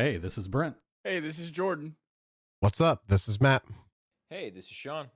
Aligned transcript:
Hey, 0.00 0.16
this 0.16 0.38
is 0.38 0.48
Brent. 0.48 0.76
Hey, 1.04 1.20
this 1.20 1.38
is 1.38 1.50
Jordan. 1.50 1.96
What's 2.60 2.80
up? 2.80 3.02
This 3.08 3.28
is 3.28 3.38
Matt. 3.38 3.64
Hey, 4.30 4.48
this 4.48 4.64
is 4.64 4.70
Sean. 4.70 5.08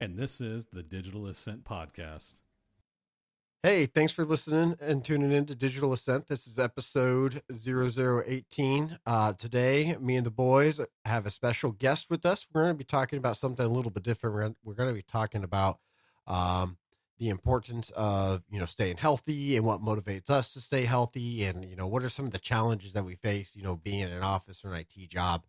And 0.00 0.18
this 0.18 0.40
is 0.40 0.66
the 0.72 0.82
Digital 0.82 1.28
Ascent 1.28 1.62
Podcast. 1.62 2.40
Hey, 3.62 3.86
thanks 3.86 4.12
for 4.12 4.24
listening 4.24 4.74
and 4.80 5.04
tuning 5.04 5.30
in 5.30 5.46
to 5.46 5.54
Digital 5.54 5.92
Ascent. 5.92 6.26
This 6.26 6.48
is 6.48 6.58
episode 6.58 7.40
0018. 7.56 8.98
Uh, 9.06 9.32
today, 9.34 9.96
me 10.00 10.16
and 10.16 10.26
the 10.26 10.32
boys 10.32 10.80
have 11.04 11.24
a 11.24 11.30
special 11.30 11.70
guest 11.70 12.10
with 12.10 12.26
us. 12.26 12.48
We're 12.52 12.64
going 12.64 12.74
to 12.74 12.78
be 12.78 12.82
talking 12.82 13.18
about 13.20 13.36
something 13.36 13.64
a 13.64 13.68
little 13.68 13.92
bit 13.92 14.02
different. 14.02 14.34
We're, 14.34 14.54
we're 14.64 14.74
going 14.74 14.90
to 14.90 14.92
be 14.92 15.02
talking 15.02 15.44
about 15.44 15.78
um, 16.26 16.78
the 17.18 17.28
importance 17.28 17.90
of, 17.90 18.42
you 18.50 18.58
know, 18.58 18.66
staying 18.66 18.98
healthy 18.98 19.56
and 19.56 19.64
what 19.64 19.80
motivates 19.80 20.28
us 20.28 20.52
to 20.52 20.60
stay 20.60 20.84
healthy 20.84 21.44
and, 21.44 21.64
you 21.64 21.76
know, 21.76 21.86
what 21.86 22.02
are 22.02 22.08
some 22.08 22.26
of 22.26 22.32
the 22.32 22.38
challenges 22.38 22.92
that 22.92 23.04
we 23.04 23.14
face, 23.14 23.56
you 23.56 23.62
know, 23.62 23.76
being 23.76 24.00
in 24.00 24.12
an 24.12 24.22
office 24.22 24.64
or 24.64 24.72
an 24.72 24.80
IT 24.80 25.08
job, 25.08 25.44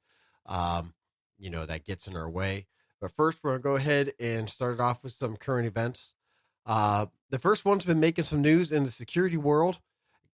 um, 0.45 0.93
you 1.37 1.49
know, 1.49 1.65
that 1.65 1.85
gets 1.85 2.07
in 2.07 2.15
our 2.15 2.29
way. 2.29 2.67
But 3.01 3.11
first, 3.11 3.43
we're 3.43 3.53
to 3.53 3.59
go 3.59 3.75
ahead 3.75 4.13
and 4.19 4.49
start 4.49 4.75
it 4.75 4.79
off 4.79 5.03
with 5.03 5.13
some 5.13 5.35
current 5.35 5.67
events. 5.67 6.15
Uh, 6.65 7.07
the 7.29 7.39
first 7.39 7.65
one's 7.65 7.85
been 7.85 7.99
making 7.99 8.23
some 8.23 8.41
news 8.41 8.71
in 8.71 8.83
the 8.83 8.91
security 8.91 9.37
world. 9.37 9.79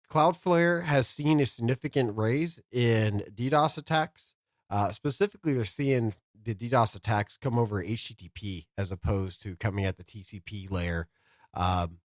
Cloudflare 0.10 0.84
has 0.84 1.08
seen 1.08 1.40
a 1.40 1.46
significant 1.46 2.18
raise 2.18 2.60
in 2.72 3.24
DDoS 3.34 3.78
attacks. 3.78 4.34
Uh, 4.70 4.92
specifically, 4.92 5.54
they're 5.54 5.66
seeing 5.66 6.14
the 6.44 6.54
DDoS 6.54 6.96
attacks 6.96 7.38
come 7.38 7.58
over 7.58 7.84
HTTP 7.84 8.66
as 8.78 8.92
opposed 8.92 9.42
to 9.44 9.56
coming 9.56 9.86
at 9.86 9.98
the 9.98 10.04
TCP 10.04 10.70
layer. 10.70 11.08
Um, 11.54 12.00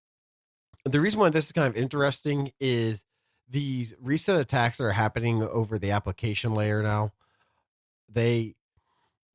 the 0.84 1.00
reason 1.00 1.20
why 1.20 1.30
this 1.30 1.46
is 1.46 1.52
kind 1.52 1.68
of 1.68 1.76
interesting 1.76 2.52
is 2.60 3.04
these 3.48 3.94
recent 4.00 4.40
attacks 4.40 4.78
that 4.78 4.84
are 4.84 4.92
happening 4.92 5.42
over 5.42 5.78
the 5.78 5.90
application 5.90 6.54
layer 6.54 6.82
now. 6.82 7.12
They 8.08 8.56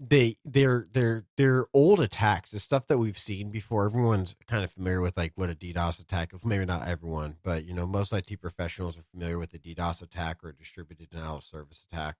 they 0.01 0.35
they're 0.43 0.87
they're 0.91 1.25
they're 1.37 1.67
old 1.75 1.99
attacks 1.99 2.49
the 2.49 2.59
stuff 2.59 2.87
that 2.87 2.97
we've 2.97 3.19
seen 3.19 3.51
before 3.51 3.85
everyone's 3.85 4.35
kind 4.47 4.63
of 4.63 4.71
familiar 4.71 4.99
with 4.99 5.15
like 5.15 5.31
what 5.35 5.51
a 5.51 5.53
ddos 5.53 6.01
attack 6.01 6.33
is 6.33 6.43
maybe 6.43 6.65
not 6.65 6.87
everyone 6.87 7.35
but 7.43 7.65
you 7.65 7.73
know 7.73 7.85
most 7.85 8.11
it 8.11 8.41
professionals 8.41 8.97
are 8.97 9.03
familiar 9.11 9.37
with 9.37 9.53
a 9.53 9.59
ddos 9.59 10.01
attack 10.01 10.43
or 10.43 10.49
a 10.49 10.55
distributed 10.55 11.07
denial 11.11 11.37
of 11.37 11.43
service 11.43 11.85
attack 11.91 12.15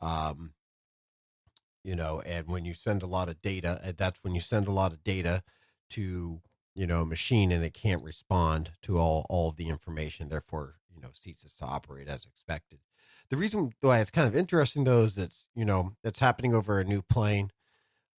um 0.00 0.52
you 1.82 1.96
know 1.96 2.20
and 2.20 2.46
when 2.46 2.64
you 2.64 2.72
send 2.72 3.02
a 3.02 3.06
lot 3.06 3.28
of 3.28 3.42
data 3.42 3.80
uh, 3.84 3.92
that's 3.96 4.22
when 4.22 4.34
you 4.34 4.40
send 4.40 4.68
a 4.68 4.72
lot 4.72 4.92
of 4.92 5.02
data 5.02 5.42
to 5.90 6.40
you 6.78 6.86
know 6.86 7.04
machine 7.04 7.52
and 7.52 7.64
it 7.64 7.74
can't 7.74 8.02
respond 8.02 8.70
to 8.82 8.98
all 8.98 9.26
all 9.28 9.50
of 9.50 9.56
the 9.56 9.68
information 9.68 10.28
therefore 10.28 10.76
you 10.94 11.00
know 11.00 11.08
ceases 11.12 11.54
to 11.54 11.64
operate 11.64 12.08
as 12.08 12.24
expected 12.24 12.78
the 13.30 13.36
reason 13.36 13.72
why 13.80 13.98
it's 14.00 14.10
kind 14.10 14.28
of 14.28 14.36
interesting 14.36 14.84
though 14.84 15.02
is 15.02 15.16
that 15.16 15.34
you 15.54 15.64
know 15.64 15.92
that's 16.02 16.20
happening 16.20 16.54
over 16.54 16.80
a 16.80 16.84
new 16.84 17.02
plane 17.02 17.50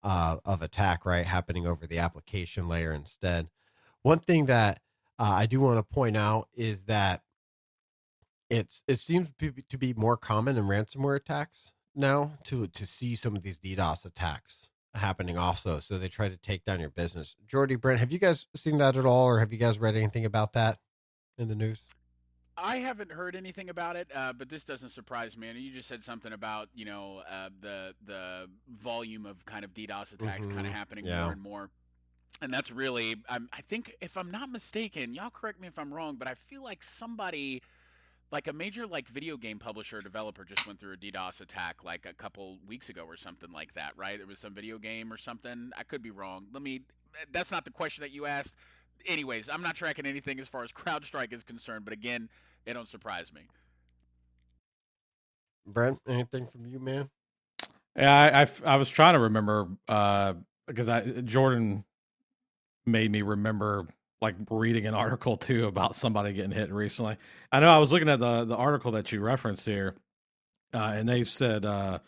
uh, 0.03 0.37
of 0.45 0.63
attack, 0.63 1.05
right? 1.05 1.27
Happening 1.27 1.67
over 1.67 1.87
the 1.87 1.99
application 1.99 2.69
layer 2.69 2.93
instead. 2.93 3.49
One 4.03 4.21
thing 4.21 4.47
that 4.47 4.81
uh, 5.19 5.33
I 5.35 5.47
do 5.47 5.61
want 5.61 5.79
to 5.79 5.83
point 5.83 6.17
out 6.17 6.49
is 6.55 6.85
that 6.85 7.23
it's 8.49 8.83
it 8.89 8.99
seems 8.99 9.31
to 9.69 9.79
be 9.79 9.93
more 9.95 10.17
common 10.17 10.57
in 10.57 10.65
ransomware 10.65 11.17
attacks 11.17 11.73
now 11.95 12.33
to 12.45 12.67
to 12.69 12.87
see 12.87 13.15
some 13.15 13.37
of 13.37 13.43
these 13.43 13.59
DDoS 13.59 14.07
attacks 14.07 14.68
happening 14.95 15.39
also. 15.39 15.81
So 15.81 15.99
they 15.99 16.09
try 16.09 16.29
to 16.29 16.37
take 16.37 16.65
down 16.65 16.81
your 16.81 16.91
business. 16.91 17.37
Jordy, 17.47 17.77
Brent, 17.77 18.01
have 18.01 18.13
you 18.13 18.19
guys 18.19 18.47
seen 18.55 18.79
that 18.79 18.97
at 18.97 19.07
all, 19.07 19.27
or 19.27 19.39
have 19.41 19.53
you 19.53 19.59
guys 19.59 19.79
read 19.79 19.97
anything 19.97 20.25
about 20.25 20.53
that 20.55 20.79
in 21.37 21.49
the 21.49 21.55
news? 21.55 21.83
I 22.61 22.77
haven't 22.77 23.13
heard 23.13 23.37
anything 23.37 23.71
about 23.71 23.97
it, 23.97 24.09
uh, 24.15 24.33
but 24.33 24.49
this 24.49 24.65
doesn't 24.65 24.89
surprise 24.89 25.37
me. 25.37 25.49
And 25.49 25.59
you 25.59 25.71
just 25.73 25.89
said 25.89 26.03
something 26.03 26.33
about 26.33 26.69
you 26.75 26.85
know 26.85 27.23
uh, 27.31 27.51
the 27.61 27.95
the 28.05 28.49
volume 28.69 29.27
of 29.27 29.45
kind 29.47 29.65
of 29.65 29.73
DDoS 29.73 30.15
attacks 30.15 30.47
mm-hmm. 30.47 30.55
kind 30.55 30.67
of 30.67 30.73
happening 30.73 31.07
yeah. 31.07 31.23
more 31.23 31.33
and 31.33 31.41
more, 31.41 31.71
and 32.43 32.53
that's 32.53 32.71
really 32.73 33.17
I'm, 33.29 33.49
I 33.53 33.61
think 33.63 33.95
if 34.01 34.17
I'm 34.17 34.31
not 34.31 34.51
mistaken, 34.51 35.15
y'all 35.15 35.31
correct 35.31 35.61
me 35.61 35.69
if 35.69 35.79
I'm 35.79 35.93
wrong, 35.95 36.17
but 36.17 36.29
I 36.29 36.35
feel 36.35 36.63
like 36.63 36.83
somebody 36.83 37.63
like 38.31 38.47
a 38.47 38.53
major 38.53 38.87
like 38.87 39.09
video 39.09 39.37
game 39.37 39.59
publisher 39.59 40.01
developer 40.03 40.45
just 40.45 40.67
went 40.67 40.79
through 40.79 40.93
a 40.93 40.97
DDoS 40.97 41.41
attack 41.41 41.85
like 41.85 42.07
a 42.07 42.13
couple 42.13 42.59
weeks 42.67 42.89
ago 42.89 43.05
or 43.07 43.17
something 43.17 43.51
like 43.53 43.73
that, 43.75 43.93
right? 43.97 44.21
It 44.21 44.27
was 44.27 44.39
some 44.39 44.55
video 44.55 44.79
game 44.79 45.13
or 45.13 45.17
something. 45.17 45.71
I 45.77 45.83
could 45.83 46.03
be 46.03 46.11
wrong. 46.11 46.47
Let 46.53 46.63
me. 46.63 46.83
That's 47.33 47.51
not 47.51 47.65
the 47.65 47.71
question 47.71 48.03
that 48.03 48.13
you 48.13 48.27
asked. 48.27 48.55
Anyways, 49.07 49.49
I'm 49.49 49.63
not 49.63 49.77
tracking 49.77 50.07
anything 50.07 50.41
as 50.41 50.49
far 50.49 50.63
as 50.63 50.73
CrowdStrike 50.73 51.33
is 51.33 51.43
concerned, 51.43 51.85
but 51.85 51.95
again, 51.95 52.29
it 52.67 52.75
don't 52.75 52.89
surprise 52.89 53.33
me. 53.33 53.43
Brent, 55.67 55.99
anything 56.09 56.47
from 56.47 56.67
you, 56.67 56.79
man? 56.79 57.09
Yeah, 57.97 58.15
I, 58.15 58.43
I, 58.43 58.75
I 58.75 58.77
was 58.77 58.89
trying 58.89 59.15
to 59.15 59.21
remember 59.21 59.69
uh, 59.89 60.35
because 60.67 60.89
I 60.89 61.01
Jordan 61.23 61.85
made 62.87 63.11
me 63.11 63.23
remember 63.23 63.87
like 64.21 64.35
reading 64.51 64.87
an 64.87 64.95
article 64.95 65.37
too 65.37 65.67
about 65.67 65.95
somebody 65.95 66.33
getting 66.33 66.51
hit 66.51 66.73
recently. 66.73 67.17
I 67.53 67.61
know 67.61 67.71
I 67.71 67.79
was 67.79 67.93
looking 67.93 68.09
at 68.09 68.19
the 68.19 68.45
the 68.45 68.57
article 68.57 68.93
that 68.93 69.13
you 69.13 69.21
referenced 69.21 69.67
here, 69.67 69.95
uh, 70.75 70.93
and 70.97 71.09
they 71.09 71.25
said 71.25 71.65
uh, 71.65 71.99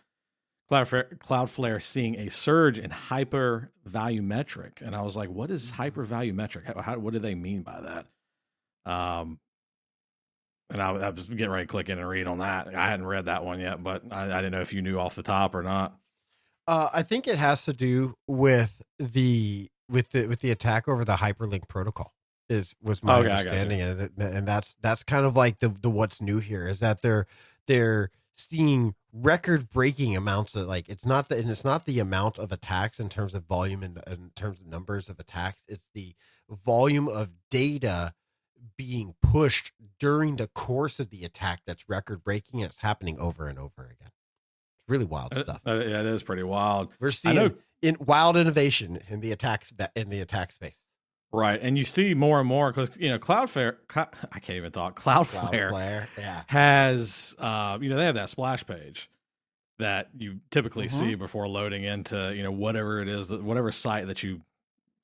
Cloudflare, 0.71 1.19
Cloudflare 1.19 1.83
seeing 1.83 2.17
a 2.17 2.31
surge 2.31 2.79
in 2.79 2.91
hyper 2.91 3.71
volumetric, 3.89 4.81
and 4.81 4.95
I 4.95 5.03
was 5.03 5.17
like, 5.17 5.29
"What 5.29 5.51
is 5.51 5.73
mm-hmm. 5.73 5.83
hyper? 5.83 6.63
How, 6.65 6.81
how, 6.81 6.99
what 6.99 7.13
do 7.13 7.19
they 7.19 7.35
mean 7.35 7.63
by 7.63 7.81
that?" 7.81 8.07
Um, 8.91 9.39
and 10.71 10.81
I, 10.81 10.91
I, 10.91 11.11
was 11.11 11.27
getting 11.27 11.51
ready 11.51 11.67
to 11.67 11.71
click 11.71 11.89
in 11.89 11.99
and 11.99 12.09
read 12.09 12.27
on 12.27 12.39
that. 12.39 12.75
I 12.75 12.89
hadn't 12.89 13.07
read 13.07 13.27
that 13.27 13.45
one 13.45 13.61
yet, 13.61 13.83
but 13.83 14.05
I, 14.11 14.25
I 14.25 14.37
didn't 14.37 14.53
know 14.53 14.61
if 14.61 14.73
you 14.73 14.83
knew 14.83 14.99
off 14.99 15.15
the 15.15 15.23
top 15.23 15.55
or 15.55 15.63
not. 15.63 15.97
Uh, 16.67 16.89
I 16.93 17.03
think 17.03 17.27
it 17.27 17.37
has 17.37 17.65
to 17.65 17.73
do 17.73 18.15
with 18.29 18.81
the 18.99 19.69
with 19.91 20.11
the 20.11 20.27
with 20.27 20.41
the 20.41 20.51
attack 20.51 20.89
over 20.89 21.05
the 21.05 21.17
hyperlink 21.17 21.69
protocol. 21.69 22.15
Is 22.49 22.75
was 22.83 23.03
my 23.03 23.19
okay, 23.19 23.31
understanding, 23.31 23.81
and, 23.81 24.11
and 24.19 24.49
that's 24.49 24.77
that's 24.83 25.05
kind 25.05 25.25
of 25.25 25.37
like 25.37 25.61
the 25.61 25.69
the 25.69 25.91
what's 25.91 26.21
new 26.21 26.39
here 26.39 26.67
is 26.67 26.81
that 26.81 27.01
they're 27.01 27.27
they're 27.67 28.11
seeing 28.35 28.95
record 29.13 29.71
breaking 29.71 30.17
amounts 30.17 30.55
of 30.55 30.67
like 30.67 30.89
it's 30.89 31.07
not 31.07 31.29
the 31.29 31.37
and 31.37 31.51
it's 31.51 31.65
not 31.65 31.85
the 31.85 32.01
amount 32.01 32.39
of 32.39 32.51
attacks 32.51 32.99
in 32.99 33.09
terms 33.09 33.35
of 33.35 33.45
volume 33.45 33.83
and 33.83 34.03
in 34.07 34.31
terms 34.35 34.61
of 34.61 34.67
numbers 34.67 35.09
of 35.09 35.21
attacks. 35.21 35.63
It's 35.69 35.89
the 35.95 36.15
volume 36.49 37.09
of 37.09 37.31
data 37.51 38.15
being 38.77 39.15
pushed 39.23 39.73
during 39.99 40.37
the 40.37 40.49
course 40.49 40.99
of 40.99 41.11
the 41.11 41.25
attack 41.25 41.61
that's 41.67 41.89
record 41.89 42.25
breaking 42.25 42.63
and 42.63 42.71
it's 42.71 42.79
happening 42.79 43.19
over 43.19 43.47
and 43.47 43.59
over 43.59 43.85
again. 43.85 44.11
It's 44.81 44.89
really 44.89 45.05
wild 45.05 45.37
uh, 45.37 45.43
stuff. 45.43 45.61
Uh, 45.67 45.75
yeah, 45.75 46.01
it 46.01 46.07
is 46.07 46.23
pretty 46.23 46.43
wild. 46.43 46.93
We're 46.99 47.11
seeing 47.11 47.55
in 47.83 47.97
wild 48.01 48.37
innovation 48.37 49.01
in 49.09 49.21
the 49.21 49.33
attacks 49.33 49.73
in 49.95 50.11
the 50.11 50.21
attack 50.21 50.53
space. 50.53 50.77
Right, 51.33 51.61
and 51.63 51.79
you 51.79 51.85
see 51.85 52.15
more 52.15 52.41
and 52.41 52.49
more 52.49 52.73
because 52.73 52.97
you 52.97 53.09
know 53.09 53.19
Cloudflare. 53.19 53.77
I 53.97 54.39
can't 54.41 54.57
even 54.57 54.73
talk. 54.73 55.01
Cloudflare, 55.01 55.71
Cloudflare 55.71 56.07
yeah. 56.19 56.43
has 56.49 57.37
uh, 57.39 57.79
you 57.81 57.89
know 57.89 57.97
they 57.97 58.07
have 58.07 58.17
that 58.17 58.31
splash 58.31 58.67
page 58.67 59.09
that 59.79 60.09
you 60.19 60.41
typically 60.51 60.87
mm-hmm. 60.87 60.99
see 60.99 61.15
before 61.15 61.49
loading 61.49 61.85
into 61.85 62.35
you 62.35 62.43
know 62.43 62.51
whatever 62.51 63.01
it 63.01 63.09
is 63.09 63.33
whatever 63.33 63.71
site 63.71 64.09
that 64.09 64.23
you 64.23 64.43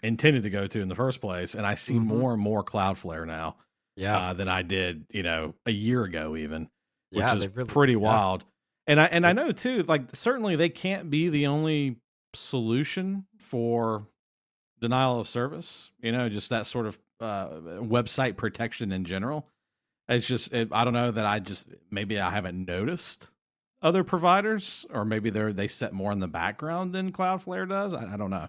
intended 0.03 0.43
to 0.45 0.51
go 0.51 0.67
to 0.67 0.81
in 0.81 0.89
the 0.89 0.95
first 0.95 1.21
place. 1.21 1.55
And 1.55 1.67
I 1.67 1.75
see 1.75 1.95
mm-hmm. 1.95 2.07
more 2.07 2.33
and 2.33 2.43
more 2.43 2.63
Cloudflare 2.63 3.27
now, 3.27 3.57
yeah, 3.97 4.19
uh, 4.19 4.33
than 4.33 4.49
I 4.49 4.63
did, 4.63 5.07
you 5.11 5.23
know, 5.23 5.55
a 5.65 5.71
year 5.71 6.05
ago 6.05 6.37
even, 6.37 6.69
which 7.11 7.21
yeah, 7.21 7.35
is 7.35 7.49
really, 7.55 7.69
pretty 7.69 7.93
yeah. 7.95 7.99
wild. 7.99 8.45
And 8.87 9.01
I 9.01 9.07
and 9.07 9.27
I 9.27 9.33
know 9.33 9.53
too, 9.53 9.85
like 9.85 10.15
certainly 10.15 10.57
they 10.57 10.69
can't 10.69 11.11
be 11.11 11.29
the 11.29 11.49
only 11.49 11.97
solution 12.37 13.27
for 13.39 14.07
denial 14.81 15.21
of 15.21 15.29
service. 15.29 15.91
You 16.01 16.13
know, 16.13 16.29
just 16.29 16.51
that 16.51 16.67
sort 16.67 16.87
of 16.87 16.99
uh, 17.21 17.49
website 17.81 18.37
protection 18.37 18.93
in 18.93 19.05
general. 19.05 19.47
It's 20.09 20.27
just 20.27 20.53
it, 20.53 20.69
I 20.73 20.85
don't 20.85 20.93
know 20.93 21.11
that 21.11 21.27
I 21.27 21.41
just 21.41 21.69
maybe 21.91 22.21
I 22.21 22.31
haven't 22.31 22.67
noticed 22.67 23.33
other 23.83 24.05
providers, 24.05 24.87
or 24.93 25.05
maybe 25.05 25.31
they're 25.31 25.53
they 25.53 25.69
set 25.69 25.93
more 25.93 26.13
in 26.13 26.21
the 26.21 26.29
background 26.29 26.95
than 26.95 27.13
Cloudflare 27.13 27.69
does. 27.69 27.95
I, 27.95 28.15
I 28.15 28.17
don't 28.17 28.31
know 28.31 28.49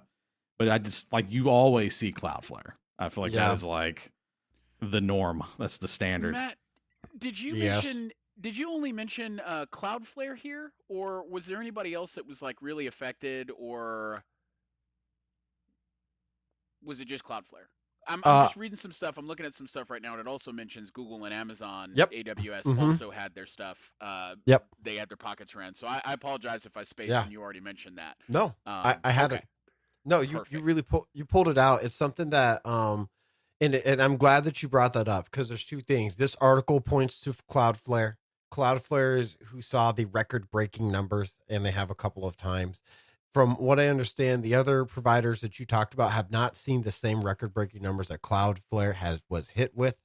but 0.57 0.69
I 0.69 0.77
just 0.77 1.11
like 1.13 1.25
you 1.29 1.49
always 1.49 1.95
see 1.95 2.11
Cloudflare. 2.11 2.73
I 2.99 3.09
feel 3.09 3.23
like 3.23 3.33
yeah. 3.33 3.47
that 3.47 3.53
is 3.53 3.63
like 3.63 4.11
the 4.81 5.01
norm. 5.01 5.43
That's 5.59 5.77
the 5.77 5.87
standard. 5.87 6.33
Matt, 6.33 6.57
did 7.17 7.39
you 7.39 7.53
yes. 7.53 7.83
mention? 7.83 8.11
Did 8.39 8.57
you 8.57 8.71
only 8.71 8.91
mention 8.91 9.41
uh, 9.45 9.65
Cloudflare 9.71 10.37
here, 10.37 10.71
or 10.89 11.27
was 11.27 11.45
there 11.45 11.59
anybody 11.59 11.93
else 11.93 12.13
that 12.13 12.27
was 12.27 12.41
like 12.41 12.61
really 12.61 12.87
affected, 12.87 13.51
or 13.57 14.23
was 16.83 16.99
it 16.99 17.07
just 17.07 17.23
Cloudflare? 17.23 17.67
I'm, 18.07 18.21
I'm 18.23 18.41
uh, 18.41 18.43
just 18.45 18.55
reading 18.55 18.79
some 18.79 18.91
stuff. 18.91 19.17
I'm 19.17 19.27
looking 19.27 19.45
at 19.45 19.53
some 19.53 19.67
stuff 19.67 19.89
right 19.89 20.01
now, 20.01 20.13
and 20.13 20.21
it 20.21 20.27
also 20.27 20.51
mentions 20.51 20.91
Google 20.91 21.25
and 21.25 21.33
Amazon. 21.33 21.91
Yep. 21.93 22.11
AWS 22.11 22.63
mm-hmm. 22.63 22.79
also 22.79 23.11
had 23.11 23.33
their 23.35 23.45
stuff. 23.45 23.91
Uh, 23.99 24.35
yep. 24.45 24.65
They 24.81 24.95
had 24.95 25.09
their 25.09 25.17
pockets 25.17 25.55
ran. 25.55 25.75
So 25.75 25.87
I, 25.87 26.01
I 26.05 26.13
apologize 26.13 26.65
if 26.65 26.77
I 26.77 26.83
spaced 26.83 27.09
yeah. 27.09 27.23
and 27.23 27.31
you 27.31 27.41
already 27.41 27.59
mentioned 27.59 27.97
that. 27.97 28.15
No, 28.29 28.45
um, 28.45 28.53
I, 28.65 28.97
I 29.03 29.11
had 29.11 29.33
okay. 29.33 29.41
it. 29.41 29.47
No, 30.05 30.21
you 30.21 30.37
Perfect. 30.37 30.53
you 30.53 30.61
really 30.61 30.83
pull, 30.83 31.07
you 31.13 31.25
pulled 31.25 31.49
it 31.49 31.57
out. 31.57 31.83
It's 31.83 31.95
something 31.95 32.29
that 32.29 32.65
um 32.65 33.09
and 33.59 33.75
and 33.75 34.01
I'm 34.01 34.15
glad 34.15 34.45
that 34.45 34.63
you 34.63 34.69
brought 34.69 34.93
that 34.93 35.09
up 35.09 35.25
because 35.25 35.49
there's 35.49 35.65
two 35.65 35.81
things. 35.81 36.15
This 36.15 36.35
article 36.39 36.79
points 36.79 37.19
to 37.21 37.33
Cloudflare 37.51 38.15
Cloudflare 38.51 39.17
is 39.17 39.37
who 39.45 39.61
saw 39.61 39.91
the 39.91 40.05
record 40.05 40.49
breaking 40.49 40.91
numbers, 40.91 41.37
and 41.49 41.65
they 41.65 41.71
have 41.71 41.89
a 41.89 41.95
couple 41.95 42.25
of 42.25 42.37
times. 42.37 42.81
From 43.33 43.55
what 43.55 43.79
I 43.79 43.87
understand, 43.87 44.41
the 44.41 44.55
other 44.55 44.85
providers 44.85 45.41
that 45.41 45.59
you 45.59 45.65
talked 45.65 45.93
about 45.93 46.11
have 46.11 46.31
not 46.31 46.57
seen 46.57 46.81
the 46.81 46.91
same 46.91 47.23
record 47.23 47.53
breaking 47.53 47.81
numbers 47.81 48.07
that 48.07 48.21
Cloudflare 48.21 48.95
has 48.95 49.21
was 49.29 49.51
hit 49.51 49.75
with. 49.75 49.95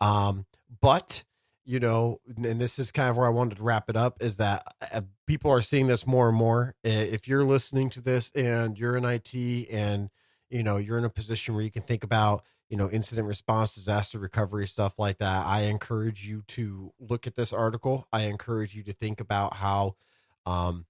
Um, 0.00 0.46
but 0.80 1.24
you 1.66 1.80
know, 1.80 2.20
and 2.36 2.60
this 2.60 2.78
is 2.78 2.92
kind 2.92 3.10
of 3.10 3.16
where 3.16 3.26
I 3.26 3.30
wanted 3.30 3.56
to 3.56 3.62
wrap 3.64 3.90
it 3.90 3.96
up 3.96 4.22
is 4.22 4.36
that 4.36 4.62
uh, 4.92 5.00
people 5.26 5.50
are 5.50 5.60
seeing 5.60 5.88
this 5.88 6.06
more 6.06 6.28
and 6.28 6.38
more. 6.38 6.76
If 6.84 7.26
you're 7.26 7.44
listening 7.44 7.90
to 7.90 8.00
this 8.00 8.30
and 8.36 8.78
you're 8.78 8.96
in 8.96 9.04
IT 9.04 9.34
and 9.70 10.08
you 10.48 10.62
know 10.62 10.76
you're 10.76 10.96
in 10.96 11.04
a 11.04 11.10
position 11.10 11.54
where 11.54 11.64
you 11.64 11.72
can 11.72 11.82
think 11.82 12.04
about 12.04 12.44
you 12.68 12.76
know 12.76 12.90
incident 12.90 13.28
response, 13.28 13.74
disaster 13.74 14.18
recovery, 14.18 14.66
stuff 14.66 14.98
like 14.98 15.18
that, 15.18 15.46
I 15.46 15.62
encourage 15.62 16.26
you 16.26 16.42
to 16.48 16.92
look 16.98 17.26
at 17.26 17.34
this 17.34 17.52
article. 17.52 18.08
I 18.12 18.22
encourage 18.22 18.74
you 18.74 18.82
to 18.84 18.92
think 18.92 19.20
about 19.20 19.54
how 19.54 19.96
um, 20.44 20.86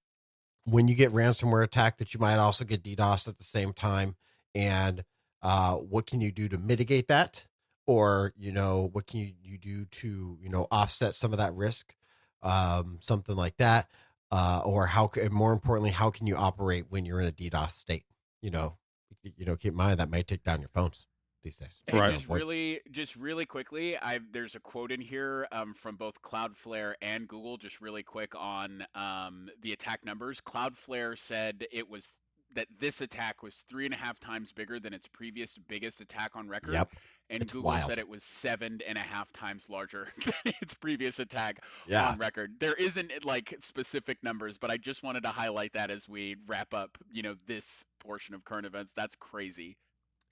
when 0.64 0.88
you 0.88 0.94
get 0.94 1.12
ransomware 1.12 1.64
attack 1.64 1.99
that 1.99 2.14
you 2.14 2.20
might 2.20 2.37
also 2.37 2.64
get 2.64 2.82
DDoS 2.82 3.28
at 3.28 3.38
the 3.38 3.44
same 3.44 3.73
time, 3.73 4.17
and 4.55 5.05
uh, 5.43 5.75
what 5.75 6.06
can 6.06 6.20
you 6.20 6.32
do 6.32 6.49
to 6.49 6.58
mitigate 6.58 7.08
that? 7.08 7.46
or 7.87 8.32
you 8.37 8.52
know 8.52 8.90
what 8.93 9.06
can 9.06 9.20
you, 9.20 9.32
you 9.43 9.58
do 9.58 9.84
to 9.87 10.38
you 10.40 10.49
know 10.49 10.67
offset 10.70 11.14
some 11.14 11.32
of 11.32 11.38
that 11.38 11.55
risk 11.55 11.94
um, 12.43 12.99
something 13.00 13.37
like 13.37 13.56
that 13.56 13.88
uh, 14.31 14.61
or 14.64 14.87
how 14.87 15.11
and 15.20 15.32
more 15.32 15.52
importantly 15.52 15.90
how 15.90 16.11
can 16.11 16.26
you 16.26 16.37
operate 16.37 16.87
when 16.88 17.06
you're 17.06 17.20
in 17.20 17.28
a 17.28 17.32
DDoS 17.32 17.73
state 17.73 18.05
you 18.43 18.50
know 18.50 18.76
you 19.23 19.44
know 19.44 19.56
keep 19.56 19.73
in 19.73 19.76
mind 19.76 19.99
that 19.99 20.11
might 20.11 20.26
take 20.26 20.43
down 20.43 20.61
your 20.61 20.69
phones 20.69 21.06
these 21.46 21.56
days 21.56 21.81
hey, 21.87 21.96
right 21.96 22.12
just 22.12 22.28
really 22.28 22.81
just 22.90 23.14
really 23.14 23.46
quickly 23.46 23.96
i 23.98 24.19
there's 24.32 24.56
a 24.56 24.60
quote 24.60 24.90
in 24.90 25.00
here 25.00 25.46
um, 25.52 25.75
from 25.75 25.94
both 25.94 26.20
cloudflare 26.20 26.94
and 27.00 27.28
google 27.28 27.56
just 27.56 27.81
really 27.81 28.02
quick 28.02 28.32
on 28.37 28.84
um, 28.96 29.48
the 29.62 29.72
attack 29.72 30.04
numbers 30.04 30.40
cloudflare 30.40 31.16
said 31.16 31.64
it 31.70 31.88
was 31.88 32.10
that 32.56 32.66
this 32.81 33.00
attack 33.00 33.43
was 33.43 33.54
three 33.69 33.84
and 33.84 33.94
a 33.94 33.96
half 33.96 34.19
times 34.19 34.50
bigger 34.50 34.81
than 34.81 34.93
its 34.93 35.06
previous 35.06 35.54
biggest 35.69 36.00
attack 36.00 36.32
on 36.34 36.48
record. 36.48 36.72
Yep. 36.72 36.90
And 37.28 37.43
it's 37.43 37.52
Google 37.52 37.70
wild. 37.70 37.88
said 37.88 37.99
it 37.99 38.08
was 38.08 38.25
seven 38.25 38.81
and 38.87 38.96
a 38.96 39.02
half 39.02 39.32
times 39.32 39.69
larger 39.69 40.08
than 40.25 40.54
its 40.60 40.75
previous 40.75 41.19
attack 41.19 41.62
yeah. 41.87 42.08
on 42.08 42.19
record. 42.19 42.54
There 42.58 42.75
isn't 42.75 43.25
like 43.25 43.54
specific 43.60 44.19
numbers, 44.22 44.58
but 44.58 44.70
I 44.70 44.76
just 44.76 45.02
wanted 45.02 45.25
to 45.25 45.31
highlight 45.31 45.75
that 45.75 45.90
as 45.90 46.08
we 46.08 46.37
wrap 46.46 46.72
up, 46.72 46.96
you 47.12 47.22
know, 47.22 47.34
this 47.46 47.84
portion 48.00 48.34
of 48.34 48.44
current 48.44 48.66
events. 48.66 48.92
That's 48.96 49.16
crazy. 49.16 49.76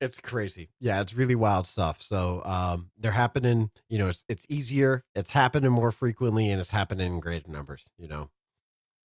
It's 0.04 0.20
crazy. 0.20 0.70
Yeah, 0.80 1.00
it's 1.00 1.14
really 1.14 1.34
wild 1.34 1.66
stuff. 1.66 2.02
So 2.02 2.42
um, 2.44 2.90
they're 2.98 3.12
happening, 3.12 3.70
you 3.88 3.98
know, 3.98 4.08
it's 4.08 4.24
it's 4.28 4.46
easier, 4.48 5.04
it's 5.14 5.30
happening 5.30 5.72
more 5.72 5.92
frequently, 5.92 6.50
and 6.50 6.60
it's 6.60 6.70
happening 6.70 7.14
in 7.14 7.20
greater 7.20 7.50
numbers, 7.50 7.84
you 7.98 8.08
know. 8.08 8.30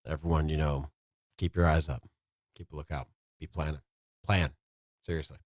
Everyone, 0.05 0.49
you 0.49 0.57
know, 0.57 0.89
keep 1.37 1.55
your 1.55 1.65
eyes 1.65 1.89
up 1.89 2.09
keep 2.59 2.71
a 2.73 2.75
lookout. 2.75 3.07
Be 3.39 3.47
planning. 3.47 3.79
Plan. 4.25 4.51
Seriously. 5.03 5.37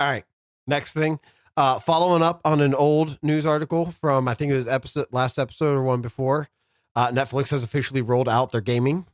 All 0.00 0.08
right. 0.08 0.24
Next 0.66 0.94
thing. 0.94 1.20
Uh, 1.56 1.78
following 1.78 2.22
up 2.22 2.40
on 2.44 2.60
an 2.60 2.74
old 2.74 3.18
news 3.22 3.44
article 3.44 3.92
from 4.00 4.26
I 4.26 4.34
think 4.34 4.52
it 4.52 4.56
was 4.56 4.68
episode 4.68 5.06
last 5.12 5.38
episode 5.38 5.74
or 5.74 5.82
one 5.82 6.00
before. 6.00 6.48
Uh, 6.96 7.10
Netflix 7.10 7.50
has 7.50 7.62
officially 7.62 8.00
rolled 8.00 8.28
out 8.28 8.52
their 8.52 8.60
gaming. 8.60 9.06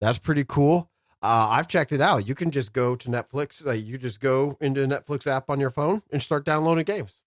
That's 0.00 0.18
pretty 0.18 0.44
cool. 0.44 0.90
Uh, 1.26 1.48
I've 1.50 1.66
checked 1.66 1.90
it 1.90 2.00
out. 2.00 2.28
You 2.28 2.36
can 2.36 2.52
just 2.52 2.72
go 2.72 2.94
to 2.94 3.08
Netflix. 3.08 3.66
Uh, 3.66 3.72
you 3.72 3.98
just 3.98 4.20
go 4.20 4.56
into 4.60 4.80
the 4.80 4.86
Netflix 4.86 5.26
app 5.26 5.50
on 5.50 5.58
your 5.58 5.70
phone 5.70 6.02
and 6.12 6.22
start 6.22 6.44
downloading 6.44 6.84
games. 6.84 7.22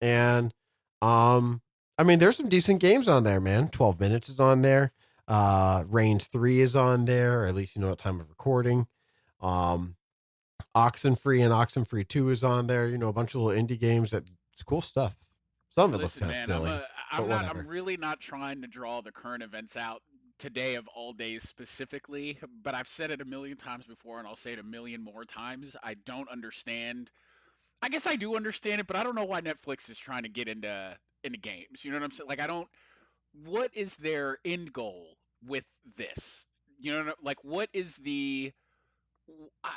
And 0.00 0.54
um, 1.02 1.60
I 1.98 2.02
mean, 2.02 2.18
there's 2.18 2.38
some 2.38 2.48
decent 2.48 2.80
games 2.80 3.08
on 3.08 3.24
there, 3.24 3.40
man. 3.40 3.68
Twelve 3.68 4.00
minutes 4.00 4.30
is 4.30 4.40
on 4.40 4.62
there. 4.62 4.92
Uh, 5.28 5.84
Reigns 5.86 6.26
3 6.26 6.60
is 6.60 6.74
on 6.74 7.04
there, 7.04 7.42
or 7.42 7.46
at 7.46 7.54
least 7.54 7.76
you 7.76 7.82
know 7.82 7.90
what 7.90 8.00
time 8.00 8.18
of 8.18 8.28
recording. 8.28 8.88
Um, 9.40 9.94
Oxenfree 10.74 11.44
and 11.44 11.52
Oxenfree 11.52 12.08
2 12.08 12.30
is 12.30 12.42
on 12.42 12.66
there. 12.66 12.88
You 12.88 12.98
know, 12.98 13.08
a 13.08 13.12
bunch 13.12 13.36
of 13.36 13.42
little 13.42 13.62
indie 13.62 13.78
games 13.78 14.10
that 14.10 14.24
it's 14.52 14.64
cool 14.64 14.80
stuff. 14.80 15.14
Some 15.68 15.94
of 15.94 16.00
it 16.00 16.02
Listen, 16.02 16.26
looks 16.26 16.36
kind 16.38 16.50
of 16.50 16.56
silly. 16.56 16.70
I'm, 17.12 17.20
a, 17.20 17.22
I'm 17.22 17.28
not, 17.28 17.56
I'm 17.56 17.66
really 17.68 17.96
not 17.96 18.18
trying 18.18 18.60
to 18.62 18.66
draw 18.66 19.02
the 19.02 19.12
current 19.12 19.44
events 19.44 19.76
out 19.76 20.02
today 20.40 20.74
of 20.74 20.88
all 20.88 21.12
days 21.12 21.42
specifically, 21.42 22.38
but 22.64 22.74
I've 22.74 22.88
said 22.88 23.10
it 23.10 23.20
a 23.20 23.24
million 23.24 23.56
times 23.56 23.84
before 23.86 24.18
and 24.18 24.26
I'll 24.26 24.36
say 24.36 24.54
it 24.54 24.58
a 24.58 24.64
million 24.64 25.04
more 25.04 25.24
times. 25.24 25.76
I 25.84 25.94
don't 26.06 26.28
understand. 26.28 27.10
I 27.82 27.88
guess 27.88 28.06
I 28.06 28.16
do 28.16 28.34
understand 28.34 28.80
it, 28.80 28.86
but 28.86 28.96
I 28.96 29.04
don't 29.04 29.14
know 29.14 29.24
why 29.24 29.40
Netflix 29.40 29.88
is 29.90 29.98
trying 29.98 30.24
to 30.24 30.28
get 30.28 30.48
into 30.48 30.96
into 31.22 31.38
games. 31.38 31.84
You 31.84 31.90
know 31.90 31.98
what 31.98 32.04
I'm 32.04 32.10
saying? 32.12 32.28
Like 32.28 32.40
I 32.40 32.46
don't 32.46 32.66
what 33.44 33.70
is 33.74 33.96
their 33.96 34.38
end 34.44 34.72
goal 34.72 35.16
with 35.46 35.64
this? 35.96 36.44
You 36.80 36.92
know, 36.92 37.12
like 37.22 37.44
what 37.44 37.68
is 37.72 37.96
the 37.96 38.52
I, 39.62 39.72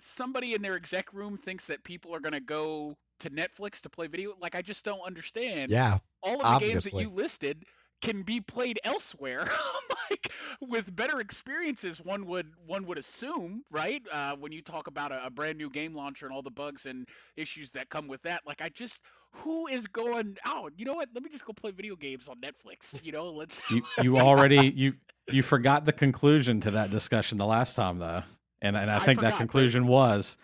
somebody 0.00 0.54
in 0.54 0.62
their 0.62 0.74
exec 0.74 1.14
room 1.14 1.38
thinks 1.38 1.66
that 1.66 1.84
people 1.84 2.14
are 2.14 2.20
going 2.20 2.32
to 2.32 2.40
go 2.40 2.96
to 3.20 3.30
Netflix 3.30 3.80
to 3.82 3.88
play 3.88 4.08
video. 4.08 4.34
Like 4.40 4.56
I 4.56 4.62
just 4.62 4.84
don't 4.84 5.00
understand. 5.06 5.70
Yeah, 5.70 5.98
all 6.22 6.34
of 6.34 6.40
the 6.40 6.46
obviously. 6.46 6.72
games 6.72 6.84
that 6.84 7.00
you 7.00 7.10
listed 7.10 7.64
can 8.04 8.22
be 8.22 8.40
played 8.40 8.78
elsewhere, 8.84 9.48
like 10.10 10.32
with 10.60 10.94
better 10.94 11.20
experiences. 11.20 12.00
One 12.00 12.26
would 12.26 12.52
one 12.66 12.86
would 12.86 12.98
assume, 12.98 13.64
right? 13.70 14.02
Uh, 14.12 14.36
when 14.36 14.52
you 14.52 14.62
talk 14.62 14.86
about 14.86 15.10
a, 15.10 15.26
a 15.26 15.30
brand 15.30 15.58
new 15.58 15.70
game 15.70 15.94
launcher 15.94 16.26
and 16.26 16.34
all 16.34 16.42
the 16.42 16.50
bugs 16.50 16.86
and 16.86 17.08
issues 17.36 17.70
that 17.72 17.88
come 17.88 18.06
with 18.06 18.22
that, 18.22 18.42
like 18.46 18.62
I 18.62 18.68
just 18.68 19.00
who 19.38 19.66
is 19.66 19.88
going 19.88 20.36
oh 20.46 20.70
you 20.76 20.84
know 20.84 20.94
what 20.94 21.08
let 21.12 21.24
me 21.24 21.28
just 21.28 21.44
go 21.44 21.52
play 21.52 21.72
video 21.72 21.96
games 21.96 22.28
on 22.28 22.36
netflix 22.36 22.94
you 23.04 23.10
know 23.10 23.30
let's 23.30 23.60
you, 23.68 23.82
you 24.02 24.16
already 24.16 24.72
you 24.76 24.94
you 25.28 25.42
forgot 25.42 25.84
the 25.84 25.92
conclusion 25.92 26.60
to 26.60 26.70
that 26.70 26.90
discussion 26.90 27.36
the 27.36 27.44
last 27.44 27.74
time 27.74 27.98
though 27.98 28.22
and 28.62 28.76
and 28.76 28.88
i 28.88 29.00
think 29.00 29.18
I 29.18 29.22
forgot, 29.22 29.30
that 29.30 29.36
conclusion 29.38 29.82
but... 29.82 29.90
was 29.90 30.38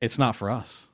it's 0.00 0.18
not 0.18 0.36
for 0.36 0.50
us 0.50 0.88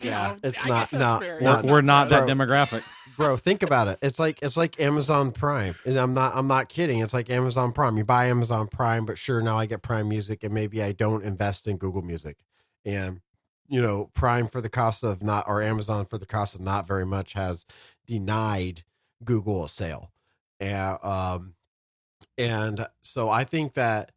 yeah 0.00 0.36
it's 0.42 0.66
not 0.66 0.92
no 0.92 1.18
we're, 1.40 1.62
we're 1.62 1.80
not 1.80 2.08
that 2.08 2.28
demographic. 2.28 2.82
bro 3.16 3.36
think 3.36 3.62
about 3.62 3.88
it. 3.88 3.98
It's 4.02 4.18
like 4.18 4.38
it's 4.42 4.56
like 4.56 4.80
amazon 4.80 5.32
prime. 5.32 5.74
And 5.84 5.96
i'm 5.96 6.14
not 6.14 6.34
i'm 6.34 6.46
not 6.46 6.68
kidding. 6.68 7.00
It's 7.00 7.14
like 7.14 7.30
amazon 7.30 7.72
prime. 7.72 7.96
You 7.96 8.04
buy 8.04 8.26
amazon 8.26 8.68
prime 8.68 9.06
but 9.06 9.18
sure 9.18 9.40
now 9.40 9.58
i 9.58 9.66
get 9.66 9.82
prime 9.82 10.08
music 10.08 10.44
and 10.44 10.52
maybe 10.52 10.82
i 10.82 10.92
don't 10.92 11.24
invest 11.24 11.66
in 11.66 11.76
google 11.76 12.02
music. 12.02 12.36
And 12.84 13.20
you 13.68 13.82
know, 13.82 14.10
Prime 14.14 14.48
for 14.48 14.60
the 14.60 14.70
cost 14.70 15.04
of 15.04 15.22
not, 15.22 15.44
or 15.46 15.62
Amazon 15.62 16.06
for 16.06 16.18
the 16.18 16.26
cost 16.26 16.54
of 16.54 16.60
not 16.60 16.88
very 16.88 17.04
much 17.06 17.34
has 17.34 17.64
denied 18.06 18.82
Google 19.22 19.66
a 19.66 19.68
sale. 19.68 20.10
And, 20.58 20.98
um, 21.04 21.54
and 22.36 22.86
so 23.02 23.28
I 23.28 23.44
think 23.44 23.74
that, 23.74 24.12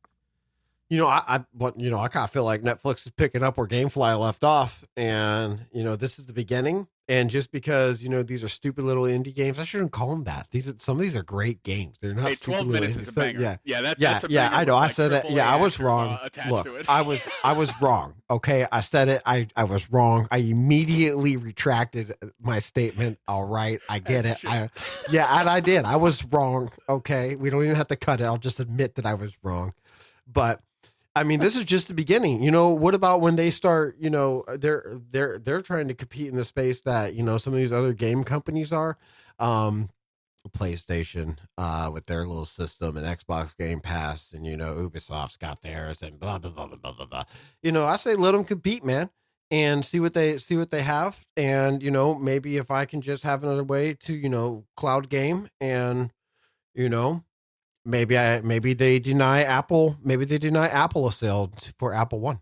you 0.92 0.98
know, 0.98 1.08
I, 1.08 1.24
I, 1.26 1.46
what, 1.54 1.80
you 1.80 1.90
know, 1.90 2.00
I 2.02 2.10
kind 2.10 2.26
of 2.26 2.32
feel 2.32 2.44
like 2.44 2.64
Netflix 2.64 3.06
is 3.06 3.14
picking 3.14 3.44
up 3.44 3.58
where 3.58 3.66
GameFly 3.66 4.20
left 4.20 4.44
off. 4.44 4.84
And, 4.98 5.66
you 5.72 5.86
know, 5.86 5.96
this 5.96 6.20
is 6.20 6.26
the 6.26 6.34
beginning. 6.34 6.86
And 7.08 7.30
just 7.30 7.52
because 7.52 8.02
you 8.02 8.08
know 8.08 8.24
these 8.24 8.42
are 8.42 8.48
stupid 8.48 8.86
little 8.86 9.04
indie 9.04 9.36
games, 9.36 9.60
I 9.60 9.66
shouldn't 9.66 9.92
call 9.92 10.12
them 10.12 10.24
that. 10.26 10.48
These 10.52 10.70
are, 10.70 10.76
some 10.80 10.98
of 10.98 11.04
these 11.04 11.16
are 11.16 11.24
great 11.24 11.62
games. 11.62 11.98
They're 12.00 12.14
not 12.14 12.30
hey, 12.30 12.36
stupid 12.36 12.68
little 12.68 12.88
indie. 12.88 13.14
So, 13.14 13.26
yeah, 13.26 13.58
yeah, 13.66 13.82
that, 13.82 14.00
yeah, 14.00 14.22
yeah. 14.30 14.50
I 14.54 14.64
know. 14.64 14.78
I 14.78 14.88
said 14.88 15.12
it. 15.12 15.30
Yeah, 15.30 15.54
I 15.54 15.60
was 15.60 15.78
wrong. 15.78 16.10
Uh, 16.10 16.30
Look, 16.50 16.68
I 16.88 17.02
was 17.02 17.20
I 17.44 17.52
was 17.52 17.70
wrong. 17.82 18.14
Okay, 18.30 18.66
I 18.72 18.80
said 18.80 19.10
it. 19.10 19.22
I 19.26 19.48
I 19.58 19.66
was 19.66 19.92
wrong. 19.92 20.30
I 20.32 20.38
immediately 20.38 21.36
retracted 21.36 22.16
my 22.40 22.60
statement. 22.60 23.20
All 23.28 23.44
right, 23.44 23.82
I 23.90 24.00
get 24.14 24.26
it. 24.26 24.38
I 24.46 24.70
yeah, 25.10 25.42
and 25.42 25.50
I 25.50 25.60
did. 25.60 25.84
I 25.84 25.98
was 25.98 26.24
wrong. 26.24 26.72
Okay, 26.88 27.36
we 27.36 27.50
don't 27.50 27.64
even 27.64 27.76
have 27.76 27.88
to 27.88 27.98
cut 27.98 28.22
it. 28.22 28.24
I'll 28.24 28.38
just 28.38 28.62
admit 28.62 28.96
that 28.96 29.06
I 29.06 29.16
was 29.16 29.36
wrong. 29.44 29.74
But 30.32 30.62
I 31.16 31.24
mean, 31.24 31.42
this 31.42 31.56
is 31.56 31.66
just 31.66 31.90
the 31.90 31.94
beginning. 31.94 32.42
You 32.42 32.52
know, 32.52 32.70
what 32.70 32.96
about 32.96 33.20
when 33.20 33.36
they 33.36 33.50
start? 33.50 33.98
You 34.00 34.10
know, 34.10 34.46
they're 34.48 34.98
they're 35.12 35.40
they're 35.40 35.62
trying 35.62 35.90
to 35.90 35.94
compete 35.94 36.30
in 36.30 36.38
the 36.38 36.46
space 36.46 36.82
that 36.82 37.16
you 37.16 37.24
know 37.24 37.38
some 37.38 37.54
of 37.54 37.60
these 37.60 37.74
other 37.74 37.94
game 37.94 38.24
companies 38.24 38.72
are. 38.72 38.98
Um, 39.40 39.90
PlayStation 40.50 41.38
uh, 41.58 41.90
with 41.94 42.08
their 42.08 42.26
little 42.26 42.46
system 42.46 42.98
and 42.98 43.06
Xbox 43.06 43.56
Game 43.56 43.80
Pass, 43.80 44.32
and 44.32 44.46
you 44.46 44.58
know 44.58 44.76
Ubisoft's 44.76 45.38
got 45.38 45.62
theirs, 45.62 46.02
and 46.02 46.20
blah 46.20 46.40
blah 46.40 46.52
blah 46.52 46.68
blah 46.68 46.92
blah 46.92 47.06
blah. 47.06 47.24
You 47.62 47.72
know, 47.72 47.86
I 47.86 47.96
say 47.98 48.16
let 48.16 48.32
them 48.32 48.44
compete, 48.44 48.84
man, 48.84 49.10
and 49.50 49.86
see 49.86 50.00
what 50.00 50.14
they 50.14 50.38
see 50.38 50.58
what 50.58 50.72
they 50.72 50.82
have, 50.82 51.26
and 51.38 51.84
you 51.84 51.92
know 51.92 52.16
maybe 52.16 52.58
if 52.58 52.72
I 52.72 52.86
can 52.86 53.02
just 53.02 53.24
have 53.24 53.44
another 53.44 53.64
way 53.64 53.94
to 53.94 54.14
you 54.14 54.30
know 54.30 54.66
cloud 54.76 55.10
game 55.10 55.50
and 55.60 56.12
you 56.74 56.90
know 56.90 57.24
maybe 57.86 58.18
I 58.18 58.42
maybe 58.42 58.74
they 58.74 59.00
deny 59.00 59.44
Apple 59.44 59.98
maybe 60.04 60.26
they 60.26 60.38
deny 60.38 60.68
Apple 60.68 61.08
a 61.08 61.12
sale 61.12 61.52
for 61.78 61.94
Apple 61.94 62.20
One. 62.20 62.40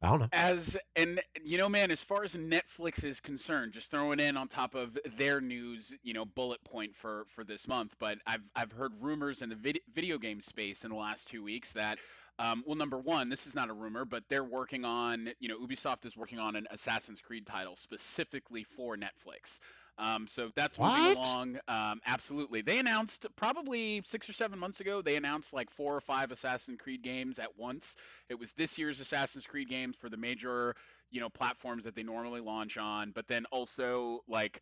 I 0.00 0.10
don't 0.10 0.20
know. 0.20 0.28
As 0.32 0.76
and 0.94 1.20
you 1.44 1.58
know, 1.58 1.68
man, 1.68 1.90
as 1.90 2.02
far 2.02 2.22
as 2.22 2.34
Netflix 2.36 3.04
is 3.04 3.20
concerned, 3.20 3.72
just 3.72 3.90
throwing 3.90 4.20
in 4.20 4.36
on 4.36 4.46
top 4.46 4.74
of 4.74 4.96
their 5.16 5.40
news, 5.40 5.94
you 6.02 6.14
know, 6.14 6.24
bullet 6.24 6.62
point 6.64 6.94
for 6.94 7.24
for 7.34 7.42
this 7.44 7.66
month. 7.66 7.96
But 7.98 8.18
I've 8.26 8.42
I've 8.54 8.72
heard 8.72 8.92
rumors 9.00 9.42
in 9.42 9.48
the 9.48 9.56
vid- 9.56 9.80
video 9.94 10.18
game 10.18 10.40
space 10.40 10.84
in 10.84 10.90
the 10.90 10.96
last 10.96 11.28
two 11.28 11.42
weeks 11.42 11.72
that 11.72 11.98
Um, 12.40 12.62
well, 12.64 12.76
number 12.76 12.98
one, 12.98 13.28
this 13.28 13.48
is 13.48 13.54
not 13.56 13.68
a 13.68 13.72
rumor, 13.72 14.04
but 14.04 14.22
they're 14.28 14.44
working 14.44 14.84
on, 14.84 15.30
you 15.40 15.48
know, 15.48 15.58
Ubisoft 15.58 16.06
is 16.06 16.16
working 16.16 16.38
on 16.38 16.54
an 16.54 16.68
Assassin's 16.70 17.20
Creed 17.20 17.44
title 17.46 17.74
specifically 17.74 18.62
for 18.62 18.96
Netflix. 18.96 19.58
Um, 19.98 20.26
so 20.28 20.50
that's 20.54 20.78
what? 20.78 20.96
moving 20.96 21.16
along. 21.16 21.58
Um, 21.66 22.00
absolutely. 22.06 22.62
They 22.62 22.78
announced 22.78 23.26
probably 23.36 24.02
six 24.04 24.28
or 24.28 24.32
seven 24.32 24.58
months 24.58 24.80
ago, 24.80 25.02
they 25.02 25.16
announced 25.16 25.52
like 25.52 25.70
four 25.70 25.96
or 25.96 26.00
five 26.00 26.30
Assassin's 26.30 26.78
Creed 26.80 27.02
games 27.02 27.38
at 27.38 27.58
once. 27.58 27.96
It 28.28 28.38
was 28.38 28.52
this 28.52 28.78
year's 28.78 29.00
Assassin's 29.00 29.46
Creed 29.46 29.68
games 29.68 29.96
for 29.96 30.08
the 30.08 30.16
major, 30.16 30.76
you 31.10 31.20
know, 31.20 31.28
platforms 31.28 31.84
that 31.84 31.94
they 31.94 32.02
normally 32.02 32.40
launch 32.40 32.78
on, 32.78 33.10
but 33.14 33.26
then 33.26 33.44
also 33.46 34.22
like 34.28 34.60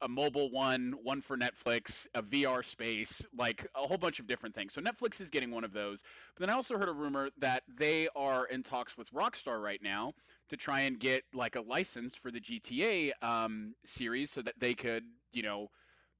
a 0.00 0.08
mobile 0.08 0.50
one, 0.50 0.94
one 1.02 1.20
for 1.20 1.36
Netflix, 1.36 2.06
a 2.14 2.22
VR 2.22 2.64
space, 2.64 3.24
like 3.36 3.66
a 3.74 3.80
whole 3.80 3.98
bunch 3.98 4.20
of 4.20 4.26
different 4.26 4.54
things. 4.54 4.72
So 4.72 4.80
Netflix 4.80 5.20
is 5.20 5.30
getting 5.30 5.50
one 5.50 5.64
of 5.64 5.72
those. 5.72 6.02
But 6.34 6.46
then 6.46 6.50
I 6.50 6.54
also 6.54 6.78
heard 6.78 6.88
a 6.88 6.92
rumor 6.92 7.30
that 7.38 7.62
they 7.76 8.08
are 8.14 8.46
in 8.46 8.62
talks 8.62 8.96
with 8.96 9.10
Rockstar 9.12 9.60
right 9.60 9.82
now 9.82 10.14
to 10.50 10.56
try 10.56 10.80
and 10.80 10.98
get 10.98 11.24
like 11.34 11.56
a 11.56 11.60
license 11.60 12.14
for 12.14 12.30
the 12.30 12.40
GTA 12.40 13.12
um, 13.22 13.74
series 13.84 14.30
so 14.30 14.42
that 14.42 14.54
they 14.58 14.74
could, 14.74 15.04
you 15.32 15.42
know, 15.42 15.68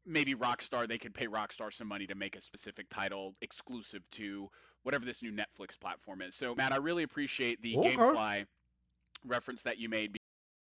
maybe 0.05 0.35
Rockstar 0.35 0.89
they 0.89 0.99
could 0.99 1.15
pay 1.15 1.27
Rockstar 1.27 1.73
some 1.73 1.87
money 1.87 2.07
to 2.07 2.15
make 2.15 2.35
a 2.35 2.41
specific 2.41 2.89
title 2.89 3.35
exclusive 3.43 4.03
to 4.13 4.49
whatever 4.83 5.05
this 5.05 5.23
new 5.23 5.33
Netflix 5.33 5.79
platform 5.79 6.23
is. 6.23 6.35
So 6.35 6.55
Matt, 6.55 6.73
I 6.73 6.77
really 6.77 7.03
appreciate 7.03 7.61
the 7.63 7.77
okay. 7.77 7.97
GameFly 7.97 8.47
reference 9.27 9.63
that 9.63 9.79
you 9.79 9.89
made 9.89 10.17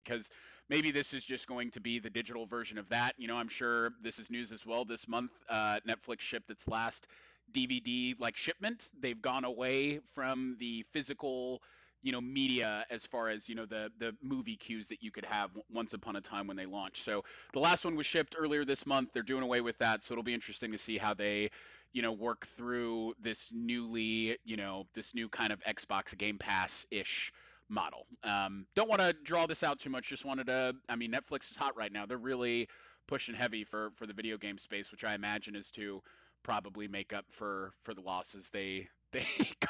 because 0.05 0.29
maybe 0.70 0.91
this 0.91 1.13
is 1.13 1.24
just 1.25 1.48
going 1.48 1.72
to 1.72 1.79
be 1.79 2.00
the 2.00 2.10
digital 2.10 2.46
version 2.46 2.77
of 2.77 2.89
that. 2.89 3.13
You 3.17 3.27
know, 3.27 3.38
I'm 3.38 3.48
sure 3.48 3.91
this 4.01 4.20
is 4.20 4.29
news 4.29 4.51
as 4.51 4.65
well. 4.65 4.86
This 4.86 5.08
month, 5.08 5.32
uh, 5.50 5.79
Netflix 5.88 6.22
shipped 6.22 6.50
its 6.50 6.67
last 6.67 7.08
DVD 7.51 8.15
like 8.20 8.38
shipment. 8.38 8.91
They've 9.00 9.22
gone 9.22 9.43
away 9.43 10.00
from 10.13 10.55
the 10.60 10.86
physical, 10.91 11.62
you 12.01 12.12
know, 12.12 12.22
media 12.22 12.86
as 12.89 13.05
far 13.05 13.29
as 13.29 13.50
you 13.50 13.55
know 13.55 13.65
the 13.65 13.91
the 14.00 14.15
movie 14.22 14.55
queues 14.55 14.88
that 14.88 15.03
you 15.03 15.12
could 15.12 15.25
have 15.25 15.51
once 15.72 15.93
upon 15.93 16.15
a 16.15 16.22
time 16.22 16.48
when 16.48 16.58
they 16.58 16.65
launched. 16.65 17.03
So 17.03 17.24
the 17.53 17.60
last 17.60 17.86
one 17.86 17.96
was 17.96 18.05
shipped 18.05 18.36
earlier 18.38 18.65
this 18.65 18.86
month. 18.86 19.10
They're 19.13 19.24
doing 19.24 19.43
away 19.43 19.62
with 19.62 19.77
that, 19.79 20.03
so 20.03 20.13
it'll 20.13 20.24
be 20.24 20.34
interesting 20.34 20.72
to 20.72 20.77
see 20.77 20.98
how 20.98 21.13
they 21.13 21.50
you 21.91 22.01
know 22.01 22.12
work 22.12 22.46
through 22.48 23.13
this 23.22 23.50
newly 23.53 24.38
you 24.43 24.58
know 24.58 24.88
this 24.96 25.13
new 25.13 25.29
kind 25.29 25.53
of 25.53 25.62
Xbox 25.63 26.17
Game 26.17 26.38
Pass 26.38 26.86
ish 26.91 27.32
model. 27.70 28.05
Um, 28.24 28.65
don't 28.75 28.89
want 28.89 29.01
to 29.01 29.13
draw 29.13 29.46
this 29.46 29.63
out 29.63 29.79
too 29.79 29.89
much. 29.89 30.08
Just 30.08 30.25
wanted 30.25 30.48
to. 30.48 30.75
I 30.89 30.96
mean, 30.96 31.12
Netflix 31.12 31.51
is 31.51 31.58
hot 31.58 31.75
right 31.75 31.91
now. 31.91 32.05
They're 32.05 32.17
really 32.17 32.67
pushing 33.08 33.36
heavy 33.36 33.63
for 33.63 33.91
for 33.96 34.05
the 34.08 34.13
video 34.13 34.38
game 34.38 34.58
space, 34.58 34.91
which 34.91 35.03
I 35.03 35.13
imagine 35.13 35.55
is 35.55 35.72
to 35.72 36.01
probably 36.43 36.88
make 36.88 37.13
up 37.13 37.25
for 37.29 37.74
for 37.84 37.93
the 37.93 38.01
losses 38.01 38.50
they 38.50 38.88
they 39.13 39.25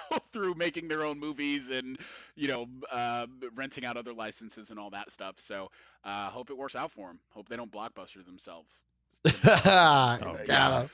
go 0.10 0.20
through 0.32 0.56
making 0.56 0.88
their 0.88 1.04
own 1.04 1.20
movies 1.20 1.70
and 1.70 1.98
you 2.36 2.48
know 2.48 2.68
uh, 2.92 3.28
renting 3.56 3.86
out 3.86 3.98
other 3.98 4.14
licenses 4.14 4.70
and 4.70 4.80
all 4.80 4.90
that 4.90 5.12
stuff. 5.12 5.36
So 5.38 5.70
uh, 6.04 6.30
hope 6.30 6.50
it 6.50 6.58
works 6.58 6.76
out 6.76 6.92
for 6.92 7.08
them. 7.08 7.20
Hope 7.30 7.50
they 7.50 7.58
don't 7.58 7.72
blockbuster 7.72 8.26
themselves. 8.26 8.70
oh, 9.26 10.38
Got 10.48 10.90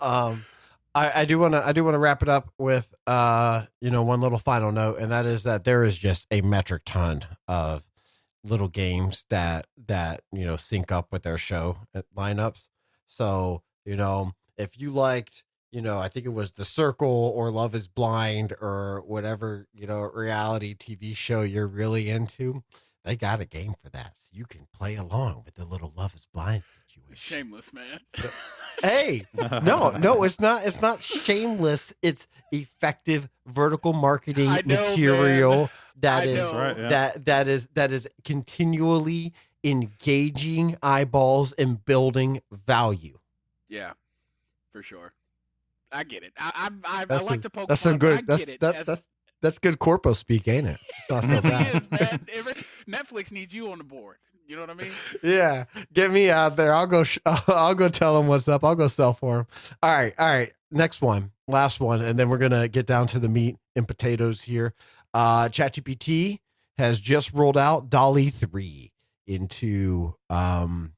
um, 0.00 0.44
I, 0.94 1.22
I 1.22 1.24
do 1.24 1.38
want 1.38 1.54
to 1.54 1.66
I 1.66 1.72
do 1.72 1.84
want 1.84 1.94
to 1.94 1.98
wrap 1.98 2.22
it 2.22 2.28
up 2.28 2.52
with 2.58 2.94
uh 3.06 3.64
you 3.80 3.90
know 3.90 4.02
one 4.02 4.20
little 4.20 4.38
final 4.38 4.70
note, 4.72 4.98
and 4.98 5.10
that 5.10 5.26
is 5.26 5.42
that 5.42 5.64
there 5.64 5.82
is 5.84 5.98
just 5.98 6.26
a 6.30 6.40
metric 6.40 6.82
ton 6.86 7.24
of 7.48 7.82
little 8.44 8.68
games 8.68 9.24
that 9.30 9.66
that 9.86 10.22
you 10.32 10.44
know 10.44 10.56
sync 10.56 10.92
up 10.92 11.08
with 11.10 11.22
their 11.22 11.38
show 11.38 11.78
uh, 11.94 12.02
lineups. 12.16 12.68
So 13.06 13.62
you 13.84 13.96
know 13.96 14.32
if 14.56 14.78
you 14.78 14.90
liked 14.90 15.42
you 15.72 15.80
know 15.82 15.98
I 15.98 16.08
think 16.08 16.26
it 16.26 16.32
was 16.32 16.52
The 16.52 16.64
Circle 16.64 17.32
or 17.34 17.50
Love 17.50 17.74
Is 17.74 17.88
Blind 17.88 18.52
or 18.60 19.02
whatever 19.06 19.66
you 19.74 19.86
know 19.86 20.00
reality 20.00 20.74
TV 20.74 21.16
show 21.16 21.42
you're 21.42 21.66
really 21.66 22.08
into, 22.08 22.62
they 23.04 23.16
got 23.16 23.40
a 23.40 23.44
game 23.44 23.74
for 23.78 23.90
that, 23.90 24.14
so 24.16 24.30
you 24.32 24.46
can 24.46 24.66
play 24.72 24.94
along 24.94 25.42
with 25.44 25.56
the 25.56 25.64
little 25.64 25.92
Love 25.94 26.14
Is 26.14 26.26
Blind 26.32 26.62
situation. 26.88 27.16
Shameless 27.16 27.72
man. 27.72 28.00
hey, 28.82 29.26
no, 29.34 29.90
no, 29.90 30.22
it's 30.22 30.40
not. 30.40 30.64
It's 30.64 30.80
not 30.80 31.02
shameless. 31.02 31.92
It's 32.00 32.26
effective 32.50 33.28
vertical 33.46 33.92
marketing 33.92 34.48
know, 34.64 34.76
material 34.80 35.56
man. 35.56 35.70
that 36.00 36.26
is 36.26 36.50
right, 36.50 36.78
yeah. 36.78 36.88
that 36.88 37.24
that 37.26 37.48
is 37.48 37.68
that 37.74 37.92
is 37.92 38.08
continually 38.24 39.34
engaging 39.62 40.76
eyeballs 40.82 41.52
and 41.52 41.84
building 41.84 42.40
value. 42.50 43.18
Yeah, 43.68 43.92
for 44.72 44.82
sure. 44.82 45.12
I 45.92 46.04
get 46.04 46.22
it. 46.22 46.32
I 46.38 46.70
I, 46.84 47.04
I, 47.04 47.16
I 47.16 47.22
like 47.22 47.42
to 47.42 47.50
poke. 47.50 47.68
That's 47.68 47.82
some 47.82 47.98
good. 47.98 48.26
That's, 48.26 48.44
that, 48.46 48.60
that's, 48.60 48.86
that's 48.86 49.02
that's 49.42 49.58
good 49.58 49.78
corpo 49.78 50.12
speak, 50.12 50.48
ain't 50.48 50.66
it? 50.66 50.78
It's 50.98 51.10
not 51.10 51.24
so 51.24 51.40
bad. 51.42 51.82
Netflix 52.88 53.32
needs 53.32 53.54
you 53.54 53.70
on 53.70 53.78
the 53.78 53.84
board. 53.84 54.16
You 54.46 54.56
know 54.56 54.62
what 54.62 54.70
I 54.70 54.74
mean? 54.74 54.92
Yeah, 55.22 55.64
get 55.92 56.10
me 56.10 56.30
out 56.30 56.56
there. 56.56 56.74
I'll 56.74 56.86
go. 56.86 57.02
Sh- 57.04 57.18
I'll 57.26 57.74
go 57.74 57.88
tell 57.88 58.16
them 58.18 58.26
what's 58.28 58.46
up. 58.48 58.62
I'll 58.64 58.74
go 58.74 58.88
sell 58.88 59.14
for 59.14 59.36
them. 59.38 59.46
All 59.82 59.92
right, 59.92 60.12
all 60.18 60.26
right. 60.26 60.52
Next 60.70 61.00
one, 61.00 61.30
last 61.48 61.80
one, 61.80 62.02
and 62.02 62.18
then 62.18 62.28
we're 62.28 62.38
gonna 62.38 62.68
get 62.68 62.86
down 62.86 63.06
to 63.08 63.18
the 63.18 63.28
meat 63.28 63.56
and 63.74 63.86
potatoes 63.88 64.42
here. 64.42 64.74
Uh, 65.14 65.48
ChatGPT 65.48 66.40
has 66.76 66.98
just 67.00 67.32
rolled 67.32 67.56
out 67.56 67.88
DALL-E 67.88 68.30
three 68.30 68.92
into 69.26 70.14
um 70.28 70.93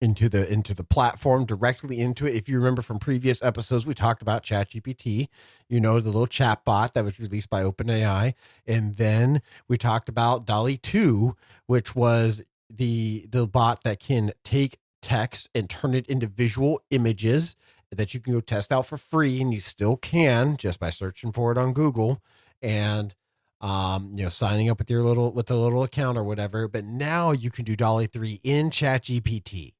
into 0.00 0.28
the 0.28 0.50
into 0.50 0.74
the 0.74 0.84
platform 0.84 1.44
directly 1.44 2.00
into 2.00 2.26
it. 2.26 2.34
If 2.34 2.48
you 2.48 2.58
remember 2.58 2.82
from 2.82 2.98
previous 2.98 3.42
episodes, 3.42 3.86
we 3.86 3.94
talked 3.94 4.22
about 4.22 4.42
ChatGPT, 4.42 5.28
you 5.68 5.80
know, 5.80 6.00
the 6.00 6.10
little 6.10 6.26
chat 6.26 6.64
bot 6.64 6.94
that 6.94 7.04
was 7.04 7.18
released 7.18 7.48
by 7.48 7.62
OpenAI, 7.62 8.34
and 8.66 8.96
then 8.96 9.40
we 9.68 9.78
talked 9.78 10.08
about 10.08 10.44
DALL-E 10.46 10.76
2, 10.78 11.36
which 11.66 11.94
was 11.94 12.42
the 12.68 13.26
the 13.30 13.46
bot 13.46 13.84
that 13.84 14.00
can 14.00 14.32
take 14.44 14.78
text 15.00 15.48
and 15.54 15.70
turn 15.70 15.94
it 15.94 16.06
into 16.06 16.26
visual 16.26 16.80
images 16.90 17.56
that 17.92 18.12
you 18.12 18.20
can 18.20 18.32
go 18.32 18.40
test 18.40 18.72
out 18.72 18.84
for 18.84 18.96
free 18.98 19.40
and 19.40 19.54
you 19.54 19.60
still 19.60 19.96
can 19.96 20.56
just 20.56 20.80
by 20.80 20.90
searching 20.90 21.32
for 21.32 21.52
it 21.52 21.58
on 21.58 21.72
Google 21.72 22.20
and 22.60 23.14
um 23.60 24.10
you 24.14 24.24
know 24.24 24.28
signing 24.28 24.68
up 24.68 24.78
with 24.78 24.90
your 24.90 25.02
little 25.02 25.32
with 25.32 25.50
a 25.50 25.56
little 25.56 25.82
account 25.82 26.18
or 26.18 26.24
whatever. 26.24 26.68
But 26.68 26.84
now 26.84 27.30
you 27.30 27.50
can 27.50 27.64
do 27.64 27.76
DALL-E 27.76 28.08
3 28.08 28.40
in 28.42 28.70
chat 28.70 29.04
gpt 29.04 29.72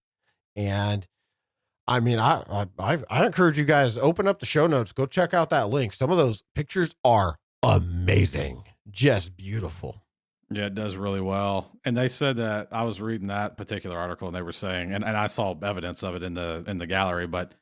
and 0.57 1.07
i 1.87 2.01
mean 2.01 2.19
I, 2.19 2.67
I 2.79 2.99
i 3.09 3.27
encourage 3.27 3.59
you 3.59 3.65
guys 3.65 3.97
open 3.97 4.27
up 4.27 4.41
the 4.41 4.47
show 4.47 4.67
notes 4.67 4.93
go 4.93 5.07
check 5.07 5.35
out 5.35 5.51
that 5.51 5.69
link 5.69 5.93
some 5.93 6.11
of 6.11 6.19
those 6.19 6.43
pictures 6.55 6.95
are 7.05 7.37
amazing 7.63 8.65
just 8.91 9.37
beautiful 9.37 10.03
yeah, 10.51 10.67
it 10.67 10.75
does 10.75 10.97
really 10.97 11.21
well. 11.21 11.73
And 11.85 11.97
they 11.97 12.09
said 12.09 12.37
that 12.37 12.69
I 12.71 12.85
was 12.85 13.01
reading 13.01 13.29
that 13.29 13.57
particular 13.57 13.99
article 13.99 14.29
and 14.29 14.37
they 14.37 14.43
were 14.43 14.53
saying 14.53 14.93
and, 14.93 15.05
and 15.05 15.17
I 15.17 15.27
saw 15.27 15.55
evidence 15.61 16.03
of 16.03 16.15
it 16.15 16.23
in 16.23 16.35
the 16.35 16.63
in 16.67 16.79
the 16.79 16.87
gallery, 16.87 17.27
but 17.27 17.55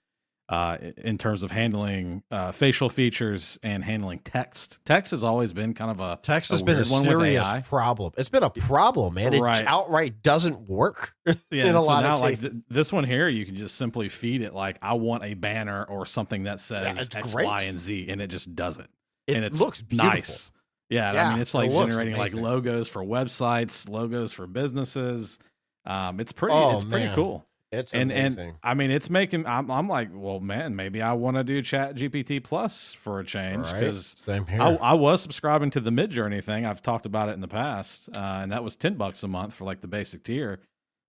uh, 0.48 0.76
in 0.98 1.16
terms 1.16 1.42
of 1.42 1.50
handling 1.50 2.22
uh, 2.30 2.52
facial 2.52 2.88
features 2.88 3.58
and 3.62 3.82
handling 3.82 4.18
text. 4.18 4.78
Text 4.84 5.12
has 5.12 5.24
always 5.24 5.52
been 5.52 5.72
kind 5.72 5.90
of 5.90 6.00
a 6.00 6.18
text 6.22 6.50
has 6.50 6.60
a 6.60 6.64
been 6.64 6.78
a 6.78 6.84
serious 6.84 7.46
problem. 7.66 8.12
It's 8.18 8.28
been 8.28 8.42
a 8.42 8.50
problem, 8.50 9.14
man. 9.14 9.32
It 9.32 9.40
right. 9.40 9.64
outright 9.66 10.22
doesn't 10.22 10.68
work 10.68 11.14
yeah, 11.26 11.34
in 11.50 11.74
a 11.74 11.80
so 11.80 11.82
lot 11.82 12.02
now, 12.02 12.14
of 12.14 12.20
cases. 12.20 12.44
Like 12.44 12.52
th- 12.52 12.64
this 12.68 12.92
one 12.92 13.04
here, 13.04 13.28
you 13.28 13.46
can 13.46 13.56
just 13.56 13.76
simply 13.76 14.08
feed 14.08 14.42
it 14.42 14.52
like 14.52 14.78
I 14.82 14.94
want 14.94 15.24
a 15.24 15.34
banner 15.34 15.84
or 15.84 16.04
something 16.04 16.42
that 16.42 16.60
says 16.60 17.08
yeah, 17.12 17.18
X, 17.20 17.32
great. 17.32 17.46
Y, 17.46 17.62
and 17.62 17.78
Z, 17.78 18.06
and 18.10 18.20
it 18.20 18.28
just 18.28 18.54
does 18.54 18.78
it. 18.78 18.88
It 19.26 19.36
and 19.36 19.44
it 19.44 19.54
looks 19.54 19.80
beautiful. 19.80 20.10
nice. 20.10 20.52
Yeah, 20.90 21.12
yeah, 21.14 21.26
I 21.26 21.32
mean 21.32 21.40
it's 21.40 21.54
like 21.54 21.70
it 21.70 21.74
generating 21.74 22.16
like 22.16 22.34
logos 22.34 22.88
for 22.88 23.02
websites, 23.02 23.88
logos 23.88 24.34
for 24.34 24.46
businesses. 24.46 25.38
Um, 25.86 26.20
it's 26.20 26.32
pretty. 26.32 26.54
Oh, 26.54 26.74
it's 26.74 26.84
pretty 26.84 27.12
cool. 27.14 27.46
It's 27.74 27.92
and 27.92 28.10
amazing. 28.10 28.48
and 28.48 28.58
I 28.62 28.74
mean 28.74 28.90
it's 28.90 29.10
making. 29.10 29.46
I'm 29.46 29.70
I'm 29.70 29.88
like, 29.88 30.08
well, 30.12 30.40
man, 30.40 30.76
maybe 30.76 31.02
I 31.02 31.12
want 31.12 31.36
to 31.36 31.44
do 31.44 31.60
Chat 31.62 31.96
GPT 31.96 32.42
Plus 32.42 32.94
for 32.94 33.20
a 33.20 33.24
change 33.24 33.72
because 33.72 34.14
right. 34.26 34.36
same 34.36 34.46
here. 34.46 34.62
I, 34.62 34.74
I, 34.74 34.92
was 34.94 35.20
subscribing 35.20 35.70
to 35.70 35.80
the 35.80 35.90
Midjourney 35.90 36.42
thing. 36.42 36.66
I've 36.66 36.82
talked 36.82 37.06
about 37.06 37.28
it 37.28 37.32
in 37.32 37.40
the 37.40 37.48
past, 37.48 38.08
uh, 38.14 38.40
and 38.42 38.52
that 38.52 38.64
was 38.64 38.76
ten 38.76 38.94
bucks 38.94 39.22
a 39.22 39.28
month 39.28 39.54
for 39.54 39.64
like 39.64 39.80
the 39.80 39.88
basic 39.88 40.24
tier. 40.24 40.60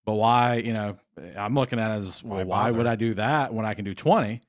But 0.06 0.14
why? 0.14 0.56
You 0.56 0.74
know, 0.74 0.98
I'm 1.38 1.56
looking 1.56 1.80
at 1.80 1.92
it 1.96 2.00
as 2.00 2.24
well. 2.24 2.46
Why, 2.46 2.70
why 2.70 2.72
would 2.72 2.88
I 2.88 2.96
do 2.96 3.14
that 3.16 3.54
when 3.54 3.66
I 3.66 3.74
can 3.74 3.86
do 3.86 3.94
twenty 3.94 4.42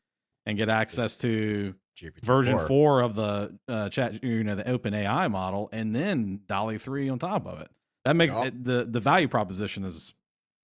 and 0.47 0.57
get 0.57 0.69
access 0.69 1.19
to 1.19 1.75
GPT 1.99 2.25
version 2.25 2.59
4. 2.59 3.01
of 3.01 3.15
the 3.15 3.59
uh, 3.69 3.89
chat, 3.89 4.23
you 4.23 4.45
know, 4.45 4.55
the 4.55 4.69
Open 4.69 4.95
AI 4.95 5.29
model, 5.29 5.69
and 5.73 5.95
then 5.95 6.41
DALL-E 6.47 6.79
three 6.79 7.09
on 7.09 7.19
top 7.19 7.47
of 7.47 7.61
it. 7.61 7.69
That 8.05 8.17
makes 8.17 8.35
yep. 8.35 8.47
it, 8.47 8.65
the 8.65 8.87
the 8.89 9.01
value 9.01 9.29
proposition 9.29 9.85
is 9.85 10.15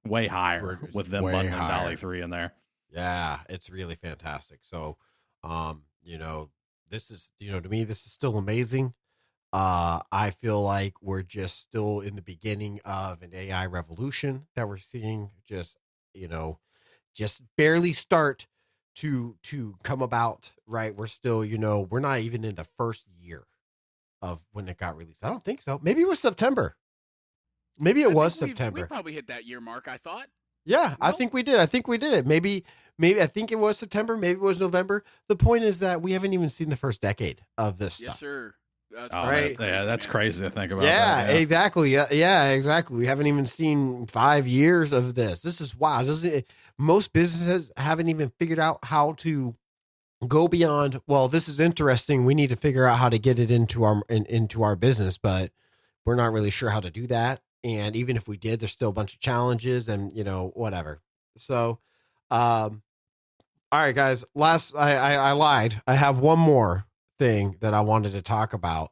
way 0.05 0.27
higher 0.27 0.79
it's 0.83 0.95
with 0.95 1.09
them 1.09 1.25
bundling 1.25 1.51
DALL-E 1.51 1.97
three 1.97 2.23
in 2.23 2.31
there. 2.31 2.53
Yeah, 2.91 3.41
it's 3.49 3.71
really 3.71 3.95
fantastic. 3.95 4.61
So, 4.63 4.97
um, 5.43 5.83
you 6.03 6.19
know, 6.19 6.51
this 6.91 7.11
is 7.11 7.31
you 7.39 7.51
know 7.51 7.61
to 7.61 7.69
me 7.69 7.85
this 7.85 8.05
is 8.05 8.13
still 8.13 8.37
amazing. 8.37 8.95
Uh, 9.53 10.01
I 10.11 10.31
feel 10.31 10.63
like 10.63 10.95
we're 11.03 11.23
just 11.23 11.61
still 11.61 12.01
in 12.01 12.17
the 12.17 12.23
beginning 12.23 12.81
of 12.85 13.23
an 13.23 13.33
AI 13.35 13.67
revolution 13.67 14.47
that 14.57 14.69
we're 14.69 14.79
seeing. 14.79 15.31
Just 15.47 15.79
you 16.15 16.29
know, 16.29 16.59
just 17.15 17.43
barely 17.57 17.93
start 17.93 18.47
to 18.97 19.37
to 19.45 19.77
come 19.83 20.03
about. 20.03 20.53
Right, 20.67 20.95
we're 20.95 21.07
still, 21.07 21.45
you 21.45 21.59
know, 21.59 21.81
we're 21.81 22.01
not 22.01 22.21
even 22.21 22.45
in 22.45 22.55
the 22.55 22.67
first 22.77 23.07
year 23.21 23.45
of 24.21 24.41
when 24.53 24.69
it 24.69 24.79
got 24.79 24.97
released. 24.97 25.25
I 25.25 25.29
don't 25.29 25.45
think 25.45 25.61
so. 25.61 25.81
Maybe 25.83 26.03
it 26.03 26.09
was 26.09 26.21
September. 26.21 26.77
Maybe 27.79 28.03
it 28.03 28.11
I 28.11 28.15
was 28.15 28.35
September. 28.35 28.81
We 28.81 28.87
probably 28.87 29.13
hit 29.13 29.27
that 29.29 29.45
year 29.47 29.61
mark. 29.61 29.89
I 29.89 29.97
thought. 29.97 30.27
Yeah, 30.65 30.95
I 31.01 31.11
think 31.11 31.33
we 31.35 31.43
did. 31.43 31.57
I 31.57 31.67
think 31.67 31.89
we 31.89 31.99
did 31.99 32.13
it. 32.15 32.25
Maybe, 32.27 32.65
maybe 32.97 33.21
I 33.21 33.27
think 33.27 33.51
it 33.51 33.59
was 33.59 33.79
September. 33.79 34.17
Maybe 34.17 34.35
it 34.37 34.41
was 34.41 34.61
November. 34.61 35.03
The 35.29 35.35
point 35.35 35.65
is 35.65 35.81
that 35.81 36.01
we 36.03 36.13
haven't 36.13 36.33
even 36.35 36.49
seen 36.49 36.69
the 36.69 36.77
first 36.77 37.01
decade 37.01 37.41
of 37.59 37.79
this 37.79 37.99
Yes, 37.99 38.11
stuff. 38.11 38.19
sir. 38.21 38.55
That's 38.93 39.13
Oh, 39.15 39.23
Right. 39.23 39.57
that- 39.57 39.67
yeah, 39.67 39.85
that's 39.85 40.07
crazy 40.07 40.43
to 40.45 40.51
think 40.51 40.71
about. 40.71 40.85
Yeah, 40.85 41.25
that, 41.27 41.37
exactly. 41.37 41.91
Yeah, 41.95 42.07
yeah, 42.13 42.51
exactly. 42.51 42.97
We 42.99 43.07
haven't 43.07 43.27
even 43.27 43.47
seen 43.47 44.07
five 44.07 44.47
years 44.47 44.93
of 44.93 45.15
this. 45.17 45.41
This 45.41 45.61
is 45.61 45.75
wow. 45.75 46.03
Doesn't 46.05 46.31
it, 46.31 46.51
most 46.79 47.13
businesses 47.13 47.73
haven't 47.77 48.09
even 48.09 48.31
figured 48.39 48.59
out 48.61 48.85
how 48.85 49.15
to 49.15 49.57
go 50.29 50.47
beyond. 50.47 51.01
Well, 51.09 51.27
this 51.27 51.49
is 51.49 51.59
interesting. 51.59 52.25
We 52.25 52.35
need 52.37 52.51
to 52.51 52.57
figure 52.57 52.87
out 52.87 52.99
how 52.99 53.09
to 53.09 53.19
get 53.19 53.39
it 53.41 53.51
into 53.51 53.83
our 53.83 54.03
in, 54.09 54.27
into 54.27 54.63
our 54.63 54.77
business, 54.77 55.17
but 55.19 55.51
we're 56.05 56.15
not 56.17 56.31
really 56.33 56.51
sure 56.51 56.71
how 56.71 56.81
to 56.81 56.91
do 56.91 57.07
that. 57.09 57.41
And 57.65 57.95
even 57.95 58.17
if 58.17 58.27
we 58.27 58.37
did, 58.37 58.61
there's 58.61 58.73
still 58.73 58.89
a 58.91 58.93
bunch 58.93 59.15
of 59.15 59.21
challenges, 59.21 59.89
and 59.89 60.11
you 60.17 60.25
know 60.25 60.51
whatever. 60.55 61.01
So, 61.37 61.79
um, 62.31 62.83
all 63.71 63.81
right, 63.81 63.95
guys. 63.95 64.25
Last, 64.35 64.75
I, 64.77 64.95
I 64.97 65.13
I 65.15 65.33
lied. 65.33 65.81
I 65.87 65.95
have 65.95 66.19
one 66.19 66.39
more 66.39 66.87
thing 67.19 67.57
that 67.61 67.73
I 67.75 67.81
wanted 67.81 68.13
to 68.13 68.23
talk 68.23 68.53
about. 68.53 68.91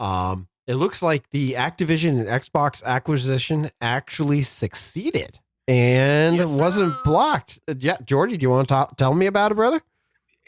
Um, 0.00 0.48
it 0.66 0.74
looks 0.74 1.00
like 1.00 1.30
the 1.30 1.52
Activision 1.54 2.18
and 2.20 2.26
Xbox 2.28 2.82
acquisition 2.84 3.70
actually 3.80 4.42
succeeded 4.42 5.40
and 5.66 6.36
Yes, 6.36 6.48
wasn't 6.48 6.92
sir. 6.94 7.00
blocked. 7.04 7.58
Uh, 7.68 7.74
Yeah, 7.78 7.96
Jordy, 8.04 8.36
do 8.36 8.42
you 8.42 8.50
want 8.50 8.68
to 8.68 8.74
talk, 8.74 8.96
tell 8.96 9.14
me 9.14 9.26
about 9.26 9.52
it, 9.52 9.54
brother? 9.54 9.80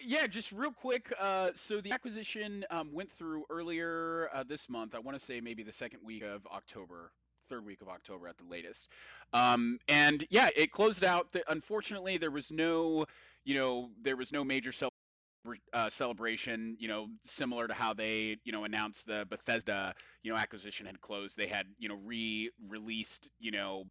Yeah, 0.02 0.26
just 0.26 0.50
real 0.52 0.72
quick. 0.72 1.12
Uh, 1.20 1.50
so 1.54 1.80
the 1.80 1.92
acquisition 1.92 2.64
um, 2.70 2.90
went 2.92 3.10
through 3.10 3.44
earlier 3.50 4.28
uh, 4.34 4.42
this 4.42 4.68
month. 4.68 4.94
I 4.94 4.98
want 4.98 5.18
to 5.18 5.24
say 5.24 5.40
maybe 5.40 5.62
the 5.62 5.72
second 5.72 6.00
week 6.04 6.22
of 6.22 6.46
October, 6.46 7.12
third 7.50 7.66
week 7.66 7.82
of 7.82 7.88
October 7.88 8.28
at 8.28 8.38
the 8.38 8.44
latest. 8.48 8.88
Um, 9.32 9.78
and 9.88 10.24
yeah, 10.30 10.48
it 10.56 10.72
closed 10.72 11.04
out. 11.04 11.32
The, 11.32 11.42
unfortunately, 11.50 12.16
there 12.16 12.30
was 12.30 12.50
no, 12.50 13.04
you 13.44 13.56
know, 13.56 13.90
there 14.02 14.16
was 14.16 14.32
no 14.32 14.44
major 14.44 14.72
cel- 14.72 14.88
uh, 15.72 15.90
celebration. 15.90 16.76
You 16.78 16.88
know, 16.88 17.08
similar 17.24 17.68
to 17.68 17.74
how 17.74 17.94
they, 17.94 18.38
you 18.44 18.52
know, 18.52 18.64
announced 18.64 19.06
the 19.06 19.26
Bethesda, 19.28 19.94
you 20.22 20.32
know, 20.32 20.38
acquisition 20.38 20.86
had 20.86 21.00
closed. 21.00 21.36
They 21.36 21.46
had, 21.46 21.66
you 21.78 21.88
know, 21.88 21.98
re-released, 22.04 23.28
you 23.38 23.50
know, 23.50 23.84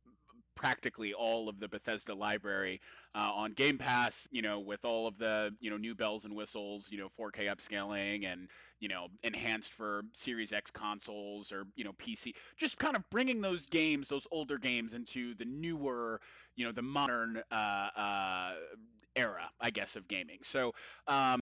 practically 0.60 1.14
all 1.14 1.48
of 1.48 1.58
the 1.58 1.70
Bethesda 1.70 2.14
library 2.14 2.82
uh, 3.16 3.32
on 3.34 3.54
Game 3.54 3.78
Pass, 3.78 4.28
you 4.30 4.42
know, 4.42 4.60
with 4.60 4.84
all 4.84 5.08
of 5.08 5.18
the, 5.18 5.56
you 5.62 5.70
know, 5.70 5.78
new 5.78 5.96
bells 5.96 6.26
and 6.26 6.36
whistles, 6.36 6.88
you 6.92 6.98
know, 6.98 7.08
4K 7.18 7.48
upscaling 7.50 8.26
and, 8.26 8.50
you 8.82 8.90
know, 8.90 9.08
enhanced 9.24 9.72
for 9.72 10.02
Series 10.12 10.52
X 10.52 10.70
consoles 10.70 11.54
or, 11.54 11.64
you 11.78 11.86
know, 11.86 11.94
PC, 11.94 12.34
just 12.58 12.78
kind 12.78 12.98
of 12.98 13.10
bringing 13.10 13.40
those 13.40 13.66
games, 13.68 14.10
those 14.10 14.28
older 14.32 14.58
games 14.58 14.94
into 14.94 15.34
the 15.36 15.46
newer, 15.46 16.20
you 16.58 16.66
know, 16.66 16.74
the 16.74 16.82
modern 16.82 17.42
uh, 17.52 17.90
uh, 17.96 18.52
era, 19.16 19.50
I 19.62 19.70
guess, 19.70 19.96
of 19.96 20.10
gaming. 20.10 20.40
So 20.44 20.74
um, 21.08 21.40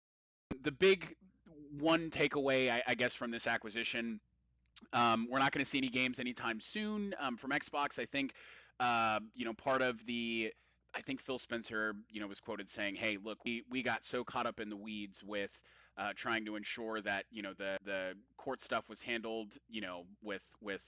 the 0.65 0.73
big 0.73 1.15
one 1.79 2.11
takeaway, 2.11 2.69
I, 2.69 2.83
I 2.89 2.95
guess, 2.97 3.15
from 3.15 3.31
this 3.31 3.47
acquisition 3.47 4.19
um, 4.93 5.29
we're 5.31 5.39
not 5.39 5.53
going 5.53 5.65
to 5.65 5.71
see 5.71 5.79
any 5.79 5.89
games 5.89 6.19
anytime 6.19 6.61
soon 6.61 7.15
um, 7.21 7.37
from 7.37 7.51
Xbox. 7.51 7.99
I 7.99 8.07
think, 8.07 8.33
uh, 8.81 9.21
you 9.35 9.45
know, 9.45 9.53
part 9.53 9.83
of 9.83 10.05
the, 10.07 10.53
I 10.95 11.01
think 11.01 11.21
Phil 11.21 11.39
Spencer, 11.39 11.95
you 12.11 12.21
know, 12.21 12.27
was 12.27 12.41
quoted 12.41 12.69
saying, 12.69 12.97
"Hey, 12.97 13.19
look, 13.23 13.45
we 13.45 13.65
we 13.71 13.83
got 13.83 14.05
so 14.05 14.25
caught 14.25 14.47
up 14.47 14.61
in 14.61 14.69
the 14.69 14.77
weeds 14.77 15.23
with." 15.23 15.61
Uh, 15.97 16.13
trying 16.17 16.45
to 16.45 16.57
ensure 16.57 17.01
that 17.01 17.25
you 17.31 17.41
know 17.41 17.53
the 17.57 17.77
the 17.85 18.15
court 18.37 18.61
stuff 18.61 18.89
was 18.89 19.01
handled 19.01 19.57
you 19.69 19.81
know 19.81 20.07
with 20.25 20.43
with 20.61 20.83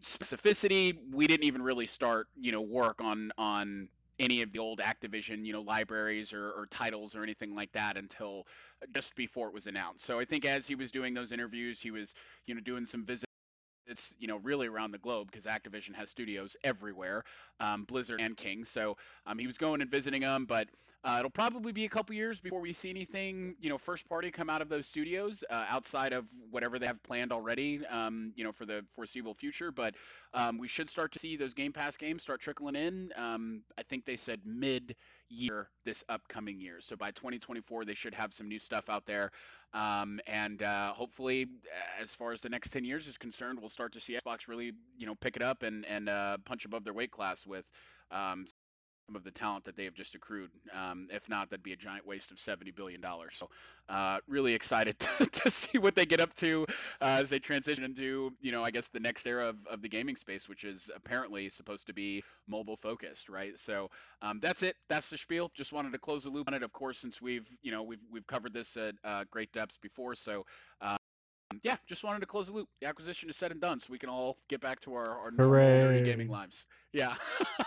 specificity 0.00 0.96
we 1.12 1.26
didn't 1.26 1.42
even 1.42 1.60
really 1.60 1.88
start 1.88 2.28
you 2.36 2.52
know 2.52 2.60
work 2.60 3.00
on 3.00 3.32
on 3.36 3.88
any 4.18 4.42
of 4.42 4.52
the 4.52 4.58
old 4.58 4.80
Activision, 4.80 5.44
you 5.44 5.52
know, 5.52 5.60
libraries 5.60 6.32
or, 6.32 6.50
or, 6.50 6.66
titles 6.70 7.14
or 7.14 7.22
anything 7.22 7.54
like 7.54 7.72
that 7.72 7.96
until 7.96 8.46
just 8.94 9.14
before 9.14 9.48
it 9.48 9.54
was 9.54 9.66
announced. 9.66 10.04
So 10.04 10.18
I 10.18 10.24
think 10.24 10.44
as 10.44 10.66
he 10.66 10.74
was 10.74 10.90
doing 10.90 11.14
those 11.14 11.32
interviews, 11.32 11.80
he 11.80 11.90
was, 11.90 12.14
you 12.46 12.54
know, 12.54 12.60
doing 12.60 12.86
some 12.86 13.04
visits, 13.86 14.14
you 14.18 14.28
know, 14.28 14.38
really 14.38 14.66
around 14.66 14.90
the 14.92 14.98
globe 14.98 15.28
because 15.30 15.46
Activision 15.46 15.94
has 15.94 16.10
studios 16.10 16.56
everywhere, 16.64 17.24
um, 17.60 17.84
Blizzard 17.84 18.20
and 18.20 18.36
King. 18.36 18.64
So 18.64 18.96
um, 19.26 19.38
he 19.38 19.46
was 19.46 19.58
going 19.58 19.80
and 19.80 19.90
visiting 19.90 20.22
them, 20.22 20.44
but 20.46 20.68
uh, 21.06 21.18
it'll 21.20 21.30
probably 21.30 21.70
be 21.70 21.84
a 21.84 21.88
couple 21.88 22.16
years 22.16 22.40
before 22.40 22.60
we 22.60 22.72
see 22.72 22.90
anything, 22.90 23.54
you 23.60 23.68
know, 23.68 23.78
first 23.78 24.08
party 24.08 24.28
come 24.28 24.50
out 24.50 24.60
of 24.60 24.68
those 24.68 24.88
studios 24.88 25.44
uh, 25.50 25.64
outside 25.68 26.12
of 26.12 26.26
whatever 26.50 26.80
they 26.80 26.86
have 26.86 27.00
planned 27.04 27.32
already, 27.32 27.86
um, 27.86 28.32
you 28.34 28.42
know, 28.42 28.50
for 28.50 28.66
the 28.66 28.84
foreseeable 28.92 29.32
future. 29.32 29.70
But 29.70 29.94
um, 30.34 30.58
we 30.58 30.66
should 30.66 30.90
start 30.90 31.12
to 31.12 31.20
see 31.20 31.36
those 31.36 31.54
Game 31.54 31.72
Pass 31.72 31.96
games 31.96 32.24
start 32.24 32.40
trickling 32.40 32.74
in. 32.74 33.12
Um, 33.14 33.62
I 33.78 33.84
think 33.84 34.04
they 34.04 34.16
said 34.16 34.40
mid 34.44 34.96
year 35.28 35.68
this 35.84 36.02
upcoming 36.08 36.60
year. 36.60 36.78
So 36.80 36.96
by 36.96 37.12
2024, 37.12 37.84
they 37.84 37.94
should 37.94 38.14
have 38.14 38.34
some 38.34 38.48
new 38.48 38.58
stuff 38.58 38.90
out 38.90 39.06
there. 39.06 39.30
Um, 39.74 40.18
and 40.26 40.64
uh, 40.64 40.92
hopefully, 40.92 41.46
as 42.00 42.14
far 42.14 42.32
as 42.32 42.40
the 42.40 42.48
next 42.48 42.70
10 42.70 42.84
years 42.84 43.06
is 43.06 43.16
concerned, 43.16 43.60
we'll 43.60 43.68
start 43.68 43.92
to 43.92 44.00
see 44.00 44.18
Xbox 44.26 44.48
really, 44.48 44.72
you 44.98 45.06
know, 45.06 45.14
pick 45.14 45.36
it 45.36 45.42
up 45.42 45.62
and, 45.62 45.86
and 45.86 46.08
uh, 46.08 46.38
punch 46.44 46.64
above 46.64 46.82
their 46.82 46.94
weight 46.94 47.12
class 47.12 47.46
with 47.46 47.70
um, 48.10 48.44
of 49.14 49.22
the 49.22 49.30
talent 49.30 49.64
that 49.64 49.76
they 49.76 49.84
have 49.84 49.94
just 49.94 50.14
accrued. 50.14 50.50
Um, 50.72 51.08
if 51.12 51.28
not, 51.28 51.50
that'd 51.50 51.62
be 51.62 51.72
a 51.72 51.76
giant 51.76 52.06
waste 52.06 52.32
of 52.32 52.38
$70 52.38 52.74
billion. 52.74 53.04
So, 53.32 53.48
uh, 53.88 54.18
really 54.26 54.54
excited 54.54 54.98
to, 55.18 55.26
to, 55.26 55.50
see 55.50 55.78
what 55.78 55.94
they 55.94 56.06
get 56.06 56.20
up 56.20 56.34
to 56.34 56.66
uh, 57.00 57.18
as 57.20 57.30
they 57.30 57.38
transition 57.38 57.84
into, 57.84 58.32
you 58.40 58.50
know, 58.50 58.64
I 58.64 58.72
guess 58.72 58.88
the 58.88 58.98
next 58.98 59.26
era 59.26 59.48
of, 59.50 59.56
of 59.70 59.82
the 59.82 59.88
gaming 59.88 60.16
space, 60.16 60.48
which 60.48 60.64
is 60.64 60.90
apparently 60.94 61.48
supposed 61.50 61.86
to 61.86 61.92
be 61.92 62.24
mobile 62.48 62.76
focused, 62.76 63.28
right? 63.28 63.58
So, 63.58 63.90
um, 64.22 64.40
that's 64.40 64.62
it. 64.62 64.74
That's 64.88 65.08
the 65.08 65.18
spiel. 65.18 65.52
Just 65.54 65.72
wanted 65.72 65.92
to 65.92 65.98
close 65.98 66.24
the 66.24 66.30
loop 66.30 66.48
on 66.48 66.54
it, 66.54 66.64
of 66.64 66.72
course, 66.72 66.98
since 66.98 67.22
we've, 67.22 67.48
you 67.62 67.70
know, 67.70 67.84
we've, 67.84 68.02
we've 68.10 68.26
covered 68.26 68.52
this 68.52 68.76
at 68.76 68.94
uh, 69.04 69.24
great 69.30 69.52
depths 69.52 69.78
before. 69.80 70.16
So, 70.16 70.44
um, 70.80 70.96
yeah, 71.62 71.76
just 71.86 72.04
wanted 72.04 72.20
to 72.20 72.26
close 72.26 72.48
the 72.48 72.52
loop. 72.52 72.68
The 72.80 72.86
acquisition 72.86 73.28
is 73.28 73.36
said 73.36 73.50
and 73.52 73.60
done, 73.60 73.80
so 73.80 73.88
we 73.90 73.98
can 73.98 74.08
all 74.08 74.36
get 74.48 74.60
back 74.60 74.80
to 74.80 74.94
our, 74.94 75.18
our 75.18 75.30
normal 75.30 76.04
gaming 76.04 76.28
lives. 76.28 76.66
Yeah. 76.92 77.14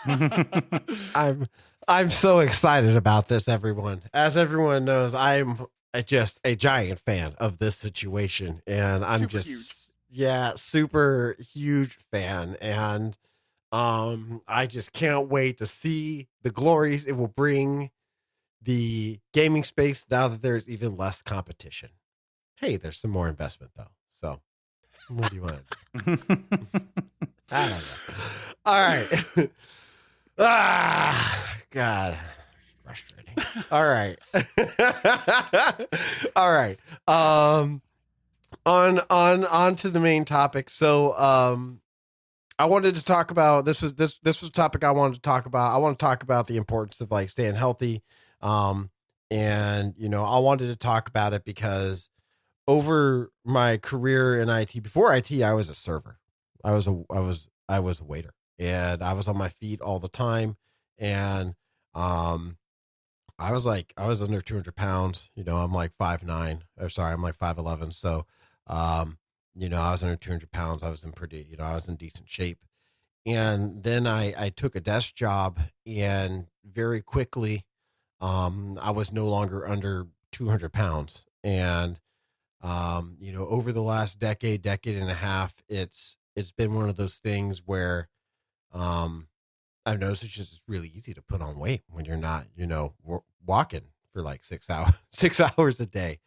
I'm 1.15 1.47
I'm 1.87 2.09
so 2.09 2.39
excited 2.39 2.95
about 2.95 3.27
this, 3.27 3.47
everyone. 3.47 4.03
As 4.13 4.37
everyone 4.37 4.85
knows, 4.85 5.13
I'm 5.13 5.65
just 6.05 6.39
a 6.43 6.55
giant 6.55 6.99
fan 6.99 7.33
of 7.39 7.57
this 7.59 7.75
situation, 7.75 8.61
and 8.67 9.03
I'm 9.03 9.21
Super 9.21 9.31
just 9.31 9.47
huge. 9.47 9.73
yeah, 10.09 10.53
super 10.55 11.35
huge 11.53 11.97
fan, 12.11 12.57
and 12.61 13.17
um, 13.71 14.41
I 14.47 14.65
just 14.65 14.93
can't 14.93 15.29
wait 15.29 15.57
to 15.59 15.67
see 15.67 16.27
the 16.43 16.51
glories 16.51 17.05
it 17.05 17.13
will 17.13 17.27
bring 17.27 17.91
the 18.61 19.19
gaming 19.33 19.63
space 19.63 20.05
now 20.09 20.27
that 20.27 20.41
there's 20.41 20.67
even 20.67 20.97
less 20.97 21.21
competition. 21.21 21.89
Hey, 22.59 22.75
there's 22.75 22.99
some 22.99 23.11
more 23.11 23.29
investment 23.29 23.71
though. 23.77 23.87
So, 24.09 24.41
what 25.07 25.29
do 25.29 25.35
you 25.35 25.43
want? 25.43 25.61
to 25.67 25.77
do? 25.97 26.17
I 27.51 27.69
don't 27.69 27.69
know. 27.69 28.15
All 28.65 28.79
right. 28.79 29.07
ah, 30.39 31.47
God, 31.71 32.17
frustrating. 32.83 33.35
All 33.71 33.85
right. 33.85 34.19
All 36.35 36.51
right. 36.51 36.77
Um, 37.07 37.81
on 38.65 38.99
on 39.09 39.45
on 39.45 39.75
to 39.77 39.89
the 39.89 40.01
main 40.01 40.25
topic. 40.25 40.69
So, 40.69 41.17
um, 41.17 41.79
I 42.59 42.65
wanted 42.65 42.95
to 42.95 43.03
talk 43.03 43.31
about 43.31 43.63
this 43.63 43.81
was 43.81 43.95
this 43.95 44.19
this 44.19 44.41
was 44.41 44.49
a 44.49 44.53
topic 44.53 44.83
I 44.83 44.91
wanted 44.91 45.15
to 45.15 45.21
talk 45.21 45.45
about. 45.45 45.73
I 45.73 45.77
want 45.77 45.97
to 45.97 46.05
talk 46.05 46.23
about 46.23 46.47
the 46.47 46.57
importance 46.57 46.99
of 46.99 47.09
like 47.09 47.29
staying 47.29 47.55
healthy. 47.55 48.03
Um, 48.41 48.89
and 49.31 49.93
you 49.97 50.09
know, 50.09 50.25
I 50.25 50.39
wanted 50.39 50.67
to 50.67 50.75
talk 50.75 51.07
about 51.07 51.33
it 51.33 51.45
because 51.45 52.09
over 52.69 53.31
my 53.43 53.77
career 53.77 54.39
in 54.39 54.47
IT, 54.47 54.83
before 54.83 55.11
IT, 55.15 55.31
I 55.41 55.53
was 55.53 55.69
a 55.69 55.75
server. 55.75 56.19
I 56.63 56.71
was 56.71 56.85
a 56.85 57.03
I 57.09 57.19
was 57.19 57.49
I 57.67 57.79
was 57.79 57.99
a 57.99 58.03
waiter, 58.03 58.35
and 58.59 59.01
I 59.01 59.13
was 59.13 59.27
on 59.27 59.35
my 59.37 59.49
feet 59.49 59.81
all 59.81 59.99
the 59.99 60.07
time, 60.07 60.55
and 60.99 61.55
um, 61.95 62.57
I 63.39 63.53
was 63.53 63.65
like 63.65 63.91
I 63.97 64.05
was 64.05 64.21
under 64.21 64.39
two 64.39 64.53
hundred 64.53 64.75
pounds. 64.75 65.31
You 65.33 65.43
know, 65.43 65.57
I'm 65.57 65.73
like 65.73 65.93
five 65.97 66.23
nine. 66.23 66.63
Or 66.79 66.89
sorry, 66.89 67.11
I'm 67.13 67.23
like 67.23 67.37
five 67.37 67.57
eleven. 67.57 67.91
So, 67.91 68.27
um, 68.67 69.17
you 69.55 69.67
know, 69.67 69.81
I 69.81 69.89
was 69.91 70.03
under 70.03 70.15
two 70.15 70.29
hundred 70.29 70.51
pounds. 70.51 70.83
I 70.83 70.91
was 70.91 71.03
in 71.03 71.11
pretty, 71.13 71.47
you 71.49 71.57
know, 71.57 71.63
I 71.63 71.73
was 71.73 71.89
in 71.89 71.95
decent 71.95 72.29
shape. 72.29 72.59
And 73.25 73.83
then 73.83 74.05
I 74.05 74.35
I 74.37 74.49
took 74.49 74.75
a 74.75 74.79
desk 74.79 75.15
job, 75.15 75.59
and 75.87 76.45
very 76.63 77.01
quickly, 77.01 77.65
um, 78.21 78.77
I 78.79 78.91
was 78.91 79.11
no 79.11 79.25
longer 79.25 79.67
under 79.67 80.05
two 80.31 80.49
hundred 80.49 80.71
pounds, 80.71 81.25
and 81.43 81.99
um, 82.61 83.17
you 83.19 83.31
know, 83.33 83.47
over 83.47 83.71
the 83.71 83.81
last 83.81 84.19
decade, 84.19 84.61
decade 84.61 84.97
and 84.97 85.09
a 85.09 85.15
half, 85.15 85.55
it's 85.69 86.17
it's 86.35 86.51
been 86.51 86.73
one 86.73 86.89
of 86.89 86.95
those 86.97 87.17
things 87.17 87.59
where 87.65 88.09
um 88.71 89.29
I've 89.85 89.99
noticed 89.99 90.23
it's 90.23 90.33
just 90.33 90.61
really 90.67 90.89
easy 90.89 91.13
to 91.15 91.21
put 91.21 91.41
on 91.41 91.59
weight 91.59 91.83
when 91.89 92.05
you're 92.05 92.17
not, 92.17 92.47
you 92.55 92.67
know, 92.67 92.95
walking 93.45 93.89
for 94.13 94.21
like 94.21 94.43
six 94.43 94.69
hours, 94.69 94.93
six 95.11 95.39
hours 95.41 95.79
a 95.79 95.87
day, 95.87 96.19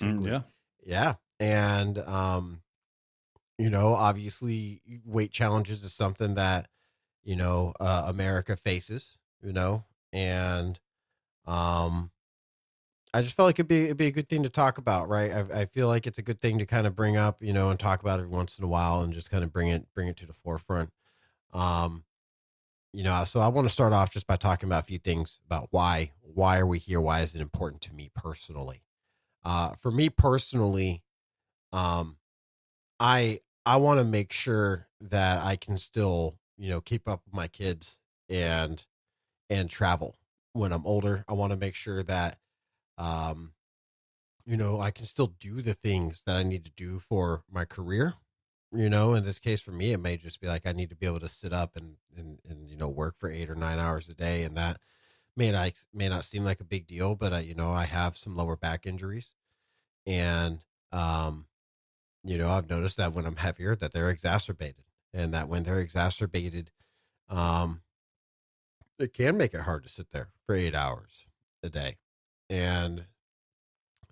Mm, 0.00 0.24
basically. 0.24 0.26
yeah. 0.26 0.42
Yeah. 0.84 1.16
And, 1.40 1.98
um, 1.98 2.62
you 3.58 3.70
know, 3.70 3.94
obviously 3.94 4.82
weight 5.04 5.32
challenges 5.32 5.82
is 5.84 5.92
something 5.92 6.34
that, 6.34 6.68
you 7.22 7.36
know, 7.36 7.74
uh, 7.80 8.04
America 8.08 8.56
faces, 8.56 9.18
you 9.42 9.52
know, 9.52 9.84
and, 10.12 10.80
um, 11.46 12.12
I 13.14 13.22
just 13.22 13.36
felt 13.36 13.46
like 13.46 13.56
it'd 13.56 13.68
be, 13.68 13.84
it'd 13.84 13.96
be 13.96 14.06
a 14.06 14.12
good 14.12 14.28
thing 14.28 14.42
to 14.42 14.48
talk 14.50 14.78
about, 14.78 15.08
right? 15.08 15.32
I, 15.32 15.60
I 15.60 15.64
feel 15.64 15.88
like 15.88 16.06
it's 16.06 16.18
a 16.18 16.22
good 16.22 16.40
thing 16.40 16.58
to 16.58 16.66
kind 16.66 16.86
of 16.86 16.94
bring 16.94 17.16
up, 17.16 17.42
you 17.42 17.52
know, 17.52 17.70
and 17.70 17.78
talk 17.80 18.00
about 18.00 18.18
every 18.18 18.30
once 18.30 18.58
in 18.58 18.64
a 18.64 18.68
while 18.68 19.00
and 19.00 19.12
just 19.14 19.30
kind 19.30 19.42
of 19.42 19.52
bring 19.52 19.68
it, 19.68 19.86
bring 19.94 20.08
it 20.08 20.16
to 20.18 20.26
the 20.26 20.32
forefront. 20.32 20.90
Um, 21.52 22.04
you 22.92 23.02
know, 23.02 23.24
so 23.24 23.40
I 23.40 23.48
want 23.48 23.66
to 23.66 23.72
start 23.72 23.92
off 23.92 24.10
just 24.10 24.26
by 24.26 24.36
talking 24.36 24.68
about 24.68 24.84
a 24.84 24.86
few 24.86 24.98
things 24.98 25.40
about 25.46 25.68
why, 25.70 26.12
why 26.22 26.58
are 26.58 26.66
we 26.66 26.78
here? 26.78 27.00
Why 27.00 27.20
is 27.22 27.34
it 27.34 27.40
important 27.40 27.82
to 27.82 27.94
me 27.94 28.10
personally? 28.14 28.82
Uh, 29.44 29.74
for 29.74 29.90
me 29.90 30.10
personally, 30.10 31.02
um, 31.72 32.16
I 33.00 33.40
I 33.64 33.76
want 33.76 34.00
to 34.00 34.04
make 34.04 34.32
sure 34.32 34.88
that 35.00 35.42
I 35.44 35.56
can 35.56 35.78
still, 35.78 36.38
you 36.56 36.68
know, 36.70 36.80
keep 36.80 37.06
up 37.08 37.22
with 37.24 37.34
my 37.34 37.48
kids 37.48 37.98
and 38.28 38.84
and 39.50 39.70
travel 39.70 40.16
when 40.52 40.72
I'm 40.72 40.86
older. 40.86 41.24
I 41.28 41.34
want 41.34 41.52
to 41.52 41.58
make 41.58 41.74
sure 41.74 42.02
that, 42.02 42.38
um, 42.98 43.52
you 44.44 44.56
know, 44.56 44.80
I 44.80 44.90
can 44.90 45.06
still 45.06 45.34
do 45.38 45.62
the 45.62 45.74
things 45.74 46.22
that 46.26 46.36
I 46.36 46.42
need 46.42 46.64
to 46.64 46.70
do 46.70 46.98
for 46.98 47.44
my 47.50 47.64
career. 47.64 48.14
You 48.72 48.90
know, 48.90 49.14
in 49.14 49.24
this 49.24 49.38
case 49.38 49.60
for 49.62 49.72
me, 49.72 49.92
it 49.92 49.98
may 49.98 50.18
just 50.18 50.40
be 50.40 50.46
like 50.46 50.66
I 50.66 50.72
need 50.72 50.90
to 50.90 50.96
be 50.96 51.06
able 51.06 51.20
to 51.20 51.28
sit 51.28 51.52
up 51.52 51.76
and 51.76 51.96
and 52.16 52.38
and 52.48 52.68
you 52.68 52.76
know 52.76 52.88
work 52.88 53.16
for 53.18 53.30
eight 53.30 53.48
or 53.48 53.54
nine 53.54 53.78
hours 53.78 54.08
a 54.08 54.14
day, 54.14 54.42
and 54.42 54.56
that 54.56 54.80
may 55.36 55.50
not 55.50 55.72
may 55.94 56.08
not 56.08 56.24
seem 56.24 56.44
like 56.44 56.60
a 56.60 56.64
big 56.64 56.86
deal, 56.86 57.14
but 57.14 57.32
I, 57.32 57.40
you 57.40 57.54
know, 57.54 57.72
I 57.72 57.84
have 57.84 58.18
some 58.18 58.36
lower 58.36 58.56
back 58.56 58.86
injuries, 58.86 59.34
and 60.06 60.64
um, 60.92 61.46
you 62.24 62.36
know, 62.36 62.50
I've 62.50 62.68
noticed 62.68 62.96
that 62.98 63.14
when 63.14 63.26
I'm 63.26 63.36
heavier, 63.36 63.76
that 63.76 63.92
they're 63.92 64.10
exacerbated, 64.10 64.84
and 65.14 65.32
that 65.32 65.48
when 65.48 65.62
they're 65.62 65.80
exacerbated, 65.80 66.70
um, 67.30 67.82
it 68.98 69.14
can 69.14 69.36
make 69.36 69.54
it 69.54 69.62
hard 69.62 69.84
to 69.84 69.88
sit 69.88 70.10
there 70.10 70.28
for 70.44 70.54
eight 70.54 70.74
hours 70.74 71.26
a 71.62 71.68
day, 71.68 71.96
and 72.48 73.06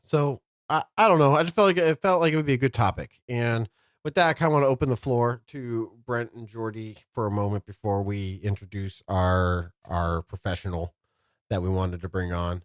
so 0.02 0.40
I, 0.68 0.84
I 0.96 1.08
don't 1.08 1.18
know. 1.18 1.34
I 1.34 1.42
just 1.42 1.54
felt 1.54 1.66
like 1.66 1.76
it 1.76 2.00
felt 2.00 2.20
like 2.20 2.32
it 2.32 2.36
would 2.36 2.46
be 2.46 2.54
a 2.54 2.58
good 2.58 2.74
topic, 2.74 3.20
and 3.28 3.68
with 4.04 4.14
that, 4.14 4.28
I 4.28 4.32
kind 4.34 4.46
of 4.48 4.52
want 4.52 4.62
to 4.64 4.68
open 4.68 4.88
the 4.88 4.96
floor 4.96 5.42
to 5.48 5.92
Brent 6.06 6.32
and 6.32 6.48
Jordy 6.48 6.98
for 7.12 7.26
a 7.26 7.30
moment 7.30 7.66
before 7.66 8.02
we 8.02 8.36
introduce 8.36 9.02
our 9.08 9.74
our 9.84 10.22
professional 10.22 10.94
that 11.50 11.62
we 11.62 11.68
wanted 11.68 12.00
to 12.00 12.08
bring 12.08 12.32
on, 12.32 12.62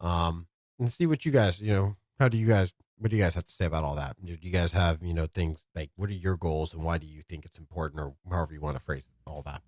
um, 0.00 0.46
and 0.78 0.92
see 0.92 1.06
what 1.06 1.24
you 1.24 1.32
guys, 1.32 1.60
you 1.60 1.72
know, 1.72 1.96
how 2.18 2.28
do 2.28 2.36
you 2.36 2.46
guys, 2.46 2.74
what 2.98 3.10
do 3.10 3.16
you 3.16 3.22
guys 3.22 3.34
have 3.34 3.46
to 3.46 3.52
say 3.52 3.64
about 3.64 3.84
all 3.84 3.96
that? 3.96 4.16
Do 4.24 4.36
you 4.40 4.50
guys 4.52 4.72
have, 4.72 5.02
you 5.02 5.14
know, 5.14 5.26
things 5.26 5.66
like 5.74 5.90
what 5.96 6.08
are 6.10 6.14
your 6.14 6.36
goals 6.36 6.72
and 6.72 6.84
why 6.84 6.98
do 6.98 7.06
you 7.06 7.22
think 7.28 7.44
it's 7.44 7.58
important, 7.58 8.00
or 8.00 8.14
however 8.30 8.52
you 8.52 8.60
want 8.60 8.76
to 8.76 8.82
phrase 8.82 9.06
it, 9.06 9.30
all 9.30 9.42
that? 9.42 9.62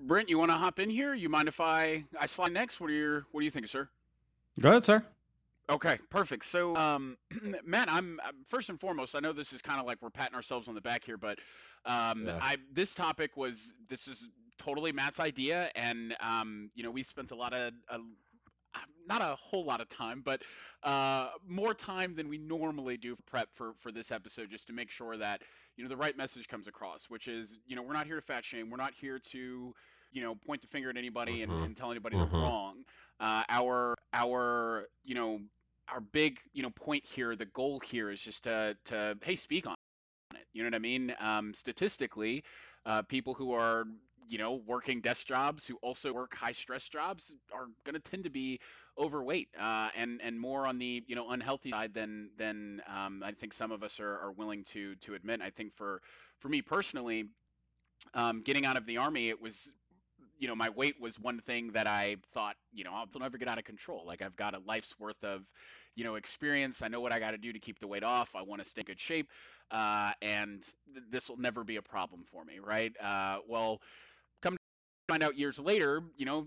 Brent, 0.00 0.28
you 0.28 0.38
want 0.38 0.50
to 0.50 0.56
hop 0.56 0.78
in 0.78 0.90
here? 0.90 1.14
You 1.14 1.28
mind 1.28 1.48
if 1.48 1.60
I 1.60 2.04
I 2.18 2.26
slide 2.26 2.52
next? 2.52 2.80
What 2.80 2.90
are 2.90 2.94
your 2.94 3.26
What 3.32 3.40
do 3.40 3.44
you 3.44 3.50
think, 3.50 3.68
sir? 3.68 3.88
Go 4.58 4.70
ahead, 4.70 4.84
sir. 4.84 5.04
Okay, 5.70 5.98
perfect. 6.10 6.46
So, 6.46 6.74
um, 6.76 7.16
Matt, 7.64 7.90
I'm 7.90 8.18
first 8.48 8.70
and 8.70 8.80
foremost. 8.80 9.14
I 9.14 9.20
know 9.20 9.32
this 9.32 9.52
is 9.52 9.60
kind 9.60 9.78
of 9.78 9.86
like 9.86 9.98
we're 10.00 10.10
patting 10.10 10.34
ourselves 10.34 10.66
on 10.66 10.74
the 10.74 10.80
back 10.80 11.04
here, 11.04 11.18
but 11.18 11.38
um, 11.84 12.26
Yeah. 12.26 12.38
I 12.40 12.56
this 12.72 12.94
topic 12.94 13.36
was 13.36 13.74
this 13.88 14.08
is 14.08 14.28
totally 14.58 14.92
Matt's 14.92 15.20
idea, 15.20 15.70
and 15.74 16.16
um, 16.20 16.70
you 16.74 16.82
know 16.82 16.90
we 16.90 17.02
spent 17.02 17.32
a 17.32 17.34
lot 17.34 17.52
of 17.52 17.72
uh, 17.90 17.98
not 19.06 19.22
a 19.22 19.36
whole 19.36 19.64
lot 19.64 19.80
of 19.80 19.88
time, 19.88 20.22
but 20.24 20.42
uh, 20.82 21.28
more 21.46 21.74
time 21.74 22.14
than 22.14 22.28
we 22.28 22.38
normally 22.38 22.96
do 22.96 23.16
for 23.16 23.22
prep 23.22 23.48
for 23.54 23.72
for 23.78 23.92
this 23.92 24.10
episode, 24.10 24.50
just 24.50 24.66
to 24.68 24.72
make 24.72 24.90
sure 24.90 25.16
that 25.16 25.42
you 25.76 25.84
know 25.84 25.88
the 25.88 25.96
right 25.96 26.16
message 26.16 26.48
comes 26.48 26.66
across, 26.66 27.10
which 27.10 27.28
is 27.28 27.58
you 27.66 27.76
know 27.76 27.82
we're 27.82 27.92
not 27.92 28.06
here 28.06 28.16
to 28.16 28.22
fat 28.22 28.44
shame, 28.44 28.70
we're 28.70 28.76
not 28.76 28.94
here 28.94 29.18
to 29.18 29.74
you 30.12 30.22
know 30.22 30.34
point 30.34 30.60
the 30.62 30.68
finger 30.68 30.90
at 30.90 30.96
anybody 30.96 31.42
and, 31.42 31.52
Mhm. 31.52 31.64
and 31.64 31.76
tell 31.76 31.90
anybody 31.90 32.16
Mhm. 32.16 32.16
they're 32.16 32.26
wrong. 32.42 32.84
Uh, 33.20 33.42
our 33.48 33.94
our 34.12 34.86
you 35.04 35.14
know 35.14 35.40
our 35.88 36.00
big 36.00 36.38
you 36.52 36.62
know 36.62 36.70
point 36.70 37.04
here 37.06 37.34
the 37.36 37.46
goal 37.46 37.80
here 37.80 38.10
is 38.10 38.20
just 38.20 38.44
to 38.44 38.76
to 38.84 39.16
hey 39.22 39.36
speak 39.36 39.66
on 39.66 39.74
it 40.34 40.46
you 40.52 40.62
know 40.62 40.66
what 40.68 40.74
i 40.74 40.78
mean 40.78 41.14
um, 41.20 41.54
statistically 41.54 42.42
uh, 42.86 43.02
people 43.02 43.34
who 43.34 43.52
are 43.52 43.84
you 44.28 44.38
know 44.38 44.60
working 44.66 45.00
desk 45.00 45.26
jobs 45.26 45.66
who 45.66 45.76
also 45.82 46.12
work 46.12 46.34
high 46.34 46.52
stress 46.52 46.88
jobs 46.88 47.34
are 47.52 47.66
going 47.84 47.94
to 47.94 48.00
tend 48.00 48.24
to 48.24 48.30
be 48.30 48.58
overweight 48.98 49.48
uh, 49.58 49.88
and 49.96 50.20
and 50.22 50.38
more 50.38 50.66
on 50.66 50.78
the 50.78 51.02
you 51.06 51.14
know 51.14 51.30
unhealthy 51.30 51.70
side 51.70 51.94
than 51.94 52.30
than 52.36 52.80
um, 52.88 53.22
i 53.24 53.32
think 53.32 53.52
some 53.52 53.70
of 53.72 53.82
us 53.82 54.00
are, 54.00 54.18
are 54.18 54.32
willing 54.32 54.64
to 54.64 54.94
to 54.96 55.14
admit 55.14 55.40
i 55.42 55.50
think 55.50 55.72
for 55.74 56.00
for 56.40 56.48
me 56.48 56.60
personally 56.62 57.24
um, 58.14 58.42
getting 58.42 58.64
out 58.66 58.76
of 58.76 58.86
the 58.86 58.96
army 58.98 59.28
it 59.28 59.40
was 59.40 59.72
you 60.38 60.48
know, 60.48 60.54
my 60.54 60.70
weight 60.70 61.00
was 61.00 61.18
one 61.18 61.40
thing 61.40 61.72
that 61.72 61.86
I 61.86 62.16
thought, 62.28 62.56
you 62.72 62.84
know, 62.84 62.92
I'll 62.94 63.06
never 63.18 63.38
get 63.38 63.48
out 63.48 63.58
of 63.58 63.64
control. 63.64 64.04
Like 64.06 64.22
I've 64.22 64.36
got 64.36 64.54
a 64.54 64.60
life's 64.66 64.98
worth 64.98 65.22
of, 65.24 65.42
you 65.96 66.04
know, 66.04 66.14
experience. 66.14 66.82
I 66.82 66.88
know 66.88 67.00
what 67.00 67.12
I 67.12 67.18
got 67.18 67.32
to 67.32 67.38
do 67.38 67.52
to 67.52 67.58
keep 67.58 67.78
the 67.78 67.86
weight 67.86 68.04
off. 68.04 68.34
I 68.34 68.42
want 68.42 68.62
to 68.62 68.68
stay 68.68 68.80
in 68.82 68.86
good 68.86 69.00
shape, 69.00 69.30
uh, 69.70 70.12
and 70.22 70.62
th- 70.94 71.04
this 71.10 71.28
will 71.28 71.38
never 71.38 71.64
be 71.64 71.76
a 71.76 71.82
problem 71.82 72.24
for 72.24 72.44
me, 72.44 72.58
right? 72.60 72.92
Uh, 73.02 73.38
well, 73.48 73.80
come 74.42 74.54
to 74.54 74.58
find 75.12 75.22
out 75.22 75.36
years 75.38 75.58
later, 75.58 76.02
you 76.16 76.26
know, 76.26 76.46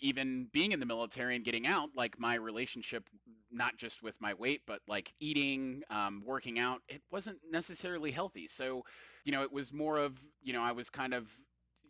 even 0.00 0.48
being 0.52 0.72
in 0.72 0.80
the 0.80 0.86
military 0.86 1.36
and 1.36 1.44
getting 1.44 1.66
out, 1.66 1.90
like 1.94 2.18
my 2.18 2.34
relationship, 2.34 3.04
not 3.52 3.76
just 3.76 4.02
with 4.02 4.14
my 4.20 4.32
weight, 4.34 4.62
but 4.66 4.80
like 4.88 5.12
eating, 5.20 5.82
um, 5.90 6.22
working 6.24 6.58
out, 6.58 6.80
it 6.88 7.02
wasn't 7.10 7.38
necessarily 7.50 8.10
healthy. 8.10 8.46
So, 8.46 8.82
you 9.24 9.32
know, 9.32 9.42
it 9.42 9.52
was 9.52 9.72
more 9.72 9.98
of, 9.98 10.18
you 10.42 10.54
know, 10.54 10.62
I 10.62 10.72
was 10.72 10.88
kind 10.88 11.12
of, 11.12 11.30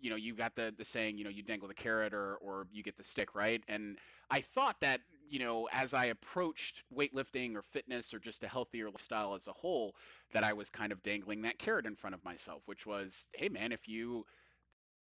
you 0.01 0.11
know, 0.11 0.17
you 0.17 0.35
got 0.35 0.55
the 0.57 0.75
the 0.77 0.85
saying, 0.85 1.19
you 1.19 1.25
know, 1.25 1.31
you 1.31 1.43
dangle 1.43 1.69
the 1.69 1.75
carrot 1.75 2.15
or 2.15 2.37
or 2.37 2.67
you 2.73 2.83
get 2.83 2.97
the 2.97 3.05
stick, 3.05 3.35
right? 3.35 3.63
And 3.69 3.99
I 4.31 4.41
thought 4.41 4.77
that, 4.81 5.01
you 5.29 5.39
know, 5.39 5.69
as 5.73 5.95
I 5.95 6.07
approached 6.07 6.83
weightlifting 6.95 7.55
or 7.55 7.63
fitness 7.63 8.15
or 8.15 8.19
just 8.19 8.45
a 8.45 8.49
healthier 8.49 8.91
lifestyle 8.91 9.35
as 9.35 9.47
a 9.49 9.53
whole, 9.53 9.95
that 10.33 10.45
I 10.45 10.53
was 10.53 10.71
kind 10.71 10.93
of 10.93 11.03
dangling 11.03 11.43
that 11.43 11.59
carrot 11.59 11.87
in 11.87 11.97
front 11.97 12.15
of 12.15 12.25
myself, 12.25 12.63
which 12.67 12.87
was, 12.87 13.29
hey 13.35 13.49
man, 13.49 13.73
if 13.73 13.89
you 13.89 14.25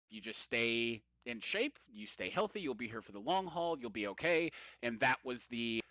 you 0.09 0.21
just 0.21 0.41
stay 0.41 1.01
in 1.25 1.39
shape, 1.39 1.77
you 1.91 2.05
stay 2.07 2.29
healthy, 2.29 2.61
you'll 2.61 2.73
be 2.73 2.87
here 2.87 3.01
for 3.01 3.11
the 3.11 3.19
long 3.19 3.45
haul, 3.45 3.77
you'll 3.79 3.89
be 3.89 4.07
okay. 4.07 4.51
And 4.83 4.99
that 4.99 5.17
was 5.23 5.45
the 5.45 5.81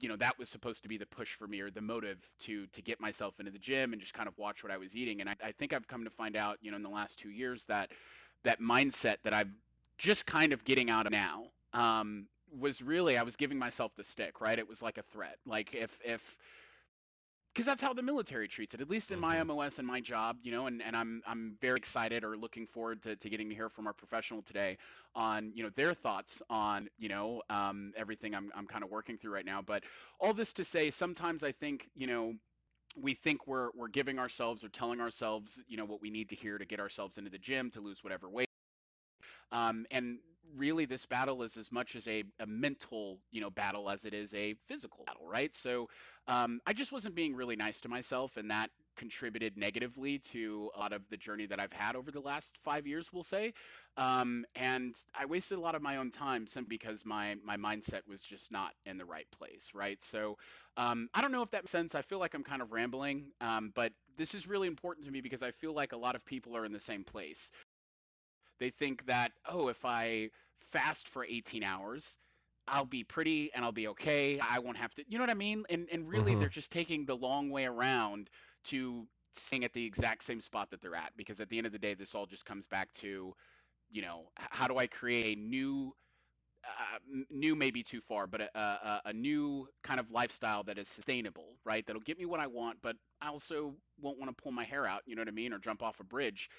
you 0.00 0.08
know 0.08 0.16
that 0.16 0.38
was 0.38 0.48
supposed 0.48 0.82
to 0.84 0.88
be 0.88 0.96
the 0.96 1.06
push 1.06 1.34
for 1.34 1.48
me 1.48 1.60
or 1.60 1.70
the 1.70 1.80
motive 1.80 2.18
to 2.40 2.66
to 2.68 2.82
get 2.82 3.00
myself 3.00 3.40
into 3.40 3.50
the 3.50 3.58
gym 3.58 3.92
and 3.92 4.00
just 4.00 4.14
kind 4.14 4.28
of 4.28 4.38
watch 4.38 4.62
what 4.62 4.72
I 4.72 4.76
was 4.76 4.94
eating. 4.96 5.20
And 5.20 5.28
I, 5.28 5.34
I 5.42 5.52
think 5.52 5.72
I've 5.72 5.88
come 5.88 6.04
to 6.04 6.10
find 6.10 6.36
out, 6.36 6.58
you 6.60 6.70
know, 6.70 6.76
in 6.76 6.82
the 6.84 6.88
last 6.88 7.18
two 7.18 7.30
years 7.30 7.64
that 7.66 7.90
that 8.44 8.60
mindset 8.60 9.16
that 9.24 9.34
I'm 9.34 9.54
just 9.98 10.26
kind 10.26 10.52
of 10.52 10.64
getting 10.64 10.90
out 10.90 11.06
of 11.06 11.12
now 11.12 11.44
um, 11.72 12.26
was 12.58 12.80
really 12.80 13.18
I 13.18 13.22
was 13.22 13.36
giving 13.36 13.58
myself 13.58 13.92
the 13.96 14.04
stick, 14.04 14.40
right? 14.40 14.58
It 14.58 14.68
was 14.68 14.82
like 14.82 14.98
a 14.98 15.02
threat. 15.02 15.36
Like 15.46 15.74
if 15.74 15.96
if 16.04 16.36
because 17.52 17.66
that's 17.66 17.82
how 17.82 17.92
the 17.92 18.02
military 18.02 18.46
treats 18.46 18.74
it, 18.74 18.80
at 18.80 18.88
least 18.88 19.10
in 19.10 19.18
my. 19.18 19.42
MOS 19.42 19.78
and 19.78 19.86
my 19.86 20.00
job, 20.00 20.36
you 20.42 20.52
know, 20.52 20.66
and, 20.66 20.80
and 20.80 20.94
I'm 20.94 21.22
I'm 21.26 21.56
very 21.60 21.78
excited 21.78 22.22
or 22.22 22.36
looking 22.36 22.66
forward 22.66 23.02
to, 23.02 23.16
to 23.16 23.28
getting 23.28 23.48
to 23.48 23.54
hear 23.54 23.68
from 23.68 23.86
our 23.88 23.92
professional 23.92 24.42
today 24.42 24.78
on, 25.14 25.52
you 25.54 25.64
know, 25.64 25.70
their 25.70 25.94
thoughts 25.94 26.40
on, 26.48 26.88
you 26.98 27.08
know, 27.08 27.42
um, 27.50 27.92
everything 27.96 28.34
I'm 28.34 28.52
I'm 28.54 28.66
kind 28.66 28.84
of 28.84 28.90
working 28.90 29.16
through 29.16 29.32
right 29.32 29.44
now. 29.44 29.62
But 29.62 29.82
all 30.20 30.34
this 30.34 30.52
to 30.54 30.64
say, 30.64 30.90
sometimes 30.90 31.42
I 31.42 31.50
think, 31.50 31.88
you 31.96 32.06
know, 32.06 32.34
we 32.96 33.14
think 33.14 33.46
we're 33.46 33.70
we're 33.74 33.88
giving 33.88 34.18
ourselves 34.18 34.64
or 34.64 34.68
telling 34.68 35.00
ourselves, 35.00 35.62
you 35.68 35.76
know, 35.76 35.84
what 35.84 36.00
we 36.00 36.10
need 36.10 36.30
to 36.30 36.36
hear 36.36 36.58
to 36.58 36.64
get 36.64 36.80
ourselves 36.80 37.18
into 37.18 37.30
the 37.30 37.38
gym 37.38 37.70
to 37.72 37.80
lose 37.80 38.02
whatever 38.02 38.28
weight. 38.28 38.48
Um, 39.52 39.86
and 39.90 40.18
really, 40.56 40.84
this 40.84 41.06
battle 41.06 41.42
is 41.42 41.56
as 41.56 41.72
much 41.72 41.96
as 41.96 42.06
a, 42.08 42.24
a 42.40 42.46
mental, 42.46 43.18
you 43.30 43.40
know, 43.40 43.50
battle 43.50 43.88
as 43.90 44.04
it 44.04 44.14
is 44.14 44.34
a 44.34 44.54
physical 44.66 45.04
battle, 45.06 45.26
right? 45.26 45.54
So 45.54 45.88
um, 46.26 46.60
I 46.66 46.72
just 46.72 46.92
wasn't 46.92 47.14
being 47.14 47.34
really 47.34 47.56
nice 47.56 47.80
to 47.82 47.88
myself, 47.88 48.36
and 48.36 48.50
that 48.50 48.70
contributed 48.98 49.56
negatively 49.56 50.18
to 50.18 50.70
a 50.76 50.80
lot 50.80 50.92
of 50.92 51.08
the 51.10 51.16
journey 51.16 51.46
that 51.46 51.60
I've 51.60 51.72
had 51.72 51.96
over 51.96 52.12
the 52.12 52.20
last 52.20 52.58
five 52.58 52.86
years, 52.86 53.12
we'll 53.12 53.24
say. 53.24 53.54
Um, 53.96 54.46
and 54.56 54.94
I 55.14 55.26
wasted 55.26 55.58
a 55.58 55.62
lot 55.62 55.76
of 55.76 55.82
my 55.82 55.96
own 55.98 56.10
time 56.10 56.46
simply 56.46 56.76
because 56.78 57.06
my 57.06 57.36
my 57.44 57.56
mindset 57.56 58.06
was 58.08 58.22
just 58.22 58.52
not 58.52 58.74
in 58.86 58.98
the 58.98 59.06
right 59.06 59.30
place, 59.32 59.70
right? 59.74 60.02
So 60.04 60.38
um, 60.76 61.08
I 61.14 61.22
don't 61.22 61.32
know 61.32 61.42
if 61.42 61.50
that 61.52 61.68
makes 61.68 61.70
sense. 61.70 61.94
I 61.94 62.02
feel 62.02 62.20
like 62.20 62.34
I'm 62.34 62.44
kind 62.44 62.62
of 62.62 62.72
rambling, 62.72 63.32
um, 63.40 63.72
but 63.74 63.92
this 64.16 64.34
is 64.34 64.46
really 64.48 64.68
important 64.68 65.06
to 65.06 65.12
me 65.12 65.20
because 65.22 65.42
I 65.42 65.52
feel 65.52 65.74
like 65.74 65.92
a 65.92 65.98
lot 65.98 66.16
of 66.16 66.24
people 66.24 66.56
are 66.56 66.64
in 66.66 66.72
the 66.72 66.80
same 66.80 67.04
place 67.04 67.50
they 68.58 68.70
think 68.70 69.06
that, 69.06 69.32
oh, 69.46 69.68
if 69.68 69.84
I 69.84 70.30
fast 70.60 71.08
for 71.08 71.24
18 71.24 71.64
hours, 71.64 72.18
I'll 72.68 72.84
be 72.86 73.04
pretty 73.04 73.52
and 73.54 73.64
I'll 73.64 73.72
be 73.72 73.88
okay. 73.88 74.40
I 74.40 74.60
won't 74.60 74.78
have 74.78 74.94
to, 74.94 75.04
you 75.08 75.18
know 75.18 75.22
what 75.22 75.30
I 75.30 75.34
mean? 75.34 75.64
And 75.70 75.88
and 75.90 76.08
really, 76.08 76.34
Mhm. 76.34 76.36
they're 76.36 76.48
just 76.48 76.72
taking 76.72 77.06
the 77.06 77.16
long 77.16 77.50
way 77.50 77.66
around 77.66 78.30
to 78.64 79.06
staying 79.32 79.64
at 79.64 79.72
the 79.72 79.84
exact 79.84 80.24
same 80.24 80.40
spot 80.40 80.70
that 80.70 80.80
they're 80.80 80.94
at. 80.94 81.12
Because 81.16 81.40
at 81.40 81.48
the 81.48 81.58
end 81.58 81.66
of 81.66 81.72
the 81.72 81.78
day, 81.78 81.94
this 81.94 82.14
all 82.14 82.26
just 82.26 82.44
comes 82.44 82.66
back 82.66 82.92
to, 82.94 83.32
you 83.90 84.02
know, 84.02 84.24
how 84.36 84.68
do 84.68 84.78
I 84.78 84.86
create 84.86 85.36
a 85.36 85.40
new 85.40 85.94
uh, 86.64 86.98
new 87.30 87.54
maybe 87.54 87.82
too 87.82 88.00
far, 88.00 88.26
but 88.26 88.40
a, 88.40 88.58
a, 88.58 89.02
a, 89.06 89.12
new 89.12 89.68
kind 89.84 90.00
of 90.00 90.10
lifestyle 90.10 90.64
that 90.64 90.76
is 90.76 90.88
sustainable, 90.88 91.54
right? 91.64 91.86
That'll 91.86 92.02
get 92.02 92.18
me 92.18 92.26
what 92.26 92.40
I 92.40 92.48
want, 92.48 92.78
but 92.82 92.96
I 93.22 93.28
also 93.28 93.74
won't 94.00 94.18
want 94.18 94.36
to 94.36 94.42
pull 94.42 94.52
my 94.52 94.64
hair 94.64 94.86
out, 94.86 95.02
you 95.06 95.14
know 95.14 95.20
what 95.20 95.28
I 95.28 95.32
mean, 95.32 95.52
or 95.52 95.58
jump 95.58 95.82
off 95.82 96.00
a 96.00 96.04
bridge 96.04 96.50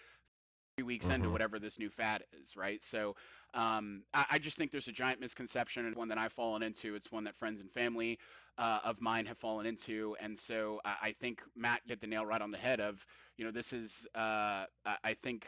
three 0.78 0.86
weeks 0.86 1.08
mm-hmm. 1.08 1.16
into 1.16 1.30
whatever 1.30 1.60
this 1.60 1.78
new 1.78 1.90
fad 1.90 2.24
is, 2.42 2.56
right? 2.56 2.84
So 2.84 3.16
um, 3.54 4.04
I, 4.14 4.26
I, 4.32 4.40
just 4.40 4.58
think 4.58 4.72
there's 4.72 4.88
a 4.88 4.94
giant 4.94 5.20
misconception, 5.20 5.86
and 5.86 5.96
one 5.96 6.08
that 6.08 6.18
I've 6.18 6.32
fallen 6.32 6.64
into. 6.64 6.96
It's 6.96 7.12
one 7.12 7.26
that 7.26 7.36
friends 7.36 7.60
and 7.60 7.70
family 7.70 8.18
uh, 8.60 8.80
of 8.84 9.00
mine 9.00 9.26
have 9.26 9.38
fallen 9.38 9.66
into, 9.66 10.16
and 10.20 10.38
so 10.38 10.82
I, 10.84 10.96
I, 11.02 11.12
think 11.14 11.42
Matt 11.56 11.82
hit 11.86 12.02
the 12.02 12.08
nail 12.08 12.26
right 12.26 12.42
on 12.42 12.52
the 12.52 12.58
head. 12.58 12.82
Of 12.82 13.04
you 13.38 13.46
know, 13.46 13.52
this 13.52 13.72
is 13.72 14.06
uh, 14.14 14.66
I 14.86 15.14
think 15.24 15.48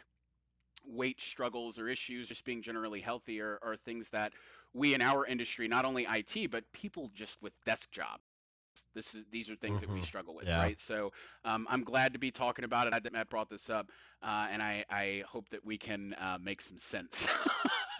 weight 0.87 1.19
struggles 1.19 1.77
or 1.77 1.89
issues, 1.89 2.29
just 2.29 2.45
being 2.45 2.61
generally 2.61 3.01
healthy, 3.01 3.41
are, 3.41 3.59
are 3.61 3.75
things 3.75 4.09
that 4.09 4.31
we 4.73 4.93
in 4.93 5.01
our 5.01 5.25
industry, 5.25 5.67
not 5.67 5.83
only 5.83 6.07
IT, 6.09 6.49
but 6.49 6.63
people 6.71 7.11
just 7.13 7.41
with 7.41 7.53
desk 7.65 7.91
jobs. 7.91 8.23
This 8.95 9.13
is 9.13 9.23
these 9.29 9.49
are 9.49 9.55
things 9.55 9.81
mm-hmm. 9.81 9.87
that 9.87 9.89
we 9.89 9.99
mm-hmm. 9.99 10.05
struggle 10.05 10.33
with, 10.33 10.47
yeah. 10.47 10.61
right? 10.61 10.79
So 10.79 11.11
um, 11.43 11.67
I'm 11.69 11.83
glad 11.83 12.13
to 12.13 12.19
be 12.19 12.31
talking 12.31 12.63
about 12.63 12.87
it. 12.87 12.93
I, 12.93 13.01
Matt 13.11 13.29
brought 13.29 13.49
this 13.49 13.69
up, 13.69 13.89
uh, 14.23 14.47
and 14.49 14.61
I, 14.61 14.85
I 14.89 15.23
hope 15.27 15.49
that 15.49 15.65
we 15.65 15.77
can 15.77 16.13
uh, 16.13 16.37
make 16.41 16.61
some 16.61 16.77
sense, 16.77 17.27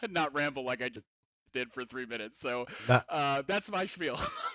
and 0.02 0.14
not 0.14 0.34
ramble 0.34 0.64
like 0.64 0.82
I 0.82 0.88
just 0.88 1.06
did 1.54 1.72
for 1.74 1.84
three 1.84 2.06
minutes. 2.06 2.40
So 2.40 2.68
uh, 2.88 3.44
that's 3.46 3.70
my 3.70 3.88
spiel. 3.88 4.18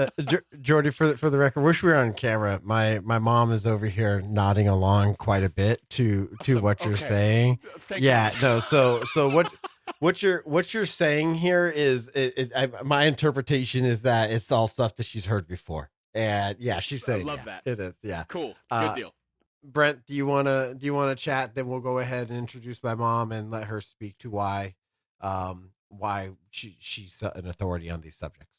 uh, 0.00 0.36
Jordy, 0.60 0.90
for 0.90 1.08
the, 1.08 1.18
for 1.18 1.30
the 1.30 1.38
record, 1.38 1.62
wish 1.62 1.82
we 1.82 1.90
were 1.90 1.96
on 1.96 2.12
camera. 2.14 2.60
My 2.62 3.00
my 3.00 3.18
mom 3.18 3.52
is 3.52 3.66
over 3.66 3.86
here 3.86 4.20
nodding 4.20 4.68
along 4.68 5.16
quite 5.16 5.42
a 5.42 5.50
bit 5.50 5.88
to 5.90 6.36
to 6.42 6.52
awesome. 6.52 6.62
what 6.62 6.84
you're 6.84 6.94
okay. 6.94 7.08
saying. 7.08 7.58
Thank 7.88 8.02
yeah, 8.02 8.32
you. 8.34 8.42
no. 8.42 8.60
So 8.60 9.04
so 9.04 9.28
what 9.28 9.52
what 9.98 10.22
you're 10.22 10.42
what 10.44 10.72
you're 10.72 10.86
saying 10.86 11.36
here 11.36 11.66
is 11.66 12.08
it, 12.14 12.34
it, 12.36 12.52
I, 12.56 12.82
my 12.82 13.04
interpretation 13.04 13.84
is 13.84 14.00
that 14.02 14.30
it's 14.30 14.50
all 14.50 14.68
stuff 14.68 14.96
that 14.96 15.06
she's 15.06 15.26
heard 15.26 15.46
before, 15.46 15.90
and 16.14 16.56
yeah, 16.58 16.80
she's 16.80 17.04
saying 17.04 17.28
I 17.28 17.32
love 17.32 17.40
yeah, 17.46 17.60
that. 17.64 17.70
It 17.70 17.80
is, 17.80 17.94
yeah, 18.02 18.24
cool, 18.28 18.54
good 18.70 18.76
uh, 18.76 18.94
deal. 18.94 19.14
Brent, 19.62 20.06
do 20.06 20.14
you 20.14 20.26
want 20.26 20.46
to 20.46 20.74
do 20.76 20.86
you 20.86 20.94
want 20.94 21.16
to 21.16 21.22
chat? 21.22 21.54
Then 21.54 21.68
we'll 21.68 21.80
go 21.80 21.98
ahead 21.98 22.28
and 22.28 22.38
introduce 22.38 22.82
my 22.82 22.94
mom 22.94 23.32
and 23.32 23.50
let 23.50 23.64
her 23.64 23.80
speak 23.80 24.16
to 24.18 24.30
why 24.30 24.74
um 25.20 25.70
why 25.88 26.30
she 26.50 26.76
she's 26.80 27.16
an 27.20 27.46
authority 27.46 27.90
on 27.90 28.00
these 28.00 28.16
subjects. 28.16 28.49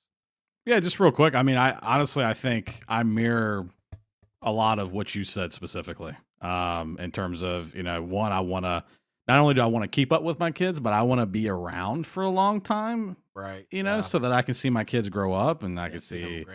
Yeah, 0.65 0.79
just 0.79 0.99
real 0.99 1.11
quick. 1.11 1.35
I 1.35 1.43
mean, 1.43 1.57
I 1.57 1.73
honestly 1.81 2.23
I 2.23 2.33
think 2.33 2.83
I 2.87 3.03
mirror 3.03 3.67
a 4.41 4.51
lot 4.51 4.79
of 4.79 4.91
what 4.91 5.13
you 5.15 5.23
said 5.23 5.53
specifically. 5.53 6.15
Um, 6.41 6.97
in 6.99 7.11
terms 7.11 7.43
of 7.43 7.75
you 7.75 7.83
know, 7.83 8.01
one, 8.01 8.31
I 8.31 8.39
want 8.39 8.65
to 8.65 8.83
not 9.27 9.39
only 9.39 9.53
do 9.53 9.61
I 9.61 9.67
want 9.67 9.83
to 9.83 9.89
keep 9.89 10.11
up 10.11 10.23
with 10.23 10.39
my 10.39 10.51
kids, 10.51 10.79
but 10.79 10.93
I 10.93 11.03
want 11.03 11.21
to 11.21 11.25
be 11.25 11.49
around 11.49 12.05
for 12.05 12.23
a 12.23 12.29
long 12.29 12.61
time. 12.61 13.17
Right. 13.33 13.65
You 13.71 13.83
know, 13.83 13.95
yeah. 13.95 14.01
so 14.01 14.19
that 14.19 14.31
I 14.31 14.41
can 14.41 14.53
see 14.53 14.69
my 14.69 14.83
kids 14.83 15.09
grow 15.09 15.33
up 15.33 15.63
and 15.63 15.79
I 15.79 15.85
yeah, 15.85 15.89
can 15.89 16.01
see 16.01 16.45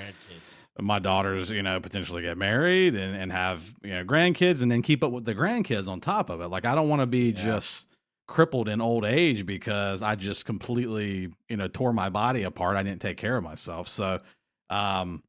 my 0.79 0.99
daughters, 0.99 1.51
you 1.51 1.63
know, 1.63 1.81
potentially 1.81 2.23
get 2.23 2.37
married 2.37 2.95
and, 2.95 3.17
and 3.17 3.33
have, 3.33 3.75
you 3.83 3.95
know, 3.95 4.05
grandkids 4.05 4.61
and 4.61 4.71
then 4.71 4.83
keep 4.83 5.03
up 5.03 5.11
with 5.11 5.25
the 5.25 5.35
grandkids 5.35 5.89
on 5.89 6.01
top 6.01 6.29
of 6.29 6.41
it. 6.41 6.49
Like 6.49 6.67
I 6.67 6.75
don't 6.75 6.89
want 6.89 7.01
to 7.01 7.07
be 7.07 7.31
yeah. 7.31 7.45
just 7.45 7.96
crippled 8.27 8.69
in 8.69 8.81
old 8.81 9.05
age 9.05 9.47
because 9.47 10.03
I 10.03 10.15
just 10.15 10.47
completely, 10.47 11.33
you 11.49 11.57
know, 11.57 11.69
tore 11.69 11.93
my 11.93 12.09
body 12.09 12.43
apart. 12.43 12.77
I 12.77 12.83
didn't 12.83 13.01
take 13.01 13.17
care 13.17 13.37
of 13.37 13.45
myself. 13.45 13.89
So, 13.89 14.21
um, 14.69 15.23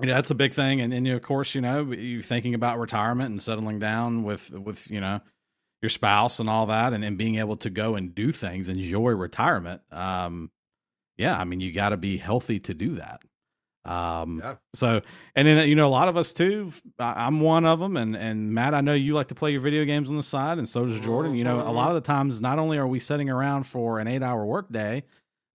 you 0.00 0.06
know, 0.06 0.14
that's 0.14 0.30
a 0.30 0.34
big 0.34 0.54
thing. 0.54 0.80
And 0.80 0.92
then, 0.92 1.06
of 1.06 1.22
course, 1.22 1.54
you 1.54 1.60
know, 1.60 1.92
you 1.92 2.22
thinking 2.22 2.54
about 2.54 2.78
retirement 2.78 3.30
and 3.30 3.42
settling 3.42 3.78
down 3.78 4.22
with, 4.22 4.50
with, 4.50 4.90
you 4.90 5.00
know, 5.00 5.20
your 5.80 5.90
spouse 5.90 6.38
and 6.38 6.48
all 6.48 6.66
that 6.66 6.92
and, 6.92 7.04
and 7.04 7.18
being 7.18 7.36
able 7.36 7.56
to 7.56 7.70
go 7.70 7.96
and 7.96 8.14
do 8.14 8.32
things, 8.32 8.68
enjoy 8.68 9.10
retirement. 9.10 9.82
Um, 9.90 10.50
yeah, 11.16 11.38
I 11.38 11.44
mean, 11.44 11.60
you 11.60 11.72
got 11.72 11.90
to 11.90 11.96
be 11.96 12.16
healthy 12.16 12.60
to 12.60 12.74
do 12.74 12.94
that. 12.96 13.20
Um, 13.84 14.40
yeah. 14.42 14.54
so, 14.74 15.00
and 15.34 15.48
then, 15.48 15.68
you 15.68 15.74
know, 15.74 15.88
a 15.88 15.90
lot 15.90 16.08
of 16.08 16.16
us 16.16 16.32
too, 16.32 16.72
I, 16.98 17.26
am 17.26 17.40
one 17.40 17.64
of 17.64 17.80
them. 17.80 17.96
And, 17.96 18.16
and 18.16 18.52
Matt, 18.52 18.74
I 18.74 18.80
know 18.80 18.94
you 18.94 19.14
like 19.14 19.28
to 19.28 19.34
play 19.34 19.50
your 19.50 19.60
video 19.60 19.84
games 19.84 20.10
on 20.10 20.16
the 20.16 20.22
side 20.22 20.58
and 20.58 20.68
so 20.68 20.86
does 20.86 21.00
Jordan. 21.00 21.34
You 21.34 21.44
know, 21.44 21.60
a 21.60 21.72
lot 21.72 21.88
of 21.88 21.94
the 21.94 22.00
times, 22.00 22.40
not 22.40 22.58
only 22.58 22.78
are 22.78 22.86
we 22.86 22.98
sitting 22.98 23.28
around 23.28 23.64
for 23.64 23.98
an 23.98 24.06
eight 24.06 24.22
hour 24.22 24.44
workday, 24.44 25.02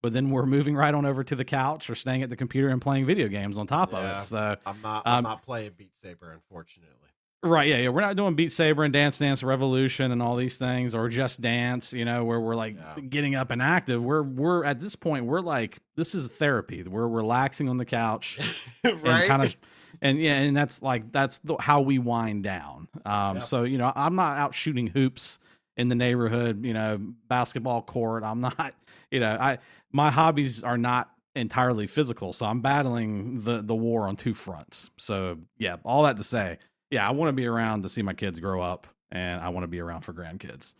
but 0.03 0.13
then 0.13 0.29
we're 0.29 0.45
moving 0.45 0.75
right 0.75 0.93
on 0.93 1.05
over 1.05 1.23
to 1.23 1.35
the 1.35 1.45
couch 1.45 1.89
or 1.89 1.95
staying 1.95 2.21
at 2.21 2.29
the 2.29 2.35
computer 2.35 2.69
and 2.69 2.81
playing 2.81 3.05
video 3.05 3.27
games 3.27 3.57
on 3.57 3.65
top 3.65 3.91
yeah, 3.91 3.99
of 3.99 4.17
it. 4.17 4.25
So 4.25 4.55
I'm 4.65 4.81
not, 4.81 5.03
I'm 5.05 5.17
um, 5.19 5.23
not 5.23 5.43
playing 5.43 5.71
Beat 5.77 5.97
Saber, 5.97 6.31
unfortunately. 6.31 6.96
Right, 7.43 7.67
yeah, 7.67 7.77
yeah. 7.77 7.89
We're 7.89 8.01
not 8.01 8.15
doing 8.15 8.33
Beat 8.33 8.51
Saber 8.51 8.83
and 8.83 8.91
Dance 8.91 9.19
Dance 9.19 9.43
Revolution 9.43 10.11
and 10.11 10.23
all 10.23 10.35
these 10.35 10.57
things, 10.57 10.95
or 10.95 11.07
just 11.07 11.39
dance. 11.39 11.93
You 11.93 12.03
know, 12.03 12.23
where 12.23 12.39
we're 12.39 12.55
like 12.55 12.77
getting 13.11 13.35
up 13.35 13.51
and 13.51 13.61
active. 13.61 14.03
We're 14.03 14.23
we're 14.23 14.65
at 14.65 14.79
this 14.79 14.95
point. 14.95 15.25
We're 15.25 15.41
like 15.41 15.77
this 15.95 16.15
is 16.15 16.29
therapy. 16.29 16.81
We're 16.81 17.07
relaxing 17.07 17.69
on 17.69 17.77
the 17.77 17.85
couch, 17.85 18.39
right? 18.83 19.05
And 19.05 19.27
kind 19.27 19.43
of, 19.43 19.55
and 20.01 20.19
yeah, 20.19 20.41
and 20.41 20.57
that's 20.57 20.81
like 20.81 21.11
that's 21.11 21.37
the, 21.39 21.57
how 21.59 21.81
we 21.81 21.99
wind 21.99 22.43
down. 22.43 22.87
Um, 23.05 23.39
so 23.39 23.63
you 23.63 23.77
know, 23.77 23.93
I'm 23.95 24.15
not 24.15 24.37
out 24.37 24.55
shooting 24.55 24.87
hoops 24.87 25.37
in 25.75 25.89
the 25.89 25.95
neighborhood. 25.95 26.65
You 26.65 26.73
know, 26.73 26.99
basketball 27.27 27.83
court. 27.83 28.23
I'm 28.23 28.41
not. 28.41 28.73
You 29.11 29.19
know, 29.19 29.37
I 29.39 29.59
my 29.91 30.09
hobbies 30.09 30.63
are 30.63 30.77
not 30.77 31.11
entirely 31.35 31.85
physical, 31.85 32.33
so 32.33 32.47
I'm 32.47 32.61
battling 32.61 33.41
the 33.41 33.61
the 33.61 33.75
war 33.75 34.07
on 34.07 34.15
two 34.15 34.33
fronts. 34.33 34.89
So 34.97 35.37
yeah, 35.59 35.75
all 35.85 36.01
that 36.03 36.17
to 36.17 36.23
say 36.23 36.57
yeah, 36.89 37.07
I 37.07 37.11
want 37.11 37.29
to 37.29 37.33
be 37.33 37.45
around 37.45 37.83
to 37.83 37.89
see 37.89 38.01
my 38.01 38.13
kids 38.13 38.39
grow 38.39 38.61
up, 38.61 38.87
and 39.11 39.41
I 39.41 39.49
want 39.49 39.63
to 39.63 39.67
be 39.67 39.79
around 39.79 40.01
for 40.01 40.13
grandkids. 40.13 40.75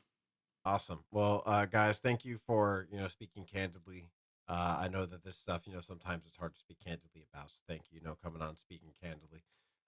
Awesome. 0.65 0.99
Well, 1.11 1.43
uh, 1.45 1.65
guys, 1.65 1.99
thank 1.99 2.25
you 2.25 2.39
for 2.45 2.87
you 2.91 2.99
know 2.99 3.07
speaking 3.07 3.45
candidly. 3.45 4.09
Uh, 4.49 4.77
I 4.81 4.87
know 4.87 5.05
that 5.05 5.23
this 5.23 5.35
stuff, 5.35 5.63
you 5.65 5.73
know, 5.73 5.81
sometimes 5.81 6.23
it's 6.25 6.37
hard 6.37 6.53
to 6.53 6.59
speak 6.59 6.77
candidly 6.83 7.25
about. 7.33 7.49
So 7.49 7.55
thank 7.67 7.83
you, 7.91 7.99
you 7.99 8.05
know, 8.05 8.17
coming 8.23 8.41
on 8.41 8.57
speaking 8.57 8.91
candidly 9.03 9.43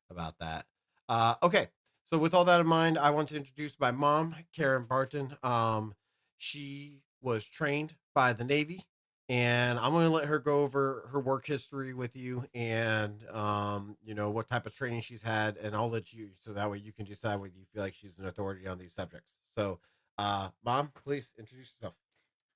about 0.10 0.38
that. 0.39 0.65
Uh, 1.08 1.36
okay, 1.41 1.69
so 2.05 2.17
with 2.17 2.34
all 2.34 2.43
that 2.45 2.60
in 2.60 2.67
mind, 2.67 2.97
I 2.97 3.12
want 3.12 3.29
to 3.29 3.38
introduce 3.38 3.79
my 3.79 3.91
mom, 3.91 4.36
Karen 4.53 4.86
Barton. 4.86 5.38
Um, 5.43 5.95
she 6.38 7.01
was 7.21 7.45
trained 7.45 7.95
by 8.13 8.34
the 8.34 8.43
Navy 8.43 8.86
and 9.30 9.78
I'm 9.78 9.92
going 9.92 10.06
to 10.06 10.12
let 10.12 10.26
her 10.26 10.39
go 10.39 10.62
over 10.62 11.08
her 11.12 11.20
work 11.20 11.46
history 11.46 11.94
with 11.94 12.15
you 12.15 12.46
and 12.56 13.24
um, 13.32 13.96
you 14.04 14.15
know 14.15 14.32
what 14.32 14.48
type 14.48 14.65
of 14.65 14.76
training 14.76 15.02
she's 15.02 15.22
had, 15.22 15.58
and 15.58 15.76
I'll 15.76 15.89
let 15.89 16.12
you 16.12 16.30
so 16.44 16.52
that 16.54 16.70
way 16.70 16.80
you 16.80 16.92
can 16.92 17.06
decide 17.06 17.39
whether 17.39 17.54
you 17.56 17.65
feel 17.72 17.84
like 17.84 17.94
she's 17.94 18.18
an 18.18 18.26
authority 18.26 18.68
on 18.68 18.80
these 18.80 18.94
subjects. 18.94 19.30
So, 19.56 19.80
uh, 20.18 20.50
mom, 20.65 20.92
please 21.06 21.30
introduce 21.38 21.72
yourself. 21.76 21.94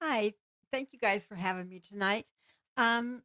Hi, 0.02 0.34
thank 0.72 0.90
you 0.92 1.00
guys 1.00 1.24
for 1.24 1.36
having 1.36 1.70
me 1.70 1.80
tonight. 1.80 2.26
Um, 2.76 3.22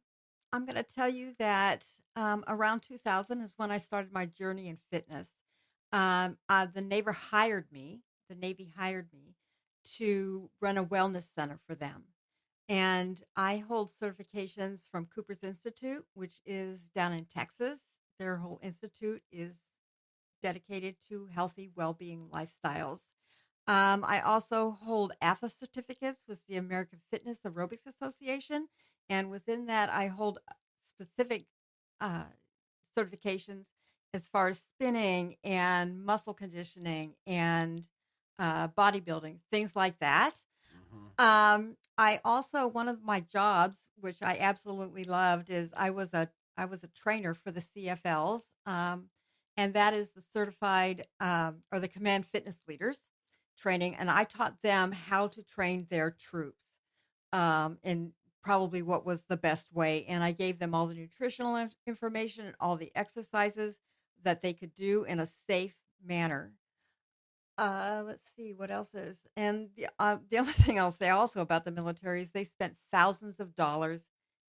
I'm 0.53 0.65
going 0.65 0.75
to 0.75 0.83
tell 0.83 1.09
you 1.09 1.33
that 1.39 1.85
um, 2.15 2.43
around 2.47 2.81
2000 2.81 3.41
is 3.41 3.53
when 3.57 3.71
I 3.71 3.79
started 3.79 4.13
my 4.13 4.27
journey 4.27 4.67
in 4.67 4.77
fitness. 4.91 5.27
Um, 5.91 6.37
uh, 6.47 6.67
the 6.71 6.81
Navy 6.81 7.11
hired 7.11 7.65
me. 7.71 8.01
The 8.29 8.35
Navy 8.35 8.71
hired 8.77 9.07
me 9.11 9.35
to 9.97 10.49
run 10.61 10.77
a 10.77 10.85
wellness 10.85 11.27
center 11.35 11.59
for 11.67 11.73
them. 11.73 12.03
And 12.69 13.21
I 13.35 13.57
hold 13.57 13.91
certifications 13.91 14.81
from 14.91 15.07
Cooper's 15.07 15.43
Institute, 15.43 16.05
which 16.13 16.35
is 16.45 16.91
down 16.95 17.13
in 17.13 17.25
Texas. 17.25 17.81
Their 18.19 18.37
whole 18.37 18.59
institute 18.61 19.23
is 19.31 19.61
dedicated 20.43 20.95
to 21.09 21.27
healthy, 21.33 21.71
well 21.75 21.93
being 21.93 22.29
lifestyles. 22.31 23.01
Um, 23.67 24.03
I 24.07 24.21
also 24.21 24.71
hold 24.71 25.13
AFA 25.21 25.49
certificates 25.49 26.23
with 26.27 26.41
the 26.47 26.57
American 26.57 26.99
Fitness 27.11 27.39
Aerobics 27.45 27.87
Association. 27.87 28.67
And 29.09 29.31
within 29.31 29.65
that, 29.65 29.89
I 29.89 30.07
hold 30.07 30.37
uh, 30.47 30.53
specific 30.95 31.45
uh, 31.99 32.25
certifications 32.97 33.65
as 34.13 34.27
far 34.27 34.49
as 34.49 34.59
spinning 34.59 35.37
and 35.43 36.03
muscle 36.03 36.33
conditioning 36.33 37.15
and 37.27 37.87
uh, 38.37 38.67
bodybuilding, 38.69 39.37
things 39.51 39.75
like 39.75 39.99
that. 39.99 40.41
Mm-hmm. 40.95 41.25
Um, 41.61 41.77
I 41.99 42.21
also 42.23 42.65
one 42.65 42.87
of 42.87 43.03
my 43.03 43.19
jobs, 43.19 43.79
which 43.99 44.19
I 44.21 44.37
absolutely 44.39 45.03
loved, 45.03 45.49
is 45.49 45.73
I 45.75 45.89
was 45.89 46.13
a 46.13 46.29
I 46.57 46.63
was 46.63 46.81
a 46.81 46.87
trainer 46.87 47.33
for 47.33 47.51
the 47.51 47.61
CFLs, 47.61 48.43
um, 48.65 49.09
and 49.57 49.73
that 49.73 49.93
is 49.93 50.11
the 50.11 50.23
certified 50.33 51.07
um, 51.19 51.63
or 51.73 51.79
the 51.81 51.89
command 51.89 52.25
fitness 52.25 52.57
leaders 52.69 53.01
training, 53.57 53.95
and 53.95 54.09
I 54.09 54.23
taught 54.23 54.61
them 54.63 54.93
how 54.93 55.27
to 55.27 55.43
train 55.43 55.87
their 55.89 56.09
troops 56.11 56.63
um, 57.33 57.79
in 57.83 58.13
probably 58.41 58.81
what 58.81 59.05
was 59.05 59.23
the 59.27 59.35
best 59.35 59.73
way, 59.73 60.05
and 60.05 60.23
I 60.23 60.31
gave 60.31 60.57
them 60.57 60.73
all 60.73 60.87
the 60.87 60.95
nutritional 60.95 61.69
information 61.85 62.45
and 62.45 62.55
all 62.61 62.77
the 62.77 62.93
exercises 62.95 63.77
that 64.23 64.41
they 64.41 64.53
could 64.53 64.73
do 64.73 65.03
in 65.03 65.19
a 65.19 65.27
safe 65.27 65.75
manner. 66.01 66.53
Uh, 67.59 68.03
let's 68.05 68.23
see 68.37 68.53
what 68.53 68.71
else 68.71 68.93
is. 68.93 69.19
And 69.35 69.69
the 69.75 69.87
uh, 69.99 70.17
the 70.29 70.37
other 70.39 70.51
thing 70.51 70.79
I'll 70.79 70.91
say 70.91 71.09
also 71.09 71.41
about 71.41 71.65
the 71.65 71.71
military 71.71 72.21
is 72.21 72.31
they 72.31 72.45
spent 72.45 72.77
thousands 72.91 73.39
of 73.39 73.55
dollars 73.55 74.05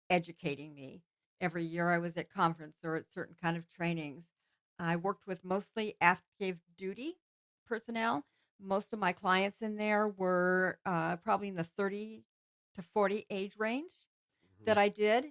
educating 0.09 0.75
me 0.75 1.03
every 1.40 1.64
year 1.64 1.90
I 1.90 1.99
was 1.99 2.16
at 2.16 2.33
conference 2.33 2.77
or 2.85 2.96
at 2.96 3.12
certain 3.12 3.35
kind 3.42 3.57
of 3.57 3.64
trainings. 3.75 4.29
I 4.79 4.96
worked 4.96 5.27
with 5.27 5.44
mostly 5.44 5.96
active 6.01 6.59
duty 6.77 7.16
personnel. 7.66 8.25
Most 8.61 8.92
of 8.92 8.99
my 8.99 9.12
clients 9.12 9.61
in 9.61 9.77
there 9.77 10.07
were 10.07 10.79
uh, 10.87 11.16
probably 11.16 11.49
in 11.49 11.57
the 11.57 11.64
30 11.64 12.23
to 12.77 12.83
40 12.83 13.27
age 13.29 13.55
range 13.59 13.90
mm-hmm. 13.90 14.66
that 14.66 14.79
I 14.79 14.88
did. 14.88 15.27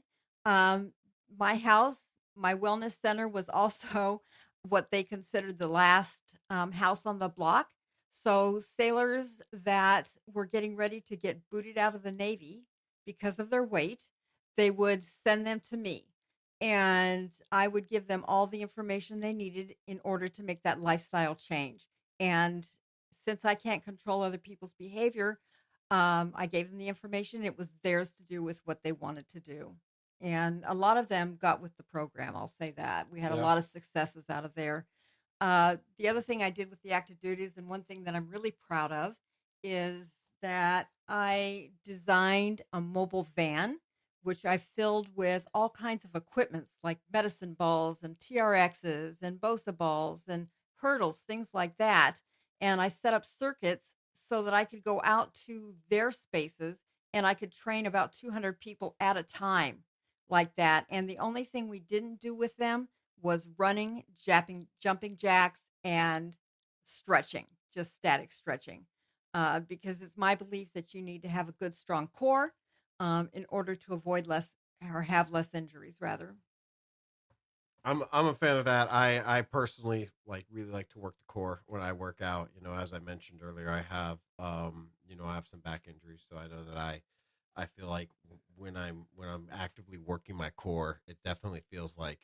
Um, 0.45 0.93
my 1.37 1.55
house, 1.55 1.99
my 2.35 2.55
wellness 2.55 2.99
center 2.99 3.27
was 3.27 3.47
also 3.49 4.21
what 4.67 4.91
they 4.91 5.03
considered 5.03 5.57
the 5.57 5.67
last 5.67 6.35
um, 6.49 6.71
house 6.71 7.05
on 7.05 7.19
the 7.19 7.29
block. 7.29 7.69
So 8.11 8.61
sailors 8.77 9.41
that 9.53 10.09
were 10.31 10.45
getting 10.45 10.75
ready 10.75 10.99
to 11.01 11.15
get 11.15 11.49
booted 11.49 11.77
out 11.77 11.95
of 11.95 12.03
the 12.03 12.11
Navy 12.11 12.63
because 13.05 13.39
of 13.39 13.49
their 13.49 13.63
weight, 13.63 14.03
they 14.57 14.71
would 14.71 15.03
send 15.03 15.47
them 15.47 15.61
to 15.69 15.77
me. 15.77 16.05
And 16.61 17.31
I 17.51 17.69
would 17.69 17.87
give 17.87 18.07
them 18.07 18.25
all 18.27 18.45
the 18.45 18.61
information 18.61 19.19
they 19.19 19.31
needed 19.31 19.75
in 19.87 20.01
order 20.03 20.27
to 20.27 20.43
make 20.43 20.63
that 20.63 20.81
lifestyle 20.81 21.35
change. 21.35 21.87
And 22.19 22.67
since 23.23 23.45
I 23.45 23.55
can't 23.55 23.83
control 23.83 24.21
other 24.21 24.37
people's 24.37 24.73
behavior, 24.73 25.39
um, 25.91 26.33
I 26.35 26.47
gave 26.47 26.69
them 26.69 26.77
the 26.77 26.89
information. 26.89 27.45
It 27.45 27.57
was 27.57 27.69
theirs 27.83 28.11
to 28.13 28.23
do 28.23 28.43
with 28.43 28.59
what 28.65 28.83
they 28.83 28.91
wanted 28.91 29.29
to 29.29 29.39
do. 29.39 29.75
And 30.21 30.63
a 30.67 30.73
lot 30.73 30.97
of 30.97 31.07
them 31.07 31.37
got 31.39 31.61
with 31.61 31.75
the 31.77 31.83
program. 31.83 32.35
I'll 32.35 32.47
say 32.47 32.73
that. 32.77 33.07
We 33.11 33.21
had 33.21 33.31
yeah. 33.33 33.39
a 33.39 33.41
lot 33.41 33.57
of 33.57 33.63
successes 33.63 34.25
out 34.29 34.45
of 34.45 34.53
there. 34.53 34.85
Uh, 35.39 35.77
the 35.97 36.09
other 36.09 36.21
thing 36.21 36.43
I 36.43 36.49
did 36.49 36.69
with 36.69 36.81
the 36.81 36.91
active 36.91 37.19
duties, 37.21 37.53
and 37.55 37.69
one 37.69 37.83
thing 37.83 38.03
that 38.03 38.15
I'm 38.15 38.27
really 38.27 38.51
proud 38.51 38.91
of, 38.91 39.15
is 39.63 40.11
that 40.41 40.89
I 41.07 41.71
designed 41.85 42.61
a 42.73 42.81
mobile 42.81 43.27
van, 43.35 43.79
which 44.23 44.45
I 44.45 44.57
filled 44.57 45.07
with 45.15 45.47
all 45.53 45.69
kinds 45.69 46.03
of 46.03 46.15
equipments 46.15 46.73
like 46.83 46.99
medicine 47.11 47.53
balls 47.53 47.99
and 48.03 48.19
TRXs 48.19 49.17
and 49.21 49.39
Bosu 49.39 49.75
balls 49.75 50.23
and 50.27 50.47
hurdles, 50.77 51.23
things 51.27 51.49
like 51.53 51.77
that. 51.77 52.15
And 52.59 52.81
I 52.81 52.89
set 52.89 53.13
up 53.13 53.25
circuits 53.25 53.87
so 54.13 54.43
that 54.43 54.53
I 54.53 54.65
could 54.65 54.83
go 54.83 55.01
out 55.03 55.33
to 55.45 55.75
their 55.89 56.11
spaces 56.11 56.81
and 57.13 57.25
I 57.25 57.33
could 57.33 57.53
train 57.53 57.85
about 57.85 58.13
200 58.13 58.59
people 58.59 58.95
at 58.99 59.17
a 59.17 59.23
time 59.23 59.83
like 60.29 60.55
that. 60.55 60.85
And 60.89 61.09
the 61.09 61.19
only 61.19 61.43
thing 61.43 61.67
we 61.67 61.79
didn't 61.79 62.19
do 62.19 62.33
with 62.33 62.55
them 62.57 62.89
was 63.21 63.47
running, 63.57 64.03
jumping, 64.17 64.67
jumping 64.79 65.17
jacks, 65.17 65.61
and 65.83 66.37
stretching, 66.83 67.47
just 67.73 67.95
static 67.95 68.31
stretching. 68.31 68.87
Uh, 69.33 69.59
because 69.59 70.01
it's 70.01 70.17
my 70.17 70.33
belief 70.35 70.71
that 70.73 70.93
you 70.93 71.01
need 71.01 71.21
to 71.21 71.29
have 71.29 71.47
a 71.49 71.53
good, 71.53 71.75
strong 71.75 72.07
core 72.07 72.53
um, 72.99 73.29
in 73.33 73.45
order 73.49 73.75
to 73.75 73.93
avoid 73.93 74.25
less 74.25 74.55
or 74.81 75.03
have 75.03 75.31
less 75.31 75.53
injuries, 75.53 75.97
rather. 76.01 76.37
I'm 77.83 78.03
I'm 78.11 78.25
a 78.27 78.33
fan 78.33 78.57
of 78.57 78.65
that. 78.65 78.91
I 78.91 79.39
I 79.39 79.41
personally 79.41 80.09
like 80.25 80.45
really 80.51 80.71
like 80.71 80.89
to 80.89 80.99
work 80.99 81.17
the 81.17 81.23
core 81.25 81.63
when 81.65 81.81
I 81.81 81.93
work 81.93 82.21
out. 82.21 82.51
You 82.53 82.61
know, 82.61 82.73
as 82.73 82.93
I 82.93 82.99
mentioned 82.99 83.41
earlier, 83.41 83.69
I 83.69 83.81
have 83.81 84.19
um 84.37 84.91
you 85.05 85.15
know 85.15 85.25
I 85.25 85.35
have 85.35 85.47
some 85.47 85.61
back 85.61 85.87
injuries, 85.87 86.23
so 86.27 86.37
I 86.37 86.47
know 86.47 86.63
that 86.65 86.77
I 86.77 87.01
I 87.55 87.65
feel 87.65 87.87
like 87.87 88.09
when 88.55 88.75
I'm 88.77 89.05
when 89.15 89.29
I'm 89.29 89.47
actively 89.51 89.97
working 89.97 90.35
my 90.35 90.49
core, 90.51 91.01
it 91.07 91.17
definitely 91.23 91.63
feels 91.71 91.97
like 91.97 92.19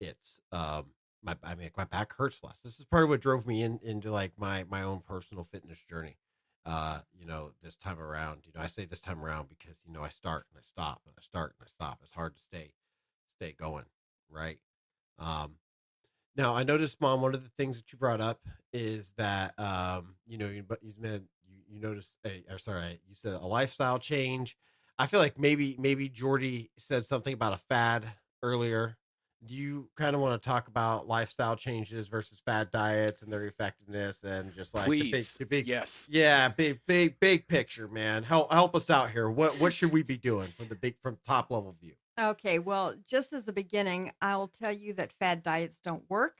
it's 0.00 0.40
um 0.52 0.86
my 1.22 1.36
I 1.42 1.54
mean 1.54 1.70
my 1.76 1.84
back 1.84 2.14
hurts 2.14 2.42
less. 2.42 2.60
This 2.60 2.78
is 2.78 2.84
part 2.84 3.04
of 3.04 3.08
what 3.10 3.20
drove 3.20 3.46
me 3.46 3.62
in 3.62 3.80
into 3.82 4.10
like 4.10 4.32
my 4.38 4.64
my 4.68 4.82
own 4.82 5.00
personal 5.00 5.44
fitness 5.44 5.78
journey. 5.88 6.16
Uh, 6.66 7.00
you 7.18 7.24
know, 7.24 7.52
this 7.62 7.76
time 7.76 7.98
around, 7.98 8.42
you 8.44 8.52
know, 8.54 8.60
I 8.60 8.66
say 8.66 8.84
this 8.84 9.00
time 9.00 9.24
around 9.24 9.48
because 9.48 9.78
you 9.86 9.92
know 9.92 10.02
I 10.02 10.10
start 10.10 10.46
and 10.50 10.58
I 10.58 10.62
stop 10.62 11.02
and 11.06 11.14
I 11.18 11.22
start 11.22 11.54
and 11.58 11.66
I 11.66 11.68
stop. 11.68 12.00
It's 12.02 12.12
hard 12.12 12.36
to 12.36 12.42
stay 12.42 12.72
stay 13.36 13.52
going, 13.52 13.86
right? 14.30 14.58
Um, 15.18 15.54
now 16.36 16.54
I 16.54 16.62
noticed, 16.62 17.00
mom. 17.00 17.20
One 17.20 17.34
of 17.34 17.42
the 17.42 17.50
things 17.50 17.76
that 17.78 17.92
you 17.92 17.98
brought 17.98 18.20
up 18.20 18.40
is 18.72 19.12
that 19.16 19.58
um, 19.58 20.16
you 20.26 20.38
know, 20.38 20.46
you 20.48 20.64
you 20.82 20.94
you, 21.68 21.76
you 21.76 21.80
noticed. 21.80 22.14
A, 22.24 22.44
or 22.50 22.58
sorry, 22.58 23.00
you 23.08 23.14
said 23.14 23.34
a 23.34 23.46
lifestyle 23.46 23.98
change. 23.98 24.56
I 24.98 25.06
feel 25.06 25.20
like 25.20 25.38
maybe 25.38 25.76
maybe 25.78 26.08
Jordy 26.08 26.70
said 26.78 27.04
something 27.04 27.32
about 27.32 27.52
a 27.52 27.58
fad 27.68 28.04
earlier. 28.42 28.96
Do 29.46 29.54
you 29.54 29.88
kind 29.96 30.16
of 30.16 30.20
want 30.20 30.42
to 30.42 30.48
talk 30.48 30.66
about 30.66 31.06
lifestyle 31.06 31.54
changes 31.54 32.08
versus 32.08 32.42
fad 32.44 32.72
diets 32.72 33.22
and 33.22 33.32
their 33.32 33.46
effectiveness 33.46 34.24
and 34.24 34.52
just 34.52 34.74
like 34.74 34.86
Please. 34.86 35.04
the 35.04 35.10
big, 35.10 35.24
the 35.38 35.46
big, 35.46 35.66
yes, 35.68 36.08
yeah, 36.10 36.48
big, 36.48 36.80
big, 36.88 37.20
big 37.20 37.46
picture, 37.46 37.86
man. 37.86 38.24
Help 38.24 38.52
help 38.52 38.74
us 38.74 38.90
out 38.90 39.10
here. 39.10 39.30
What 39.30 39.60
what 39.60 39.72
should 39.72 39.92
we 39.92 40.02
be 40.02 40.16
doing 40.16 40.52
from 40.56 40.68
the 40.68 40.74
big 40.74 40.96
from 41.00 41.18
top 41.24 41.52
level 41.52 41.76
view? 41.80 41.94
Okay, 42.18 42.58
well, 42.58 42.94
just 43.08 43.32
as 43.32 43.46
a 43.46 43.52
beginning, 43.52 44.10
I 44.20 44.36
will 44.36 44.48
tell 44.48 44.72
you 44.72 44.92
that 44.94 45.12
fad 45.12 45.44
diets 45.44 45.78
don't 45.84 46.02
work. 46.08 46.38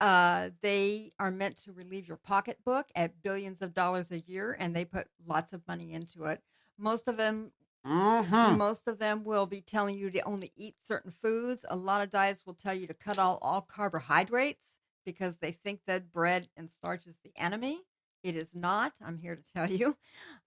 Uh, 0.00 0.48
they 0.62 1.12
are 1.18 1.30
meant 1.30 1.56
to 1.64 1.72
relieve 1.72 2.08
your 2.08 2.16
pocketbook 2.16 2.86
at 2.94 3.22
billions 3.22 3.60
of 3.60 3.74
dollars 3.74 4.10
a 4.10 4.20
year, 4.20 4.56
and 4.58 4.74
they 4.74 4.84
put 4.84 5.08
lots 5.26 5.52
of 5.52 5.66
money 5.68 5.92
into 5.92 6.24
it. 6.24 6.40
Most 6.78 7.06
of 7.06 7.18
them, 7.18 7.52
mm-hmm. 7.86 8.56
most 8.56 8.88
of 8.88 8.98
them 8.98 9.24
will 9.24 9.44
be 9.44 9.60
telling 9.60 9.98
you 9.98 10.10
to 10.10 10.20
only 10.22 10.52
eat 10.56 10.76
certain 10.82 11.10
foods. 11.10 11.66
A 11.68 11.76
lot 11.76 12.00
of 12.02 12.08
diets 12.08 12.46
will 12.46 12.54
tell 12.54 12.74
you 12.74 12.86
to 12.86 12.94
cut 12.94 13.18
all 13.18 13.38
all 13.42 13.60
carbohydrates 13.60 14.76
because 15.04 15.36
they 15.36 15.52
think 15.52 15.80
that 15.86 16.10
bread 16.10 16.48
and 16.56 16.70
starch 16.70 17.06
is 17.06 17.16
the 17.22 17.32
enemy. 17.36 17.80
It 18.22 18.36
is 18.36 18.50
not. 18.54 18.92
I'm 19.04 19.18
here 19.18 19.36
to 19.36 19.42
tell 19.54 19.70
you. 19.70 19.96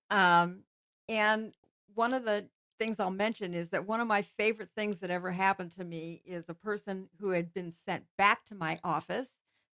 Um, 0.09 0.63
and 1.07 1.53
one 1.93 2.13
of 2.13 2.25
the 2.25 2.47
things 2.79 2.99
I'll 2.99 3.11
mention 3.11 3.53
is 3.53 3.69
that 3.69 3.87
one 3.87 3.99
of 3.99 4.07
my 4.07 4.23
favorite 4.23 4.69
things 4.75 4.99
that 4.99 5.11
ever 5.11 5.31
happened 5.31 5.71
to 5.73 5.83
me 5.83 6.21
is 6.25 6.49
a 6.49 6.53
person 6.53 7.09
who 7.19 7.29
had 7.29 7.53
been 7.53 7.71
sent 7.71 8.05
back 8.17 8.45
to 8.45 8.55
my 8.55 8.79
office 8.83 9.29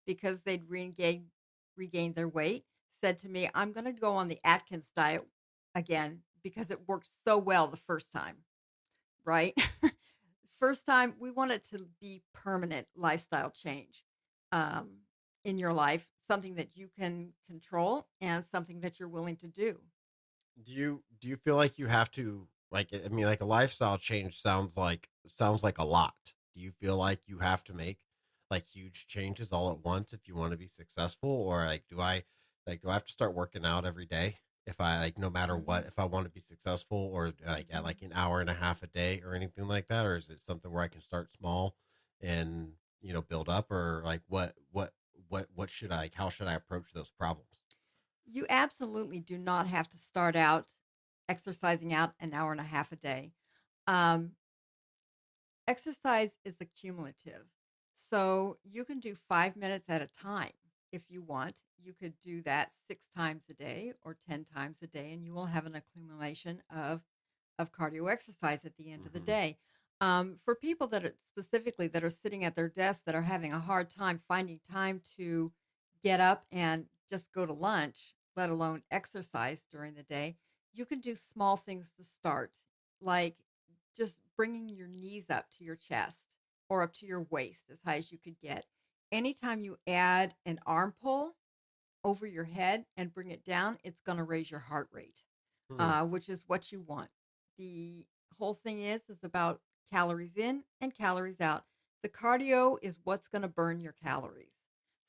because 0.10 0.42
they'd 0.42 0.68
regained 0.68 1.28
regained 1.78 2.16
their 2.16 2.28
weight 2.28 2.66
said 3.00 3.20
to 3.20 3.30
me, 3.30 3.48
"I'm 3.54 3.72
going 3.72 3.86
to 3.86 3.92
go 3.92 4.14
on 4.14 4.28
the 4.28 4.40
Atkins 4.44 4.90
diet 4.96 5.24
again 5.76 6.22
because 6.42 6.72
it 6.72 6.88
worked 6.88 7.08
so 7.24 7.38
well 7.38 7.68
the 7.68 7.78
first 7.78 8.12
time." 8.12 8.38
Right? 9.24 9.54
first 10.60 10.88
time 10.88 11.14
we 11.20 11.30
want 11.30 11.52
it 11.52 11.64
to 11.66 11.88
be 12.02 12.24
permanent 12.34 12.88
lifestyle 12.96 13.52
change 13.52 14.04
um, 14.52 14.90
in 15.46 15.60
your 15.60 15.74
life, 15.74 16.08
something 16.28 16.56
that 16.56 16.70
you 16.74 16.90
can 17.00 17.34
control 17.48 18.08
and 18.20 18.44
something 18.44 18.82
that 18.82 19.00
you're 19.00 19.08
willing 19.08 19.36
to 19.36 19.48
do. 19.48 19.78
Do 20.66 20.74
you 20.74 21.04
do 21.22 21.28
you 21.28 21.38
feel 21.38 21.56
like 21.56 21.78
you 21.78 21.86
have 21.86 22.10
to 22.14 22.48
like 22.72 22.90
I 22.94 23.10
mean, 23.10 23.26
like 23.26 23.42
a 23.42 23.46
lifestyle 23.46 24.00
change 24.00 24.42
sounds 24.42 24.76
like 24.76 25.08
sounds 25.28 25.64
like 25.64 25.78
a 25.78 25.84
lot. 25.84 26.16
Do 26.56 26.62
you 26.62 26.72
feel 26.72 26.98
like 26.98 27.20
you 27.28 27.38
have 27.38 27.64
to 27.66 27.76
make 27.76 28.00
like 28.52 28.68
huge 28.68 29.08
changes 29.08 29.52
all 29.52 29.72
at 29.72 29.84
once 29.84 30.14
if 30.14 30.28
you 30.28 30.36
want 30.36 30.52
to 30.52 30.58
be 30.58 30.68
successful, 30.68 31.30
or 31.30 31.66
like 31.66 31.86
do 31.90 32.00
I 32.02 32.24
like 32.68 32.82
do 32.82 32.90
I 32.90 32.94
have 32.94 33.06
to 33.06 33.12
start 33.12 33.34
working 33.36 33.66
out 33.66 33.86
every 33.86 34.06
day 34.06 34.38
if 34.66 34.80
I 34.82 35.00
like 35.00 35.18
no 35.18 35.30
matter 35.30 35.58
what 35.58 35.86
if 35.86 35.98
I 36.00 36.06
want 36.06 36.26
to 36.26 36.32
be 36.32 36.40
successful, 36.40 36.98
or 36.98 37.34
like 37.46 37.68
at 37.72 37.84
like 37.84 38.02
an 38.02 38.14
hour 38.14 38.42
and 38.42 38.50
a 38.50 38.54
half 38.54 38.84
a 38.84 38.88
day 38.88 39.22
or 39.26 39.34
anything 39.36 39.68
like 39.68 39.88
that, 39.88 40.06
or 40.06 40.16
is 40.16 40.30
it 40.30 40.40
something 40.40 40.72
where 40.72 40.84
I 40.84 40.88
can 40.88 41.02
start 41.02 41.32
small 41.32 41.76
and 42.22 42.74
you 43.02 43.14
know 43.14 43.22
build 43.22 43.50
up, 43.50 43.72
or 43.72 44.02
like 44.06 44.22
what 44.28 44.56
what 44.72 44.94
what 45.28 45.48
what 45.54 45.70
should 45.70 45.92
I 45.92 45.98
like 45.98 46.14
how 46.16 46.30
should 46.30 46.48
I 46.48 46.54
approach 46.54 46.94
those 46.94 47.12
problems? 47.12 47.64
You 48.26 48.46
absolutely 48.50 49.20
do 49.20 49.38
not 49.38 49.68
have 49.68 49.88
to 49.90 49.98
start 49.98 50.36
out 50.36 50.74
exercising 51.28 51.94
out 51.94 52.14
an 52.20 52.34
hour 52.34 52.52
and 52.52 52.62
a 52.62 52.64
half 52.64 52.92
a 52.92 52.96
day. 52.96 53.34
Um, 53.88 54.34
exercise 55.68 56.38
is 56.44 56.58
accumulative. 56.60 57.46
So 58.10 58.58
you 58.64 58.86
can 58.86 59.00
do 59.00 59.16
five 59.16 59.56
minutes 59.56 59.90
at 59.90 60.02
a 60.02 60.08
time 60.08 60.52
if 60.92 61.04
you 61.10 61.22
want. 61.22 61.56
You 61.82 61.94
could 61.94 62.14
do 62.24 62.42
that 62.42 62.72
six 62.88 63.06
times 63.16 63.44
a 63.50 63.54
day 63.54 63.94
or 64.04 64.18
10 64.28 64.46
times 64.46 64.78
a 64.82 64.88
day, 64.88 65.14
and 65.14 65.24
you 65.24 65.34
will 65.34 65.46
have 65.46 65.66
an 65.66 65.76
accumulation 65.76 66.62
of, 66.76 67.02
of 67.58 67.72
cardio 67.72 68.12
exercise 68.12 68.66
at 68.66 68.76
the 68.78 68.92
end 68.92 69.02
mm-hmm. 69.02 69.08
of 69.08 69.14
the 69.14 69.20
mm-hmm. 69.20 69.26
day. 69.26 69.58
Um, 70.02 70.38
for 70.44 70.56
people 70.56 70.88
that 70.88 71.06
are 71.06 71.16
specifically 71.30 71.88
that 71.88 72.04
are 72.04 72.10
sitting 72.10 72.46
at 72.46 72.56
their 72.56 72.70
desks 72.70 73.04
that 73.06 73.16
are 73.16 73.22
having 73.22 73.52
a 73.52 73.60
hard 73.60 73.90
time 73.90 74.22
finding 74.28 74.60
time 74.72 75.02
to 75.18 75.52
get 76.02 76.22
up 76.22 76.46
and 76.52 76.86
just 77.10 77.34
go 77.34 77.46
to 77.46 77.54
lunch, 77.54 78.14
let 78.36 78.50
alone 78.50 78.84
exercise 78.92 79.62
during 79.70 79.96
the 79.96 80.04
day, 80.04 80.38
you 80.74 80.86
can 80.86 81.00
do 81.00 81.16
small 81.16 81.58
things 81.58 81.92
to 81.98 82.04
start, 82.04 82.54
like 83.02 83.36
just 83.98 84.16
bringing 84.38 84.70
your 84.70 84.88
knees 84.88 85.26
up 85.30 85.48
to 85.58 85.66
your 85.66 85.76
chest 85.76 86.29
or 86.70 86.84
up 86.84 86.94
to 86.94 87.06
your 87.06 87.26
waist 87.30 87.66
as 87.72 87.80
high 87.86 87.98
as 87.98 88.12
you 88.12 88.18
could 88.18 88.40
get. 88.42 88.66
Anytime 89.12 89.62
you 89.62 89.78
add 89.88 90.36
an 90.46 90.60
arm 90.66 90.94
pull 91.02 91.36
over 92.04 92.26
your 92.26 92.44
head 92.44 92.86
and 92.96 93.14
bring 93.14 93.32
it 93.32 93.44
down, 93.44 93.78
it's 93.84 94.02
going 94.02 94.18
to 94.18 94.24
raise 94.24 94.50
your 94.50 94.60
heart 94.60 94.88
rate, 94.92 95.22
mm-hmm. 95.72 95.82
uh, 95.82 96.06
which 96.06 96.30
is 96.30 96.44
what 96.48 96.72
you 96.72 96.82
want. 96.82 97.10
The 97.58 98.06
whole 98.38 98.54
thing 98.54 98.80
is 98.80 99.02
is 99.10 99.24
about 99.24 99.62
calories 99.92 100.38
in 100.38 100.64
and 100.80 100.96
calories 100.96 101.42
out. 101.42 101.64
The 102.04 102.10
cardio 102.10 102.78
is 102.82 103.00
what's 103.04 103.28
going 103.28 103.42
to 103.42 103.48
burn 103.48 103.80
your 103.80 103.96
calories. 104.04 104.54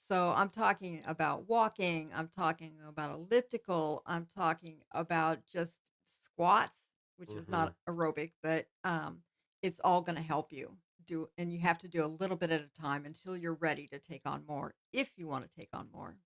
So 0.09 0.33
I'm 0.35 0.49
talking 0.49 1.03
about 1.07 1.49
walking, 1.49 2.11
I'm 2.13 2.31
talking 2.37 2.73
about 2.89 3.15
elliptical, 3.15 4.03
I'm 4.07 4.27
talking 4.37 4.79
about 4.91 5.41
just 5.53 5.75
squats, 6.25 6.79
which 7.17 7.29
mm-hmm. 7.29 7.39
is 7.39 7.49
not 7.49 7.75
mm-hmm. 7.89 8.01
aerobic, 8.01 8.33
but 8.43 8.67
um, 8.83 9.19
it's 9.63 9.79
all 9.85 10.01
going 10.01 10.17
to 10.17 10.23
help 10.23 10.53
you 10.53 10.73
do. 11.11 11.29
And 11.39 11.53
you 11.53 11.61
have 11.61 11.79
to 11.79 11.89
do 11.89 12.05
a 12.05 12.07
little 12.09 12.37
bit 12.37 12.51
at 12.51 12.61
a 12.63 12.69
time 12.69 13.05
until 13.07 13.37
you're 13.37 13.55
ready 13.55 13.87
to 13.89 13.99
take 13.99 14.23
on 14.27 14.47
more, 14.47 14.75
if 14.93 15.13
you 15.19 15.27
want 15.27 15.45
to 15.51 15.51
take 15.61 15.71
on 15.75 15.91
more. 15.91 16.19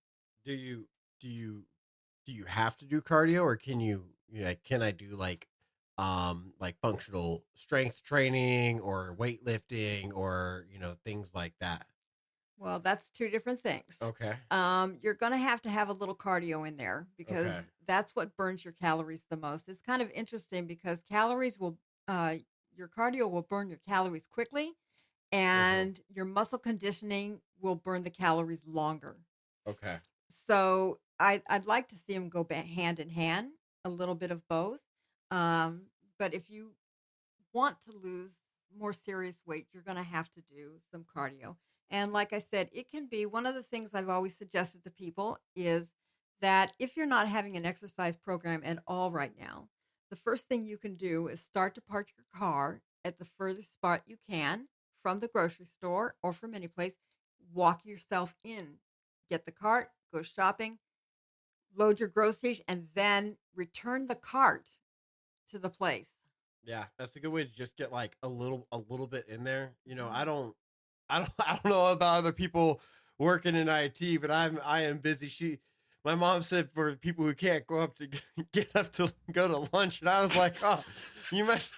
Do 0.43 0.53
you 0.53 0.89
do 1.19 1.27
you 1.27 1.67
do 2.25 2.31
you 2.33 2.45
have 2.45 2.77
to 2.77 2.85
do 2.85 3.01
cardio, 3.01 3.43
or 3.43 3.57
can 3.57 3.79
you? 3.79 4.15
Like, 4.31 4.63
can 4.63 4.81
I 4.81 4.91
do 4.91 5.09
like 5.15 5.49
um, 5.97 6.53
like 6.59 6.79
functional 6.79 7.45
strength 7.55 8.03
training 8.03 8.79
or 8.81 9.15
weightlifting 9.17 10.13
or 10.13 10.67
you 10.69 10.79
know 10.79 10.95
things 10.95 11.33
like 11.33 11.55
that? 11.59 11.87
Well, 12.57 12.79
that's 12.79 13.09
two 13.09 13.29
different 13.29 13.61
things. 13.61 14.01
Okay. 14.01 14.39
Um, 14.51 14.99
you're 15.01 15.13
going 15.13 15.31
to 15.31 15.37
have 15.37 15.61
to 15.63 15.69
have 15.69 15.89
a 15.89 15.93
little 15.93 16.15
cardio 16.15 16.67
in 16.67 16.77
there 16.77 17.07
because 17.17 17.63
Okay. 17.63 17.69
that's 17.85 18.15
what 18.15 18.35
burns 18.37 18.63
your 18.63 18.73
calories 18.73 19.25
the 19.29 19.37
most. 19.37 19.67
It's 19.67 19.81
kind 19.81 20.01
of 20.01 20.09
interesting 20.11 20.67
because 20.67 21.03
calories 21.03 21.59
will, 21.59 21.79
uh, 22.07 22.37
your 22.75 22.87
cardio 22.87 23.29
will 23.29 23.41
burn 23.41 23.69
your 23.69 23.79
calories 23.87 24.25
quickly, 24.31 24.73
and 25.31 25.99
your 26.09 26.25
muscle 26.25 26.59
conditioning 26.59 27.41
will 27.59 27.75
burn 27.75 28.03
the 28.03 28.09
calories 28.09 28.63
longer. 28.65 29.17
Okay. 29.67 29.97
So 30.47 30.99
I, 31.19 31.41
I'd 31.49 31.65
like 31.65 31.87
to 31.89 31.95
see 31.95 32.13
them 32.13 32.29
go 32.29 32.45
hand 32.49 32.99
in 32.99 33.09
hand, 33.09 33.49
a 33.83 33.89
little 33.89 34.15
bit 34.15 34.31
of 34.31 34.47
both. 34.47 34.79
Um, 35.31 35.83
but 36.19 36.33
if 36.33 36.49
you 36.49 36.71
want 37.53 37.77
to 37.85 37.91
lose 37.91 38.31
more 38.77 38.93
serious 38.93 39.39
weight, 39.45 39.67
you're 39.73 39.83
going 39.83 39.97
to 39.97 40.03
have 40.03 40.31
to 40.33 40.41
do 40.41 40.73
some 40.91 41.05
cardio. 41.15 41.55
And 41.89 42.11
like 42.11 42.33
I 42.33 42.39
said, 42.39 42.69
it 42.73 42.89
can 42.89 43.07
be 43.07 43.25
one 43.25 43.45
of 43.45 43.55
the 43.55 43.63
things 43.63 43.91
I've 43.93 44.09
always 44.09 44.35
suggested 44.35 44.83
to 44.83 44.89
people 44.89 45.37
is 45.55 45.91
that 46.41 46.73
if 46.79 46.97
you're 46.97 47.05
not 47.05 47.27
having 47.27 47.55
an 47.55 47.65
exercise 47.65 48.15
program 48.15 48.61
at 48.65 48.79
all 48.87 49.11
right 49.11 49.33
now, 49.39 49.69
the 50.15 50.21
first 50.21 50.47
thing 50.47 50.65
you 50.65 50.77
can 50.77 50.95
do 50.95 51.27
is 51.27 51.41
start 51.41 51.75
to 51.75 51.81
park 51.81 52.07
your 52.17 52.25
car 52.33 52.81
at 53.03 53.19
the 53.19 53.25
furthest 53.37 53.73
spot 53.73 54.01
you 54.05 54.15
can 54.29 54.67
from 55.03 55.19
the 55.19 55.27
grocery 55.27 55.65
store 55.65 56.15
or 56.23 56.31
from 56.31 56.55
any 56.55 56.69
place. 56.69 56.95
Walk 57.53 57.85
yourself 57.85 58.33
in, 58.41 58.75
get 59.29 59.45
the 59.45 59.51
cart, 59.51 59.89
go 60.13 60.21
shopping, 60.21 60.77
load 61.75 61.99
your 61.99 62.07
groceries, 62.07 62.61
and 62.65 62.87
then 62.95 63.35
return 63.53 64.07
the 64.07 64.15
cart 64.15 64.69
to 65.49 65.59
the 65.59 65.69
place. 65.69 66.07
Yeah, 66.63 66.85
that's 66.97 67.17
a 67.17 67.19
good 67.19 67.31
way 67.31 67.43
to 67.43 67.51
just 67.51 67.75
get 67.75 67.91
like 67.91 68.15
a 68.23 68.29
little 68.29 68.67
a 68.71 68.77
little 68.77 69.07
bit 69.07 69.27
in 69.27 69.43
there. 69.43 69.73
You 69.85 69.95
know, 69.95 70.05
mm-hmm. 70.05 70.15
I 70.15 70.25
don't 70.25 70.55
I 71.09 71.19
don't 71.19 71.31
I 71.39 71.59
don't 71.61 71.71
know 71.71 71.91
about 71.91 72.19
other 72.19 72.31
people 72.31 72.79
working 73.19 73.55
in 73.55 73.67
IT, 73.67 74.21
but 74.21 74.31
I'm 74.31 74.61
I 74.63 74.83
am 74.83 74.99
busy. 74.99 75.27
She 75.27 75.59
my 76.05 76.15
mom 76.15 76.41
said 76.43 76.69
for 76.73 76.95
people 76.95 77.25
who 77.25 77.33
can't 77.33 77.65
go 77.67 77.79
up 77.79 77.97
to 77.97 78.07
get 78.53 78.69
up 78.75 78.91
to 78.93 79.11
go 79.31 79.47
to 79.47 79.67
lunch 79.75 79.99
and 79.99 80.09
I 80.09 80.21
was 80.21 80.37
like, 80.37 80.55
"Oh, 80.61 80.83
you 81.31 81.43
must 81.43 81.73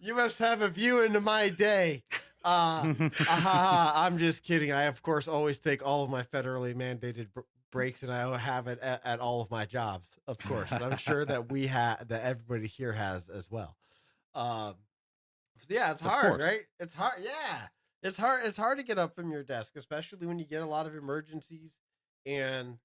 you 0.00 0.14
must 0.14 0.38
have 0.38 0.62
a 0.62 0.68
view 0.68 1.02
into 1.02 1.20
my 1.20 1.48
day." 1.50 2.04
Uh, 2.44 2.94
ah, 3.28 4.04
I'm 4.06 4.18
just 4.18 4.42
kidding. 4.42 4.72
I 4.72 4.84
of 4.84 5.02
course 5.02 5.28
always 5.28 5.58
take 5.58 5.84
all 5.86 6.02
of 6.04 6.10
my 6.10 6.22
federally 6.22 6.74
mandated 6.74 7.32
br- 7.32 7.40
breaks 7.70 8.02
and 8.02 8.10
I 8.12 8.36
have 8.36 8.66
it 8.68 8.78
at, 8.80 9.00
at 9.04 9.20
all 9.20 9.40
of 9.42 9.50
my 9.50 9.64
jobs, 9.64 10.10
of 10.26 10.38
course. 10.38 10.70
And 10.72 10.84
I'm 10.84 10.96
sure 10.96 11.24
that 11.24 11.50
we 11.50 11.68
have 11.68 12.08
that 12.08 12.22
everybody 12.22 12.66
here 12.66 12.92
has 12.92 13.28
as 13.28 13.50
well. 13.50 13.76
Um, 14.34 14.74
so 15.60 15.66
yeah, 15.68 15.92
it's 15.92 16.02
Of 16.02 16.08
hard, 16.08 16.26
course. 16.32 16.42
right? 16.42 16.60
It's 16.80 16.94
hard. 16.94 17.14
Yeah, 17.20 17.58
it's 18.02 18.16
hard. 18.16 18.44
It's 18.44 18.56
hard 18.56 18.78
to 18.78 18.84
get 18.84 18.98
up 18.98 19.14
from 19.14 19.30
your 19.30 19.42
desk, 19.44 19.74
especially 19.76 20.26
when 20.26 20.38
you 20.38 20.44
get 20.44 20.62
a 20.62 20.66
lot 20.66 20.86
of 20.86 20.94
emergencies 20.96 21.70
and 22.26 22.78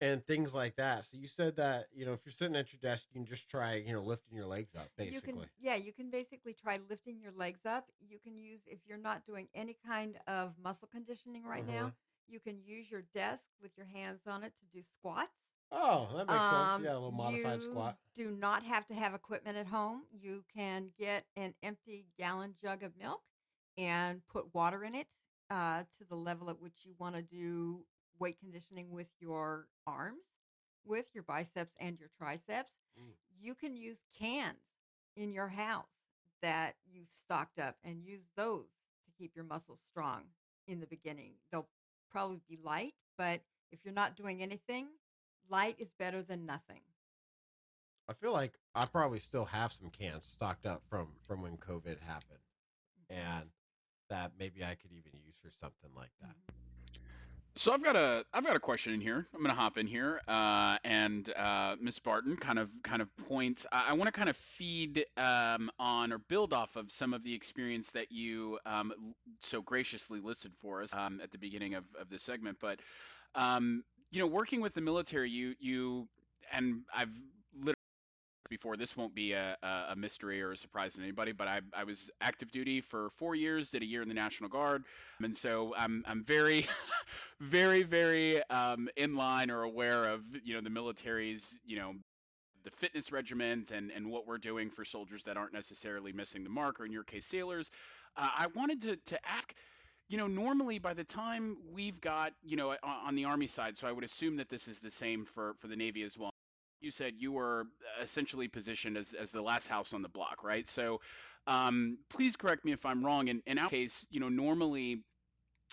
and 0.00 0.24
things 0.26 0.54
like 0.54 0.76
that. 0.76 1.04
So 1.04 1.16
you 1.16 1.28
said 1.28 1.56
that 1.56 1.86
you 1.94 2.06
know 2.06 2.12
if 2.12 2.20
you're 2.24 2.32
sitting 2.32 2.56
at 2.56 2.72
your 2.72 2.80
desk, 2.80 3.06
you 3.10 3.20
can 3.20 3.26
just 3.26 3.48
try 3.50 3.74
you 3.74 3.92
know 3.92 4.02
lifting 4.02 4.36
your 4.36 4.46
legs 4.46 4.74
up, 4.76 4.88
You 4.96 5.04
basically. 5.04 5.32
can, 5.32 5.50
yeah, 5.60 5.74
you 5.76 5.92
can 5.92 6.10
basically 6.10 6.54
try 6.54 6.78
lifting 6.88 7.20
your 7.20 7.32
legs 7.32 7.60
up. 7.66 7.88
You 8.08 8.18
can 8.18 8.38
use, 8.38 8.60
if 8.66 8.78
you're 8.86 8.98
not 8.98 9.26
doing 9.26 9.48
any 9.54 9.76
kind 9.86 10.18
of 10.26 10.54
muscle 10.62 10.88
conditioning 10.90 11.44
right 11.44 11.66
now, 11.66 11.86
Mhm. 11.86 11.92
you 12.28 12.40
can 12.40 12.60
use 12.64 12.90
your 12.90 13.02
desk 13.14 13.42
with 13.60 13.76
your 13.76 13.86
hands 13.86 14.20
on 14.26 14.42
it 14.42 14.52
to 14.58 14.66
do 14.72 14.82
squats. 14.98 15.32
Oh, 15.70 16.08
that 16.16 16.26
makes 16.26 16.46
sense. 16.46 16.78
Um, 16.78 16.84
Yeah, 16.84 16.92
a 16.92 16.94
little 16.94 17.12
modified 17.12 17.62
you 17.62 17.70
squat. 17.70 17.98
Do 18.14 18.30
not 18.30 18.64
have 18.64 18.86
to 18.86 18.94
have 18.94 19.14
equipment 19.14 19.56
at 19.56 19.66
home. 19.66 20.02
You 20.12 20.44
can 20.54 20.90
get 20.98 21.26
an 21.36 21.54
empty 21.62 22.06
gallon 22.16 22.54
jug 22.60 22.82
of 22.82 22.96
milk 22.96 23.22
and 23.76 24.26
put 24.26 24.52
water 24.54 24.82
in 24.84 24.94
it 24.94 25.06
uh, 25.50 25.84
to 25.98 26.04
the 26.08 26.16
level 26.16 26.50
at 26.50 26.60
which 26.60 26.74
you 26.84 26.94
want 26.98 27.16
to 27.16 27.22
do 27.22 27.84
weight 28.18 28.38
conditioning 28.38 28.90
with 28.90 29.08
your 29.20 29.66
arms, 29.86 30.24
with 30.84 31.06
your 31.14 31.24
biceps 31.24 31.74
and 31.80 31.98
your 31.98 32.10
triceps. 32.16 32.72
Mm. 32.98 33.12
You 33.40 33.54
can 33.54 33.76
use 33.76 33.98
cans 34.18 34.56
in 35.16 35.32
your 35.32 35.48
house 35.48 35.86
that 36.42 36.76
you've 36.90 37.10
stocked 37.24 37.58
up 37.58 37.76
and 37.84 38.04
use 38.04 38.22
those 38.36 38.66
to 39.04 39.12
keep 39.18 39.32
your 39.34 39.44
muscles 39.44 39.80
strong 39.90 40.22
in 40.66 40.80
the 40.80 40.86
beginning. 40.86 41.32
They'll 41.50 41.68
probably 42.10 42.40
be 42.48 42.58
light, 42.62 42.94
but 43.16 43.40
if 43.70 43.80
you're 43.84 43.94
not 43.94 44.16
doing 44.16 44.42
anything, 44.42 44.88
light 45.50 45.76
is 45.78 45.90
better 45.98 46.22
than 46.22 46.46
nothing. 46.46 46.80
I 48.08 48.14
feel 48.14 48.32
like 48.32 48.58
I 48.74 48.86
probably 48.86 49.18
still 49.18 49.44
have 49.44 49.72
some 49.72 49.90
cans 49.90 50.26
stocked 50.26 50.64
up 50.64 50.82
from 50.88 51.08
from 51.26 51.42
when 51.42 51.58
COVID 51.58 52.00
happened, 52.00 52.38
and 53.10 53.50
that 54.08 54.32
maybe 54.38 54.64
I 54.64 54.76
could 54.76 54.92
even 54.92 55.20
use 55.22 55.34
for 55.42 55.50
something 55.50 55.90
like 55.94 56.12
that. 56.22 56.34
So 57.58 57.72
I've 57.72 57.82
got 57.82 57.96
a 57.96 58.24
I've 58.32 58.46
got 58.46 58.54
a 58.54 58.60
question 58.60 58.94
in 58.94 59.00
here. 59.00 59.26
I'm 59.34 59.42
gonna 59.42 59.52
hop 59.52 59.78
in 59.78 59.88
here, 59.88 60.20
uh, 60.28 60.76
and 60.84 61.28
uh, 61.36 61.74
Miss 61.80 61.98
Barton 61.98 62.36
kind 62.36 62.56
of 62.56 62.70
kind 62.84 63.02
of 63.02 63.08
point. 63.16 63.66
I, 63.72 63.86
I 63.88 63.92
want 63.94 64.04
to 64.04 64.12
kind 64.12 64.28
of 64.28 64.36
feed 64.36 65.04
um, 65.16 65.68
on 65.80 66.12
or 66.12 66.18
build 66.18 66.52
off 66.52 66.76
of 66.76 66.92
some 66.92 67.12
of 67.12 67.24
the 67.24 67.34
experience 67.34 67.90
that 67.90 68.12
you 68.12 68.60
um, 68.64 68.92
so 69.40 69.60
graciously 69.60 70.20
listed 70.20 70.52
for 70.54 70.84
us 70.84 70.94
um, 70.94 71.20
at 71.20 71.32
the 71.32 71.38
beginning 71.38 71.74
of, 71.74 71.82
of 72.00 72.08
this 72.08 72.22
segment. 72.22 72.58
But 72.60 72.78
um, 73.34 73.82
you 74.12 74.20
know, 74.20 74.28
working 74.28 74.60
with 74.60 74.74
the 74.74 74.80
military, 74.80 75.28
you 75.28 75.56
you 75.58 76.06
and 76.52 76.82
I've 76.94 77.10
before 78.48 78.76
this 78.76 78.96
won't 78.96 79.14
be 79.14 79.32
a, 79.32 79.56
a 79.62 79.94
mystery 79.96 80.42
or 80.42 80.52
a 80.52 80.56
surprise 80.56 80.94
to 80.94 81.02
anybody 81.02 81.32
but 81.32 81.48
I, 81.48 81.60
I 81.74 81.84
was 81.84 82.10
active 82.20 82.50
duty 82.50 82.80
for 82.80 83.10
four 83.16 83.34
years 83.34 83.70
did 83.70 83.82
a 83.82 83.86
year 83.86 84.02
in 84.02 84.08
the 84.08 84.14
national 84.14 84.50
guard. 84.50 84.84
And 85.22 85.36
so 85.36 85.74
i'm 85.76 86.04
i'm 86.06 86.24
very 86.24 86.66
very 87.40 87.82
very 87.82 88.42
um, 88.50 88.88
in 88.96 89.14
line 89.14 89.50
or 89.50 89.62
aware 89.62 90.06
of 90.06 90.22
you 90.44 90.54
know 90.54 90.60
the 90.60 90.70
military's 90.70 91.56
you 91.66 91.76
know 91.78 91.94
the 92.64 92.70
fitness 92.70 93.12
regiment 93.12 93.70
and 93.70 93.90
and 93.90 94.10
what 94.10 94.26
we're 94.26 94.38
doing 94.38 94.70
for 94.70 94.84
soldiers 94.84 95.24
that 95.24 95.36
aren't 95.36 95.52
necessarily 95.52 96.12
missing 96.12 96.44
the 96.44 96.50
mark 96.50 96.80
or 96.80 96.86
in 96.86 96.92
your 96.92 97.04
case 97.04 97.26
sailors. 97.26 97.70
Uh, 98.16 98.28
i 98.38 98.46
wanted 98.54 98.80
to 98.82 98.96
to 98.96 99.18
ask 99.26 99.54
you 100.08 100.16
know 100.16 100.26
normally 100.26 100.78
by 100.78 100.94
the 100.94 101.04
time 101.04 101.56
we've 101.72 102.00
got 102.00 102.32
you 102.42 102.56
know 102.56 102.70
on, 102.70 103.06
on 103.06 103.14
the 103.14 103.24
army 103.24 103.46
side 103.46 103.76
so 103.76 103.86
i 103.86 103.92
would 103.92 104.04
assume 104.04 104.36
that 104.36 104.48
this 104.48 104.68
is 104.68 104.80
the 104.80 104.90
same 104.90 105.24
for 105.24 105.54
for 105.60 105.68
the 105.68 105.76
navy 105.76 106.02
as 106.02 106.18
well 106.18 106.30
you 106.80 106.90
said 106.90 107.14
you 107.18 107.32
were 107.32 107.66
essentially 108.02 108.48
positioned 108.48 108.96
as, 108.96 109.14
as 109.14 109.32
the 109.32 109.42
last 109.42 109.68
house 109.68 109.92
on 109.92 110.02
the 110.02 110.08
block, 110.08 110.42
right? 110.42 110.66
So 110.66 111.00
um, 111.46 111.98
please 112.10 112.36
correct 112.36 112.64
me 112.64 112.72
if 112.72 112.84
I'm 112.86 113.04
wrong. 113.04 113.28
In, 113.28 113.42
in 113.46 113.58
our 113.58 113.68
case, 113.68 114.06
you 114.10 114.20
know, 114.20 114.28
normally 114.28 115.02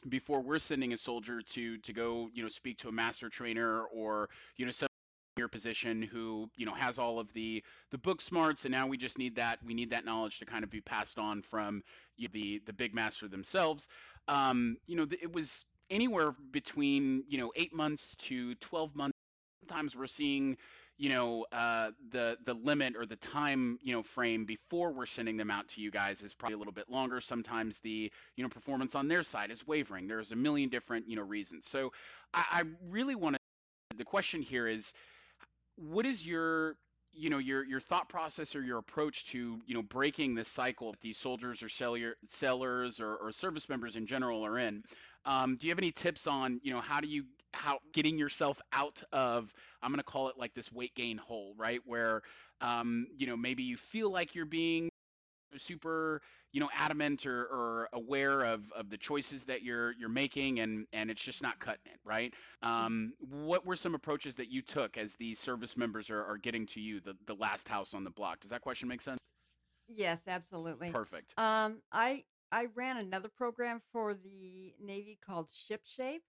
before 0.08 0.42
we're 0.42 0.60
sending 0.60 0.94
a 0.94 0.98
soldier 0.98 1.42
to 1.42 1.78
to 1.80 1.94
go, 1.94 2.30
you 2.34 2.44
know, 2.44 2.50
speak 2.50 2.80
to 2.80 2.90
a 2.90 2.92
master 2.92 3.30
trainer 3.30 3.84
or 3.84 4.30
you 4.58 4.66
know 4.66 4.72
some 4.72 4.88
your 5.38 5.48
position 5.50 6.02
who 6.02 6.50
you 6.56 6.66
know 6.66 6.74
has 6.74 6.98
all 6.98 7.20
of 7.20 7.32
the 7.34 7.62
the 7.92 7.98
book 7.98 8.22
smarts 8.22 8.64
and 8.64 8.72
now 8.72 8.88
we 8.88 8.96
just 8.96 9.18
need 9.18 9.36
that 9.36 9.60
we 9.66 9.74
need 9.74 9.90
that 9.90 10.06
knowledge 10.06 10.40
to 10.40 10.46
kind 10.46 10.64
of 10.64 10.70
be 10.70 10.80
passed 10.80 11.20
on 11.20 11.42
from 11.42 11.84
you 12.16 12.30
know, 12.30 12.32
the 12.32 12.62
the 12.66 12.72
big 12.72 12.96
master 12.96 13.28
themselves 13.28 13.90
um, 14.30 14.78
you 14.88 14.96
know 14.96 15.06
it 15.22 15.34
was 15.34 15.66
anywhere 15.90 16.34
between 16.52 17.22
you 17.28 17.38
know 17.38 17.52
eight 17.58 17.74
months 17.74 18.16
to 18.16 18.56
12 18.56 18.96
months 18.96 19.16
sometimes 19.68 19.96
we're 19.96 20.08
seeing 20.08 20.58
you 20.98 21.10
know 21.10 21.46
uh, 21.52 21.92
the 22.12 22.38
the 22.46 22.54
limit 22.54 22.96
or 22.96 23.06
the 23.06 23.16
time 23.18 23.78
you 23.82 23.94
know 23.94 24.04
frame 24.04 24.46
before 24.46 24.92
we're 24.92 25.06
sending 25.06 25.38
them 25.38 25.52
out 25.52 25.68
to 25.70 25.82
you 25.82 25.92
guys 25.92 26.22
is 26.22 26.34
probably 26.34 26.56
a 26.56 26.58
little 26.58 26.74
bit 26.74 26.90
longer. 26.90 27.22
Sometimes 27.22 27.80
the 27.80 28.12
you 28.36 28.44
know 28.44 28.50
performance 28.50 28.96
on 28.96 29.08
their 29.08 29.24
side 29.24 29.52
is 29.52 29.66
wavering. 29.68 30.08
There's 30.08 30.32
a 30.32 30.36
million 30.36 30.70
different 30.70 31.10
you 31.10 31.16
know 31.16 31.24
reasons. 31.24 31.68
So 31.68 31.92
i, 32.34 32.46
I 32.52 32.64
really 32.90 33.16
want 33.16 33.36
to 33.36 33.40
the 33.98 34.06
question 34.06 34.42
here 34.42 34.68
is 34.68 34.94
what 35.76 36.06
is 36.06 36.26
your 36.26 36.76
you 37.14 37.30
know 37.30 37.38
your 37.38 37.66
your 37.66 37.80
thought 37.80 38.10
process 38.10 38.56
or 38.56 38.62
your 38.62 38.78
approach 38.78 39.26
to 39.28 39.60
you 39.66 39.74
know 39.74 39.82
breaking 39.82 40.36
this 40.36 40.50
cycle 40.50 40.92
that 40.92 41.02
these 41.02 41.18
soldiers 41.18 41.64
or 41.64 41.70
seller, 41.70 42.16
sellers 42.28 43.00
or, 43.00 43.16
or 43.16 43.32
service 43.32 43.70
members 43.70 43.96
in 43.96 44.06
general 44.06 44.46
are 44.46 44.60
in? 44.60 44.84
Um, 45.26 45.56
do 45.56 45.66
you 45.66 45.72
have 45.72 45.80
any 45.80 45.92
tips 45.92 46.28
on 46.28 46.60
you 46.64 46.74
know 46.74 46.82
how 46.82 47.00
do 47.00 47.08
you 47.08 47.26
how 47.56 47.80
getting 47.94 48.18
yourself 48.18 48.62
out 48.74 49.02
of 49.12 49.54
i'm 49.82 49.92
going 49.92 49.98
to 49.98 50.04
call 50.04 50.30
it 50.30 50.36
like 50.38 50.54
this 50.54 50.72
weight 50.72 50.94
gain 50.96 51.18
hole 51.18 51.56
right? 51.58 51.82
Where 51.86 52.22
um, 52.62 53.08
you 53.16 53.28
know 53.28 53.38
maybe 53.38 53.64
you 53.64 53.78
feel 53.78 54.12
like 54.12 54.36
you're 54.36 54.46
being 54.46 54.90
super 55.58 56.22
you 56.52 56.60
know 56.60 56.70
adamant 56.74 57.26
or, 57.26 57.44
or 57.46 57.90
aware 57.94 58.42
of, 58.42 58.72
of 58.74 58.90
the 58.90 58.98
choices 58.98 59.44
that 59.46 59.64
you're 59.64 59.94
you're 59.94 60.10
making 60.10 60.60
and 60.60 60.86
and 60.92 61.10
it's 61.10 61.24
just 61.24 61.42
not 61.42 61.60
cutting 61.60 61.86
it 61.86 62.00
right? 62.04 62.34
Um, 62.62 63.14
what 63.20 63.66
were 63.66 63.76
some 63.76 63.96
approaches 63.96 64.36
that 64.36 64.50
you 64.50 64.62
took 64.62 64.98
as 64.98 65.16
these 65.16 65.40
service 65.40 65.78
members 65.78 66.10
are, 66.10 66.24
are 66.24 66.38
getting 66.38 66.66
to 66.68 66.82
you 66.82 67.00
the, 67.00 67.16
the 67.26 67.36
last 67.36 67.68
house 67.68 67.94
on 67.94 68.04
the 68.04 68.10
block? 68.10 68.42
Does 68.42 68.52
that 68.52 68.62
question 68.62 68.88
make 68.88 69.02
sense? 69.02 69.20
Yes, 69.88 70.22
absolutely. 70.28 70.90
perfect. 70.92 71.34
Um, 71.38 71.82
I 71.92 72.24
I 72.52 72.68
ran 72.76 72.98
another 72.98 73.30
program 73.30 73.82
for 73.92 74.14
the 74.14 74.74
Navy 74.82 75.18
called 75.26 75.50
Ship 75.54 75.82
Shape, 75.86 76.24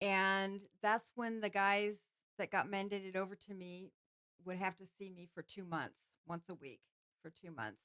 and 0.00 0.60
that's 0.82 1.10
when 1.14 1.40
the 1.40 1.50
guys 1.50 1.96
that 2.38 2.50
got 2.50 2.70
mandated 2.70 3.16
over 3.16 3.34
to 3.34 3.54
me 3.54 3.90
would 4.44 4.56
have 4.56 4.76
to 4.76 4.84
see 4.86 5.10
me 5.10 5.28
for 5.34 5.42
two 5.42 5.64
months, 5.64 5.98
once 6.26 6.48
a 6.48 6.54
week. 6.54 6.80
for 7.22 7.30
two 7.30 7.50
months. 7.50 7.82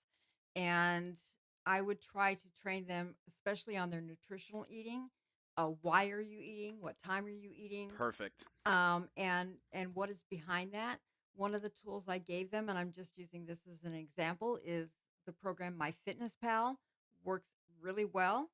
And 0.56 1.18
I 1.66 1.82
would 1.82 2.00
try 2.02 2.36
to 2.36 2.44
train 2.62 2.86
them, 2.86 3.16
especially 3.28 3.78
on 3.78 3.90
their 3.90 4.02
nutritional 4.02 4.66
eating. 4.70 5.10
Uh, 5.58 5.72
why 5.82 6.10
are 6.10 6.22
you 6.22 6.40
eating? 6.40 6.78
What 6.80 6.96
time 7.04 7.26
are 7.26 7.30
you 7.30 7.50
eating? 7.56 7.90
Perfect. 7.90 8.44
Um, 8.66 9.10
and 9.18 9.56
and 9.72 9.94
what 9.96 10.10
is 10.10 10.24
behind 10.30 10.74
that? 10.74 11.00
One 11.36 11.56
of 11.56 11.62
the 11.62 11.70
tools 11.70 12.04
I 12.08 12.20
gave 12.20 12.52
them, 12.52 12.70
and 12.70 12.78
I'm 12.78 12.92
just 12.92 13.18
using 13.18 13.46
this 13.46 13.60
as 13.72 13.84
an 13.84 13.96
example, 13.96 14.60
is 14.64 14.90
the 15.26 15.32
program 15.32 15.78
My 15.78 15.92
Fitness 16.06 16.34
Pal 16.42 16.78
works 17.24 17.50
really 17.82 18.06
well. 18.06 18.50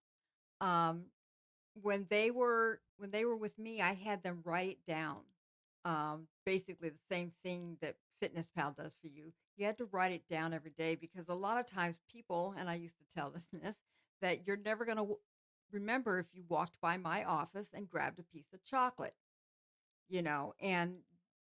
Um, 0.62 1.06
when 1.82 2.08
they 2.10 2.32
were 2.32 2.82
when 2.98 3.12
they 3.12 3.26
were 3.26 3.36
with 3.36 3.58
me, 3.58 3.82
I 3.82 3.94
had 3.94 4.24
them 4.24 4.42
write 4.44 4.70
it 4.70 4.86
down. 4.88 5.20
Um, 5.86 6.28
basically, 6.46 6.90
the 6.90 7.00
same 7.10 7.32
thing 7.44 7.78
that 7.82 7.96
Fitness 8.20 8.50
Pal 8.56 8.74
does 8.78 8.96
for 9.02 9.08
you. 9.08 9.34
You 9.58 9.66
had 9.66 9.78
to 9.78 9.86
write 9.86 10.12
it 10.12 10.28
down 10.30 10.54
every 10.54 10.72
day 10.72 10.96
because 10.96 11.30
a 11.30 11.34
lot 11.34 11.60
of 11.60 11.66
times 11.66 11.98
people, 12.12 12.54
and 12.58 12.70
I 12.70 12.76
used 12.76 12.98
to 12.98 13.06
tell 13.14 13.30
them 13.32 13.44
this, 13.54 13.78
that 14.22 14.46
you're 14.46 14.58
never 14.58 14.86
going 14.86 14.98
to 14.98 15.04
w- 15.04 15.20
remember 15.72 16.20
if 16.20 16.28
you 16.34 16.44
walked 16.48 16.80
by 16.82 16.98
my 16.98 17.24
office 17.24 17.70
and 17.74 17.90
grabbed 17.90 18.20
a 18.20 18.24
piece 18.24 18.52
of 18.54 18.64
chocolate, 18.64 19.16
you 20.10 20.22
know, 20.22 20.54
and 20.62 20.96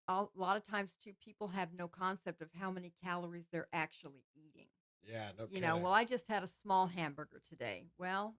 a 0.08 0.26
lot 0.36 0.58
of 0.58 0.64
times 0.66 0.96
too, 1.04 1.14
people 1.24 1.48
have 1.50 1.70
no 1.74 1.88
concept 1.88 2.42
of 2.42 2.50
how 2.60 2.72
many 2.72 2.94
calories 3.04 3.46
they're 3.52 3.68
actually 3.74 4.24
eating. 4.36 4.68
Yeah, 5.08 5.30
no. 5.38 5.48
You 5.50 5.62
know, 5.62 5.78
well, 5.78 5.94
I 5.94 6.04
just 6.04 6.28
had 6.28 6.44
a 6.44 6.48
small 6.48 6.88
hamburger 6.88 7.42
today. 7.48 7.86
Well, 7.98 8.36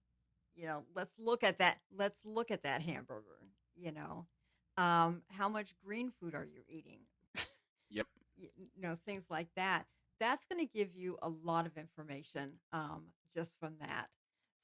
you 0.55 0.65
know, 0.65 0.83
let's 0.95 1.13
look 1.17 1.43
at 1.43 1.59
that. 1.59 1.79
Let's 1.95 2.19
look 2.25 2.51
at 2.51 2.63
that 2.63 2.81
hamburger. 2.81 3.39
You 3.75 3.91
know, 3.91 4.25
um, 4.77 5.23
how 5.29 5.49
much 5.49 5.73
green 5.83 6.11
food 6.19 6.35
are 6.35 6.45
you 6.45 6.61
eating? 6.67 6.99
Yep. 7.89 8.07
you 8.37 8.81
know, 8.81 8.97
things 9.05 9.23
like 9.29 9.49
that. 9.55 9.85
That's 10.19 10.45
going 10.45 10.65
to 10.65 10.71
give 10.71 10.95
you 10.95 11.17
a 11.21 11.29
lot 11.29 11.65
of 11.65 11.77
information 11.77 12.53
um, 12.71 13.07
just 13.35 13.53
from 13.59 13.73
that. 13.81 14.07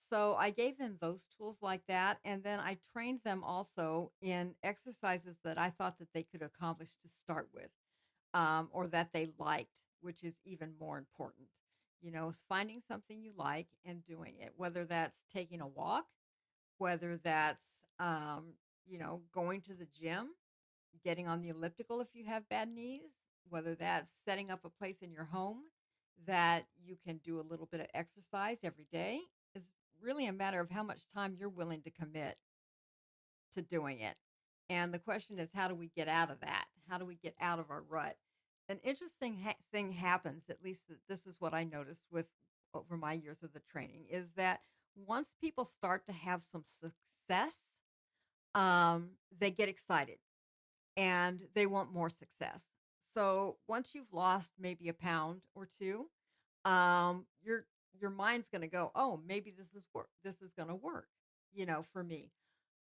So 0.09 0.35
I 0.35 0.51
gave 0.51 0.77
them 0.77 0.97
those 1.01 1.19
tools 1.37 1.57
like 1.61 1.81
that, 1.87 2.19
and 2.23 2.41
then 2.43 2.59
I 2.59 2.77
trained 2.93 3.19
them 3.25 3.43
also 3.43 4.11
in 4.21 4.55
exercises 4.63 5.39
that 5.43 5.57
I 5.57 5.69
thought 5.71 5.99
that 5.99 6.07
they 6.13 6.23
could 6.23 6.41
accomplish 6.41 6.91
to 7.03 7.09
start 7.23 7.49
with, 7.53 7.69
um, 8.33 8.69
or 8.71 8.87
that 8.87 9.11
they 9.11 9.27
liked, 9.37 9.75
which 9.99 10.23
is 10.23 10.35
even 10.45 10.73
more 10.79 10.97
important 10.97 11.47
you 12.01 12.11
know, 12.11 12.31
finding 12.47 12.81
something 12.87 13.21
you 13.21 13.31
like 13.35 13.67
and 13.85 14.05
doing 14.05 14.35
it, 14.39 14.53
whether 14.55 14.85
that's 14.85 15.17
taking 15.33 15.61
a 15.61 15.67
walk, 15.67 16.05
whether 16.77 17.17
that's, 17.17 17.63
um, 17.99 18.53
you 18.87 18.99
know, 18.99 19.21
going 19.33 19.61
to 19.61 19.73
the 19.73 19.87
gym, 19.99 20.29
getting 21.03 21.27
on 21.27 21.41
the 21.41 21.49
elliptical 21.49 22.01
if 22.01 22.07
you 22.13 22.25
have 22.25 22.47
bad 22.49 22.69
knees, 22.69 23.01
whether 23.49 23.75
that's 23.75 24.11
setting 24.25 24.51
up 24.51 24.63
a 24.65 24.69
place 24.69 24.97
in 25.01 25.11
your 25.11 25.23
home 25.23 25.63
that 26.25 26.65
you 26.83 26.97
can 27.05 27.17
do 27.23 27.39
a 27.39 27.47
little 27.49 27.67
bit 27.71 27.81
of 27.81 27.87
exercise 27.93 28.57
every 28.63 28.87
day 28.91 29.19
is 29.55 29.63
really 30.01 30.27
a 30.27 30.33
matter 30.33 30.59
of 30.59 30.69
how 30.69 30.83
much 30.83 31.07
time 31.13 31.35
you're 31.39 31.49
willing 31.49 31.81
to 31.81 31.91
commit 31.91 32.37
to 33.55 33.61
doing 33.61 33.99
it. 34.01 34.15
And 34.69 34.93
the 34.93 34.99
question 34.99 35.39
is, 35.39 35.51
how 35.53 35.67
do 35.67 35.75
we 35.75 35.89
get 35.95 36.07
out 36.07 36.29
of 36.29 36.41
that? 36.41 36.65
How 36.89 36.97
do 36.97 37.05
we 37.05 37.15
get 37.15 37.35
out 37.39 37.59
of 37.59 37.69
our 37.69 37.81
rut? 37.81 38.15
An 38.69 38.79
interesting 38.83 39.37
ha- 39.43 39.55
thing 39.71 39.91
happens 39.91 40.43
at 40.49 40.63
least 40.63 40.83
this 41.07 41.25
is 41.25 41.39
what 41.39 41.53
i 41.53 41.63
noticed 41.63 42.03
with 42.11 42.27
over 42.73 42.97
my 42.97 43.13
years 43.13 43.43
of 43.43 43.53
the 43.53 43.61
training 43.71 44.05
is 44.09 44.31
that 44.35 44.61
once 45.05 45.29
people 45.39 45.65
start 45.65 46.05
to 46.05 46.13
have 46.13 46.43
some 46.43 46.63
success 46.81 47.53
um, 48.55 49.11
they 49.39 49.51
get 49.51 49.69
excited 49.69 50.17
and 50.95 51.41
they 51.53 51.67
want 51.67 51.93
more 51.93 52.09
success. 52.09 52.63
So 53.13 53.57
once 53.67 53.91
you've 53.93 54.11
lost 54.11 54.53
maybe 54.59 54.89
a 54.89 54.93
pound 54.93 55.41
or 55.55 55.69
two 55.79 56.07
um, 56.65 57.25
your 57.43 57.65
your 57.99 58.09
mind's 58.09 58.47
going 58.49 58.61
to 58.61 58.67
go 58.67 58.91
oh 58.95 59.19
maybe 59.27 59.51
this 59.51 59.73
is 59.75 59.87
work 59.93 60.09
this 60.23 60.35
is 60.41 60.51
going 60.55 60.69
to 60.69 60.75
work 60.75 61.07
you 61.53 61.65
know 61.65 61.83
for 61.93 62.03
me. 62.03 62.31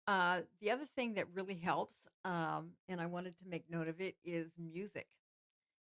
Uh, 0.07 0.41
the 0.61 0.69
other 0.71 0.86
thing 0.86 1.15
that 1.15 1.25
really 1.33 1.55
helps 1.55 1.95
um, 2.25 2.71
and 2.88 3.01
i 3.01 3.05
wanted 3.07 3.38
to 3.38 3.45
make 3.47 3.63
note 3.69 3.88
of 3.88 3.99
it 3.99 4.15
is 4.23 4.51
music 4.57 5.07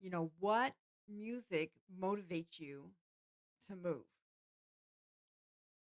you 0.00 0.10
know, 0.10 0.30
what 0.40 0.72
music 1.08 1.70
motivates 2.00 2.58
you 2.58 2.90
to 3.68 3.76
move? 3.76 4.04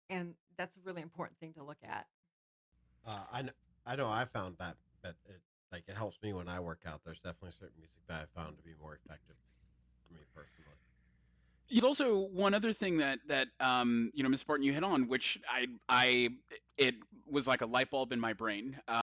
And 0.10 0.34
that's 0.58 0.76
a 0.76 0.80
really 0.84 1.02
important 1.02 1.40
thing 1.40 1.54
to 1.54 1.64
look 1.64 1.78
at. 1.84 2.08
Uh, 3.08 3.24
I 3.32 3.42
know, 3.44 3.52
I 3.86 3.96
know 3.96 4.08
I 4.08 4.26
found 4.26 4.56
that 4.60 4.76
that 5.04 5.16
it 5.28 5.42
like 5.72 5.84
it 5.88 5.96
helps 5.96 6.18
me 6.22 6.34
when 6.34 6.48
I 6.48 6.60
work 6.60 6.80
out. 6.86 7.02
There's 7.06 7.20
definitely 7.20 7.52
certain 7.52 7.78
music 7.78 8.02
that 8.08 8.22
I 8.22 8.40
found 8.40 8.58
to 8.58 8.64
be 8.64 8.72
more 8.82 8.94
effective 9.04 9.36
for 10.08 10.14
me 10.14 10.22
personally. 10.36 10.76
There's 11.70 11.84
also 11.84 12.18
one 12.18 12.54
other 12.54 12.74
thing 12.74 12.98
that 12.98 13.20
that 13.28 13.48
um, 13.60 14.12
you 14.14 14.24
know, 14.24 14.30
Miss 14.30 14.44
Barton, 14.44 14.66
you 14.66 14.74
hit 14.74 14.84
on, 14.84 15.08
which 15.08 15.40
I 15.50 15.68
I 15.88 16.30
it 16.78 16.96
was 17.30 17.48
like 17.48 17.62
a 17.62 17.68
light 17.68 17.92
bulb 17.92 18.12
in 18.12 18.20
my 18.20 18.34
brain. 18.34 18.80
Uh, 18.88 19.02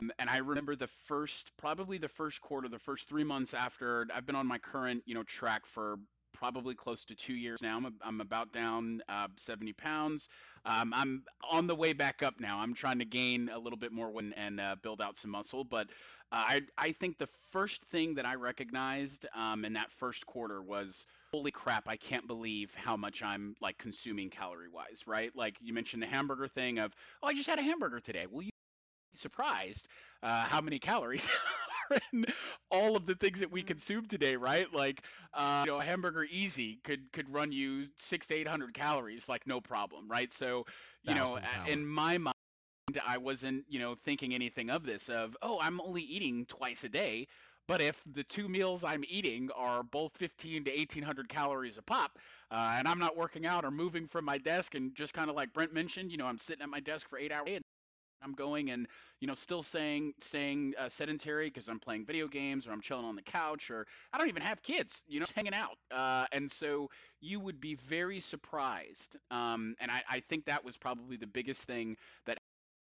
and 0.00 0.30
I 0.30 0.38
remember 0.38 0.76
the 0.76 0.86
first, 0.86 1.50
probably 1.56 1.98
the 1.98 2.08
first 2.08 2.40
quarter, 2.40 2.68
the 2.68 2.78
first 2.78 3.08
three 3.08 3.24
months 3.24 3.54
after 3.54 4.06
I've 4.14 4.26
been 4.26 4.36
on 4.36 4.46
my 4.46 4.58
current, 4.58 5.02
you 5.06 5.14
know, 5.14 5.24
track 5.24 5.66
for 5.66 5.98
probably 6.32 6.74
close 6.74 7.04
to 7.04 7.14
two 7.14 7.34
years 7.34 7.60
now. 7.62 7.76
I'm, 7.76 7.94
I'm 8.02 8.20
about 8.20 8.52
down 8.52 9.02
uh, 9.08 9.26
70 9.36 9.72
pounds. 9.72 10.28
Um, 10.64 10.92
I'm 10.94 11.24
on 11.50 11.66
the 11.66 11.74
way 11.74 11.92
back 11.92 12.22
up 12.22 12.38
now. 12.38 12.58
I'm 12.58 12.74
trying 12.74 13.00
to 13.00 13.04
gain 13.04 13.50
a 13.52 13.58
little 13.58 13.78
bit 13.78 13.92
more 13.92 14.12
and, 14.18 14.32
and 14.36 14.60
uh, 14.60 14.76
build 14.80 15.00
out 15.00 15.16
some 15.16 15.32
muscle. 15.32 15.64
But 15.64 15.88
uh, 16.30 16.44
I, 16.46 16.62
I 16.76 16.92
think 16.92 17.18
the 17.18 17.28
first 17.50 17.84
thing 17.84 18.14
that 18.14 18.26
I 18.26 18.34
recognized 18.36 19.26
um, 19.34 19.64
in 19.64 19.72
that 19.72 19.90
first 19.90 20.26
quarter 20.26 20.62
was, 20.62 21.06
holy 21.32 21.50
crap, 21.50 21.88
I 21.88 21.96
can't 21.96 22.26
believe 22.26 22.72
how 22.74 22.96
much 22.96 23.22
I'm 23.22 23.56
like 23.60 23.78
consuming 23.78 24.30
calorie 24.30 24.68
wise, 24.68 25.04
right? 25.06 25.32
Like 25.34 25.56
you 25.60 25.72
mentioned 25.72 26.02
the 26.02 26.06
hamburger 26.06 26.46
thing 26.46 26.78
of, 26.78 26.92
oh, 27.22 27.28
I 27.28 27.34
just 27.34 27.48
had 27.48 27.58
a 27.58 27.62
hamburger 27.62 27.98
today. 27.98 28.26
Well, 28.30 28.42
you 28.42 28.50
surprised 29.18 29.88
uh, 30.22 30.44
how 30.44 30.60
many 30.60 30.78
calories 30.78 31.28
are 31.90 31.98
in 32.12 32.26
all 32.70 32.96
of 32.96 33.06
the 33.06 33.14
things 33.14 33.40
that 33.40 33.50
we 33.50 33.60
mm-hmm. 33.60 33.68
consume 33.68 34.06
today, 34.06 34.36
right? 34.36 34.72
Like, 34.72 35.02
uh, 35.34 35.62
you 35.66 35.72
know, 35.72 35.78
a 35.78 35.84
hamburger 35.84 36.26
easy 36.30 36.78
could 36.84 37.12
could 37.12 37.32
run 37.32 37.52
you 37.52 37.86
six 37.96 38.26
to 38.28 38.34
eight 38.34 38.48
hundred 38.48 38.74
calories, 38.74 39.28
like 39.28 39.46
no 39.46 39.60
problem, 39.60 40.08
right? 40.08 40.32
So, 40.32 40.66
you 41.02 41.14
know, 41.14 41.38
in 41.66 41.86
my 41.86 42.18
mind. 42.18 42.34
I 43.06 43.18
wasn't, 43.18 43.66
you 43.68 43.78
know, 43.78 43.94
thinking 43.94 44.34
anything 44.34 44.70
of 44.70 44.82
this 44.82 45.10
of, 45.10 45.36
oh, 45.42 45.58
I'm 45.60 45.78
only 45.82 46.00
eating 46.00 46.46
twice 46.46 46.84
a 46.84 46.88
day. 46.88 47.28
But 47.68 47.82
if 47.82 48.02
the 48.10 48.24
two 48.24 48.48
meals 48.48 48.82
I'm 48.82 49.04
eating 49.06 49.50
are 49.54 49.82
both 49.82 50.16
15 50.16 50.64
to 50.64 50.70
1800 50.70 51.28
calories 51.28 51.76
a 51.76 51.82
pop, 51.82 52.18
uh, 52.50 52.76
and 52.78 52.88
I'm 52.88 52.98
not 52.98 53.14
working 53.14 53.44
out 53.44 53.66
or 53.66 53.70
moving 53.70 54.08
from 54.08 54.24
my 54.24 54.38
desk, 54.38 54.74
and 54.74 54.94
just 54.94 55.12
kind 55.12 55.28
of 55.28 55.36
like 55.36 55.52
Brent 55.52 55.74
mentioned, 55.74 56.10
you 56.10 56.16
know, 56.16 56.26
I'm 56.26 56.38
sitting 56.38 56.62
at 56.62 56.70
my 56.70 56.80
desk 56.80 57.10
for 57.10 57.18
eight 57.18 57.30
hours 57.30 57.46
and 57.46 57.62
I'm 58.22 58.32
going 58.32 58.70
and 58.70 58.86
you 59.20 59.26
know 59.26 59.34
still 59.34 59.62
saying 59.62 60.14
staying 60.20 60.74
uh, 60.78 60.88
sedentary 60.88 61.48
because 61.48 61.68
I'm 61.68 61.80
playing 61.80 62.06
video 62.06 62.28
games 62.28 62.66
or 62.66 62.72
I'm 62.72 62.80
chilling 62.80 63.04
on 63.04 63.16
the 63.16 63.22
couch 63.22 63.70
or 63.70 63.86
I 64.12 64.18
don't 64.18 64.28
even 64.28 64.42
have 64.42 64.62
kids, 64.62 65.04
you 65.08 65.20
know, 65.20 65.24
just 65.24 65.36
hanging 65.36 65.54
out. 65.54 65.76
Uh, 65.90 66.26
and 66.32 66.50
so 66.50 66.90
you 67.20 67.40
would 67.40 67.60
be 67.60 67.74
very 67.74 68.20
surprised. 68.20 69.16
Um, 69.30 69.74
and 69.80 69.90
I, 69.90 70.02
I 70.08 70.20
think 70.20 70.46
that 70.46 70.64
was 70.64 70.76
probably 70.76 71.16
the 71.16 71.26
biggest 71.26 71.64
thing 71.64 71.96
that 72.26 72.38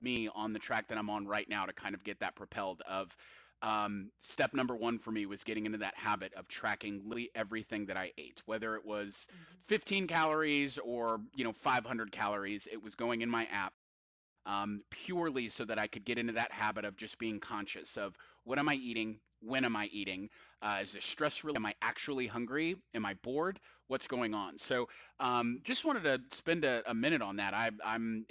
me 0.02 0.28
on 0.34 0.52
the 0.52 0.58
track 0.58 0.88
that 0.88 0.98
I'm 0.98 1.10
on 1.10 1.26
right 1.26 1.48
now 1.48 1.66
to 1.66 1.72
kind 1.72 1.94
of 1.94 2.04
get 2.04 2.20
that 2.20 2.34
propelled 2.34 2.82
of 2.88 3.14
um, 3.62 4.10
step 4.22 4.54
number 4.54 4.74
one 4.74 4.98
for 4.98 5.10
me 5.10 5.26
was 5.26 5.44
getting 5.44 5.66
into 5.66 5.78
that 5.78 5.94
habit 5.96 6.32
of 6.34 6.48
tracking 6.48 7.02
literally 7.04 7.30
everything 7.34 7.86
that 7.86 7.96
I 7.96 8.12
ate, 8.16 8.40
whether 8.46 8.74
it 8.76 8.86
was 8.86 9.28
mm-hmm. 9.30 9.54
15 9.68 10.06
calories 10.06 10.78
or 10.78 11.20
you 11.34 11.44
know 11.44 11.52
500 11.52 12.10
calories. 12.10 12.68
It 12.70 12.82
was 12.82 12.94
going 12.94 13.20
in 13.20 13.28
my 13.28 13.46
app 13.52 13.74
um, 14.50 14.82
purely 14.90 15.48
so 15.48 15.64
that 15.64 15.78
I 15.78 15.86
could 15.86 16.04
get 16.04 16.18
into 16.18 16.32
that 16.32 16.50
habit 16.50 16.84
of 16.84 16.96
just 16.96 17.18
being 17.18 17.38
conscious 17.38 17.96
of 17.96 18.16
what 18.44 18.58
am 18.58 18.68
I 18.68 18.74
eating, 18.74 19.20
when 19.40 19.64
am 19.64 19.76
I 19.76 19.86
eating, 19.92 20.28
uh, 20.60 20.80
is 20.82 20.92
this 20.92 21.04
stress 21.04 21.44
really? 21.44 21.56
Am 21.56 21.66
I 21.66 21.74
actually 21.80 22.26
hungry? 22.26 22.76
Am 22.94 23.06
I 23.06 23.14
bored? 23.22 23.60
What's 23.86 24.08
going 24.08 24.34
on? 24.34 24.58
So, 24.58 24.88
um, 25.20 25.60
just 25.62 25.84
wanted 25.84 26.04
to 26.04 26.20
spend 26.36 26.64
a, 26.64 26.82
a 26.90 26.94
minute 26.94 27.22
on 27.22 27.36
that. 27.36 27.54
I, 27.54 27.70
I'm, 27.84 28.26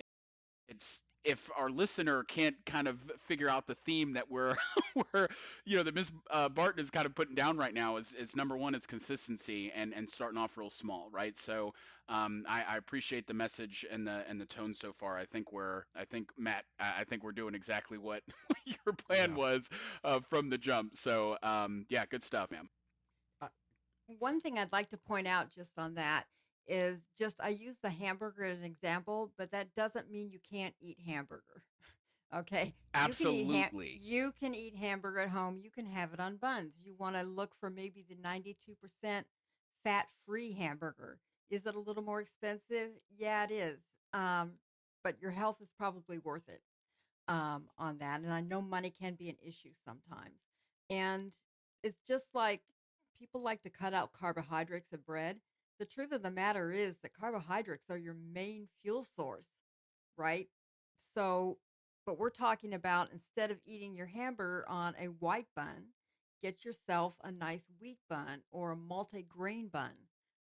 it's 0.68 1.04
if 1.24 1.50
our 1.58 1.70
listener 1.70 2.24
can't 2.24 2.56
kind 2.66 2.88
of 2.88 2.98
figure 3.28 3.50
out 3.50 3.68
the 3.68 3.76
theme 3.76 4.14
that 4.14 4.30
we're 4.30 4.56
we're 5.14 5.28
you 5.66 5.78
know 5.78 5.84
that 5.84 5.94
Miss 5.94 6.12
uh, 6.32 6.50
Barton 6.50 6.80
is 6.82 6.90
kind 6.90 7.06
of 7.06 7.14
putting 7.14 7.36
down 7.36 7.58
right 7.58 7.74
now 7.74 7.98
is, 7.98 8.14
is 8.14 8.36
number 8.36 8.58
one 8.58 8.74
it's 8.76 8.88
consistency 8.88 9.72
and 9.76 9.94
and 9.94 10.10
starting 10.10 10.38
off 10.38 10.58
real 10.58 10.70
small 10.70 11.10
right 11.12 11.38
so 11.38 11.74
um, 12.08 12.44
I, 12.48 12.64
I 12.68 12.78
appreciate 12.78 13.28
the 13.28 13.34
message 13.34 13.86
and 13.92 14.08
the 14.08 14.24
and 14.28 14.40
the 14.40 14.46
tone 14.46 14.74
so 14.74 14.94
far 14.94 15.18
I 15.18 15.26
think 15.26 15.52
we're 15.52 15.84
I 15.96 16.06
think 16.06 16.30
Matt 16.38 16.64
I 16.80 17.04
think 17.04 17.24
we're 17.24 17.32
doing 17.32 17.54
exactly 17.54 17.98
what 17.98 18.24
your 18.66 18.94
plan 19.08 19.32
yeah. 19.32 19.38
was 19.38 19.70
uh, 20.04 20.20
from 20.30 20.50
the 20.50 20.58
jump 20.58 20.96
so 20.96 21.38
um, 21.44 21.86
yeah 21.90 22.06
good 22.06 22.24
stuff 22.24 22.52
ma'am. 22.52 22.70
Uh, 23.42 23.48
one 24.20 24.40
thing 24.40 24.58
I'd 24.58 24.72
like 24.72 24.90
to 24.90 24.98
point 24.98 25.28
out 25.28 25.50
just 25.54 25.78
on 25.78 25.96
that 25.96 26.26
is 26.70 27.00
just 27.18 27.38
I 27.42 27.50
use 27.50 27.78
the 27.82 27.90
hamburger 27.90 28.46
as 28.46 28.60
an 28.60 28.66
example, 28.66 29.32
but 29.38 29.52
that 29.52 29.76
doesn't 29.76 30.12
mean 30.12 30.30
you 30.32 30.40
can't 30.50 30.76
eat 30.80 30.98
hamburger. 31.06 31.64
okay. 32.36 32.76
Absolutely. 32.94 33.58
You 33.58 33.64
can, 33.64 33.82
eat 33.82 34.02
you 34.02 34.34
can 34.40 34.56
eat 34.56 34.76
hamburger 34.76 35.20
at 35.20 35.30
home. 35.30 35.60
You 35.62 35.72
can 35.72 35.88
have 35.88 36.14
it 36.14 36.20
on 36.20 36.38
buns. 36.38 36.74
You 36.84 36.96
want 36.98 37.16
to 37.16 37.24
look 37.24 37.52
for 37.60 37.70
maybe 37.70 38.06
the 38.08 38.16
92% 38.16 39.24
fat-free 39.84 40.54
hamburger. 40.54 41.20
Is 41.50 41.66
it 41.66 41.76
a 41.76 41.80
little 41.80 42.04
more 42.04 42.22
expensive? 42.22 42.92
Yeah, 43.18 43.46
it 43.46 43.52
is. 43.52 43.80
Um, 44.14 44.54
but 45.04 45.16
your 45.22 45.32
health 45.32 45.58
is 45.62 45.70
probably 45.78 46.20
worth 46.20 46.48
it 46.48 46.62
um, 47.28 47.66
on 47.78 47.98
that. 48.00 48.22
And 48.22 48.32
I 48.32 48.42
know 48.42 48.62
money 48.62 48.94
can 48.98 49.16
be 49.16 49.30
an 49.30 49.38
issue 49.42 49.72
sometimes. 49.86 50.40
And 50.90 51.36
it's 51.84 52.02
just 52.08 52.28
like 52.34 52.62
people 53.18 53.42
like 53.42 53.62
to 53.64 53.70
cut 53.70 53.94
out 53.94 54.12
carbohydrates 54.14 54.92
and 54.92 55.06
bread. 55.06 55.38
The 55.80 55.86
truth 55.86 56.12
of 56.12 56.24
the 56.24 56.32
matter 56.32 56.72
is 56.72 56.98
that 57.00 57.18
carbohydrates 57.18 57.90
are 57.90 57.98
your 57.98 58.16
main 58.34 58.68
fuel 58.82 59.04
source, 59.04 59.48
right? 60.18 60.50
So, 61.16 61.58
but 62.06 62.20
we're 62.20 62.30
talking 62.30 62.74
about 62.74 63.12
instead 63.14 63.50
of 63.50 63.60
eating 63.66 63.96
your 63.96 64.08
hamburger 64.08 64.66
on 64.68 64.94
a 65.00 65.06
white 65.06 65.48
bun, 65.56 65.94
get 66.42 66.66
yourself 66.66 67.16
a 67.24 67.32
nice 67.32 67.64
wheat 67.80 68.00
bun 68.10 68.42
or 68.52 68.72
a 68.72 68.76
multi-grain 68.76 69.70
bun 69.70 69.92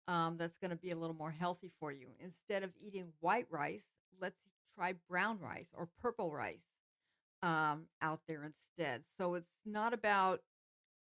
um, 0.09 0.37
that's 0.39 0.57
going 0.57 0.71
to 0.71 0.77
be 0.77 0.91
a 0.91 0.97
little 0.97 1.17
more 1.17 1.33
healthy 1.33 1.71
for 1.79 1.93
you. 1.93 2.07
Instead 2.19 2.63
of 2.63 2.71
eating 2.81 3.13
white 3.21 3.47
rice, 3.51 3.85
let's 4.19 4.39
try 4.75 4.95
brown 5.09 5.39
rice 5.39 5.69
or 5.75 5.89
purple 6.01 6.33
rice 6.33 6.65
um, 7.43 7.85
out 8.01 8.21
there 8.27 8.43
instead. 8.43 9.03
So 9.19 9.35
it's 9.35 9.53
not 9.67 9.93
about 9.93 10.41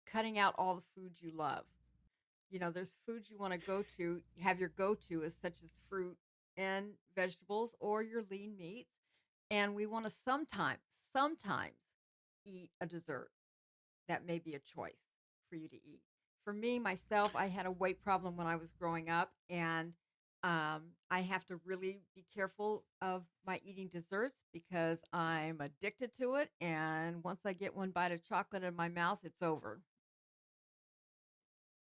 cutting 0.05 0.39
out 0.39 0.55
all 0.57 0.75
the 0.75 0.83
foods 0.95 1.21
you 1.21 1.31
love. 1.35 1.65
You 2.51 2.59
know, 2.59 2.69
there's 2.69 2.93
foods 3.07 3.29
you 3.29 3.37
want 3.37 3.53
to 3.53 3.59
go 3.59 3.83
to, 3.97 4.21
have 4.41 4.59
your 4.59 4.69
go 4.69 4.93
to 5.09 5.23
is 5.23 5.33
such 5.41 5.63
as 5.63 5.69
fruit 5.89 6.17
and 6.57 6.87
vegetables 7.15 7.73
or 7.79 8.03
your 8.03 8.23
lean 8.29 8.57
meats. 8.57 8.91
And 9.49 9.73
we 9.73 9.85
want 9.85 10.05
to 10.05 10.11
sometimes, 10.11 10.79
sometimes 11.13 11.75
eat 12.45 12.69
a 12.81 12.85
dessert. 12.85 13.29
That 14.07 14.25
may 14.25 14.39
be 14.39 14.53
a 14.53 14.59
choice 14.59 14.93
for 15.49 15.55
you 15.55 15.69
to 15.69 15.75
eat. 15.75 16.01
For 16.43 16.53
me, 16.53 16.79
myself, 16.79 17.35
I 17.35 17.47
had 17.47 17.65
a 17.65 17.71
weight 17.71 18.03
problem 18.03 18.35
when 18.35 18.47
I 18.47 18.55
was 18.55 18.69
growing 18.77 19.09
up, 19.09 19.31
and 19.49 19.93
um, 20.43 20.81
I 21.09 21.21
have 21.21 21.45
to 21.45 21.59
really 21.65 22.01
be 22.15 22.25
careful 22.33 22.83
of 23.01 23.23
my 23.45 23.61
eating 23.63 23.89
desserts 23.89 24.37
because 24.51 25.03
I'm 25.13 25.61
addicted 25.61 26.15
to 26.17 26.35
it. 26.35 26.49
And 26.59 27.23
once 27.23 27.41
I 27.45 27.53
get 27.53 27.75
one 27.75 27.91
bite 27.91 28.11
of 28.11 28.23
chocolate 28.27 28.63
in 28.63 28.75
my 28.75 28.89
mouth, 28.89 29.19
it's 29.23 29.41
over. 29.41 29.81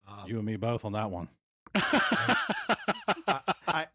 Um, 0.06 0.28
you 0.28 0.36
and 0.36 0.46
me 0.46 0.56
both 0.56 0.84
on 0.84 0.92
that 0.92 1.10
one. 1.10 1.28
I, 1.74 2.34
I, 3.66 3.86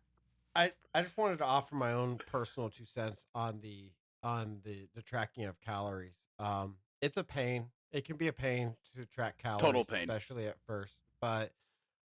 I, 0.55 0.72
I 0.93 1.01
just 1.01 1.18
wanted 1.18 1.38
to 1.39 1.45
offer 1.45 1.76
my 1.76 1.93
own 1.93 2.20
personal 2.28 2.70
two 2.70 2.86
cents 2.86 3.26
on 3.34 3.62
the 3.62 3.91
on 4.24 4.59
the 4.64 4.88
the 4.93 5.01
tracking 5.01 5.45
of 5.45 5.59
calories. 5.62 6.16
Um, 6.39 6.76
it's 7.01 7.18
a 7.18 7.24
pain. 7.24 7.68
It 7.91 8.05
can 8.05 8.18
be 8.18 8.28
a 8.28 8.34
pain 8.34 8.76
to 8.95 9.05
track 9.05 9.38
calories, 9.38 9.62
total 9.62 9.86
pain, 9.86 10.03
especially 10.03 10.47
at 10.47 10.57
first. 10.66 10.93
But, 11.20 11.51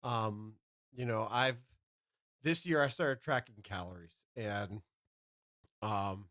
um, 0.02 0.54
you 0.94 1.04
know, 1.04 1.28
I've 1.30 1.58
this 2.42 2.64
year 2.64 2.82
I 2.82 2.88
started 2.88 3.20
tracking 3.22 3.56
calories 3.62 4.12
and 4.36 4.80
um 5.82 6.26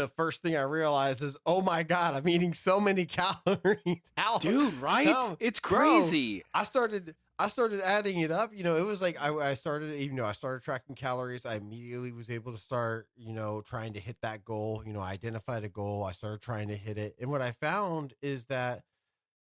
the 0.00 0.08
first 0.08 0.42
thing 0.42 0.56
I 0.56 0.62
realized 0.62 1.22
is, 1.22 1.36
oh 1.44 1.60
my 1.60 1.82
god, 1.82 2.14
I'm 2.14 2.28
eating 2.28 2.54
so 2.54 2.80
many 2.80 3.06
calories. 3.44 4.00
How, 4.16 4.38
dude? 4.38 4.74
Right? 4.74 5.06
No, 5.06 5.36
it's 5.38 5.60
crazy. 5.60 6.44
Bro, 6.52 6.60
I 6.60 6.64
started, 6.64 7.14
I 7.38 7.48
started 7.48 7.80
adding 7.80 8.20
it 8.20 8.30
up. 8.30 8.52
You 8.54 8.64
know, 8.64 8.76
it 8.76 8.84
was 8.84 9.02
like 9.02 9.20
I, 9.20 9.34
I 9.34 9.54
started, 9.54 9.94
you 10.00 10.12
know, 10.12 10.24
I 10.24 10.32
started 10.32 10.62
tracking 10.62 10.94
calories. 10.94 11.44
I 11.44 11.56
immediately 11.56 12.12
was 12.12 12.30
able 12.30 12.52
to 12.52 12.58
start, 12.58 13.08
you 13.16 13.32
know, 13.32 13.62
trying 13.62 13.92
to 13.92 14.00
hit 14.00 14.16
that 14.22 14.44
goal. 14.44 14.82
You 14.86 14.92
know, 14.92 15.00
I 15.00 15.12
identified 15.12 15.64
a 15.64 15.68
goal. 15.68 16.04
I 16.04 16.12
started 16.12 16.40
trying 16.40 16.68
to 16.68 16.76
hit 16.76 16.98
it, 16.98 17.16
and 17.20 17.30
what 17.30 17.42
I 17.42 17.52
found 17.52 18.14
is 18.22 18.46
that, 18.46 18.82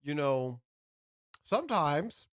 you 0.04 0.16
know, 0.16 0.60
sometimes 1.44 2.28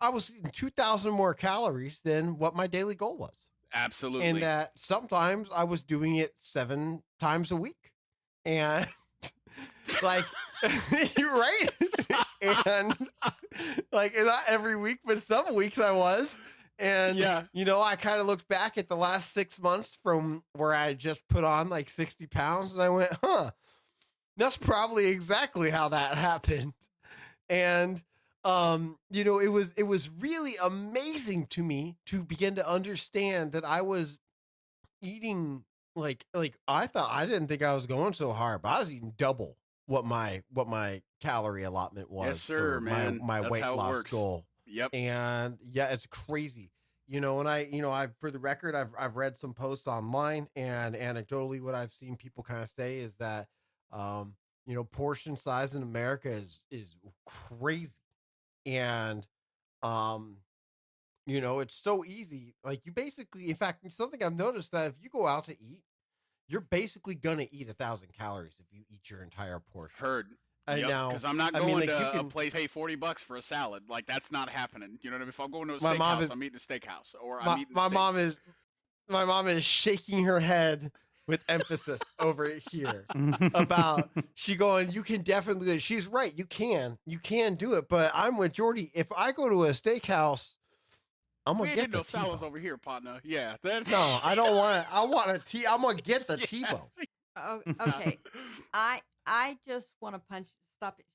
I 0.00 0.08
was 0.08 0.30
eating 0.30 0.50
2,000 0.50 1.12
more 1.12 1.32
calories 1.32 2.00
than 2.00 2.36
what 2.36 2.56
my 2.56 2.66
daily 2.66 2.94
goal 2.94 3.16
was. 3.16 3.48
Absolutely. 3.74 4.28
And 4.28 4.42
that 4.42 4.72
sometimes 4.76 5.48
I 5.54 5.64
was 5.64 5.82
doing 5.82 6.16
it 6.16 6.34
seven 6.36 7.02
times 7.20 7.50
a 7.50 7.56
week. 7.56 7.92
And 8.44 8.86
like, 10.02 10.24
you're 11.16 11.32
right. 11.32 11.68
and 12.66 12.96
like, 13.92 14.14
not 14.16 14.42
every 14.46 14.76
week, 14.76 14.98
but 15.04 15.22
some 15.22 15.54
weeks 15.54 15.78
I 15.78 15.92
was. 15.92 16.38
And, 16.78 17.16
yeah. 17.16 17.44
you 17.52 17.64
know, 17.64 17.80
I 17.80 17.96
kind 17.96 18.20
of 18.20 18.26
looked 18.26 18.48
back 18.48 18.76
at 18.76 18.88
the 18.88 18.96
last 18.96 19.32
six 19.32 19.60
months 19.60 19.96
from 20.02 20.42
where 20.54 20.74
I 20.74 20.94
just 20.94 21.28
put 21.28 21.44
on 21.44 21.68
like 21.68 21.88
60 21.88 22.26
pounds 22.26 22.72
and 22.72 22.82
I 22.82 22.88
went, 22.88 23.12
huh, 23.22 23.50
that's 24.36 24.56
probably 24.56 25.06
exactly 25.06 25.70
how 25.70 25.90
that 25.90 26.16
happened. 26.16 26.72
And, 27.48 28.02
um 28.44 28.98
you 29.10 29.24
know 29.24 29.38
it 29.38 29.48
was 29.48 29.72
it 29.76 29.84
was 29.84 30.10
really 30.18 30.56
amazing 30.62 31.46
to 31.46 31.62
me 31.62 31.96
to 32.06 32.22
begin 32.24 32.54
to 32.56 32.68
understand 32.68 33.52
that 33.52 33.64
i 33.64 33.80
was 33.80 34.18
eating 35.00 35.64
like 35.94 36.24
like 36.34 36.56
i 36.66 36.86
thought 36.86 37.10
i 37.12 37.24
didn't 37.24 37.46
think 37.46 37.62
i 37.62 37.74
was 37.74 37.86
going 37.86 38.12
so 38.12 38.32
hard 38.32 38.60
but 38.62 38.70
i 38.70 38.78
was 38.78 38.92
eating 38.92 39.12
double 39.16 39.56
what 39.86 40.04
my 40.04 40.42
what 40.52 40.68
my 40.68 41.02
calorie 41.20 41.64
allotment 41.64 42.10
was 42.10 42.26
yes 42.26 42.42
sir 42.42 42.80
man. 42.80 43.18
my, 43.22 43.40
my 43.40 43.48
weight 43.48 43.62
loss 43.62 44.02
goal. 44.04 44.44
Yep. 44.66 44.90
And 44.94 45.58
yeah 45.70 45.88
it's 45.88 46.06
crazy. 46.06 46.70
You 47.08 47.20
know 47.20 47.40
and 47.40 47.48
i 47.48 47.68
you 47.70 47.82
know 47.82 47.90
i've 47.90 48.16
for 48.20 48.30
the 48.30 48.38
record 48.38 48.74
i've 48.74 48.90
i've 48.98 49.16
read 49.16 49.36
some 49.36 49.52
posts 49.52 49.86
online 49.86 50.48
and 50.56 50.94
anecdotally 50.94 51.60
what 51.60 51.74
i've 51.74 51.92
seen 51.92 52.16
people 52.16 52.42
kind 52.42 52.62
of 52.62 52.70
say 52.70 52.98
is 52.98 53.12
that 53.18 53.48
um 53.92 54.34
you 54.64 54.74
know 54.74 54.84
portion 54.84 55.36
size 55.36 55.74
in 55.74 55.82
america 55.82 56.30
is 56.30 56.62
is 56.70 56.96
crazy 57.26 57.90
and 58.66 59.26
um 59.82 60.36
you 61.26 61.40
know 61.40 61.60
it's 61.60 61.78
so 61.82 62.04
easy 62.04 62.54
like 62.64 62.80
you 62.84 62.92
basically 62.92 63.48
in 63.48 63.56
fact 63.56 63.84
something 63.92 64.22
i've 64.22 64.36
noticed 64.36 64.72
that 64.72 64.88
if 64.88 64.94
you 65.00 65.08
go 65.08 65.26
out 65.26 65.44
to 65.44 65.52
eat 65.52 65.82
you're 66.48 66.60
basically 66.60 67.14
gonna 67.14 67.46
eat 67.50 67.68
a 67.68 67.74
thousand 67.74 68.08
calories 68.12 68.54
if 68.58 68.66
you 68.70 68.82
eat 68.90 69.10
your 69.10 69.22
entire 69.22 69.60
portion 69.72 70.04
heard 70.04 70.26
I 70.66 70.76
yep, 70.76 70.88
know 70.88 71.08
because 71.08 71.24
I'm 71.24 71.36
not 71.36 71.52
going 71.52 71.64
I 71.64 71.66
mean, 71.66 71.76
like, 71.80 71.88
to 71.88 72.10
can, 72.12 72.20
a 72.20 72.24
place 72.24 72.52
pay 72.54 72.68
forty 72.68 72.94
bucks 72.94 73.20
for 73.20 73.36
a 73.36 73.42
salad. 73.42 73.82
Like 73.88 74.06
that's 74.06 74.30
not 74.30 74.48
happening. 74.48 74.96
You 75.02 75.10
know 75.10 75.16
what 75.16 75.22
I 75.22 75.24
mean? 75.24 75.28
If 75.30 75.40
I'm 75.40 75.50
going 75.50 75.66
to 75.66 75.74
a 75.74 75.78
steakhouse, 75.78 76.30
I'm 76.30 76.42
eating 76.42 76.56
a 76.56 76.60
steakhouse, 76.60 77.16
or 77.20 77.40
my, 77.40 77.54
I'm 77.54 77.58
eating. 77.58 77.74
My 77.74 77.88
mom 77.88 78.16
is, 78.16 78.38
my 79.08 79.24
mom 79.24 79.48
is 79.48 79.64
shaking 79.64 80.24
her 80.24 80.38
head 80.38 80.92
with 81.32 81.42
emphasis 81.48 81.98
over 82.18 82.58
here 82.70 83.06
about 83.54 84.10
she 84.34 84.54
going 84.54 84.90
you 84.90 85.02
can 85.02 85.22
definitely 85.22 85.78
she's 85.78 86.06
right 86.06 86.36
you 86.36 86.44
can 86.44 86.98
you 87.06 87.18
can 87.18 87.54
do 87.54 87.72
it 87.72 87.88
but 87.88 88.12
i'm 88.14 88.36
with 88.36 88.52
jordy. 88.52 88.90
If 88.94 89.10
i 89.16 89.32
go 89.32 89.48
to 89.48 89.64
a 89.64 89.70
steakhouse 89.70 90.56
i'm 91.46 91.56
gonna 91.56 91.74
get 91.74 91.90
the 91.90 91.98
no 91.98 92.02
salads 92.02 92.42
over 92.42 92.58
here 92.58 92.76
partner. 92.76 93.18
Yeah 93.24 93.56
that's 93.62 93.90
no 93.90 94.20
i 94.22 94.34
don't 94.34 94.54
want 94.54 94.86
to 94.86 94.92
i 94.92 95.02
want 95.04 95.30
a 95.30 95.38
t 95.38 95.66
i'm 95.66 95.80
gonna 95.80 96.02
get 96.02 96.28
the 96.28 96.36
t-bone. 96.46 96.80
Oh, 97.36 97.62
okay. 97.80 98.18
I 98.74 99.00
i 99.26 99.56
just 99.66 99.94
want 100.02 100.14
to 100.14 100.20
punch 100.30 100.48
stop 100.76 100.96
it 100.98 101.06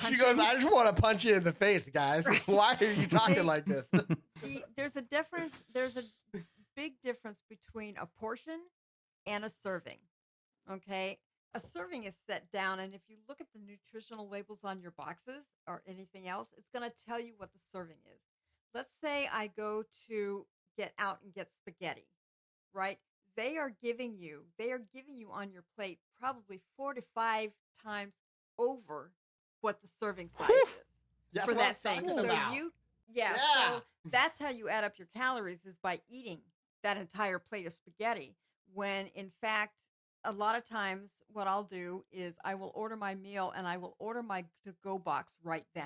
she 0.00 0.16
goes, 0.16 0.38
I 0.38 0.54
just 0.54 0.72
want 0.72 0.94
to 0.94 1.00
punch 1.00 1.22
you 1.24 1.34
in 1.34 1.44
the 1.44 1.52
face, 1.52 1.86
guys. 1.88 2.26
Why 2.46 2.76
are 2.80 2.84
you 2.92 3.06
talking 3.06 3.44
like 3.44 3.66
this? 3.66 3.86
there's 4.74 4.96
a 4.96 5.02
difference. 5.02 5.54
There's 5.72 5.96
a 5.96 6.02
big 6.74 6.94
difference 7.04 7.38
between 7.48 7.94
a 7.98 8.06
portion 8.18 8.58
and 9.26 9.44
a 9.44 9.50
serving. 9.62 9.98
Okay. 10.70 11.18
A 11.52 11.60
serving 11.60 12.04
is 12.04 12.14
set 12.28 12.50
down, 12.52 12.78
and 12.78 12.94
if 12.94 13.00
you 13.08 13.16
look 13.28 13.40
at 13.40 13.48
the 13.52 13.58
nutritional 13.58 14.28
labels 14.28 14.60
on 14.62 14.80
your 14.80 14.92
boxes 14.92 15.42
or 15.66 15.82
anything 15.86 16.28
else, 16.28 16.50
it's 16.56 16.70
going 16.72 16.88
to 16.88 16.96
tell 17.04 17.20
you 17.20 17.32
what 17.38 17.52
the 17.52 17.58
serving 17.72 17.96
is. 18.06 18.20
Let's 18.72 18.94
say 19.02 19.28
I 19.32 19.48
go 19.48 19.82
to 20.08 20.46
get 20.78 20.92
out 20.98 21.18
and 21.24 21.34
get 21.34 21.50
spaghetti, 21.50 22.06
right? 22.72 22.98
They 23.36 23.56
are 23.56 23.72
giving 23.82 24.16
you, 24.16 24.44
they 24.58 24.70
are 24.70 24.82
giving 24.94 25.16
you 25.16 25.30
on 25.32 25.50
your 25.50 25.64
plate 25.76 25.98
probably 26.20 26.60
four 26.76 26.94
to 26.94 27.02
five 27.14 27.50
times 27.84 28.12
over 28.56 29.10
what 29.60 29.82
the 29.82 29.88
serving 30.00 30.30
size 30.38 30.50
is 30.50 30.74
that's 31.32 31.48
for 31.48 31.54
that 31.54 31.82
thing. 31.82 32.08
So 32.08 32.24
about. 32.24 32.54
you, 32.54 32.72
yeah, 33.12 33.32
yeah, 33.32 33.70
so 33.76 33.82
that's 34.10 34.38
how 34.38 34.50
you 34.50 34.68
add 34.68 34.84
up 34.84 34.98
your 34.98 35.08
calories 35.14 35.64
is 35.66 35.76
by 35.82 36.00
eating 36.08 36.40
that 36.82 36.96
entire 36.96 37.38
plate 37.38 37.66
of 37.66 37.72
spaghetti 37.72 38.34
when 38.74 39.06
in 39.14 39.30
fact 39.40 39.76
a 40.24 40.32
lot 40.32 40.56
of 40.56 40.64
times 40.64 41.10
what 41.32 41.46
I'll 41.46 41.64
do 41.64 42.04
is 42.12 42.38
I 42.44 42.54
will 42.54 42.72
order 42.74 42.96
my 42.96 43.14
meal 43.14 43.52
and 43.56 43.66
I 43.66 43.76
will 43.76 43.94
order 43.98 44.22
my 44.22 44.42
to 44.64 44.74
go 44.82 44.98
box 44.98 45.34
right 45.42 45.64
then. 45.74 45.84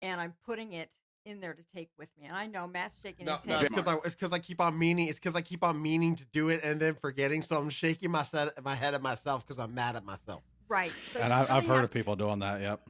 And 0.00 0.20
I'm 0.20 0.34
putting 0.44 0.72
it 0.72 0.90
in 1.24 1.40
there 1.40 1.54
to 1.54 1.62
take 1.74 1.90
with 1.98 2.08
me. 2.18 2.26
And 2.26 2.36
I 2.36 2.46
know 2.46 2.66
Matt's 2.66 2.98
shaking 3.00 3.26
no, 3.26 3.36
his 3.36 3.46
no, 3.46 3.54
head. 3.54 3.62
It's 3.62 3.74
because 3.74 3.86
I, 3.86 3.96
it's 4.04 4.14
because 4.14 4.32
I 4.32 4.38
keep 4.38 4.60
on 4.60 4.78
meaning. 4.78 5.08
It's 5.08 5.18
because 5.18 5.34
I 5.34 5.40
keep 5.40 5.62
on 5.62 5.80
meaning 5.80 6.16
to 6.16 6.24
do 6.32 6.48
it 6.48 6.62
and 6.64 6.80
then 6.80 6.94
forgetting. 6.94 7.42
So 7.42 7.58
I'm 7.58 7.70
shaking 7.70 8.10
my, 8.10 8.24
set, 8.24 8.62
my 8.64 8.74
head 8.74 8.94
at 8.94 9.02
myself 9.02 9.46
because 9.46 9.58
I'm 9.58 9.74
mad 9.74 9.96
at 9.96 10.04
myself. 10.04 10.42
Right. 10.68 10.92
So 11.12 11.20
and 11.20 11.32
I, 11.32 11.44
have 11.46 11.66
heard 11.66 11.84
of 11.84 11.90
people 11.90 12.16
doing 12.16 12.40
that. 12.40 12.60
Yep. 12.60 12.88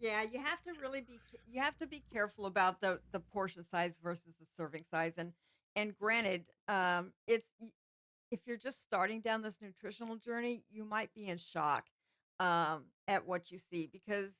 Yeah, 0.00 0.22
you 0.22 0.38
have 0.38 0.60
to 0.62 0.72
really 0.80 1.00
be 1.00 1.18
you 1.50 1.60
have 1.60 1.78
to 1.78 1.86
be 1.86 2.02
careful 2.12 2.46
about 2.46 2.80
the 2.80 3.00
the 3.12 3.20
portion 3.20 3.64
size 3.64 3.98
versus 4.02 4.34
the 4.38 4.46
serving 4.56 4.84
size. 4.90 5.14
And 5.16 5.32
and 5.76 5.96
granted, 5.96 6.44
um, 6.68 7.12
it's 7.26 7.48
if 8.34 8.40
you're 8.46 8.56
just 8.56 8.82
starting 8.82 9.20
down 9.20 9.42
this 9.42 9.58
nutritional 9.62 10.16
journey, 10.16 10.64
you 10.68 10.84
might 10.84 11.14
be 11.14 11.28
in 11.28 11.38
shock 11.38 11.84
um, 12.40 12.86
at 13.06 13.28
what 13.28 13.52
you 13.52 13.58
see 13.70 13.88
because 13.90 14.30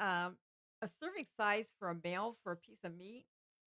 um, 0.00 0.36
a 0.82 0.88
serving 1.00 1.26
size 1.36 1.66
for 1.78 1.88
a 1.88 1.96
male 2.02 2.36
for 2.42 2.50
a 2.50 2.56
piece 2.56 2.80
of 2.82 2.96
meat 2.96 3.26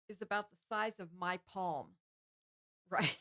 is 0.08 0.22
about 0.22 0.50
the 0.50 0.56
size 0.68 1.00
of 1.00 1.08
my 1.18 1.38
palm. 1.52 1.88
Right. 2.90 3.16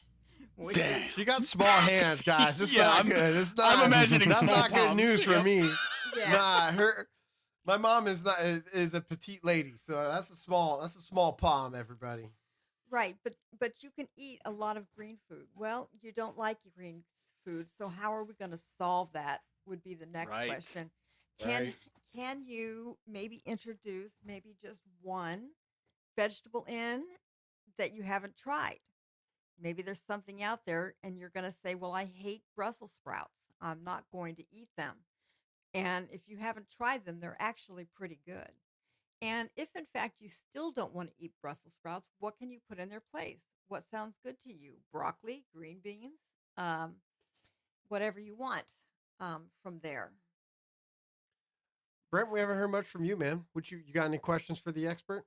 Damn. 0.73 1.07
She 1.11 1.23
got 1.23 1.45
small 1.45 1.65
hands, 1.67 2.21
guys. 2.21 2.57
This 2.57 2.69
is 2.69 2.75
yeah, 2.75 2.87
not 2.87 2.99
I'm, 2.99 3.05
good. 3.07 3.35
It's 3.37 3.55
not. 3.55 3.77
I'm 3.77 3.85
imagining 3.93 4.27
that's 4.27 4.45
not 4.45 4.73
good 4.73 4.97
news 4.97 5.23
for 5.23 5.41
me. 5.41 5.71
Yeah. 6.17 6.31
Nah, 6.31 6.71
her. 6.73 7.07
My 7.65 7.77
mom 7.77 8.07
is 8.07 8.21
not 8.21 8.41
is, 8.41 8.63
is, 8.73 8.93
a 8.93 8.99
petite 8.99 9.45
lady, 9.45 9.75
so 9.87 9.93
that's 9.93 10.29
a 10.29 10.35
small 10.35 10.81
that's 10.81 10.97
a 10.97 10.99
small 10.99 11.31
palm. 11.31 11.73
Everybody. 11.73 12.31
Right, 12.91 13.15
but 13.23 13.33
but 13.57 13.81
you 13.81 13.89
can 13.89 14.07
eat 14.17 14.41
a 14.43 14.51
lot 14.51 14.75
of 14.75 14.85
green 14.95 15.17
food. 15.29 15.47
Well, 15.55 15.89
you 16.01 16.11
don't 16.11 16.37
like 16.37 16.57
green 16.75 17.03
food, 17.45 17.67
so 17.77 17.87
how 17.87 18.13
are 18.13 18.25
we 18.25 18.33
going 18.33 18.51
to 18.51 18.59
solve 18.77 19.13
that? 19.13 19.41
Would 19.65 19.83
be 19.83 19.93
the 19.93 20.05
next 20.05 20.31
right. 20.31 20.49
question. 20.49 20.91
Can 21.39 21.63
right. 21.63 21.75
can 22.13 22.43
you 22.45 22.97
maybe 23.07 23.41
introduce 23.45 24.11
maybe 24.25 24.55
just 24.61 24.81
one 25.01 25.49
vegetable 26.17 26.65
in 26.67 27.03
that 27.77 27.93
you 27.93 28.03
haven't 28.03 28.35
tried? 28.35 28.79
Maybe 29.61 29.83
there's 29.83 30.01
something 30.05 30.41
out 30.43 30.65
there 30.65 30.95
and 31.03 31.17
you're 31.17 31.29
going 31.29 31.49
to 31.49 31.57
say, 31.63 31.75
Well, 31.75 31.93
I 31.93 32.05
hate 32.05 32.41
Brussels 32.55 32.91
sprouts. 32.91 33.29
I'm 33.61 33.83
not 33.83 34.03
going 34.11 34.35
to 34.35 34.43
eat 34.51 34.69
them. 34.75 34.95
And 35.73 36.07
if 36.11 36.21
you 36.27 36.37
haven't 36.37 36.69
tried 36.75 37.05
them, 37.05 37.19
they're 37.19 37.37
actually 37.39 37.85
pretty 37.95 38.19
good. 38.25 38.51
And 39.21 39.49
if 39.55 39.69
in 39.75 39.85
fact 39.93 40.19
you 40.19 40.29
still 40.29 40.71
don't 40.71 40.93
want 40.93 41.09
to 41.09 41.15
eat 41.19 41.33
Brussels 41.41 41.73
sprouts, 41.79 42.07
what 42.19 42.37
can 42.37 42.51
you 42.51 42.59
put 42.67 42.79
in 42.79 42.89
their 42.89 43.03
place? 43.13 43.39
What 43.67 43.83
sounds 43.89 44.15
good 44.25 44.41
to 44.43 44.53
you? 44.53 44.73
Broccoli, 44.91 45.45
green 45.55 45.77
beans, 45.83 46.19
um, 46.57 46.95
whatever 47.87 48.19
you 48.19 48.35
want 48.35 48.65
um, 49.19 49.43
from 49.63 49.79
there. 49.83 50.11
Brent, 52.11 52.31
we 52.31 52.39
haven't 52.39 52.57
heard 52.57 52.71
much 52.71 52.87
from 52.87 53.05
you, 53.05 53.15
man. 53.15 53.45
Would 53.53 53.71
you 53.71 53.79
you 53.85 53.93
got 53.93 54.05
any 54.05 54.17
questions 54.17 54.59
for 54.59 54.71
the 54.71 54.87
expert? 54.87 55.23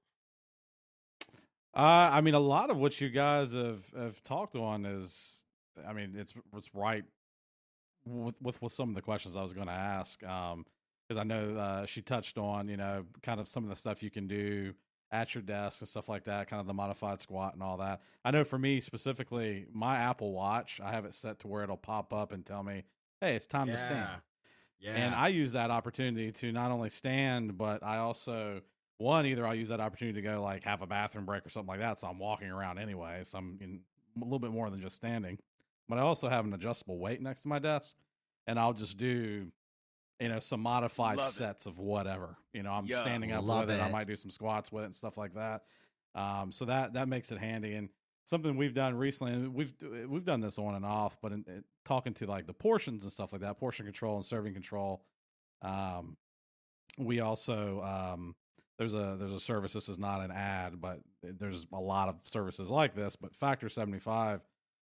Uh, 1.74 2.10
I 2.12 2.20
mean, 2.20 2.34
a 2.34 2.40
lot 2.40 2.70
of 2.70 2.76
what 2.76 3.00
you 3.00 3.08
guys 3.08 3.52
have 3.52 3.82
have 3.96 4.22
talked 4.22 4.54
on 4.54 4.84
is, 4.84 5.42
I 5.88 5.94
mean, 5.94 6.14
it's 6.14 6.34
it's 6.54 6.74
right 6.74 7.04
with 8.04 8.40
with, 8.42 8.60
with 8.60 8.72
some 8.72 8.90
of 8.90 8.94
the 8.94 9.02
questions 9.02 9.36
I 9.36 9.42
was 9.42 9.54
going 9.54 9.68
to 9.68 9.72
ask. 9.72 10.22
Um, 10.24 10.66
because 11.06 11.20
I 11.20 11.24
know 11.24 11.56
uh, 11.56 11.86
she 11.86 12.02
touched 12.02 12.38
on, 12.38 12.68
you 12.68 12.76
know, 12.76 13.04
kind 13.22 13.40
of 13.40 13.48
some 13.48 13.64
of 13.64 13.70
the 13.70 13.76
stuff 13.76 14.02
you 14.02 14.10
can 14.10 14.26
do 14.26 14.74
at 15.12 15.34
your 15.34 15.42
desk 15.42 15.80
and 15.80 15.88
stuff 15.88 16.08
like 16.08 16.24
that, 16.24 16.48
kind 16.48 16.60
of 16.60 16.66
the 16.66 16.74
modified 16.74 17.20
squat 17.20 17.54
and 17.54 17.62
all 17.62 17.76
that. 17.76 18.00
I 18.24 18.30
know 18.30 18.42
for 18.42 18.58
me 18.58 18.80
specifically, 18.80 19.66
my 19.72 19.96
Apple 19.96 20.32
Watch, 20.32 20.80
I 20.82 20.90
have 20.90 21.04
it 21.04 21.14
set 21.14 21.38
to 21.40 21.48
where 21.48 21.62
it'll 21.62 21.76
pop 21.76 22.12
up 22.12 22.32
and 22.32 22.44
tell 22.44 22.62
me, 22.62 22.84
"Hey, 23.20 23.36
it's 23.36 23.46
time 23.46 23.68
yeah. 23.68 23.76
to 23.76 23.80
stand." 23.80 24.20
Yeah. 24.80 24.92
And 24.96 25.14
I 25.14 25.28
use 25.28 25.52
that 25.52 25.70
opportunity 25.70 26.32
to 26.32 26.52
not 26.52 26.70
only 26.70 26.90
stand, 26.90 27.56
but 27.56 27.82
I 27.82 27.98
also 27.98 28.60
one 28.98 29.26
either 29.26 29.46
I'll 29.46 29.54
use 29.54 29.68
that 29.68 29.80
opportunity 29.80 30.20
to 30.20 30.28
go 30.28 30.42
like 30.42 30.64
have 30.64 30.82
a 30.82 30.86
bathroom 30.86 31.24
break 31.24 31.44
or 31.46 31.50
something 31.50 31.68
like 31.68 31.80
that. 31.80 31.98
So 31.98 32.08
I'm 32.08 32.18
walking 32.18 32.48
around 32.48 32.78
anyway, 32.78 33.20
so 33.22 33.38
I'm 33.38 33.58
in 33.60 33.80
a 34.16 34.24
little 34.24 34.38
bit 34.38 34.50
more 34.50 34.70
than 34.70 34.80
just 34.80 34.96
standing. 34.96 35.38
But 35.88 35.98
I 35.98 36.02
also 36.02 36.28
have 36.28 36.44
an 36.44 36.52
adjustable 36.54 36.98
weight 36.98 37.20
next 37.20 37.42
to 37.42 37.48
my 37.48 37.58
desk, 37.58 37.96
and 38.46 38.58
I'll 38.58 38.72
just 38.72 38.96
do 38.96 39.50
you 40.20 40.28
know 40.28 40.38
some 40.38 40.60
modified 40.60 41.18
love 41.18 41.26
sets 41.26 41.66
it. 41.66 41.70
of 41.70 41.78
whatever. 41.78 42.36
You 42.52 42.62
know, 42.62 42.72
I'm 42.72 42.86
yeah, 42.86 42.98
standing 42.98 43.32
up 43.32 43.44
with 43.44 43.70
it. 43.70 43.74
it. 43.74 43.82
I 43.82 43.90
might 43.90 44.06
do 44.06 44.16
some 44.16 44.30
squats 44.30 44.70
with 44.70 44.82
it 44.82 44.86
and 44.86 44.94
stuff 44.94 45.16
like 45.16 45.34
that. 45.34 45.62
Um, 46.14 46.52
so 46.52 46.64
that 46.66 46.94
that 46.94 47.08
makes 47.08 47.32
it 47.32 47.38
handy 47.38 47.74
and 47.74 47.88
something 48.24 48.56
we've 48.56 48.74
done 48.74 48.94
recently. 48.96 49.32
And 49.32 49.54
we've 49.54 49.72
we've 50.08 50.24
done 50.24 50.40
this 50.40 50.58
on 50.58 50.74
and 50.74 50.84
off, 50.84 51.16
but 51.20 51.32
in, 51.32 51.44
in, 51.46 51.64
talking 51.84 52.14
to 52.14 52.26
like 52.26 52.46
the 52.46 52.54
portions 52.54 53.02
and 53.02 53.12
stuff 53.12 53.32
like 53.32 53.42
that, 53.42 53.58
portion 53.58 53.84
control 53.84 54.16
and 54.16 54.24
serving 54.24 54.52
control. 54.52 55.04
Um, 55.62 56.16
we 56.98 57.20
also 57.20 57.82
um, 57.82 58.34
there's 58.78 58.94
a 58.94 59.16
there's 59.18 59.32
a 59.32 59.40
service. 59.40 59.72
This 59.72 59.88
is 59.88 59.98
not 59.98 60.20
an 60.20 60.30
ad, 60.30 60.80
but 60.80 61.00
there's 61.22 61.66
a 61.72 61.80
lot 61.80 62.08
of 62.08 62.16
services 62.24 62.70
like 62.70 62.94
this. 62.94 63.16
But 63.16 63.34
Factor 63.34 63.68
75 63.68 64.40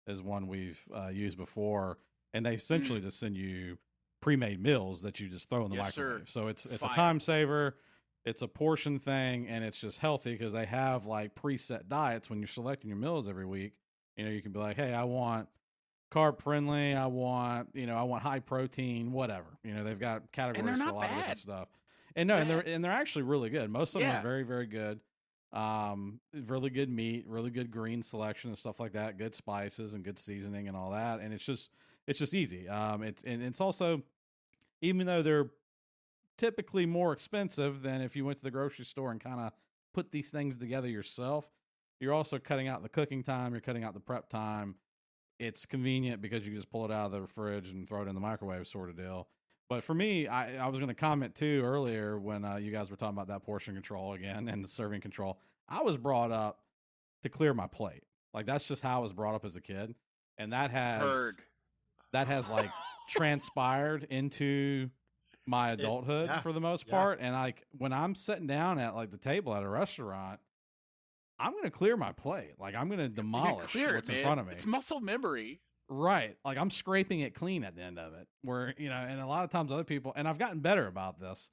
is 0.07 0.21
one 0.21 0.47
we've 0.47 0.83
uh, 0.95 1.09
used 1.09 1.37
before, 1.37 1.97
and 2.33 2.45
they 2.45 2.53
essentially 2.53 2.99
mm. 2.99 3.03
just 3.03 3.19
send 3.19 3.37
you 3.37 3.77
pre-made 4.21 4.61
meals 4.61 5.01
that 5.01 5.19
you 5.19 5.29
just 5.29 5.49
throw 5.49 5.63
in 5.65 5.69
the 5.69 5.77
yes, 5.77 5.87
microwave. 5.87 6.19
Sir. 6.19 6.25
So 6.27 6.47
it's 6.47 6.65
it's 6.65 6.83
a 6.83 6.89
time 6.89 7.19
saver. 7.19 7.77
It's 8.25 8.41
a 8.41 8.47
portion 8.47 8.99
thing, 8.99 9.47
and 9.47 9.63
it's 9.63 9.79
just 9.79 9.99
healthy 9.99 10.33
because 10.33 10.53
they 10.53 10.65
have 10.65 11.05
like 11.05 11.35
preset 11.35 11.87
diets 11.87 12.29
when 12.29 12.39
you're 12.39 12.47
selecting 12.47 12.89
your 12.89 12.97
meals 12.97 13.29
every 13.29 13.45
week. 13.45 13.73
You 14.17 14.25
know, 14.25 14.31
you 14.31 14.41
can 14.41 14.51
be 14.51 14.59
like, 14.59 14.75
hey, 14.75 14.93
I 14.93 15.05
want 15.05 15.47
carb 16.11 16.41
friendly. 16.41 16.93
I 16.93 17.05
want, 17.05 17.69
you 17.73 17.85
know, 17.85 17.95
I 17.95 18.03
want 18.03 18.23
high 18.23 18.39
protein, 18.39 19.11
whatever. 19.11 19.57
You 19.63 19.73
know, 19.73 19.83
they've 19.83 19.99
got 19.99 20.31
categories 20.31 20.79
for 20.79 20.83
a 20.83 20.91
lot 20.91 21.01
bad. 21.01 21.11
of 21.11 21.17
different 21.17 21.39
stuff. 21.39 21.69
And 22.15 22.27
no, 22.27 22.35
and 22.35 22.49
they're 22.49 22.59
and 22.59 22.83
they're 22.83 22.91
actually 22.91 23.23
really 23.23 23.49
good. 23.49 23.69
Most 23.69 23.95
of 23.95 24.01
them 24.01 24.09
yeah. 24.09 24.19
are 24.19 24.23
very 24.23 24.43
very 24.43 24.65
good. 24.65 24.99
Um, 25.51 26.19
really 26.33 26.69
good 26.69 26.89
meat, 26.89 27.25
really 27.27 27.49
good 27.49 27.71
green 27.71 28.03
selection 28.03 28.49
and 28.49 28.57
stuff 28.57 28.79
like 28.79 28.93
that. 28.93 29.17
Good 29.17 29.33
spices 29.33 29.93
and 29.93 30.03
good 30.03 30.19
seasoning 30.19 30.67
and 30.67 30.77
all 30.77 30.91
that. 30.91 31.21
And 31.21 31.33
it's 31.33 31.45
just 31.45 31.71
it's 32.09 32.19
just 32.19 32.33
easy. 32.33 32.67
Um, 32.67 33.03
it's 33.03 33.23
and 33.23 33.41
it's 33.41 33.61
also 33.61 34.01
even 34.81 35.05
though 35.05 35.21
they're 35.21 35.51
typically 36.37 36.85
more 36.85 37.13
expensive 37.13 37.81
than 37.81 38.01
if 38.01 38.15
you 38.15 38.25
went 38.25 38.37
to 38.37 38.43
the 38.43 38.51
grocery 38.51 38.85
store 38.85 39.11
and 39.11 39.21
kind 39.21 39.39
of 39.39 39.51
put 39.93 40.11
these 40.11 40.31
things 40.31 40.57
together 40.57 40.87
yourself. 40.87 41.49
You're 41.99 42.13
also 42.13 42.39
cutting 42.39 42.67
out 42.67 42.81
the 42.81 42.89
cooking 42.89 43.23
time. 43.23 43.51
You're 43.51 43.61
cutting 43.61 43.83
out 43.83 43.93
the 43.93 43.99
prep 43.99 44.29
time. 44.29 44.75
It's 45.37 45.65
convenient 45.65 46.21
because 46.21 46.47
you 46.47 46.55
just 46.55 46.71
pull 46.71 46.85
it 46.85 46.91
out 46.91 47.13
of 47.13 47.21
the 47.21 47.27
fridge 47.27 47.71
and 47.71 47.87
throw 47.87 48.01
it 48.01 48.07
in 48.07 48.15
the 48.15 48.21
microwave, 48.21 48.67
sort 48.67 48.89
of 48.89 48.95
deal. 48.95 49.27
But 49.69 49.83
for 49.83 49.93
me, 49.93 50.27
I, 50.27 50.65
I 50.65 50.67
was 50.67 50.79
going 50.79 50.89
to 50.89 50.95
comment 50.95 51.35
too 51.35 51.61
earlier 51.63 52.17
when 52.17 52.43
uh, 52.43 52.55
you 52.55 52.71
guys 52.71 52.89
were 52.89 52.95
talking 52.95 53.15
about 53.15 53.27
that 53.27 53.43
portion 53.43 53.75
control 53.75 54.13
again 54.13 54.47
and 54.49 54.63
the 54.63 54.67
serving 54.67 55.01
control. 55.01 55.39
I 55.67 55.81
was 55.83 55.97
brought 55.97 56.31
up 56.31 56.61
to 57.23 57.29
clear 57.29 57.53
my 57.53 57.67
plate. 57.67 58.03
Like 58.33 58.45
that's 58.45 58.67
just 58.67 58.81
how 58.81 58.99
I 58.99 59.03
was 59.03 59.13
brought 59.13 59.35
up 59.35 59.43
as 59.43 59.55
a 59.55 59.61
kid, 59.61 59.95
and 60.37 60.53
that 60.53 60.71
has 60.71 61.01
Heard. 61.01 61.35
That 62.13 62.27
has 62.27 62.47
like 62.49 62.69
transpired 63.09 64.07
into 64.09 64.89
my 65.45 65.71
adulthood 65.71 66.25
it, 66.25 66.33
yeah, 66.33 66.39
for 66.41 66.53
the 66.53 66.61
most 66.61 66.85
yeah. 66.87 66.93
part. 66.93 67.19
And 67.21 67.33
like 67.33 67.65
when 67.71 67.91
I'm 67.91 68.15
sitting 68.15 68.47
down 68.47 68.79
at 68.79 68.95
like 68.95 69.11
the 69.11 69.17
table 69.17 69.53
at 69.55 69.63
a 69.63 69.67
restaurant, 69.67 70.39
I'm 71.39 71.51
going 71.51 71.63
to 71.63 71.71
clear 71.71 71.97
my 71.97 72.11
plate. 72.11 72.53
Like 72.59 72.75
I'm 72.75 72.87
going 72.87 72.99
to 72.99 73.09
demolish 73.09 73.75
what's 73.75 74.09
it, 74.09 74.17
in 74.17 74.23
front 74.23 74.39
of 74.39 74.47
me. 74.47 74.53
It's 74.55 74.65
muscle 74.65 74.99
memory. 74.99 75.59
Right. 75.89 76.37
Like 76.45 76.57
I'm 76.57 76.69
scraping 76.69 77.21
it 77.21 77.33
clean 77.33 77.63
at 77.63 77.75
the 77.75 77.81
end 77.81 77.97
of 77.97 78.13
it. 78.13 78.27
Where, 78.43 78.75
you 78.77 78.89
know, 78.89 78.95
and 78.95 79.19
a 79.19 79.25
lot 79.25 79.43
of 79.43 79.49
times 79.49 79.71
other 79.71 79.83
people, 79.83 80.13
and 80.15 80.27
I've 80.27 80.39
gotten 80.39 80.59
better 80.59 80.87
about 80.87 81.19
this. 81.19 81.49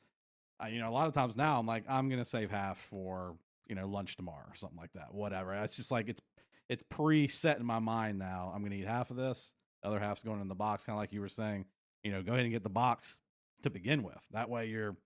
Uh, 0.63 0.69
you 0.69 0.79
know, 0.79 0.89
a 0.89 0.93
lot 0.93 1.07
of 1.07 1.15
times 1.15 1.37
now 1.37 1.59
I'm 1.59 1.67
like, 1.67 1.85
I'm 1.89 2.09
going 2.09 2.21
to 2.21 2.25
save 2.25 2.51
half 2.51 2.79
for, 2.79 3.37
you 3.67 3.75
know, 3.75 3.87
lunch 3.87 4.17
tomorrow 4.17 4.45
or 4.49 4.55
something 4.55 4.79
like 4.79 4.93
that. 4.95 5.13
Whatever. 5.13 5.55
It's 5.55 5.77
just 5.77 5.91
like, 5.91 6.09
it's, 6.09 6.21
it's 6.69 6.83
preset 6.85 7.61
in 7.61 7.67
my 7.67 7.79
mind 7.79 8.19
now. 8.19 8.53
I'm 8.55 8.61
going 8.61 8.73
to 8.73 8.79
eat 8.79 8.87
half 8.87 9.11
of 9.11 9.17
this. 9.17 9.55
The 9.87 9.93
other 9.93 10.05
half's 10.05 10.25
going 10.25 10.41
in 10.41 10.49
the 10.49 10.55
box, 10.55 10.85
kind 10.85 10.97
of 10.97 11.01
like 11.01 11.13
you 11.13 11.21
were 11.21 11.29
saying. 11.29 11.65
You 12.03 12.11
know, 12.11 12.23
go 12.23 12.33
ahead 12.33 12.45
and 12.45 12.53
get 12.53 12.65
the 12.65 12.69
box 12.69 13.21
to 13.63 13.71
begin 13.71 14.03
with. 14.03 14.27
That 14.33 14.51
way 14.51 14.67
you're 14.67 14.97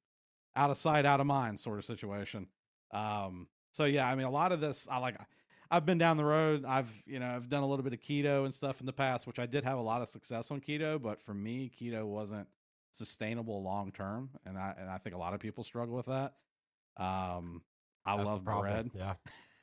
out 0.56 0.70
of 0.70 0.78
sight, 0.78 1.04
out 1.04 1.20
of 1.20 1.26
mind 1.26 1.60
sort 1.60 1.78
of 1.78 1.84
situation. 1.84 2.46
Um, 2.92 3.46
so 3.72 3.84
yeah, 3.84 4.08
I 4.08 4.14
mean, 4.14 4.26
a 4.26 4.30
lot 4.30 4.52
of 4.52 4.60
this, 4.60 4.88
I 4.90 4.96
like, 4.98 5.16
I've 5.70 5.84
been 5.84 5.98
down 5.98 6.16
the 6.16 6.24
road. 6.24 6.64
I've 6.64 6.90
you 7.06 7.20
know 7.20 7.28
I've 7.28 7.50
done 7.50 7.62
a 7.62 7.66
little 7.66 7.84
bit 7.84 7.92
of 7.92 8.00
keto 8.00 8.44
and 8.44 8.54
stuff 8.54 8.80
in 8.80 8.86
the 8.86 8.92
past, 8.92 9.26
which 9.26 9.38
I 9.38 9.44
did 9.44 9.64
have 9.64 9.78
a 9.78 9.82
lot 9.82 10.00
of 10.00 10.08
success 10.08 10.50
on 10.50 10.60
keto. 10.60 11.00
But 11.00 11.20
for 11.20 11.34
me, 11.34 11.70
keto 11.78 12.06
wasn't 12.06 12.48
sustainable 12.90 13.62
long 13.62 13.92
term, 13.92 14.30
and 14.46 14.56
I 14.56 14.74
and 14.80 14.88
I 14.88 14.96
think 14.96 15.14
a 15.14 15.18
lot 15.18 15.34
of 15.34 15.40
people 15.40 15.62
struggle 15.62 15.94
with 15.94 16.06
that. 16.06 16.32
Um, 16.96 17.62
I 18.06 18.16
That's 18.16 18.28
love 18.28 18.44
bread. 18.44 18.90
Yeah. 18.94 19.14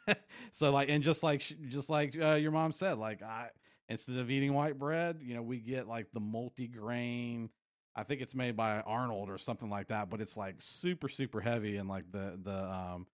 so 0.52 0.72
like, 0.72 0.90
and 0.90 1.04
just 1.04 1.24
like 1.24 1.42
just 1.68 1.90
like 1.90 2.16
uh, 2.22 2.36
your 2.36 2.52
mom 2.52 2.72
said, 2.72 2.98
like 2.98 3.24
I 3.24 3.50
instead 3.90 4.18
of 4.18 4.30
eating 4.30 4.54
white 4.54 4.78
bread, 4.78 5.20
you 5.22 5.36
know, 5.36 5.42
we 5.42 5.60
get 5.60 5.88
like 5.88 6.08
the 6.14 6.20
multi 6.20 6.68
grain. 6.68 7.50
I 7.96 8.04
think 8.04 8.22
it's 8.22 8.36
made 8.36 8.56
by 8.56 8.82
Arnold 8.82 9.30
or 9.30 9.38
something 9.38 9.70
like 9.70 9.88
that, 9.88 10.10
but 10.10 10.22
it's 10.22 10.38
like 10.38 10.56
super 10.60 11.10
super 11.10 11.42
heavy 11.42 11.78
and 11.78 11.90
like 11.90 12.12
the 12.12 12.40
the 12.42 12.72
um 12.72 13.08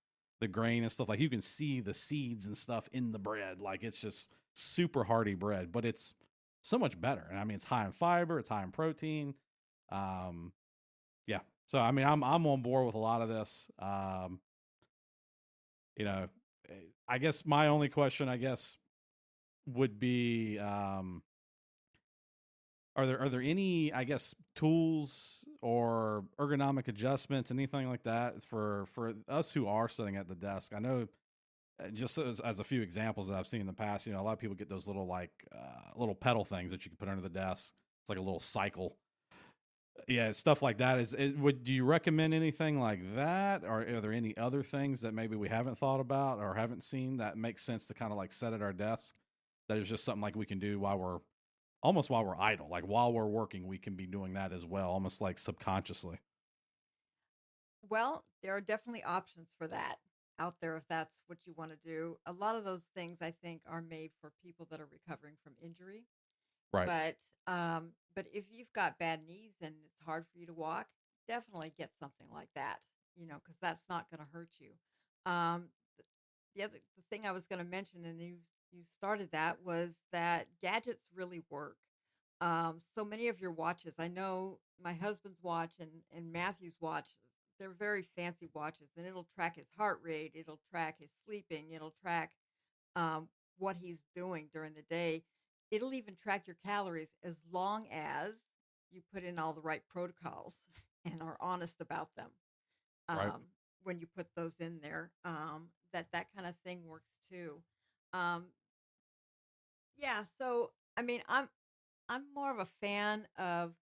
the 0.43 0.47
grain 0.49 0.83
and 0.83 0.91
stuff 0.91 1.07
like 1.07 1.21
you 1.21 1.29
can 1.29 1.39
see 1.39 1.79
the 1.79 1.93
seeds 1.93 2.47
and 2.47 2.57
stuff 2.57 2.89
in 2.91 3.13
the 3.13 3.17
bread 3.17 3.61
like 3.61 3.81
it's 3.81 4.01
just 4.01 4.27
super 4.53 5.01
hearty 5.01 5.35
bread 5.35 5.71
but 5.71 5.85
it's 5.85 6.15
so 6.61 6.77
much 6.77 6.99
better 6.99 7.25
and 7.29 7.39
i 7.39 7.45
mean 7.45 7.55
it's 7.55 7.63
high 7.63 7.85
in 7.85 7.93
fiber 7.93 8.39
it's 8.39 8.49
high 8.49 8.61
in 8.61 8.69
protein 8.69 9.33
um 9.89 10.51
yeah 11.27 11.39
so 11.65 11.79
i 11.79 11.91
mean 11.91 12.05
i'm 12.05 12.25
i'm 12.25 12.45
on 12.45 12.61
board 12.61 12.85
with 12.85 12.95
a 12.95 12.97
lot 12.99 13.21
of 13.21 13.29
this 13.29 13.71
um 13.79 14.37
you 15.95 16.03
know 16.03 16.27
eh, 16.67 16.73
i 17.07 17.17
guess 17.17 17.45
my 17.45 17.67
only 17.67 17.87
question 17.87 18.27
i 18.27 18.35
guess 18.35 18.77
would 19.65 19.99
be 19.99 20.59
um 20.59 21.21
are 22.95 23.05
there 23.05 23.19
are 23.19 23.29
there 23.29 23.41
any 23.41 23.91
i 23.93 24.03
guess 24.03 24.35
tools 24.55 25.47
or 25.61 26.25
ergonomic 26.39 26.87
adjustments 26.87 27.51
anything 27.51 27.89
like 27.89 28.03
that 28.03 28.41
for 28.43 28.85
for 28.87 29.13
us 29.27 29.51
who 29.51 29.67
are 29.67 29.87
sitting 29.87 30.15
at 30.15 30.27
the 30.27 30.35
desk 30.35 30.73
i 30.75 30.79
know 30.79 31.07
uh, 31.83 31.87
just 31.89 32.17
as, 32.17 32.39
as 32.41 32.59
a 32.59 32.63
few 32.63 32.81
examples 32.81 33.27
that 33.27 33.35
i've 33.35 33.47
seen 33.47 33.61
in 33.61 33.67
the 33.67 33.73
past 33.73 34.05
you 34.05 34.13
know 34.13 34.19
a 34.19 34.23
lot 34.23 34.33
of 34.33 34.39
people 34.39 34.55
get 34.55 34.69
those 34.69 34.87
little 34.87 35.07
like 35.07 35.31
uh, 35.55 35.91
little 35.95 36.15
pedal 36.15 36.45
things 36.45 36.71
that 36.71 36.85
you 36.85 36.91
can 36.91 36.97
put 36.97 37.09
under 37.09 37.21
the 37.21 37.29
desk 37.29 37.73
it's 38.01 38.09
like 38.09 38.19
a 38.19 38.21
little 38.21 38.39
cycle 38.39 38.97
yeah, 40.07 40.31
stuff 40.31 40.61
like 40.61 40.77
that 40.77 40.99
is. 40.99 41.13
It, 41.13 41.37
would 41.37 41.63
do 41.63 41.71
you 41.71 41.85
recommend 41.85 42.33
anything 42.33 42.79
like 42.79 43.15
that, 43.15 43.63
or 43.63 43.81
are 43.81 44.01
there 44.01 44.11
any 44.11 44.35
other 44.37 44.63
things 44.63 45.01
that 45.01 45.13
maybe 45.13 45.35
we 45.35 45.47
haven't 45.47 45.77
thought 45.77 45.99
about 45.99 46.39
or 46.39 46.53
haven't 46.53 46.83
seen 46.83 47.17
that 47.17 47.37
makes 47.37 47.63
sense 47.63 47.87
to 47.87 47.93
kind 47.93 48.11
of 48.11 48.17
like 48.17 48.31
set 48.31 48.53
at 48.53 48.61
our 48.61 48.73
desk? 48.73 49.15
That 49.69 49.77
is 49.77 49.87
just 49.87 50.03
something 50.03 50.21
like 50.21 50.35
we 50.35 50.45
can 50.45 50.59
do 50.59 50.79
while 50.79 50.97
we're 50.97 51.19
almost 51.81 52.09
while 52.09 52.25
we're 52.25 52.39
idle, 52.39 52.67
like 52.69 52.85
while 52.85 53.13
we're 53.13 53.27
working, 53.27 53.67
we 53.67 53.77
can 53.77 53.95
be 53.95 54.05
doing 54.05 54.33
that 54.33 54.51
as 54.53 54.65
well, 54.65 54.89
almost 54.89 55.21
like 55.21 55.37
subconsciously. 55.37 56.17
Well, 57.89 58.23
there 58.41 58.55
are 58.55 58.61
definitely 58.61 59.03
options 59.03 59.49
for 59.57 59.67
that 59.67 59.97
out 60.39 60.55
there 60.61 60.77
if 60.77 60.83
that's 60.89 61.13
what 61.27 61.37
you 61.45 61.53
want 61.55 61.71
to 61.71 61.77
do. 61.85 62.17
A 62.25 62.33
lot 62.33 62.55
of 62.55 62.63
those 62.63 62.87
things 62.95 63.21
I 63.21 63.33
think 63.43 63.61
are 63.67 63.81
made 63.81 64.11
for 64.19 64.31
people 64.43 64.67
that 64.71 64.79
are 64.79 64.87
recovering 64.91 65.35
from 65.43 65.53
injury. 65.61 66.05
Right. 66.71 66.87
But 66.87 67.53
um, 67.53 67.89
but 68.15 68.25
if 68.33 68.45
you've 68.51 68.71
got 68.73 68.97
bad 68.97 69.21
knees 69.27 69.53
and 69.61 69.73
it's 69.85 70.05
hard 70.05 70.25
for 70.31 70.39
you 70.39 70.47
to 70.47 70.53
walk, 70.53 70.87
definitely 71.27 71.73
get 71.77 71.91
something 71.99 72.27
like 72.33 72.49
that. 72.55 72.79
You 73.15 73.27
know, 73.27 73.35
because 73.43 73.57
that's 73.61 73.83
not 73.89 74.09
going 74.09 74.25
to 74.25 74.33
hurt 74.33 74.49
you. 74.59 74.69
Um, 75.31 75.65
the 76.55 76.63
other 76.63 76.79
the 76.95 77.03
thing 77.09 77.27
I 77.27 77.31
was 77.31 77.45
going 77.45 77.63
to 77.63 77.69
mention, 77.69 78.05
and 78.05 78.19
you 78.19 78.37
you 78.73 78.83
started 78.97 79.31
that, 79.31 79.61
was 79.63 79.91
that 80.13 80.47
gadgets 80.61 81.05
really 81.15 81.43
work. 81.49 81.77
Um, 82.41 82.81
so 82.95 83.05
many 83.05 83.27
of 83.29 83.39
your 83.39 83.51
watches, 83.51 83.95
I 83.99 84.07
know 84.09 84.59
my 84.81 84.93
husband's 84.93 85.41
watch 85.41 85.73
and 85.79 86.03
and 86.11 86.31
Matthew's 86.31 86.77
watch, 86.81 87.09
they're 87.59 87.71
very 87.71 88.03
fancy 88.15 88.49
watches, 88.53 88.89
and 88.97 89.05
it'll 89.07 89.27
track 89.35 89.55
his 89.57 89.67
heart 89.77 90.01
rate, 90.03 90.33
it'll 90.35 90.59
track 90.69 90.99
his 90.99 91.11
sleeping, 91.25 91.71
it'll 91.71 91.93
track 92.01 92.33
um, 92.95 93.29
what 93.57 93.77
he's 93.77 93.99
doing 94.15 94.49
during 94.53 94.73
the 94.73 94.83
day 94.83 95.23
It'll 95.71 95.93
even 95.93 96.15
track 96.15 96.47
your 96.47 96.55
calories 96.63 97.09
as 97.23 97.39
long 97.51 97.87
as 97.91 98.33
you 98.91 99.01
put 99.13 99.23
in 99.23 99.39
all 99.39 99.53
the 99.53 99.61
right 99.61 99.81
protocols 99.87 100.55
and 101.05 101.21
are 101.21 101.37
honest 101.39 101.81
about 101.81 102.09
them. 102.15 102.29
Um, 103.09 103.19
right. 103.19 103.33
When 103.83 103.99
you 103.99 104.07
put 104.07 104.27
those 104.35 104.59
in 104.59 104.79
there, 104.81 105.11
um, 105.25 105.69
that 105.93 106.07
that 106.13 106.27
kind 106.35 106.47
of 106.47 106.55
thing 106.65 106.85
works 106.85 107.11
too. 107.31 107.63
Um, 108.13 108.47
yeah, 109.97 110.23
so 110.37 110.71
I 110.97 111.01
mean, 111.01 111.21
I'm 111.27 111.49
I'm 112.09 112.23
more 112.33 112.51
of 112.51 112.59
a 112.59 112.65
fan 112.65 113.27
of 113.37 113.73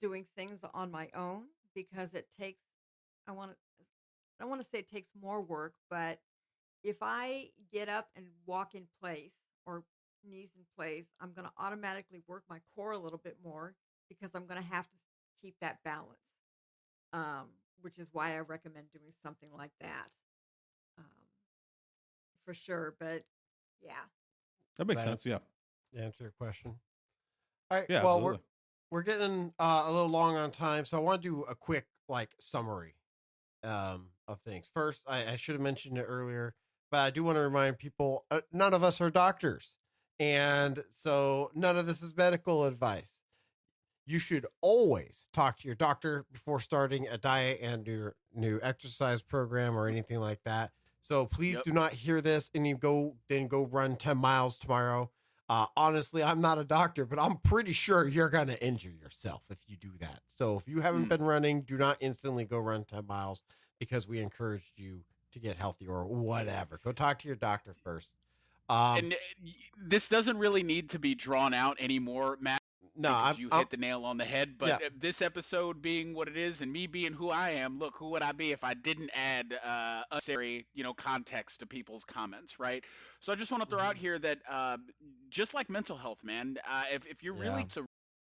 doing 0.00 0.26
things 0.36 0.60
on 0.74 0.90
my 0.90 1.08
own 1.14 1.44
because 1.74 2.14
it 2.14 2.28
takes. 2.36 2.62
I 3.26 3.32
want 3.32 3.52
to. 3.52 3.56
I 4.38 4.42
don't 4.44 4.50
want 4.50 4.62
to 4.62 4.68
say 4.68 4.78
it 4.78 4.90
takes 4.90 5.10
more 5.20 5.40
work, 5.40 5.74
but 5.88 6.18
if 6.82 6.96
I 7.02 7.50
get 7.72 7.88
up 7.88 8.08
and 8.16 8.26
walk 8.46 8.74
in 8.74 8.86
place 9.00 9.32
or 9.66 9.84
knees 10.28 10.50
in 10.56 10.62
place, 10.76 11.06
I'm 11.20 11.32
going 11.32 11.46
to 11.46 11.52
automatically 11.58 12.22
work 12.26 12.44
my 12.50 12.60
core 12.74 12.92
a 12.92 12.98
little 12.98 13.20
bit 13.22 13.36
more 13.44 13.74
because 14.08 14.32
I'm 14.34 14.46
going 14.46 14.60
to 14.60 14.68
have 14.68 14.86
to 14.90 14.96
keep 15.40 15.56
that 15.60 15.78
balance. 15.84 16.18
Um, 17.12 17.50
which 17.80 17.98
is 17.98 18.08
why 18.12 18.34
I 18.34 18.40
recommend 18.40 18.86
doing 18.92 19.12
something 19.22 19.50
like 19.56 19.72
that. 19.80 20.08
Um, 20.98 21.04
for 22.44 22.54
sure, 22.54 22.94
but 22.98 23.24
yeah. 23.80 24.04
That 24.78 24.86
makes 24.86 25.02
sense, 25.02 25.24
yeah. 25.24 25.38
Answer 25.96 26.24
your 26.24 26.32
question. 26.32 26.74
All 27.70 27.78
right. 27.78 27.86
Yeah, 27.88 28.02
well, 28.02 28.16
absolutely. 28.16 28.38
we're 28.90 28.98
we're 28.98 29.02
getting 29.02 29.52
uh, 29.58 29.84
a 29.86 29.92
little 29.92 30.08
long 30.08 30.36
on 30.36 30.50
time, 30.50 30.84
so 30.84 30.96
I 30.96 31.00
want 31.00 31.22
to 31.22 31.28
do 31.28 31.42
a 31.42 31.54
quick 31.54 31.86
like 32.08 32.30
summary 32.40 32.94
um, 33.62 34.08
of 34.28 34.40
things. 34.40 34.70
First, 34.74 35.02
I, 35.06 35.32
I 35.32 35.36
should 35.36 35.54
have 35.54 35.62
mentioned 35.62 35.98
it 35.98 36.04
earlier, 36.06 36.54
but 36.90 36.98
I 36.98 37.10
do 37.10 37.24
want 37.24 37.36
to 37.36 37.42
remind 37.42 37.78
people: 37.78 38.24
uh, 38.30 38.40
none 38.52 38.74
of 38.74 38.82
us 38.82 39.00
are 39.00 39.10
doctors. 39.10 39.76
And 40.20 40.84
so 40.92 41.50
none 41.54 41.76
of 41.76 41.86
this 41.86 42.02
is 42.02 42.16
medical 42.16 42.64
advice. 42.64 43.10
You 44.06 44.18
should 44.18 44.46
always 44.60 45.28
talk 45.32 45.58
to 45.58 45.66
your 45.66 45.74
doctor 45.74 46.26
before 46.32 46.60
starting 46.60 47.08
a 47.08 47.16
diet 47.16 47.58
and 47.62 47.86
your 47.86 48.14
new 48.34 48.60
exercise 48.62 49.22
program 49.22 49.76
or 49.76 49.88
anything 49.88 50.20
like 50.20 50.40
that. 50.44 50.72
So 51.04 51.26
please 51.26 51.56
yep. 51.56 51.64
do 51.64 51.72
not 51.72 51.92
hear 51.92 52.22
this 52.22 52.50
and 52.54 52.66
you 52.66 52.76
go 52.76 53.16
then 53.28 53.46
go 53.46 53.66
run 53.66 53.96
10 53.96 54.16
miles 54.16 54.56
tomorrow. 54.56 55.10
Uh, 55.50 55.66
honestly, 55.76 56.22
I'm 56.22 56.40
not 56.40 56.56
a 56.56 56.64
doctor, 56.64 57.04
but 57.04 57.18
I'm 57.18 57.36
pretty 57.36 57.72
sure 57.72 58.08
you're 58.08 58.30
going 58.30 58.46
to 58.46 58.64
injure 58.64 58.90
yourself 58.90 59.42
if 59.50 59.58
you 59.66 59.76
do 59.76 59.90
that. 60.00 60.20
So 60.36 60.56
if 60.56 60.66
you 60.66 60.80
haven't 60.80 61.06
mm. 61.06 61.08
been 61.10 61.22
running, 61.22 61.60
do 61.60 61.76
not 61.76 61.98
instantly 62.00 62.46
go 62.46 62.58
run 62.58 62.84
10 62.84 63.06
miles 63.06 63.42
because 63.78 64.08
we 64.08 64.20
encouraged 64.20 64.72
you 64.76 65.00
to 65.32 65.38
get 65.38 65.56
healthy 65.56 65.86
or 65.86 66.06
whatever. 66.06 66.80
Go 66.82 66.92
talk 66.92 67.18
to 67.18 67.28
your 67.28 67.36
doctor 67.36 67.74
first. 67.84 68.08
Um, 68.70 68.96
and 68.96 69.12
uh, 69.12 69.50
this 69.76 70.08
doesn't 70.08 70.38
really 70.38 70.62
need 70.62 70.90
to 70.90 70.98
be 70.98 71.14
drawn 71.14 71.52
out 71.52 71.76
anymore, 71.80 72.38
Matt. 72.40 72.62
No, 72.96 73.12
I'm, 73.12 73.36
you 73.38 73.48
I'm, 73.50 73.60
hit 73.60 73.70
the 73.70 73.76
nail 73.76 74.04
on 74.04 74.18
the 74.18 74.24
head. 74.24 74.54
But 74.56 74.80
yeah. 74.80 74.88
this 74.96 75.20
episode 75.20 75.82
being 75.82 76.14
what 76.14 76.28
it 76.28 76.36
is, 76.36 76.60
and 76.60 76.72
me 76.72 76.86
being 76.86 77.12
who 77.12 77.30
I 77.30 77.50
am, 77.50 77.78
look, 77.78 77.94
who 77.96 78.10
would 78.10 78.22
I 78.22 78.32
be 78.32 78.52
if 78.52 78.62
I 78.62 78.74
didn't 78.74 79.10
add 79.14 79.52
uh, 79.64 80.02
unnecessary, 80.10 80.66
you 80.74 80.84
know, 80.84 80.94
context 80.94 81.60
to 81.60 81.66
people's 81.66 82.04
comments, 82.04 82.60
right? 82.60 82.84
So 83.20 83.32
I 83.32 83.36
just 83.36 83.50
want 83.50 83.64
to 83.64 83.68
throw 83.68 83.78
mm-hmm. 83.78 83.88
out 83.88 83.96
here 83.96 84.18
that 84.18 84.38
uh, 84.48 84.76
just 85.30 85.54
like 85.54 85.68
mental 85.68 85.96
health, 85.96 86.22
man, 86.22 86.56
uh, 86.70 86.84
if 86.92 87.06
if 87.06 87.22
you're 87.22 87.34
really 87.34 87.62
yeah. 87.62 87.74
to 87.74 87.86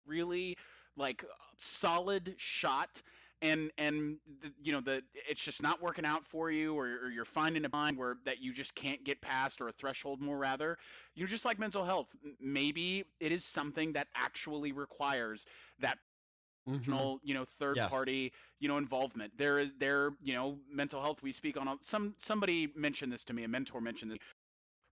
really 0.07 0.57
like 0.97 1.25
solid 1.59 2.35
shot 2.37 3.03
and 3.43 3.71
and 3.77 4.17
the, 4.41 4.53
you 4.63 4.73
know 4.73 4.81
the 4.81 5.03
it's 5.29 5.43
just 5.43 5.63
not 5.63 5.83
working 5.83 6.07
out 6.07 6.25
for 6.25 6.51
you 6.51 6.75
or, 6.75 6.87
or, 7.05 7.11
you're 7.11 7.25
finding 7.25 7.65
a 7.65 7.69
mind 7.73 7.99
where 7.99 8.17
that 8.25 8.41
you 8.41 8.53
just 8.53 8.75
can't 8.75 9.05
get 9.05 9.21
past 9.21 9.61
or 9.61 9.69
a 9.69 9.73
threshold 9.73 10.21
more 10.21 10.39
rather 10.39 10.79
you're 11.15 11.29
just 11.29 11.45
like 11.45 11.59
mental 11.59 11.85
health 11.85 12.15
maybe 12.41 13.05
it 13.21 13.33
is 13.33 13.45
something 13.45 13.93
that 13.93 14.07
actually 14.17 14.73
requires 14.73 15.45
that 15.81 15.99
mm-hmm. 16.69 17.17
you 17.23 17.35
know 17.35 17.45
third 17.45 17.77
yes. 17.77 17.91
party 17.91 18.33
you 18.61 18.69
know 18.69 18.79
involvement 18.79 19.33
there 19.37 19.59
is 19.59 19.71
there 19.79 20.11
you 20.23 20.35
know 20.35 20.57
mental 20.71 21.03
health 21.03 21.23
we 21.23 21.33
speak 21.33 21.57
on 21.59 21.79
some 21.83 22.15
somebody 22.19 22.73
mentioned 22.77 23.13
this 23.13 23.25
to 23.25 23.33
me 23.33 23.45
a 23.45 23.49
mentor 23.49 23.81
mentioned 23.81 24.11
this 24.11 24.19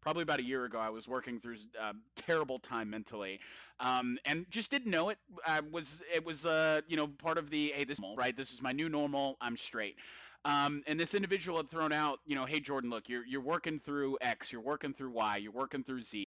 probably 0.00 0.22
about 0.22 0.40
a 0.40 0.44
year 0.44 0.64
ago. 0.64 0.78
I 0.78 0.90
was 0.90 1.06
working 1.06 1.40
through 1.40 1.56
a 1.80 1.86
uh, 1.86 1.92
terrible 2.16 2.58
time 2.58 2.90
mentally, 2.90 3.40
um, 3.78 4.18
and 4.24 4.46
just 4.50 4.70
didn't 4.70 4.90
know 4.90 5.10
it. 5.10 5.18
I 5.46 5.60
was 5.60 6.02
it 6.14 6.24
was 6.24 6.46
uh, 6.46 6.80
you 6.88 6.96
know 6.96 7.06
part 7.06 7.38
of 7.38 7.50
the 7.50 7.72
hey 7.74 7.84
this 7.84 7.98
right 8.16 8.36
this 8.36 8.52
is 8.52 8.62
my 8.62 8.72
new 8.72 8.88
normal. 8.88 9.36
I'm 9.40 9.56
straight. 9.56 9.96
Um, 10.44 10.82
and 10.86 10.98
this 10.98 11.14
individual 11.14 11.58
had 11.58 11.68
thrown 11.68 11.92
out, 11.92 12.18
you 12.24 12.34
know, 12.34 12.46
hey 12.46 12.60
Jordan, 12.60 12.88
look, 12.88 13.08
you're 13.08 13.26
you're 13.26 13.42
working 13.42 13.78
through 13.78 14.18
X, 14.20 14.52
you're 14.52 14.62
working 14.62 14.94
through 14.94 15.10
Y, 15.10 15.36
you're 15.38 15.52
working 15.52 15.84
through 15.84 16.02
Z, 16.02 16.26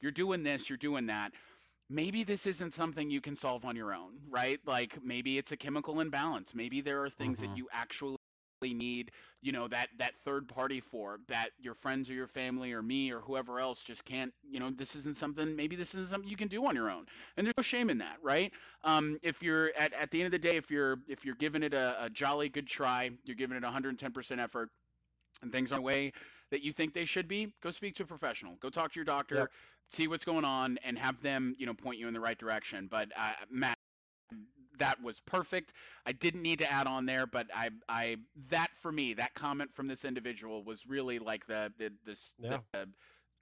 you're 0.00 0.12
doing 0.12 0.42
this, 0.42 0.68
you're 0.70 0.78
doing 0.78 1.06
that. 1.06 1.32
Maybe 1.90 2.24
this 2.24 2.46
isn't 2.46 2.74
something 2.74 3.10
you 3.10 3.22
can 3.22 3.34
solve 3.34 3.64
on 3.64 3.74
your 3.74 3.94
own, 3.94 4.12
right? 4.28 4.60
Like 4.66 5.02
maybe 5.02 5.38
it's 5.38 5.52
a 5.52 5.56
chemical 5.56 6.00
imbalance. 6.00 6.54
Maybe 6.54 6.82
there 6.82 7.02
are 7.04 7.10
things 7.10 7.40
mm-hmm. 7.40 7.52
that 7.52 7.56
you 7.56 7.68
actually 7.72 8.17
need 8.62 9.10
you 9.40 9.52
know 9.52 9.68
that 9.68 9.88
that 9.98 10.16
third 10.24 10.48
party 10.48 10.80
for 10.80 11.20
that 11.28 11.50
your 11.60 11.74
friends 11.74 12.10
or 12.10 12.14
your 12.14 12.26
family 12.26 12.72
or 12.72 12.82
me 12.82 13.12
or 13.12 13.20
whoever 13.20 13.60
else 13.60 13.82
just 13.82 14.04
can't 14.04 14.32
you 14.48 14.58
know 14.58 14.70
this 14.70 14.96
isn't 14.96 15.16
something 15.16 15.54
maybe 15.54 15.76
this 15.76 15.94
isn't 15.94 16.08
something 16.08 16.28
you 16.28 16.36
can 16.36 16.48
do 16.48 16.66
on 16.66 16.74
your 16.74 16.90
own. 16.90 17.06
And 17.36 17.46
there's 17.46 17.56
no 17.56 17.62
shame 17.62 17.90
in 17.90 17.98
that 17.98 18.16
right? 18.22 18.52
Um, 18.84 19.18
if 19.22 19.42
you're 19.42 19.70
at, 19.78 19.92
at 19.92 20.10
the 20.10 20.20
end 20.20 20.26
of 20.26 20.32
the 20.32 20.38
day 20.38 20.56
if 20.56 20.70
you're 20.70 20.98
if 21.08 21.24
you're 21.24 21.36
giving 21.36 21.62
it 21.62 21.74
a, 21.74 22.04
a 22.04 22.10
jolly 22.10 22.48
good 22.48 22.66
try 22.66 23.10
you're 23.24 23.36
giving 23.36 23.56
it 23.56 23.62
110% 23.62 24.38
effort 24.42 24.70
and 25.42 25.52
things 25.52 25.72
aren't 25.72 25.82
the 25.82 25.86
way 25.86 26.12
that 26.50 26.62
you 26.62 26.72
think 26.72 26.94
they 26.94 27.04
should 27.04 27.28
be 27.28 27.52
go 27.62 27.70
speak 27.70 27.94
to 27.96 28.02
a 28.02 28.06
professional. 28.06 28.56
Go 28.60 28.70
talk 28.70 28.92
to 28.92 28.96
your 28.96 29.04
doctor 29.04 29.36
yep. 29.36 29.48
see 29.88 30.08
what's 30.08 30.24
going 30.24 30.44
on 30.44 30.78
and 30.84 30.98
have 30.98 31.22
them 31.22 31.54
you 31.58 31.66
know 31.66 31.74
point 31.74 31.98
you 31.98 32.08
in 32.08 32.14
the 32.14 32.20
right 32.20 32.38
direction. 32.38 32.88
But 32.90 33.10
uh, 33.16 33.32
matt 33.50 33.77
that 34.78 35.02
was 35.02 35.20
perfect. 35.20 35.72
I 36.06 36.12
didn't 36.12 36.42
need 36.42 36.58
to 36.60 36.70
add 36.70 36.86
on 36.86 37.06
there, 37.06 37.26
but 37.26 37.46
I, 37.54 37.70
I 37.88 38.16
that 38.50 38.70
for 38.80 38.90
me, 38.90 39.14
that 39.14 39.34
comment 39.34 39.74
from 39.74 39.88
this 39.88 40.04
individual 40.04 40.64
was 40.64 40.86
really 40.86 41.18
like 41.18 41.46
the 41.46 41.72
the 41.78 41.92
the, 42.04 42.16
yeah. 42.38 42.58
the 42.72 42.88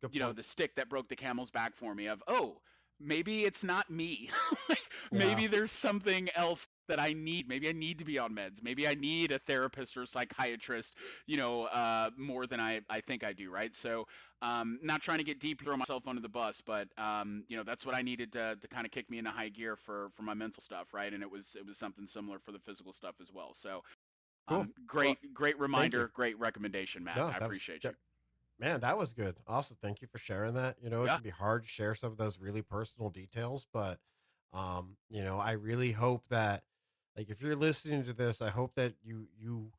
you 0.02 0.08
point. 0.08 0.14
know 0.14 0.32
the 0.32 0.42
stick 0.42 0.74
that 0.76 0.88
broke 0.88 1.08
the 1.08 1.16
camel's 1.16 1.50
back 1.50 1.76
for 1.76 1.94
me. 1.94 2.06
Of 2.06 2.22
oh, 2.28 2.60
maybe 3.00 3.44
it's 3.44 3.64
not 3.64 3.90
me. 3.90 4.30
maybe 5.12 5.42
yeah. 5.42 5.48
there's 5.48 5.72
something 5.72 6.28
else 6.34 6.66
that 6.88 7.00
I 7.00 7.12
need. 7.12 7.48
Maybe 7.48 7.68
I 7.68 7.72
need 7.72 7.98
to 7.98 8.04
be 8.04 8.18
on 8.18 8.34
meds. 8.34 8.62
Maybe 8.62 8.86
I 8.86 8.94
need 8.94 9.32
a 9.32 9.38
therapist 9.38 9.96
or 9.96 10.02
a 10.02 10.06
psychiatrist, 10.06 10.96
you 11.26 11.36
know, 11.36 11.64
uh, 11.64 12.10
more 12.16 12.46
than 12.46 12.60
I, 12.60 12.80
I 12.88 13.00
think 13.00 13.24
I 13.24 13.32
do, 13.32 13.50
right? 13.50 13.74
So, 13.74 14.06
um, 14.42 14.78
not 14.82 15.00
trying 15.00 15.18
to 15.18 15.24
get 15.24 15.40
deep, 15.40 15.64
throw 15.64 15.76
myself 15.76 16.06
under 16.06 16.20
the 16.20 16.28
bus, 16.28 16.62
but 16.64 16.88
um, 16.98 17.44
you 17.48 17.56
know, 17.56 17.62
that's 17.62 17.86
what 17.86 17.94
I 17.94 18.02
needed 18.02 18.32
to, 18.32 18.56
to 18.60 18.68
kind 18.68 18.84
of 18.84 18.92
kick 18.92 19.10
me 19.10 19.18
into 19.18 19.30
high 19.30 19.48
gear 19.48 19.76
for 19.76 20.10
for 20.14 20.22
my 20.22 20.34
mental 20.34 20.62
stuff, 20.62 20.92
right? 20.92 21.12
And 21.12 21.22
it 21.22 21.30
was 21.30 21.56
it 21.58 21.66
was 21.66 21.78
something 21.78 22.06
similar 22.06 22.38
for 22.38 22.52
the 22.52 22.58
physical 22.58 22.92
stuff 22.92 23.14
as 23.20 23.32
well. 23.32 23.54
So, 23.54 23.82
cool. 24.48 24.58
um, 24.58 24.72
great 24.86 25.18
well, 25.22 25.32
great 25.32 25.58
reminder, 25.58 26.10
great 26.14 26.38
recommendation, 26.38 27.02
Matt. 27.02 27.16
No, 27.16 27.26
I 27.26 27.38
appreciate 27.38 27.82
was, 27.82 27.92
you. 27.92 27.96
Man, 28.58 28.80
that 28.80 28.96
was 28.96 29.12
good. 29.12 29.36
Also, 29.46 29.74
thank 29.82 30.00
you 30.00 30.08
for 30.08 30.18
sharing 30.18 30.54
that. 30.54 30.76
You 30.80 30.88
know, 30.88 31.02
it 31.02 31.06
yeah. 31.06 31.14
can 31.14 31.22
be 31.22 31.30
hard 31.30 31.62
to 31.62 31.68
share 31.68 31.94
some 31.94 32.10
of 32.10 32.18
those 32.18 32.38
really 32.38 32.62
personal 32.62 33.10
details, 33.10 33.66
but 33.72 33.98
um, 34.52 34.96
you 35.10 35.22
know, 35.22 35.38
I 35.38 35.52
really 35.52 35.92
hope 35.92 36.24
that 36.30 36.62
like 37.16 37.30
if 37.30 37.40
you're 37.40 37.56
listening 37.56 38.04
to 38.04 38.12
this, 38.12 38.42
I 38.42 38.50
hope 38.50 38.74
that 38.76 38.94
you 39.02 39.28
you 39.38 39.72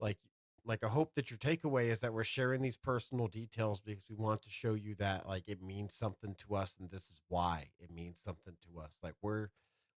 like 0.00 0.18
like 0.64 0.84
I 0.84 0.88
hope 0.88 1.14
that 1.14 1.30
your 1.30 1.38
takeaway 1.38 1.88
is 1.88 2.00
that 2.00 2.12
we're 2.12 2.24
sharing 2.24 2.62
these 2.62 2.76
personal 2.76 3.26
details 3.26 3.80
because 3.80 4.04
we 4.08 4.16
want 4.16 4.42
to 4.42 4.50
show 4.50 4.74
you 4.74 4.94
that 4.96 5.26
like 5.26 5.44
it 5.46 5.62
means 5.62 5.94
something 5.94 6.36
to 6.46 6.54
us 6.56 6.76
and 6.78 6.90
this 6.90 7.08
is 7.08 7.20
why 7.28 7.68
it 7.80 7.90
means 7.90 8.20
something 8.22 8.54
to 8.62 8.80
us. 8.80 8.98
Like 9.02 9.14
we're 9.22 9.48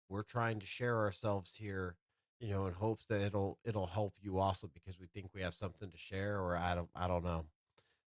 we're 0.09 0.23
trying 0.23 0.59
to 0.59 0.65
share 0.65 0.97
ourselves 0.97 1.53
here, 1.55 1.95
you 2.39 2.49
know, 2.49 2.65
in 2.65 2.73
hopes 2.73 3.05
that 3.07 3.21
it'll 3.21 3.59
it'll 3.63 3.87
help 3.87 4.15
you 4.21 4.39
also 4.39 4.69
because 4.73 4.99
we 4.99 5.07
think 5.07 5.29
we 5.33 5.41
have 5.41 5.53
something 5.53 5.91
to 5.91 5.97
share, 5.97 6.39
or 6.39 6.55
I 6.55 6.75
don't 6.75 6.89
I 6.95 7.07
don't 7.07 7.23
know. 7.23 7.45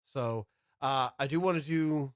So 0.03 0.47
uh, 0.81 1.09
I 1.19 1.27
do 1.27 1.39
want 1.39 1.61
to 1.61 1.67
do 1.67 2.13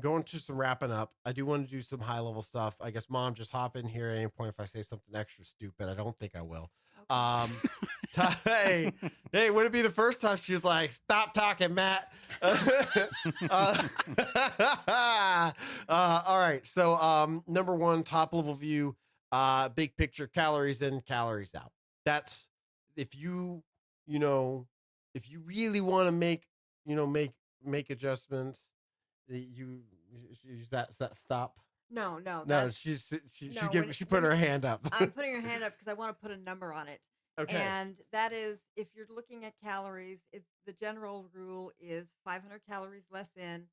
going 0.00 0.22
to 0.24 0.38
some 0.38 0.56
wrapping 0.56 0.90
up. 0.90 1.12
I 1.24 1.32
do 1.32 1.46
want 1.46 1.66
to 1.66 1.70
do 1.70 1.82
some 1.82 2.00
high 2.00 2.20
level 2.20 2.42
stuff. 2.42 2.76
I 2.80 2.90
guess 2.90 3.08
mom 3.08 3.34
just 3.34 3.52
hop 3.52 3.76
in 3.76 3.86
here 3.86 4.10
at 4.10 4.16
any 4.16 4.28
point 4.28 4.50
if 4.50 4.60
I 4.60 4.64
say 4.64 4.82
something 4.82 5.14
extra 5.14 5.44
stupid. 5.44 5.88
I 5.88 5.94
don't 5.94 6.18
think 6.18 6.34
I 6.34 6.42
will. 6.42 6.70
Okay. 7.10 7.20
Um, 7.20 7.50
t- 8.14 8.22
hey, 8.44 8.92
hey, 9.32 9.50
would 9.50 9.66
it 9.66 9.72
be 9.72 9.82
the 9.82 9.90
first 9.90 10.20
time 10.20 10.36
she 10.36 10.52
was 10.52 10.64
like, 10.64 10.92
"Stop 10.92 11.34
talking, 11.34 11.74
Matt"? 11.74 12.12
uh, 12.42 12.56
uh, 15.88 15.88
all 15.88 16.40
right. 16.40 16.66
So, 16.66 16.96
um, 16.96 17.42
number 17.46 17.74
one, 17.74 18.02
top 18.02 18.34
level 18.34 18.54
view, 18.54 18.96
uh, 19.32 19.68
big 19.68 19.96
picture, 19.96 20.26
calories 20.26 20.82
in, 20.82 21.00
calories 21.02 21.54
out. 21.54 21.72
That's 22.04 22.48
if 22.96 23.14
you, 23.14 23.62
you 24.06 24.18
know, 24.18 24.66
if 25.14 25.30
you 25.30 25.40
really 25.40 25.80
want 25.80 26.08
to 26.08 26.12
make, 26.12 26.46
you 26.86 26.96
know, 26.96 27.06
make 27.06 27.32
make 27.64 27.90
adjustments 27.90 28.70
you 29.28 29.80
use 30.42 30.68
that 30.70 30.96
that 30.98 31.16
stop 31.16 31.56
no 31.90 32.18
no 32.18 32.44
no 32.46 32.70
she's 32.70 33.06
she, 33.32 33.48
no, 33.48 33.52
she, 33.52 33.68
give, 33.68 33.94
she 33.94 34.04
put 34.04 34.22
her 34.22 34.34
hand 34.34 34.64
up 34.64 34.86
i'm 34.92 35.10
putting 35.12 35.34
her 35.34 35.40
hand 35.40 35.62
up 35.62 35.72
because 35.72 35.90
i 35.90 35.94
want 35.94 36.10
to 36.10 36.20
put 36.20 36.30
a 36.30 36.40
number 36.42 36.72
on 36.72 36.88
it 36.88 37.00
okay 37.38 37.56
and 37.56 37.96
that 38.12 38.32
is 38.32 38.58
if 38.76 38.88
you're 38.94 39.06
looking 39.14 39.44
at 39.44 39.52
calories 39.62 40.18
it's 40.32 40.48
the 40.66 40.72
general 40.72 41.26
rule 41.32 41.72
is 41.80 42.06
500 42.24 42.60
calories 42.68 43.04
less 43.12 43.30
in 43.36 43.64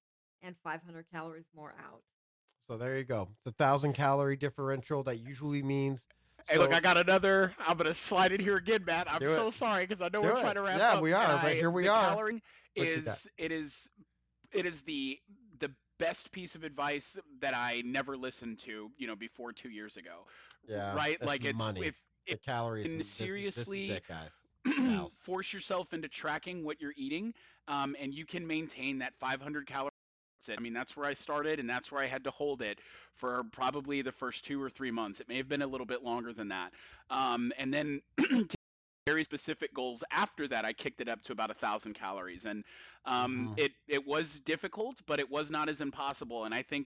and 0.42 0.56
500 0.64 1.06
calories 1.12 1.46
more 1.56 1.74
out 1.80 2.02
so 2.70 2.78
there 2.78 2.98
you 2.98 3.04
go 3.04 3.30
it's 3.46 3.54
a 3.54 3.58
thousand 3.58 3.94
calorie 3.94 4.36
differential 4.36 5.04
that 5.04 5.18
usually 5.18 5.64
means 5.64 6.08
Hey, 6.50 6.58
look, 6.58 6.74
I 6.74 6.80
got 6.80 6.98
another. 6.98 7.54
I'm 7.68 7.78
gonna 7.78 7.94
slide 7.94 8.32
it 8.32 8.42
here 8.42 8.58
again, 8.58 8.84
Matt. 8.84 9.06
I'm 9.08 9.22
so 9.22 9.50
it. 9.50 9.54
sorry 9.54 9.84
because 9.84 10.02
I 10.02 10.06
know 10.06 10.22
Do 10.22 10.30
we're 10.30 10.38
it. 10.38 10.42
trying 10.42 10.56
to 10.56 10.62
wrap 10.62 10.80
yeah, 10.80 10.90
up. 10.90 10.96
Yeah, 10.96 11.02
we 11.02 11.14
are, 11.14 11.40
but 11.42 11.54
here 11.54 11.70
we 11.70 11.88
are. 11.88 12.10
Calorie 12.10 12.42
is 12.76 13.28
it 13.38 13.52
is 13.52 13.90
it 14.54 14.66
is 14.66 14.82
the 14.82 14.82
the 14.82 15.20
best 16.02 16.32
piece 16.32 16.56
of 16.56 16.64
advice 16.64 17.18
that 17.40 17.54
I 17.56 17.84
never 17.86 18.18
listened 18.18 18.58
to, 18.60 18.90
you 18.98 19.08
know, 19.08 19.16
before 19.16 19.54
two 19.54 19.70
years 19.70 19.98
ago. 19.98 20.26
Yeah, 20.68 20.96
right. 20.96 21.24
Like 21.24 21.46
it's 21.46 21.58
money. 21.58 21.82
if, 21.82 21.96
the 22.26 22.34
if 22.34 22.42
calories. 22.42 23.08
seriously, 23.08 23.90
this, 23.90 24.00
this 24.00 24.78
guys. 25.06 25.12
force 25.24 25.54
yourself 25.54 25.94
into 25.94 26.08
tracking 26.08 26.66
what 26.66 26.82
you're 26.82 26.94
eating, 26.98 27.34
um, 27.68 27.96
and 28.02 28.14
you 28.14 28.26
can 28.26 28.46
maintain 28.46 28.98
that 29.00 29.14
500 29.20 29.68
calories. 29.68 29.92
I 30.50 30.60
mean, 30.60 30.74
that's 30.74 30.98
where 30.98 31.06
I 31.06 31.14
started, 31.14 31.60
and 31.60 31.70
that's 31.70 31.92
where 31.92 32.02
I 32.02 32.08
had 32.08 32.24
to 32.24 32.32
hold 32.32 32.64
it 32.64 32.80
for 33.14 33.44
probably 33.52 34.02
the 34.02 34.12
first 34.12 34.44
two 34.44 34.62
or 34.62 34.72
three 34.72 34.90
months. 34.90 35.20
It 35.20 35.30
may 35.30 35.38
have 35.38 35.48
been 35.48 35.62
a 35.62 35.68
little 35.68 35.86
bit 35.86 36.04
longer 36.04 36.34
than 36.34 36.48
that. 36.48 36.74
Um, 37.12 37.54
and 37.60 37.72
then 37.72 38.02
very 39.12 39.26
specific 39.26 39.74
goals 39.74 40.06
after 40.12 40.48
that 40.48 40.64
i 40.64 40.72
kicked 40.72 41.02
it 41.02 41.10
up 41.10 41.22
to 41.22 41.34
about 41.34 41.52
a 41.52 41.54
thousand 41.54 41.94
calories 41.94 42.46
and 42.46 42.64
um, 43.06 43.50
mm-hmm. 43.50 43.54
it 43.58 43.72
it 43.90 44.08
was 44.08 44.40
difficult 44.46 44.96
but 45.06 45.20
it 45.20 45.30
was 45.30 45.52
not 45.52 45.68
as 45.68 45.82
impossible 45.82 46.46
and 46.46 46.54
i 46.54 46.62
think 46.62 46.88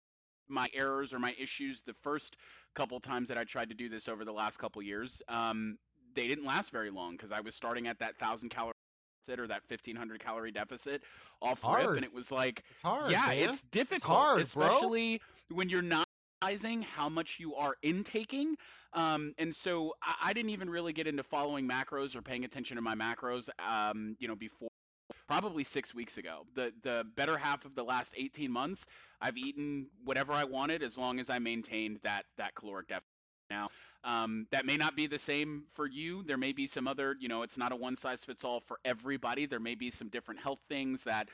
my 0.48 0.68
errors 0.72 1.12
or 1.12 1.18
my 1.18 1.34
issues 1.36 1.82
the 1.84 1.94
first 2.02 2.36
couple 2.76 3.00
times 3.00 3.28
that 3.28 3.36
i 3.36 3.42
tried 3.42 3.68
to 3.68 3.74
do 3.74 3.88
this 3.88 4.08
over 4.08 4.24
the 4.24 4.32
last 4.32 4.56
couple 4.58 4.80
years 4.80 5.20
um, 5.28 5.76
they 6.14 6.28
didn't 6.28 6.46
last 6.46 6.70
very 6.70 6.90
long 6.90 7.16
because 7.16 7.32
i 7.32 7.40
was 7.40 7.56
starting 7.56 7.88
at 7.88 7.98
that 7.98 8.16
thousand 8.18 8.50
calorie 8.50 8.72
or 9.28 9.46
that 9.46 9.62
1500 9.68 10.20
calorie 10.20 10.50
deficit 10.52 11.02
off 11.40 11.60
hard. 11.62 11.86
rip 11.86 11.96
and 11.96 12.04
it 12.04 12.12
was 12.12 12.30
like 12.30 12.62
it's 12.70 12.82
hard, 12.82 13.10
yeah 13.10 13.26
man. 13.26 13.48
it's 13.48 13.62
difficult 13.62 14.38
it's 14.38 14.54
hard, 14.54 14.68
especially 14.70 15.20
bro. 15.48 15.56
when 15.56 15.68
you're 15.68 15.82
not 15.82 16.06
realizing 16.42 16.82
how 16.82 17.08
much 17.08 17.38
you 17.38 17.54
are 17.54 17.76
intaking. 17.82 18.56
Um, 18.92 19.34
and 19.38 19.54
so 19.54 19.94
I, 20.02 20.14
I, 20.24 20.32
didn't 20.32 20.50
even 20.50 20.68
really 20.68 20.92
get 20.92 21.06
into 21.06 21.22
following 21.22 21.68
macros 21.68 22.16
or 22.16 22.22
paying 22.22 22.44
attention 22.44 22.76
to 22.76 22.82
my 22.82 22.94
macros, 22.94 23.48
um, 23.58 24.16
you 24.18 24.28
know, 24.28 24.34
before 24.34 24.68
probably 25.28 25.64
six 25.64 25.94
weeks 25.94 26.18
ago. 26.18 26.44
The 26.54 26.72
the 26.82 27.06
better 27.16 27.38
half 27.38 27.64
of 27.64 27.74
the 27.74 27.84
last 27.84 28.14
18 28.16 28.50
months, 28.50 28.86
I've 29.20 29.36
eaten 29.38 29.86
whatever 30.04 30.32
I 30.32 30.44
wanted 30.44 30.82
as 30.82 30.98
long 30.98 31.20
as 31.20 31.30
I 31.30 31.38
maintained 31.38 32.00
that 32.02 32.24
that 32.38 32.54
caloric 32.54 32.88
deficit. 32.88 33.06
Now, 33.48 33.68
um, 34.04 34.46
that 34.50 34.66
may 34.66 34.76
not 34.76 34.96
be 34.96 35.06
the 35.06 35.18
same 35.18 35.64
for 35.74 35.86
you. 35.86 36.22
There 36.24 36.38
may 36.38 36.52
be 36.52 36.66
some 36.66 36.88
other, 36.88 37.16
you 37.20 37.28
know, 37.28 37.42
it's 37.42 37.58
not 37.58 37.70
a 37.70 37.76
one 37.76 37.96
size 37.96 38.24
fits 38.24 38.44
all 38.44 38.60
for 38.60 38.78
everybody. 38.84 39.46
There 39.46 39.60
may 39.60 39.74
be 39.74 39.90
some 39.90 40.08
different 40.08 40.40
health 40.40 40.60
things 40.68 41.04
that 41.04 41.28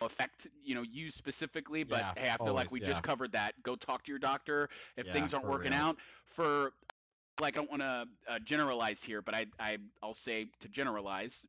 affect 0.00 0.46
you 0.62 0.74
know 0.74 0.82
you 0.82 1.10
specifically 1.10 1.82
but 1.82 1.98
yeah, 1.98 2.12
hey 2.16 2.28
i 2.30 2.36
feel 2.36 2.48
always, 2.48 2.54
like 2.54 2.70
we 2.70 2.80
yeah. 2.80 2.86
just 2.86 3.02
covered 3.02 3.32
that. 3.32 3.54
Go 3.62 3.76
talk 3.76 4.04
to 4.04 4.12
your 4.12 4.18
doctor 4.18 4.68
if 4.96 5.06
yeah, 5.06 5.12
things 5.12 5.32
aren't 5.32 5.48
working 5.48 5.72
real. 5.72 5.80
out. 5.80 5.96
For 6.34 6.72
like 7.40 7.56
i 7.56 7.60
don't 7.60 7.70
want 7.70 7.82
to 7.82 8.06
uh, 8.28 8.38
generalize 8.40 9.02
here 9.02 9.22
but 9.22 9.34
I, 9.34 9.46
I 9.58 9.78
i'll 10.02 10.14
say 10.14 10.46
to 10.60 10.68
generalize 10.68 11.44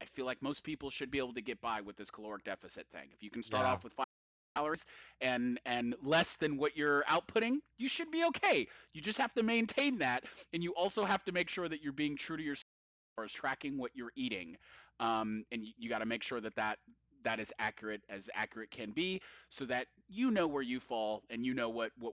i 0.00 0.04
feel 0.06 0.24
like 0.26 0.42
most 0.42 0.62
people 0.62 0.90
should 0.90 1.10
be 1.10 1.18
able 1.18 1.34
to 1.34 1.42
get 1.42 1.60
by 1.60 1.80
with 1.80 1.96
this 1.96 2.10
caloric 2.10 2.44
deficit 2.44 2.86
thing. 2.92 3.08
If 3.12 3.22
you 3.22 3.30
can 3.30 3.42
start 3.42 3.66
off 3.66 3.84
with 3.84 3.92
five 3.94 4.06
calories 4.56 4.84
and 5.20 5.60
and 5.66 5.94
less 6.02 6.34
than 6.36 6.56
what 6.56 6.76
you're 6.76 7.04
outputting 7.04 7.56
you 7.78 7.88
should 7.88 8.10
be 8.10 8.24
okay. 8.24 8.66
You 8.94 9.02
just 9.02 9.18
have 9.18 9.32
to 9.34 9.42
maintain 9.42 9.98
that 9.98 10.24
and 10.52 10.62
you 10.62 10.72
also 10.72 11.04
have 11.04 11.24
to 11.24 11.32
make 11.32 11.48
sure 11.48 11.68
that 11.68 11.82
you're 11.82 11.92
being 11.92 12.16
true 12.16 12.36
to 12.36 12.42
yourself 12.42 12.64
as 13.24 13.32
tracking 13.32 13.78
what 13.78 13.92
you're 13.94 14.12
eating. 14.16 14.56
Um, 15.00 15.44
and 15.52 15.64
you, 15.64 15.72
you 15.78 15.88
got 15.88 15.98
to 15.98 16.06
make 16.06 16.22
sure 16.22 16.40
that 16.40 16.56
that 16.56 16.78
that 17.26 17.40
is 17.40 17.52
accurate 17.58 18.02
as 18.08 18.30
accurate 18.34 18.70
can 18.70 18.92
be 18.92 19.20
so 19.50 19.64
that 19.64 19.88
you 20.08 20.30
know 20.30 20.46
where 20.46 20.62
you 20.62 20.78
fall 20.78 21.24
and 21.28 21.44
you 21.44 21.54
know 21.54 21.68
what 21.68 21.90
what 21.98 22.12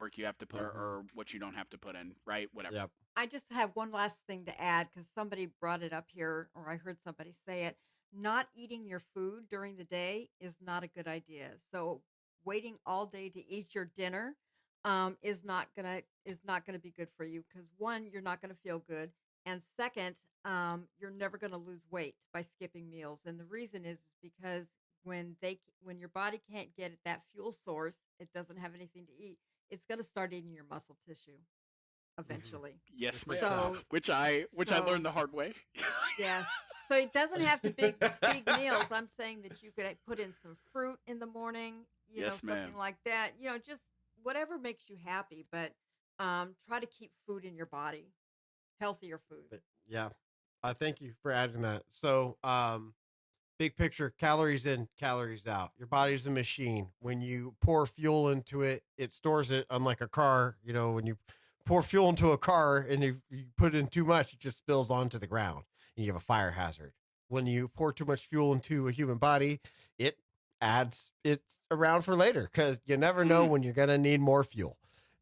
work 0.00 0.18
you 0.18 0.24
have 0.24 0.36
to 0.38 0.46
put 0.46 0.60
mm-hmm. 0.60 0.78
or 0.78 1.04
what 1.14 1.32
you 1.32 1.38
don't 1.38 1.54
have 1.54 1.70
to 1.70 1.78
put 1.78 1.94
in 1.94 2.12
right 2.26 2.48
whatever 2.52 2.74
yep. 2.74 2.90
i 3.16 3.26
just 3.26 3.44
have 3.52 3.70
one 3.74 3.92
last 3.92 4.16
thing 4.26 4.44
to 4.44 4.60
add 4.60 4.88
because 4.92 5.08
somebody 5.14 5.48
brought 5.60 5.82
it 5.82 5.92
up 5.92 6.06
here 6.12 6.48
or 6.56 6.68
i 6.68 6.76
heard 6.76 6.96
somebody 7.04 7.32
say 7.46 7.64
it 7.64 7.76
not 8.12 8.48
eating 8.56 8.88
your 8.88 9.02
food 9.14 9.44
during 9.48 9.76
the 9.76 9.84
day 9.84 10.28
is 10.40 10.56
not 10.60 10.82
a 10.82 10.88
good 10.88 11.06
idea 11.06 11.50
so 11.72 12.00
waiting 12.44 12.76
all 12.86 13.06
day 13.06 13.28
to 13.28 13.48
eat 13.48 13.72
your 13.72 13.88
dinner 13.96 14.34
um, 14.84 15.16
is 15.22 15.44
not 15.44 15.68
gonna 15.76 16.00
is 16.24 16.38
not 16.44 16.66
gonna 16.66 16.78
be 16.78 16.92
good 16.96 17.08
for 17.16 17.24
you 17.24 17.44
because 17.48 17.68
one 17.76 18.08
you're 18.12 18.22
not 18.22 18.42
gonna 18.42 18.56
feel 18.64 18.82
good 18.88 19.10
and 19.46 19.62
second, 19.76 20.16
um, 20.44 20.84
you're 21.00 21.10
never 21.10 21.38
going 21.38 21.50
to 21.50 21.58
lose 21.58 21.82
weight 21.90 22.14
by 22.32 22.42
skipping 22.42 22.90
meals. 22.90 23.20
And 23.26 23.38
the 23.38 23.44
reason 23.44 23.84
is, 23.84 23.98
is 23.98 24.18
because 24.22 24.66
when 25.04 25.36
they 25.40 25.58
when 25.82 25.98
your 25.98 26.08
body 26.08 26.40
can't 26.50 26.68
get 26.76 26.92
at 26.92 26.98
that 27.04 27.22
fuel 27.32 27.54
source, 27.64 27.96
it 28.18 28.28
doesn't 28.34 28.58
have 28.58 28.74
anything 28.74 29.06
to 29.06 29.12
eat. 29.24 29.38
It's 29.70 29.84
going 29.84 29.98
to 29.98 30.04
start 30.04 30.32
eating 30.32 30.52
your 30.52 30.64
muscle 30.70 30.96
tissue 31.06 31.32
mm-hmm. 31.32 32.20
eventually. 32.20 32.70
Mm-hmm. 32.70 33.02
Yes, 33.02 33.24
so, 33.26 33.76
which 33.90 34.08
I 34.10 34.46
which 34.52 34.68
so, 34.68 34.76
I 34.76 34.78
learned 34.78 35.04
the 35.04 35.10
hard 35.10 35.32
way. 35.32 35.54
yeah. 36.18 36.44
So 36.88 36.96
it 36.96 37.12
doesn't 37.12 37.42
have 37.42 37.60
to 37.62 37.70
be 37.70 37.94
big 38.22 38.46
meals. 38.58 38.90
I'm 38.90 39.08
saying 39.18 39.42
that 39.42 39.62
you 39.62 39.70
could 39.76 39.96
put 40.06 40.18
in 40.18 40.32
some 40.42 40.56
fruit 40.72 40.98
in 41.06 41.18
the 41.18 41.26
morning, 41.26 41.84
you 42.10 42.22
yes, 42.22 42.42
know, 42.42 42.54
something 42.54 42.72
ma'am. 42.72 42.78
like 42.78 42.96
that. 43.04 43.32
You 43.38 43.50
know, 43.50 43.58
just 43.58 43.82
whatever 44.22 44.58
makes 44.58 44.84
you 44.88 44.96
happy, 45.04 45.44
but 45.52 45.72
um, 46.18 46.54
try 46.66 46.80
to 46.80 46.86
keep 46.86 47.10
food 47.26 47.44
in 47.44 47.54
your 47.54 47.66
body 47.66 48.06
healthier 48.80 49.20
food. 49.28 49.60
Yeah. 49.86 50.10
I 50.62 50.70
uh, 50.70 50.74
thank 50.74 51.00
you 51.00 51.12
for 51.22 51.30
adding 51.30 51.62
that. 51.62 51.84
So, 51.90 52.36
um, 52.42 52.94
big 53.58 53.76
picture 53.76 54.12
calories 54.18 54.66
in, 54.66 54.88
calories 54.98 55.46
out. 55.46 55.70
Your 55.78 55.86
body's 55.86 56.26
a 56.26 56.30
machine. 56.30 56.88
When 57.00 57.20
you 57.20 57.54
pour 57.60 57.86
fuel 57.86 58.28
into 58.28 58.62
it, 58.62 58.82
it 58.96 59.12
stores 59.12 59.50
it, 59.50 59.66
unlike 59.70 60.00
a 60.00 60.08
car. 60.08 60.56
You 60.64 60.72
know, 60.72 60.92
when 60.92 61.06
you 61.06 61.16
pour 61.64 61.82
fuel 61.82 62.08
into 62.08 62.32
a 62.32 62.38
car 62.38 62.78
and 62.78 63.02
you, 63.02 63.20
you 63.30 63.46
put 63.56 63.74
in 63.74 63.88
too 63.88 64.04
much, 64.04 64.32
it 64.32 64.40
just 64.40 64.58
spills 64.58 64.90
onto 64.90 65.18
the 65.18 65.26
ground 65.26 65.64
and 65.96 66.04
you 66.04 66.12
have 66.12 66.20
a 66.20 66.24
fire 66.24 66.52
hazard. 66.52 66.92
When 67.28 67.46
you 67.46 67.68
pour 67.68 67.92
too 67.92 68.04
much 68.04 68.26
fuel 68.26 68.52
into 68.52 68.88
a 68.88 68.92
human 68.92 69.18
body, 69.18 69.60
it 69.98 70.18
adds 70.60 71.12
it 71.24 71.42
around 71.70 72.02
for 72.02 72.16
later 72.16 72.48
because 72.50 72.80
you 72.86 72.96
never 72.96 73.24
know 73.24 73.46
mm. 73.46 73.50
when 73.50 73.62
you're 73.62 73.74
going 73.74 73.88
to 73.88 73.98
need 73.98 74.20
more 74.20 74.44
fuel. 74.44 74.78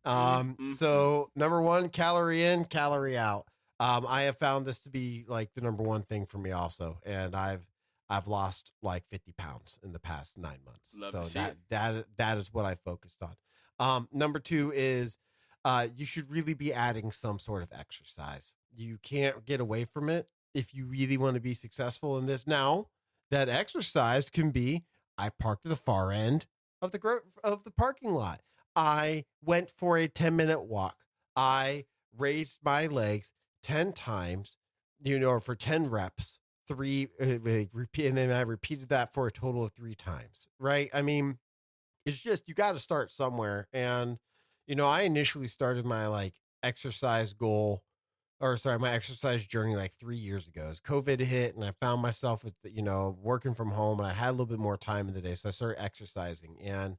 Um, 0.06 0.54
mm-hmm. 0.54 0.72
so 0.72 1.30
number 1.36 1.60
one, 1.60 1.88
calorie 1.88 2.44
in, 2.44 2.64
calorie 2.64 3.18
out. 3.18 3.46
Um, 3.78 4.06
I 4.08 4.22
have 4.22 4.38
found 4.38 4.64
this 4.64 4.78
to 4.80 4.88
be 4.88 5.24
like 5.28 5.50
the 5.54 5.60
number 5.60 5.82
one 5.82 6.02
thing 6.02 6.26
for 6.26 6.38
me 6.38 6.52
also. 6.52 6.98
And 7.04 7.34
I've, 7.34 7.66
I've 8.08 8.26
lost 8.26 8.72
like 8.82 9.04
50 9.10 9.32
pounds 9.36 9.78
in 9.82 9.92
the 9.92 9.98
past 9.98 10.38
nine 10.38 10.60
months. 10.64 10.90
Love 10.96 11.12
so 11.12 11.38
that, 11.38 11.50
it. 11.52 11.56
that, 11.70 12.06
that 12.16 12.38
is 12.38 12.52
what 12.52 12.64
I 12.64 12.76
focused 12.84 13.22
on. 13.22 13.34
Um, 13.78 14.08
number 14.12 14.38
two 14.38 14.72
is, 14.74 15.18
uh, 15.64 15.88
you 15.96 16.06
should 16.06 16.30
really 16.30 16.54
be 16.54 16.72
adding 16.72 17.10
some 17.10 17.38
sort 17.38 17.62
of 17.62 17.68
exercise. 17.76 18.54
You 18.74 18.98
can't 19.02 19.44
get 19.44 19.60
away 19.60 19.84
from 19.84 20.08
it 20.08 20.28
if 20.54 20.72
you 20.72 20.86
really 20.86 21.16
want 21.16 21.34
to 21.34 21.40
be 21.40 21.54
successful 21.54 22.16
in 22.18 22.26
this. 22.26 22.46
Now, 22.46 22.86
that 23.30 23.48
exercise 23.48 24.30
can 24.30 24.52
be 24.52 24.84
I 25.18 25.30
parked 25.30 25.66
at 25.66 25.70
the 25.70 25.76
far 25.76 26.12
end 26.12 26.46
of 26.82 26.92
the 26.92 27.20
of 27.42 27.64
the 27.64 27.70
parking 27.70 28.12
lot. 28.12 28.40
I 28.76 29.24
went 29.42 29.72
for 29.76 29.98
a 29.98 30.08
10 30.08 30.36
minute 30.36 30.62
walk. 30.62 30.98
I 31.34 31.86
raised 32.16 32.58
my 32.64 32.86
legs 32.86 33.32
10 33.62 33.92
times, 33.92 34.56
you 35.02 35.18
know, 35.18 35.40
for 35.40 35.56
10 35.56 35.90
reps, 35.90 36.38
three, 36.68 37.08
repeat, 37.18 38.06
and 38.06 38.16
then 38.18 38.30
I 38.30 38.42
repeated 38.42 38.88
that 38.90 39.12
for 39.12 39.26
a 39.26 39.32
total 39.32 39.64
of 39.64 39.72
three 39.72 39.94
times, 39.94 40.46
right? 40.60 40.90
I 40.94 41.02
mean, 41.02 41.38
it's 42.06 42.18
just, 42.18 42.48
you 42.48 42.54
got 42.54 42.72
to 42.72 42.78
start 42.78 43.10
somewhere. 43.10 43.68
And, 43.72 44.18
you 44.66 44.74
know, 44.76 44.88
I 44.88 45.02
initially 45.02 45.48
started 45.48 45.84
my 45.86 46.06
like 46.06 46.34
exercise 46.62 47.32
goal 47.32 47.82
or 48.40 48.56
sorry, 48.56 48.78
my 48.78 48.92
exercise 48.92 49.46
journey 49.46 49.76
like 49.76 49.94
three 49.94 50.16
years 50.16 50.46
ago. 50.48 50.68
As 50.70 50.80
COVID 50.80 51.20
hit, 51.20 51.54
and 51.54 51.64
I 51.64 51.72
found 51.80 52.02
myself 52.02 52.44
with 52.44 52.54
you 52.64 52.82
know 52.82 53.16
working 53.22 53.54
from 53.54 53.70
home, 53.70 53.98
and 54.00 54.08
I 54.08 54.12
had 54.12 54.30
a 54.30 54.32
little 54.32 54.46
bit 54.46 54.58
more 54.58 54.76
time 54.76 55.08
in 55.08 55.14
the 55.14 55.22
day, 55.22 55.34
so 55.34 55.48
I 55.48 55.52
started 55.52 55.82
exercising. 55.82 56.58
And 56.62 56.96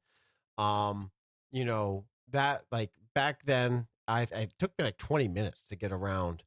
um, 0.57 1.11
you 1.51 1.65
know 1.65 2.05
that 2.31 2.63
like 2.71 2.91
back 3.15 3.45
then, 3.45 3.87
I 4.07 4.23
it 4.23 4.53
took 4.59 4.77
me 4.77 4.85
like 4.85 4.97
twenty 4.97 5.27
minutes 5.27 5.61
to 5.69 5.75
get 5.75 5.91
around. 5.91 6.43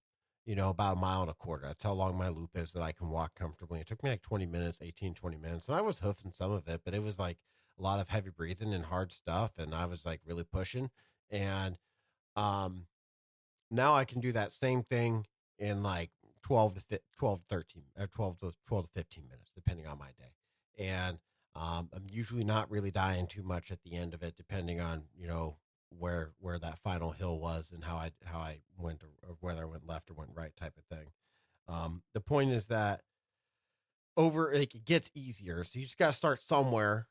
You 0.47 0.57
know, 0.57 0.71
about 0.71 0.97
a 0.97 1.01
mile 1.01 1.21
and 1.21 1.31
a 1.31 1.35
quarter. 1.35 1.67
That's 1.67 1.85
how 1.85 1.93
long 1.93 2.17
my 2.17 2.29
loop 2.29 2.57
is 2.57 2.73
that 2.73 2.83
I 2.83 2.91
can 2.91 3.11
walk 3.11 3.35
comfortably. 3.37 3.79
It 3.79 3.87
took 3.87 4.03
me 4.03 4.11
like 4.11 4.23
20 4.23 4.47
minutes, 4.47 4.81
18, 4.83 5.15
20 5.15 5.37
minutes. 5.37 5.69
And 5.69 5.77
I 5.77 5.81
was 5.81 6.01
hoofing 6.01 6.33
some 6.33 6.51
of 6.51 6.67
it, 6.67 6.81
but 6.85 6.93
it 6.93 7.05
was 7.05 7.21
like 7.21 7.37
a 7.79 7.83
lot 7.83 8.01
of 8.01 8.09
heavy 8.09 8.31
breathing 8.31 8.75
and 8.75 8.87
hard 8.87 9.13
stuff. 9.13 9.53
And 9.59 9.73
I 9.75 9.85
was 9.85 10.05
like 10.05 10.23
really 10.27 10.43
pushing. 10.43 10.91
And 11.31 11.77
um, 12.35 12.87
now 13.71 13.95
I 13.95 14.05
can 14.05 14.21
do 14.21 14.33
that 14.33 14.51
same 14.53 14.83
thing 14.83 15.27
in 15.59 15.83
like 15.83 16.11
12 16.43 16.75
to 16.75 16.81
15, 16.81 16.99
12 17.19 17.39
to 17.39 17.45
13 17.49 17.83
or 17.99 18.07
12 18.07 18.39
to 18.39 18.53
12 18.67 18.85
to 18.85 18.91
15 18.93 19.25
minutes, 19.29 19.53
depending 19.55 19.87
on 19.87 19.99
my 19.99 20.09
day. 20.19 20.85
And 20.85 21.19
um, 21.57 21.89
I'm 21.93 22.07
usually 22.09 22.45
not 22.45 22.71
really 22.71 22.91
dying 22.91 23.27
too 23.27 23.43
much 23.43 23.71
at 23.71 23.83
the 23.83 23.95
end 23.97 24.15
of 24.15 24.23
it, 24.23 24.37
depending 24.37 24.81
on, 24.81 25.05
you 25.17 25.27
know, 25.27 25.57
where, 25.91 26.33
where 26.39 26.59
that 26.59 26.79
final 26.79 27.11
hill 27.11 27.41
was 27.41 27.73
and 27.73 27.85
how 27.85 27.97
I, 27.97 28.13
how 28.25 28.39
I 28.39 28.59
went 28.79 29.03
or 29.03 29.37
whether 29.41 29.63
I 29.63 29.67
went 29.67 29.87
left 29.87 30.11
or 30.11 30.15
went 30.15 30.31
right 30.35 30.57
type 30.57 30.75
of 30.77 30.97
thing. 30.97 31.09
Um, 31.69 32.03
the 32.15 32.21
point 32.21 32.53
is 32.53 32.67
that 32.67 33.03
over, 34.17 34.53
like, 34.55 34.75
it 34.75 34.85
gets 34.85 35.11
easier. 35.15 35.65
So 35.65 35.79
you 35.79 35.85
just 35.85 35.99
got 35.99 36.09
to 36.09 36.13
start 36.13 36.43
somewhere 36.43 37.09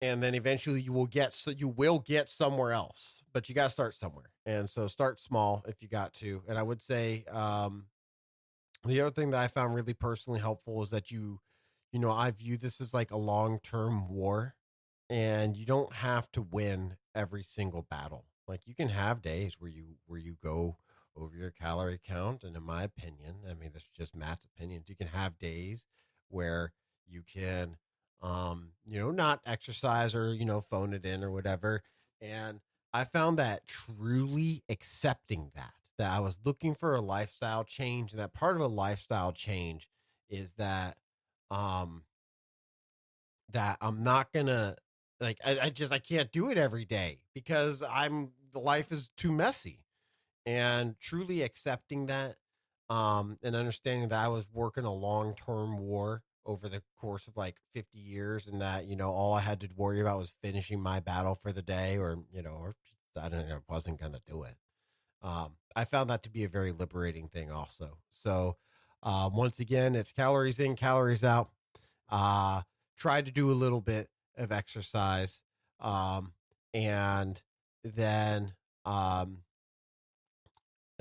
and 0.00 0.22
then 0.22 0.34
eventually 0.34 0.80
you 0.80 0.92
will 0.92 1.06
get 1.06 1.34
so 1.34 1.50
you 1.50 1.68
will 1.68 1.98
get 1.98 2.28
somewhere 2.28 2.72
else 2.72 3.22
but 3.32 3.48
you 3.48 3.54
got 3.54 3.64
to 3.64 3.70
start 3.70 3.94
somewhere 3.94 4.30
and 4.46 4.68
so 4.68 4.86
start 4.86 5.18
small 5.20 5.64
if 5.66 5.82
you 5.82 5.88
got 5.88 6.12
to 6.12 6.42
and 6.48 6.58
i 6.58 6.62
would 6.62 6.80
say 6.80 7.24
um 7.30 7.84
the 8.84 9.00
other 9.00 9.10
thing 9.10 9.30
that 9.30 9.40
i 9.40 9.48
found 9.48 9.74
really 9.74 9.94
personally 9.94 10.40
helpful 10.40 10.82
is 10.82 10.90
that 10.90 11.10
you 11.10 11.40
you 11.92 11.98
know 11.98 12.10
i 12.10 12.30
view 12.30 12.56
this 12.56 12.80
as 12.80 12.94
like 12.94 13.10
a 13.10 13.16
long-term 13.16 14.08
war 14.08 14.54
and 15.10 15.56
you 15.56 15.64
don't 15.64 15.94
have 15.94 16.30
to 16.32 16.42
win 16.42 16.96
every 17.14 17.42
single 17.42 17.82
battle 17.82 18.24
like 18.46 18.66
you 18.66 18.74
can 18.74 18.88
have 18.88 19.22
days 19.22 19.56
where 19.58 19.70
you 19.70 19.84
where 20.06 20.20
you 20.20 20.36
go 20.42 20.76
over 21.16 21.36
your 21.36 21.50
calorie 21.50 22.00
count 22.06 22.44
and 22.44 22.56
in 22.56 22.62
my 22.62 22.82
opinion 22.82 23.36
i 23.48 23.54
mean 23.54 23.70
this 23.72 23.82
is 23.82 23.88
just 23.96 24.14
matt's 24.14 24.44
opinions 24.44 24.88
you 24.88 24.94
can 24.94 25.08
have 25.08 25.38
days 25.38 25.86
where 26.28 26.72
you 27.06 27.22
can 27.22 27.76
um, 28.22 28.70
you 28.84 28.98
know, 28.98 29.10
not 29.10 29.40
exercise 29.46 30.14
or, 30.14 30.34
you 30.34 30.44
know, 30.44 30.60
phone 30.60 30.92
it 30.92 31.04
in 31.04 31.22
or 31.22 31.30
whatever. 31.30 31.82
And 32.20 32.60
I 32.92 33.04
found 33.04 33.38
that 33.38 33.66
truly 33.66 34.64
accepting 34.68 35.50
that, 35.54 35.74
that 35.98 36.10
I 36.10 36.20
was 36.20 36.38
looking 36.44 36.74
for 36.74 36.94
a 36.94 37.00
lifestyle 37.00 37.64
change. 37.64 38.12
And 38.12 38.20
that 38.20 38.34
part 38.34 38.56
of 38.56 38.62
a 38.62 38.66
lifestyle 38.66 39.32
change 39.32 39.88
is 40.28 40.54
that, 40.54 40.96
um, 41.50 42.02
that 43.52 43.78
I'm 43.80 44.02
not 44.02 44.32
gonna 44.32 44.76
like, 45.20 45.38
I, 45.44 45.58
I 45.60 45.70
just, 45.70 45.92
I 45.92 45.98
can't 45.98 46.30
do 46.30 46.50
it 46.50 46.58
every 46.58 46.84
day 46.84 47.20
because 47.34 47.82
I'm, 47.82 48.30
the 48.52 48.60
life 48.60 48.92
is 48.92 49.10
too 49.16 49.32
messy. 49.32 49.84
And 50.46 50.98
truly 50.98 51.42
accepting 51.42 52.06
that, 52.06 52.36
um, 52.88 53.38
and 53.42 53.54
understanding 53.54 54.08
that 54.08 54.24
I 54.24 54.28
was 54.28 54.46
working 54.50 54.84
a 54.84 54.92
long 54.92 55.34
term 55.34 55.78
war 55.78 56.22
over 56.46 56.68
the 56.68 56.82
course 56.98 57.28
of 57.28 57.36
like 57.36 57.56
50 57.74 57.98
years 57.98 58.46
and 58.46 58.62
that 58.62 58.86
you 58.86 58.96
know 58.96 59.10
all 59.10 59.34
i 59.34 59.40
had 59.40 59.60
to 59.60 59.68
worry 59.76 60.00
about 60.00 60.18
was 60.18 60.32
finishing 60.42 60.80
my 60.80 60.98
battle 60.98 61.34
for 61.34 61.52
the 61.52 61.60
day 61.60 61.98
or 61.98 62.16
you 62.32 62.42
know 62.42 62.56
or 62.58 62.74
i 63.20 63.28
don't 63.28 63.46
know 63.46 63.56
i 63.56 63.72
wasn't 63.72 64.00
to 64.00 64.20
do 64.26 64.44
it. 64.44 64.56
Um, 65.20 65.56
i 65.76 65.84
found 65.84 66.08
that 66.08 66.22
to 66.22 66.30
be 66.30 66.44
a 66.44 66.48
very 66.48 66.72
liberating 66.72 67.28
thing 67.28 67.50
also. 67.50 67.98
So 68.10 68.56
um, 69.02 69.34
once 69.34 69.60
again 69.60 69.94
it's 69.94 70.12
calories 70.12 70.58
in 70.58 70.76
calories 70.76 71.24
out 71.24 71.50
uh, 72.10 72.62
try 72.96 73.20
to 73.20 73.30
do 73.30 73.50
a 73.50 73.54
little 73.54 73.80
bit 73.80 74.08
of 74.36 74.52
exercise 74.52 75.42
um, 75.80 76.32
and 76.74 77.40
then 77.84 78.52
um, 78.84 79.38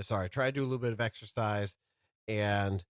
sorry 0.02 0.30
try 0.30 0.46
to 0.46 0.52
do 0.52 0.62
a 0.62 0.68
little 0.68 0.78
bit 0.78 0.94
of 0.94 1.02
exercise 1.02 1.76
and 2.28 2.84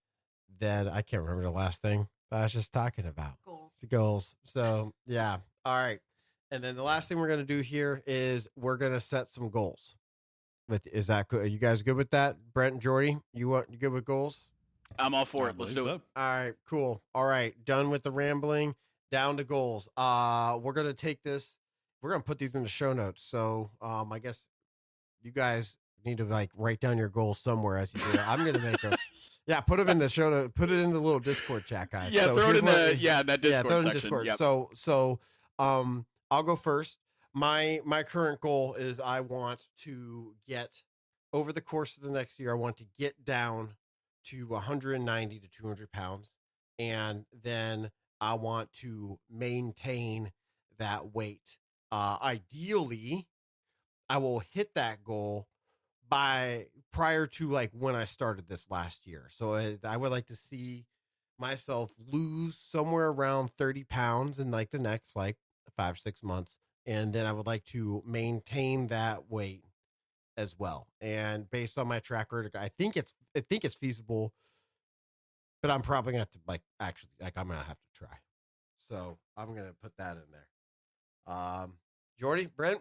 then 0.60 0.88
i 0.88 1.02
can't 1.02 1.22
remember 1.22 1.42
the 1.44 1.50
last 1.50 1.80
thing 1.82 2.08
I 2.30 2.42
was 2.42 2.52
just 2.52 2.72
talking 2.72 3.06
about. 3.06 3.34
Goals. 3.44 3.72
The 3.80 3.86
goals. 3.86 4.36
So 4.44 4.92
yeah. 5.06 5.38
All 5.64 5.76
right. 5.76 6.00
And 6.50 6.62
then 6.64 6.76
the 6.76 6.82
last 6.82 7.08
thing 7.08 7.18
we're 7.18 7.28
going 7.28 7.40
to 7.40 7.44
do 7.44 7.60
here 7.60 8.02
is 8.06 8.48
we're 8.56 8.76
going 8.76 8.92
to 8.92 9.00
set 9.00 9.30
some 9.30 9.50
goals. 9.50 9.96
With 10.68 10.86
is 10.86 11.06
that 11.06 11.28
good? 11.28 11.42
Are 11.42 11.48
you 11.48 11.58
guys 11.58 11.82
good 11.82 11.96
with 11.96 12.10
that, 12.10 12.36
Brent 12.52 12.74
and 12.74 12.82
Jordy? 12.82 13.18
You 13.32 13.48
want 13.48 13.70
you 13.70 13.78
good 13.78 13.92
with 13.92 14.04
goals? 14.04 14.48
I'm 14.98 15.14
all 15.14 15.24
for 15.24 15.48
it. 15.48 15.58
Let's 15.58 15.74
do 15.74 15.84
so. 15.84 15.94
it. 15.94 16.00
All 16.16 16.22
right, 16.22 16.54
cool. 16.66 17.02
All 17.14 17.24
right, 17.24 17.54
done 17.64 17.90
with 17.90 18.02
the 18.02 18.10
rambling. 18.10 18.74
Down 19.10 19.38
to 19.38 19.44
goals. 19.44 19.88
Uh, 19.96 20.58
we're 20.60 20.74
gonna 20.74 20.92
take 20.92 21.22
this. 21.22 21.56
We're 22.02 22.10
gonna 22.10 22.22
put 22.22 22.38
these 22.38 22.54
in 22.54 22.62
the 22.62 22.68
show 22.68 22.92
notes. 22.92 23.22
So, 23.22 23.70
um, 23.80 24.12
I 24.12 24.18
guess 24.18 24.46
you 25.22 25.30
guys 25.30 25.76
need 26.04 26.18
to 26.18 26.24
like 26.24 26.50
write 26.54 26.80
down 26.80 26.98
your 26.98 27.08
goals 27.08 27.38
somewhere 27.38 27.78
as 27.78 27.94
you 27.94 28.00
do 28.00 28.08
it. 28.08 28.28
I'm 28.28 28.44
gonna 28.44 28.58
make 28.58 28.82
a 28.84 28.96
yeah, 29.46 29.60
put 29.60 29.78
them 29.78 29.88
in 29.88 29.98
the 29.98 30.10
show. 30.10 30.30
To, 30.30 30.48
put 30.50 30.70
it 30.70 30.78
in 30.78 30.92
the 30.92 31.00
little 31.00 31.20
Discord 31.20 31.64
chat, 31.64 31.90
guys. 31.90 32.12
Yeah, 32.12 32.24
so 32.24 32.36
throw 32.36 32.50
it 32.50 32.56
in 32.56 32.66
the 32.66 32.96
yeah 33.00 33.22
that 33.22 33.40
Discord 33.40 33.52
yeah, 33.52 33.62
throw 33.62 33.78
it 33.80 33.86
in 33.86 33.92
Discord. 33.92 34.26
Yep. 34.26 34.36
So 34.36 34.70
so 34.74 35.20
um, 35.58 36.04
I'll 36.30 36.42
go 36.42 36.54
first. 36.54 36.98
My 37.32 37.80
my 37.84 38.02
current 38.02 38.40
goal 38.40 38.74
is 38.74 39.00
I 39.00 39.20
want 39.20 39.66
to 39.84 40.34
get 40.46 40.82
over 41.32 41.52
the 41.52 41.62
course 41.62 41.96
of 41.96 42.02
the 42.02 42.10
next 42.10 42.38
year. 42.38 42.52
I 42.52 42.56
want 42.56 42.76
to 42.78 42.84
get 42.98 43.24
down 43.24 43.70
to 44.30 44.46
190 44.46 45.40
to 45.40 45.48
200 45.48 45.92
pounds, 45.92 46.34
and 46.78 47.24
then 47.42 47.90
I 48.20 48.34
want 48.34 48.72
to 48.80 49.18
maintain 49.30 50.32
that 50.78 51.14
weight. 51.14 51.56
Uh, 51.90 52.18
ideally, 52.22 53.26
I 54.08 54.18
will 54.18 54.40
hit 54.40 54.74
that 54.74 55.04
goal 55.04 55.46
by 56.08 56.66
prior 56.92 57.26
to 57.26 57.50
like 57.50 57.70
when 57.72 57.94
I 57.94 58.04
started 58.04 58.48
this 58.48 58.70
last 58.70 59.06
year. 59.06 59.28
So 59.34 59.54
I, 59.54 59.78
I 59.84 59.96
would 59.96 60.10
like 60.10 60.26
to 60.26 60.36
see 60.36 60.86
myself 61.38 61.90
lose 61.98 62.56
somewhere 62.56 63.08
around 63.08 63.50
30 63.58 63.84
pounds 63.84 64.38
in 64.38 64.50
like 64.50 64.70
the 64.70 64.78
next 64.78 65.14
like 65.14 65.36
five, 65.76 65.98
six 65.98 66.22
months. 66.22 66.58
And 66.86 67.12
then 67.12 67.26
I 67.26 67.32
would 67.32 67.46
like 67.46 67.64
to 67.66 68.02
maintain 68.06 68.88
that 68.88 69.30
weight 69.30 69.64
as 70.38 70.54
well. 70.56 70.86
And 71.00 71.50
based 71.50 71.76
on 71.76 71.88
my 71.88 71.98
track 71.98 72.32
record, 72.32 72.56
I 72.56 72.68
think 72.78 72.96
it's 72.96 73.12
I 73.36 73.40
think 73.40 73.64
it's 73.64 73.74
feasible, 73.74 74.32
but 75.60 75.70
I'm 75.70 75.82
probably 75.82 76.12
gonna 76.12 76.20
have 76.20 76.30
to 76.30 76.38
like 76.46 76.62
actually 76.80 77.10
like 77.20 77.36
I'm 77.36 77.48
gonna 77.48 77.58
have 77.64 77.76
to 77.76 77.98
try. 77.98 78.16
So 78.88 79.18
I'm 79.36 79.48
gonna 79.48 79.74
put 79.82 79.92
that 79.98 80.12
in 80.12 80.22
there. 80.30 81.34
Um 81.36 81.74
Jordy, 82.18 82.46
Brent, 82.46 82.80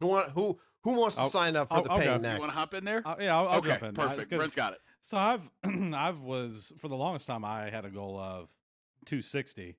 who 0.00 0.06
want 0.08 0.30
who 0.30 0.58
who 0.82 0.94
wants 0.94 1.14
to 1.14 1.22
I'll, 1.22 1.30
sign 1.30 1.54
up 1.54 1.68
for 1.68 1.74
I'll, 1.74 1.82
the 1.82 1.88
pain 1.90 2.22
next? 2.22 2.34
You 2.34 2.40
want 2.40 2.52
to 2.52 2.58
hop 2.58 2.74
in 2.74 2.84
there? 2.84 3.02
I'll, 3.04 3.22
yeah, 3.22 3.36
I'll, 3.36 3.58
okay, 3.58 3.68
jump 3.68 3.82
in. 3.84 3.94
Perfect. 3.94 4.30
Brent's 4.30 4.54
got 4.54 4.72
it. 4.72 4.80
So 5.00 5.16
I've 5.16 5.48
I've 5.94 6.22
was 6.22 6.72
for 6.78 6.88
the 6.88 6.96
longest 6.96 7.26
time 7.26 7.44
I 7.44 7.70
had 7.70 7.84
a 7.84 7.90
goal 7.90 8.18
of 8.18 8.48
260 9.04 9.76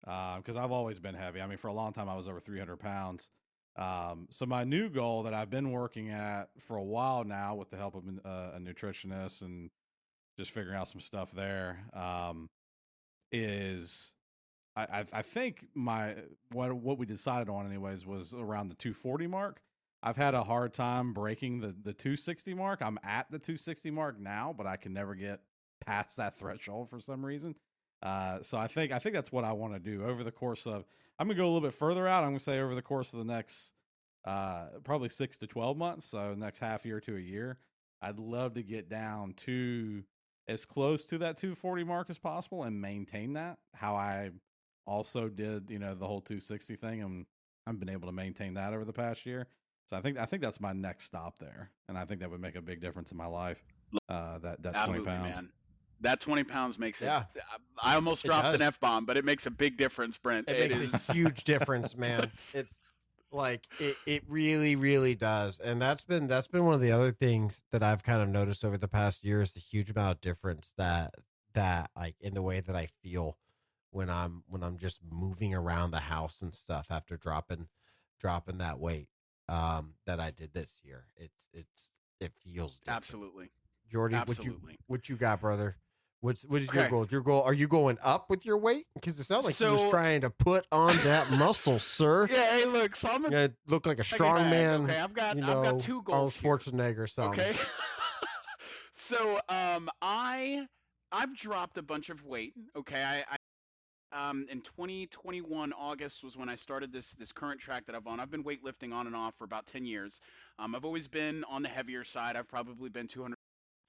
because 0.00 0.56
uh, 0.56 0.64
I've 0.64 0.72
always 0.72 0.98
been 0.98 1.14
heavy. 1.14 1.40
I 1.40 1.46
mean, 1.46 1.58
for 1.58 1.68
a 1.68 1.72
long 1.72 1.92
time 1.92 2.08
I 2.08 2.16
was 2.16 2.26
over 2.26 2.40
300 2.40 2.78
pounds. 2.78 3.30
Um, 3.76 4.26
so 4.30 4.44
my 4.44 4.64
new 4.64 4.90
goal 4.90 5.22
that 5.22 5.34
I've 5.34 5.50
been 5.50 5.70
working 5.70 6.10
at 6.10 6.50
for 6.58 6.76
a 6.76 6.82
while 6.82 7.24
now, 7.24 7.54
with 7.54 7.70
the 7.70 7.76
help 7.76 7.94
of 7.94 8.04
uh, 8.24 8.56
a 8.56 8.58
nutritionist 8.60 9.42
and 9.42 9.70
just 10.38 10.50
figuring 10.50 10.76
out 10.76 10.88
some 10.88 11.00
stuff 11.00 11.32
there, 11.32 11.78
um, 11.94 12.50
is 13.30 14.14
I, 14.74 15.04
I 15.12 15.22
think 15.22 15.66
my 15.74 16.14
what 16.50 16.72
what 16.72 16.98
we 16.98 17.04
decided 17.04 17.48
on 17.50 17.66
anyways 17.66 18.06
was 18.06 18.32
around 18.34 18.68
the 18.68 18.74
240 18.74 19.26
mark. 19.26 19.60
I've 20.02 20.16
had 20.16 20.34
a 20.34 20.42
hard 20.42 20.72
time 20.72 21.12
breaking 21.12 21.60
the 21.60 21.68
the 21.68 21.92
260 21.92 22.54
mark. 22.54 22.80
I'm 22.82 22.98
at 23.04 23.30
the 23.30 23.38
260 23.38 23.90
mark 23.90 24.18
now, 24.18 24.54
but 24.56 24.66
I 24.66 24.76
can 24.76 24.92
never 24.92 25.14
get 25.14 25.40
past 25.84 26.16
that 26.16 26.36
threshold 26.38 26.88
for 26.88 27.00
some 27.00 27.24
reason. 27.24 27.54
Uh, 28.02 28.38
so 28.42 28.58
I 28.58 28.66
think 28.66 28.92
I 28.92 28.98
think 28.98 29.14
that's 29.14 29.30
what 29.30 29.44
I 29.44 29.52
want 29.52 29.74
to 29.74 29.78
do 29.78 30.04
over 30.04 30.24
the 30.24 30.32
course 30.32 30.66
of. 30.66 30.84
I'm 31.22 31.28
gonna 31.28 31.38
go 31.38 31.44
a 31.44 31.52
little 31.52 31.60
bit 31.60 31.72
further 31.72 32.08
out. 32.08 32.24
I'm 32.24 32.30
gonna 32.30 32.40
say 32.40 32.58
over 32.58 32.74
the 32.74 32.82
course 32.82 33.12
of 33.12 33.20
the 33.20 33.32
next 33.32 33.74
uh, 34.24 34.64
probably 34.82 35.08
six 35.08 35.38
to 35.38 35.46
12 35.46 35.76
months. 35.76 36.04
So 36.04 36.34
next 36.34 36.58
half 36.58 36.84
year 36.84 36.98
to 36.98 37.16
a 37.16 37.20
year, 37.20 37.58
I'd 38.02 38.18
love 38.18 38.54
to 38.54 38.62
get 38.64 38.88
down 38.88 39.34
to 39.44 40.02
as 40.48 40.64
close 40.64 41.04
to 41.06 41.18
that 41.18 41.36
240 41.36 41.84
mark 41.84 42.10
as 42.10 42.18
possible 42.18 42.64
and 42.64 42.80
maintain 42.80 43.34
that. 43.34 43.58
How 43.72 43.94
I 43.94 44.32
also 44.84 45.28
did, 45.28 45.70
you 45.70 45.78
know, 45.78 45.94
the 45.94 46.08
whole 46.08 46.20
260 46.20 46.74
thing, 46.74 47.02
and 47.02 47.24
I've 47.68 47.78
been 47.78 47.88
able 47.88 48.08
to 48.08 48.12
maintain 48.12 48.54
that 48.54 48.72
over 48.72 48.84
the 48.84 48.92
past 48.92 49.24
year. 49.24 49.46
So 49.88 49.96
I 49.96 50.00
think 50.00 50.18
I 50.18 50.24
think 50.24 50.42
that's 50.42 50.60
my 50.60 50.72
next 50.72 51.04
stop 51.04 51.38
there, 51.38 51.70
and 51.88 51.96
I 51.96 52.04
think 52.04 52.20
that 52.22 52.32
would 52.32 52.40
make 52.40 52.56
a 52.56 52.62
big 52.62 52.80
difference 52.80 53.12
in 53.12 53.16
my 53.16 53.26
life. 53.26 53.62
Uh, 54.08 54.38
that 54.38 54.60
that 54.64 54.86
twenty 54.86 55.04
pounds. 55.04 55.36
Man. 55.36 55.52
That 56.02 56.20
twenty 56.20 56.44
pounds 56.44 56.78
makes 56.78 57.00
it. 57.00 57.06
Yeah. 57.06 57.24
I 57.82 57.94
almost 57.94 58.24
dropped 58.24 58.54
an 58.54 58.62
f 58.62 58.78
bomb, 58.80 59.06
but 59.06 59.16
it 59.16 59.24
makes 59.24 59.46
a 59.46 59.50
big 59.50 59.76
difference, 59.76 60.18
Brent. 60.18 60.48
It, 60.48 60.70
it 60.70 60.78
makes 60.78 60.94
is... 60.94 61.08
a 61.08 61.12
huge 61.12 61.44
difference, 61.44 61.96
man. 61.96 62.24
It's 62.54 62.78
like 63.30 63.66
it, 63.80 63.96
it 64.06 64.24
really, 64.28 64.76
really 64.76 65.14
does. 65.14 65.60
And 65.60 65.80
that's 65.80 66.04
been 66.04 66.26
that's 66.26 66.48
been 66.48 66.64
one 66.64 66.74
of 66.74 66.80
the 66.80 66.92
other 66.92 67.12
things 67.12 67.62
that 67.72 67.82
I've 67.82 68.02
kind 68.02 68.20
of 68.20 68.28
noticed 68.28 68.64
over 68.64 68.76
the 68.76 68.88
past 68.88 69.24
year 69.24 69.42
is 69.42 69.52
the 69.52 69.60
huge 69.60 69.90
amount 69.90 70.16
of 70.16 70.20
difference 70.20 70.72
that 70.76 71.14
that 71.54 71.90
like 71.96 72.16
in 72.20 72.34
the 72.34 72.42
way 72.42 72.60
that 72.60 72.76
I 72.76 72.88
feel 73.02 73.38
when 73.90 74.10
I'm 74.10 74.44
when 74.48 74.62
I'm 74.62 74.78
just 74.78 75.00
moving 75.08 75.54
around 75.54 75.92
the 75.92 76.00
house 76.00 76.42
and 76.42 76.54
stuff 76.54 76.86
after 76.90 77.16
dropping 77.16 77.68
dropping 78.20 78.58
that 78.58 78.78
weight 78.78 79.08
um 79.48 79.94
that 80.06 80.20
I 80.20 80.30
did 80.30 80.52
this 80.52 80.78
year. 80.82 81.06
It's 81.16 81.48
it's 81.52 81.88
it 82.20 82.32
feels 82.44 82.78
different. 82.78 82.96
absolutely. 82.96 83.50
Jordy, 83.90 84.14
Absolutely. 84.14 84.54
what 84.54 84.72
you 84.72 84.78
what 84.86 85.08
you 85.10 85.16
got, 85.16 85.40
brother? 85.42 85.76
What's 86.22 86.42
what 86.44 86.62
is 86.62 86.68
okay. 86.68 86.82
your 86.82 86.88
goal? 86.88 87.06
Your 87.10 87.20
goal? 87.20 87.42
Are 87.42 87.52
you 87.52 87.66
going 87.66 87.98
up 88.00 88.30
with 88.30 88.46
your 88.46 88.56
weight? 88.56 88.86
Because 88.94 89.18
it 89.18 89.24
sounds 89.24 89.44
like 89.44 89.56
so, 89.56 89.74
you 89.74 89.82
was 89.82 89.90
trying 89.90 90.20
to 90.20 90.30
put 90.30 90.64
on 90.70 90.96
that 90.98 91.28
muscle, 91.32 91.80
sir. 91.80 92.28
Yeah, 92.30 92.46
hey, 92.46 92.64
look, 92.64 92.94
so 92.94 93.10
I'm 93.10 93.24
a, 93.24 93.30
yeah, 93.30 93.48
look 93.66 93.86
like 93.86 93.98
a 93.98 94.04
strong 94.04 94.48
man. 94.48 94.84
Okay, 94.84 95.00
I've 95.00 95.12
got 95.12 95.34
you 95.34 95.42
know, 95.42 95.58
I've 95.58 95.72
got 95.72 95.80
two 95.80 96.00
goals. 96.02 96.38
Arnold 96.44 96.60
Schwarzenegger, 96.62 97.10
something. 97.10 97.40
Okay. 97.40 97.58
so 98.94 99.40
um, 99.48 99.90
I 100.00 100.68
I've 101.10 101.36
dropped 101.36 101.76
a 101.78 101.82
bunch 101.82 102.08
of 102.08 102.24
weight. 102.24 102.54
Okay, 102.76 103.02
I, 103.02 103.24
I 103.28 103.36
um, 104.30 104.46
in 104.48 104.60
2021 104.60 105.72
August 105.72 106.22
was 106.22 106.36
when 106.36 106.48
I 106.48 106.54
started 106.54 106.92
this 106.92 107.14
this 107.14 107.32
current 107.32 107.60
track 107.60 107.84
that 107.86 107.96
I've 107.96 108.06
on. 108.06 108.20
I've 108.20 108.30
been 108.30 108.44
weightlifting 108.44 108.94
on 108.94 109.08
and 109.08 109.16
off 109.16 109.34
for 109.34 109.42
about 109.42 109.66
10 109.66 109.84
years. 109.84 110.20
Um, 110.60 110.76
I've 110.76 110.84
always 110.84 111.08
been 111.08 111.42
on 111.50 111.62
the 111.62 111.68
heavier 111.68 112.04
side. 112.04 112.36
I've 112.36 112.46
probably 112.46 112.90
been 112.90 113.08
200 113.08 113.34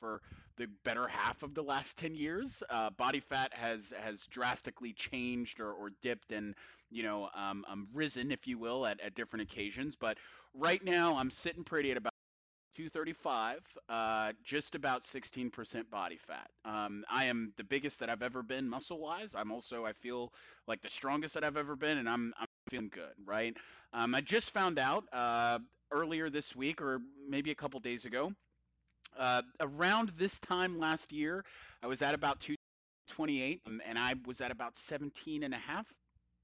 for 0.04 0.20
the 0.58 0.68
better 0.84 1.08
half 1.08 1.44
of 1.44 1.56
the 1.56 1.62
last 1.62 1.98
10 1.98 2.14
years. 2.14 2.62
Uh, 2.70 2.90
body 2.90 3.22
fat 3.22 3.54
has 3.54 3.94
has 4.02 4.26
drastically 4.28 4.92
changed 4.92 5.62
or, 5.62 5.72
or 5.72 5.92
dipped 6.02 6.34
and 6.34 6.56
you 6.92 7.04
know 7.04 7.30
um, 7.34 7.64
um, 7.70 7.88
risen, 7.94 8.30
if 8.30 8.46
you 8.46 8.58
will, 8.58 8.86
at, 8.86 9.00
at 9.00 9.16
different 9.16 9.44
occasions. 9.50 9.96
But 9.96 10.18
right 10.54 10.84
now, 10.84 11.16
I'm 11.16 11.32
sitting 11.32 11.64
pretty 11.64 11.92
at 11.92 11.98
about 11.98 12.12
235, 12.76 13.60
uh, 13.88 14.34
just 14.44 14.76
about 14.76 15.04
16% 15.04 15.90
body 15.90 16.18
fat. 16.18 16.50
Um, 16.66 17.06
I 17.10 17.26
am 17.26 17.54
the 17.56 17.64
biggest 17.64 18.00
that 18.02 18.10
I've 18.10 18.24
ever 18.24 18.44
been 18.44 18.68
muscle 18.68 19.00
wise. 19.00 19.36
I'm 19.36 19.52
also, 19.52 19.86
I 19.86 19.94
feel 19.94 20.34
like 20.68 20.82
the 20.82 20.90
strongest 20.90 21.36
that 21.36 21.44
I've 21.44 21.58
ever 21.58 21.76
been, 21.76 22.00
and 22.00 22.10
I'm, 22.10 22.34
I'm 22.40 22.48
feeling 22.70 22.90
good, 22.92 23.14
right? 23.26 23.56
Um, 23.94 24.16
I 24.16 24.22
just 24.22 24.50
found 24.50 24.80
out 24.80 25.04
uh, 25.14 25.60
earlier 25.92 26.32
this 26.32 26.56
week, 26.56 26.82
or 26.82 27.00
maybe 27.30 27.52
a 27.52 27.56
couple 27.56 27.80
days 27.80 28.06
ago, 28.06 28.34
uh, 29.18 29.42
around 29.60 30.10
this 30.10 30.40
time 30.40 30.80
last 30.80 31.12
year, 31.12 31.44
I 31.82 31.88
was 31.88 32.02
at 32.02 32.14
about 32.14 32.40
228, 32.40 33.62
um, 33.66 33.82
and 33.88 33.98
I 33.98 34.16
was 34.26 34.42
at 34.42 34.52
about 34.52 34.78
17 34.78 35.44
and 35.44 35.54
a 35.54 35.58
half 35.58 35.86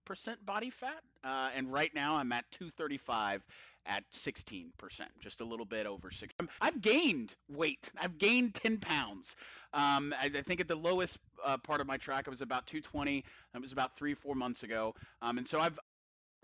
percent 0.06 0.44
body 0.44 0.72
fat, 0.72 1.04
uh, 1.24 1.50
and 1.56 1.72
right 1.72 1.94
now 1.94 2.16
I'm 2.16 2.32
at 2.32 2.50
235 2.52 3.44
at 3.86 4.04
16%, 4.12 4.72
just 5.20 5.42
a 5.42 5.46
little 5.46 5.66
bit 5.66 5.86
over 5.86 6.12
six. 6.12 6.34
I've 6.60 6.82
gained 6.82 7.34
weight. 7.48 7.92
I've 8.00 8.18
gained 8.18 8.54
10 8.56 8.78
pounds. 8.78 9.36
Um, 9.74 10.14
I, 10.20 10.26
I, 10.26 10.42
think 10.42 10.62
at 10.62 10.68
the 10.68 10.76
lowest 10.76 11.18
uh, 11.46 11.58
part 11.58 11.80
of 11.80 11.88
my 11.88 11.98
track, 11.98 12.28
I 12.28 12.30
was 12.30 12.42
about 12.42 12.68
220. 12.68 13.24
That 13.54 13.62
was 13.62 13.72
about 13.72 13.96
three, 13.96 14.14
four 14.14 14.36
months 14.36 14.64
ago. 14.64 14.96
Um, 15.22 15.38
and 15.38 15.48
so 15.48 15.60
I've 15.60 15.80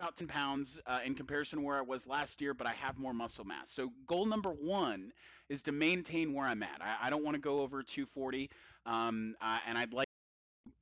about 0.00 0.16
10 0.16 0.28
pounds 0.28 0.80
uh, 0.86 1.00
in 1.04 1.14
comparison 1.14 1.58
to 1.58 1.64
where 1.64 1.76
I 1.76 1.82
was 1.82 2.06
last 2.06 2.40
year, 2.40 2.54
but 2.54 2.66
I 2.66 2.72
have 2.72 2.98
more 2.98 3.14
muscle 3.14 3.44
mass. 3.44 3.70
So 3.70 3.90
goal 4.06 4.26
number 4.26 4.50
one 4.50 5.12
is 5.48 5.62
to 5.62 5.72
maintain 5.72 6.34
where 6.34 6.46
I'm 6.46 6.62
at. 6.62 6.80
I, 6.80 7.06
I 7.06 7.10
don't 7.10 7.24
want 7.24 7.34
to 7.34 7.40
go 7.40 7.60
over 7.60 7.82
240, 7.82 8.50
um, 8.84 9.34
uh, 9.40 9.58
and 9.66 9.78
I'd 9.78 9.92
like 9.92 10.06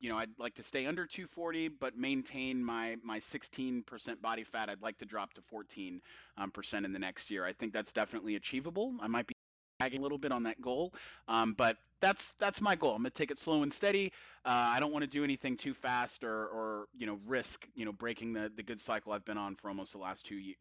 you 0.01 0.11
know, 0.11 0.19
I'd 0.19 0.39
like 0.39 0.55
to 0.55 0.62
stay 0.62 0.86
under 0.86 1.07
240, 1.07 1.69
but 1.69 1.97
maintain 1.97 2.62
my 2.62 2.97
my 3.03 3.19
16% 3.19 4.20
body 4.20 4.45
fat. 4.45 4.69
I'd 4.69 4.82
like 4.82 4.99
to 4.99 5.07
drop 5.07 5.35
to 5.35 5.43
14 5.43 6.01
um, 6.36 6.51
percent 6.51 6.85
in 6.85 6.93
the 6.93 6.99
next 6.99 7.31
year. 7.31 7.45
I 7.45 7.53
think 7.53 7.73
that's 7.73 7.93
definitely 7.93 8.36
achievable. 8.36 8.95
I 9.01 9.07
might 9.07 9.27
be 9.27 9.34
lagging 9.80 10.01
a 10.01 10.02
little 10.02 10.18
bit 10.18 10.32
on 10.32 10.44
that 10.44 10.60
goal, 10.60 10.92
um, 11.28 11.55
but 11.55 11.76
that's 12.01 12.32
that's 12.38 12.60
my 12.60 12.74
goal. 12.76 12.92
I'm 12.92 12.98
gonna 12.98 13.10
take 13.10 13.30
it 13.30 13.38
slow 13.38 13.62
and 13.62 13.72
steady. 13.72 14.12
Uh, 14.44 14.51
I 14.51 14.80
don't 14.80 14.92
want 14.92 15.05
to 15.05 15.10
do 15.10 15.24
anything 15.24 15.56
too 15.56 15.74
fast 15.74 16.24
or 16.24 16.46
or 16.46 16.86
you 16.96 17.06
know 17.06 17.18
risk 17.26 17.66
you 17.74 17.84
know 17.84 17.92
breaking 17.92 18.32
the 18.32 18.51
the 18.55 18.62
good 18.62 18.80
cycle 18.80 19.12
I've 19.12 19.24
been 19.24 19.38
on 19.38 19.56
for 19.56 19.68
almost 19.68 19.92
the 19.92 19.98
last 19.98 20.26
two 20.26 20.36
years. 20.36 20.56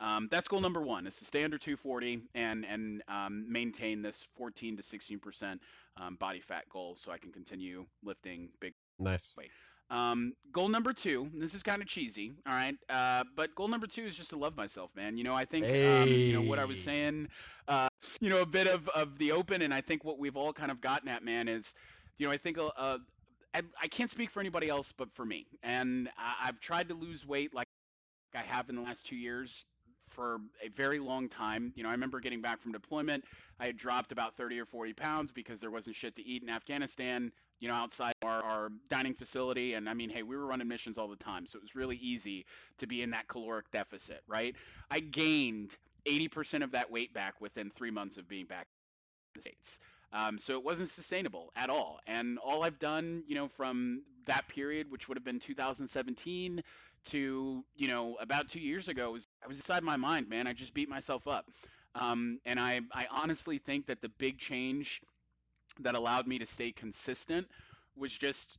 Um, 0.00 0.28
that's 0.30 0.48
goal 0.48 0.60
number 0.60 0.82
one: 0.82 1.06
is 1.06 1.16
to 1.18 1.24
stay 1.24 1.44
under 1.44 1.58
240 1.58 2.22
and 2.34 2.64
and 2.64 3.02
um, 3.08 3.50
maintain 3.50 4.02
this 4.02 4.26
14 4.36 4.76
to 4.76 4.82
16 4.82 5.18
percent 5.18 5.60
um, 5.96 6.16
body 6.16 6.40
fat 6.40 6.68
goal, 6.70 6.96
so 6.96 7.12
I 7.12 7.18
can 7.18 7.32
continue 7.32 7.86
lifting 8.04 8.48
big. 8.60 8.74
Nice. 8.98 9.32
Weight. 9.36 9.50
Um, 9.92 10.32
goal 10.52 10.68
number 10.68 10.94
two, 10.94 11.30
this 11.34 11.54
is 11.54 11.62
kind 11.62 11.82
of 11.82 11.88
cheesy, 11.88 12.32
all 12.46 12.54
right, 12.54 12.74
uh, 12.88 13.24
but 13.36 13.54
goal 13.54 13.68
number 13.68 13.86
two 13.86 14.04
is 14.04 14.16
just 14.16 14.30
to 14.30 14.36
love 14.38 14.56
myself, 14.56 14.90
man. 14.96 15.18
You 15.18 15.24
know, 15.24 15.34
I 15.34 15.44
think, 15.44 15.66
hey. 15.66 16.02
um, 16.02 16.08
you 16.08 16.32
know, 16.32 16.48
what 16.48 16.58
I 16.58 16.64
was 16.64 16.82
saying, 16.82 17.28
uh, 17.68 17.88
you 18.20 18.30
know, 18.30 18.40
a 18.40 18.46
bit 18.46 18.66
of, 18.66 18.88
of 18.90 19.18
the 19.18 19.32
open. 19.32 19.62
And 19.62 19.72
I 19.72 19.80
think 19.80 20.04
what 20.04 20.18
we've 20.18 20.36
all 20.36 20.52
kind 20.52 20.70
of 20.70 20.80
gotten 20.80 21.08
at, 21.08 21.24
man, 21.24 21.48
is, 21.48 21.74
you 22.18 22.26
know, 22.26 22.32
I 22.32 22.36
think 22.36 22.58
uh, 22.58 22.98
I, 23.54 23.62
I 23.80 23.88
can't 23.88 24.10
speak 24.10 24.30
for 24.30 24.40
anybody 24.40 24.68
else 24.68 24.92
but 24.96 25.12
for 25.14 25.24
me. 25.24 25.46
And 25.62 26.08
I, 26.16 26.48
I've 26.48 26.60
tried 26.60 26.88
to 26.88 26.94
lose 26.94 27.26
weight 27.26 27.54
like 27.54 27.66
I 28.34 28.40
have 28.40 28.68
in 28.68 28.76
the 28.76 28.82
last 28.82 29.06
two 29.06 29.16
years 29.16 29.64
for 30.12 30.38
a 30.64 30.68
very 30.68 30.98
long 30.98 31.28
time. 31.28 31.72
You 31.74 31.82
know, 31.82 31.88
I 31.88 31.92
remember 31.92 32.20
getting 32.20 32.42
back 32.42 32.60
from 32.60 32.72
deployment. 32.72 33.24
I 33.58 33.66
had 33.66 33.76
dropped 33.76 34.12
about 34.12 34.34
30 34.34 34.60
or 34.60 34.66
40 34.66 34.92
pounds 34.92 35.32
because 35.32 35.60
there 35.60 35.70
wasn't 35.70 35.96
shit 35.96 36.14
to 36.16 36.26
eat 36.26 36.42
in 36.42 36.50
Afghanistan, 36.50 37.32
you 37.60 37.68
know, 37.68 37.74
outside 37.74 38.12
our, 38.22 38.42
our 38.42 38.68
dining 38.90 39.14
facility. 39.14 39.74
And 39.74 39.88
I 39.88 39.94
mean, 39.94 40.10
hey, 40.10 40.22
we 40.22 40.36
were 40.36 40.46
running 40.46 40.68
missions 40.68 40.98
all 40.98 41.08
the 41.08 41.16
time. 41.16 41.46
So 41.46 41.58
it 41.58 41.62
was 41.62 41.74
really 41.74 41.96
easy 41.96 42.44
to 42.78 42.86
be 42.86 43.02
in 43.02 43.10
that 43.10 43.28
caloric 43.28 43.70
deficit, 43.70 44.20
right? 44.28 44.54
I 44.90 45.00
gained 45.00 45.76
80% 46.06 46.62
of 46.62 46.72
that 46.72 46.90
weight 46.90 47.14
back 47.14 47.40
within 47.40 47.70
three 47.70 47.90
months 47.90 48.16
of 48.16 48.28
being 48.28 48.46
back 48.46 48.66
in 49.34 49.38
the 49.38 49.42
States. 49.42 49.78
Um, 50.12 50.38
so 50.38 50.54
it 50.54 50.64
wasn't 50.64 50.90
sustainable 50.90 51.50
at 51.56 51.70
all. 51.70 51.98
And 52.06 52.38
all 52.38 52.64
I've 52.64 52.78
done, 52.78 53.24
you 53.26 53.34
know, 53.34 53.48
from 53.48 54.02
that 54.26 54.46
period, 54.48 54.90
which 54.90 55.08
would 55.08 55.16
have 55.16 55.24
been 55.24 55.40
2017 55.40 56.62
to, 57.06 57.64
you 57.74 57.88
know, 57.88 58.16
about 58.20 58.48
two 58.48 58.60
years 58.60 58.88
ago, 58.88 59.10
was 59.12 59.26
I 59.42 59.48
was 59.48 59.56
inside 59.56 59.82
my 59.82 59.96
mind, 59.96 60.28
man. 60.28 60.46
I 60.46 60.52
just 60.52 60.74
beat 60.74 60.88
myself 60.88 61.26
up. 61.26 61.46
Um, 61.94 62.38
and 62.44 62.60
I, 62.60 62.80
I 62.92 63.06
honestly 63.10 63.58
think 63.58 63.86
that 63.86 64.00
the 64.00 64.08
big 64.08 64.38
change 64.38 65.00
that 65.80 65.94
allowed 65.94 66.26
me 66.26 66.38
to 66.38 66.46
stay 66.46 66.72
consistent 66.72 67.46
was 67.96 68.12
just 68.12 68.58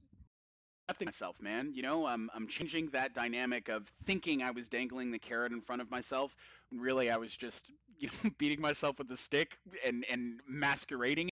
accepting 0.88 1.08
myself, 1.08 1.42
man. 1.42 1.72
You 1.74 1.82
know, 1.84 2.06
I'm 2.06 2.30
I'm 2.34 2.48
changing 2.48 2.90
that 2.90 3.14
dynamic 3.14 3.70
of 3.70 3.88
thinking 4.06 4.42
I 4.42 4.52
was 4.52 4.70
dangling 4.70 5.12
the 5.12 5.20
carrot 5.20 5.52
in 5.52 5.62
front 5.62 5.82
of 5.82 5.90
myself 5.92 6.36
really 6.80 7.10
I 7.10 7.18
was 7.18 7.36
just 7.36 7.72
you 8.00 8.08
know 8.08 8.32
beating 8.38 8.62
myself 8.62 8.98
with 8.98 9.10
a 9.12 9.18
stick 9.18 9.58
and 9.86 10.06
and 10.10 10.40
masquerading 10.48 11.30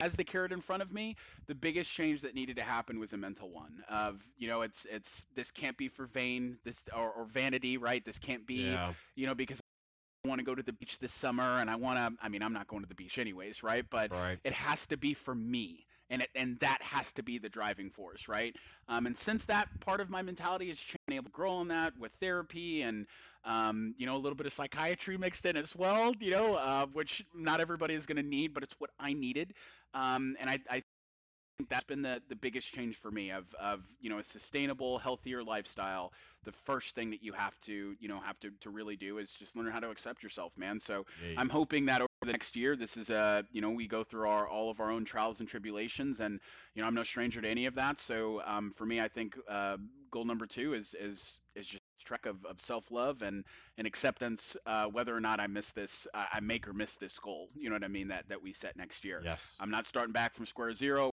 as 0.00 0.14
the 0.14 0.24
carrot 0.24 0.50
in 0.50 0.60
front 0.60 0.82
of 0.82 0.92
me. 0.92 1.16
The 1.46 1.54
biggest 1.54 1.92
change 1.92 2.22
that 2.22 2.34
needed 2.34 2.56
to 2.56 2.62
happen 2.62 2.98
was 2.98 3.12
a 3.12 3.16
mental 3.16 3.50
one 3.50 3.84
of 3.88 4.20
you 4.36 4.48
know 4.48 4.62
it's 4.62 4.86
it's 4.90 5.26
this 5.34 5.50
can't 5.50 5.76
be 5.76 5.88
for 5.88 6.06
vain 6.06 6.58
this 6.64 6.82
or, 6.96 7.10
or 7.10 7.24
vanity, 7.24 7.78
right? 7.78 8.04
This 8.04 8.18
can't 8.18 8.46
be 8.46 8.70
yeah. 8.70 8.92
you 9.14 9.26
know 9.26 9.34
because 9.34 9.60
I 10.24 10.28
want 10.28 10.38
to 10.38 10.44
go 10.44 10.54
to 10.54 10.62
the 10.62 10.72
beach 10.72 10.98
this 10.98 11.12
summer 11.12 11.58
and 11.58 11.68
I 11.70 11.76
want 11.76 11.98
to 11.98 12.24
I 12.24 12.28
mean 12.28 12.42
I'm 12.42 12.52
not 12.52 12.66
going 12.66 12.82
to 12.82 12.88
the 12.88 12.94
beach 12.94 13.18
anyways, 13.18 13.62
right? 13.62 13.84
But 13.88 14.10
right. 14.12 14.38
it 14.44 14.52
has 14.52 14.86
to 14.88 14.96
be 14.96 15.14
for 15.14 15.34
me 15.34 15.86
and 16.10 16.22
it, 16.22 16.28
and 16.34 16.58
that 16.60 16.80
has 16.82 17.12
to 17.14 17.22
be 17.22 17.38
the 17.38 17.48
driving 17.48 17.90
force, 17.90 18.28
right? 18.28 18.54
Um, 18.88 19.06
and 19.06 19.16
since 19.16 19.44
that 19.46 19.68
part 19.80 20.00
of 20.00 20.10
my 20.10 20.22
mentality 20.22 20.68
has 20.68 20.78
been 21.06 21.16
able 21.16 21.24
to 21.24 21.30
grow 21.30 21.52
on 21.52 21.68
that 21.68 21.94
with 21.98 22.12
therapy 22.12 22.82
and 22.82 23.06
um, 23.44 23.94
you 23.98 24.06
know 24.06 24.16
a 24.16 24.18
little 24.18 24.36
bit 24.36 24.46
of 24.46 24.52
psychiatry 24.52 25.16
mixed 25.16 25.46
in 25.46 25.56
as 25.56 25.74
well, 25.74 26.12
you 26.20 26.30
know, 26.30 26.54
uh, 26.54 26.86
which 26.92 27.24
not 27.34 27.60
everybody 27.60 27.94
is 27.94 28.06
going 28.06 28.16
to 28.16 28.22
need, 28.22 28.54
but 28.54 28.62
it's 28.62 28.74
what 28.78 28.90
I 28.98 29.12
needed. 29.12 29.54
Um, 29.94 30.36
and 30.40 30.48
I, 30.48 30.58
I 30.70 30.82
think 31.58 31.68
that's 31.68 31.84
been 31.84 32.02
the, 32.02 32.20
the 32.28 32.36
biggest 32.36 32.72
change 32.72 32.96
for 32.96 33.10
me 33.10 33.30
of, 33.30 33.44
of 33.60 33.82
you 34.00 34.10
know 34.10 34.18
a 34.18 34.24
sustainable 34.24 34.98
healthier 34.98 35.42
lifestyle 35.42 36.12
the 36.44 36.52
first 36.52 36.94
thing 36.94 37.10
that 37.10 37.22
you 37.22 37.32
have 37.32 37.58
to 37.60 37.94
you 38.00 38.08
know 38.08 38.20
have 38.20 38.38
to, 38.40 38.50
to 38.60 38.70
really 38.70 38.96
do 38.96 39.18
is 39.18 39.32
just 39.32 39.56
learn 39.56 39.70
how 39.70 39.80
to 39.80 39.90
accept 39.90 40.22
yourself 40.22 40.52
man 40.56 40.80
so 40.80 41.06
yeah. 41.24 41.34
i'm 41.38 41.48
hoping 41.48 41.86
that 41.86 42.02
the 42.26 42.32
next 42.32 42.56
year 42.56 42.76
this 42.76 42.96
is 42.96 43.10
a 43.10 43.44
you 43.52 43.60
know 43.60 43.70
we 43.70 43.86
go 43.86 44.02
through 44.02 44.28
our 44.28 44.46
all 44.48 44.70
of 44.70 44.80
our 44.80 44.90
own 44.90 45.04
trials 45.04 45.40
and 45.40 45.48
tribulations 45.48 46.20
and 46.20 46.40
you 46.74 46.82
know 46.82 46.88
i'm 46.88 46.94
no 46.94 47.02
stranger 47.02 47.40
to 47.40 47.48
any 47.48 47.66
of 47.66 47.74
that 47.74 47.98
so 47.98 48.42
um, 48.44 48.72
for 48.76 48.86
me 48.86 49.00
i 49.00 49.08
think 49.08 49.36
uh, 49.48 49.76
goal 50.10 50.24
number 50.24 50.46
two 50.46 50.74
is 50.74 50.94
is 50.98 51.40
is 51.54 51.66
just 51.66 51.82
trek 52.04 52.26
of, 52.26 52.44
of 52.46 52.60
self-love 52.60 53.22
and 53.22 53.44
and 53.78 53.86
acceptance 53.86 54.56
uh, 54.66 54.86
whether 54.86 55.16
or 55.16 55.20
not 55.20 55.40
i 55.40 55.46
miss 55.46 55.70
this 55.70 56.06
uh, 56.14 56.24
i 56.32 56.40
make 56.40 56.66
or 56.66 56.72
miss 56.72 56.96
this 56.96 57.18
goal 57.18 57.48
you 57.54 57.68
know 57.68 57.76
what 57.76 57.84
i 57.84 57.88
mean 57.88 58.08
that 58.08 58.28
that 58.28 58.42
we 58.42 58.52
set 58.52 58.76
next 58.76 59.04
year 59.04 59.20
yes 59.24 59.44
i'm 59.60 59.70
not 59.70 59.86
starting 59.86 60.12
back 60.12 60.34
from 60.34 60.46
square 60.46 60.72
zero 60.72 61.10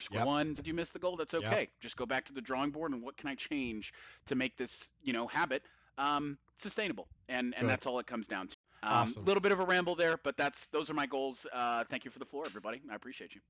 square 0.00 0.20
yep. 0.20 0.26
one. 0.26 0.54
If 0.58 0.66
you 0.66 0.74
miss 0.74 0.90
the 0.90 0.98
goal, 0.98 1.16
that's 1.16 1.34
okay. 1.34 1.60
Yep. 1.60 1.68
Just 1.80 1.96
go 1.96 2.06
back 2.06 2.26
to 2.26 2.32
the 2.32 2.40
drawing 2.40 2.70
board 2.70 2.92
and 2.92 3.02
what 3.02 3.16
can 3.16 3.28
I 3.28 3.34
change 3.34 3.92
to 4.26 4.34
make 4.34 4.56
this, 4.56 4.90
you 5.02 5.12
know, 5.12 5.26
habit 5.26 5.62
um, 5.98 6.38
sustainable? 6.56 7.08
And 7.28 7.54
and 7.54 7.62
Good. 7.62 7.70
that's 7.70 7.86
all 7.86 7.98
it 7.98 8.06
comes 8.06 8.26
down 8.26 8.48
to. 8.48 8.56
A 8.84 8.86
um, 8.86 8.92
awesome. 8.92 9.24
little 9.24 9.40
bit 9.40 9.52
of 9.52 9.60
a 9.60 9.64
ramble 9.64 9.94
there, 9.94 10.18
but 10.22 10.36
that's 10.36 10.66
those 10.66 10.90
are 10.90 10.94
my 10.94 11.06
goals. 11.06 11.46
Uh, 11.52 11.84
thank 11.88 12.04
you 12.04 12.10
for 12.10 12.18
the 12.18 12.26
floor, 12.26 12.44
everybody. 12.46 12.82
I 12.90 12.94
appreciate 12.94 13.34
you. 13.34 13.40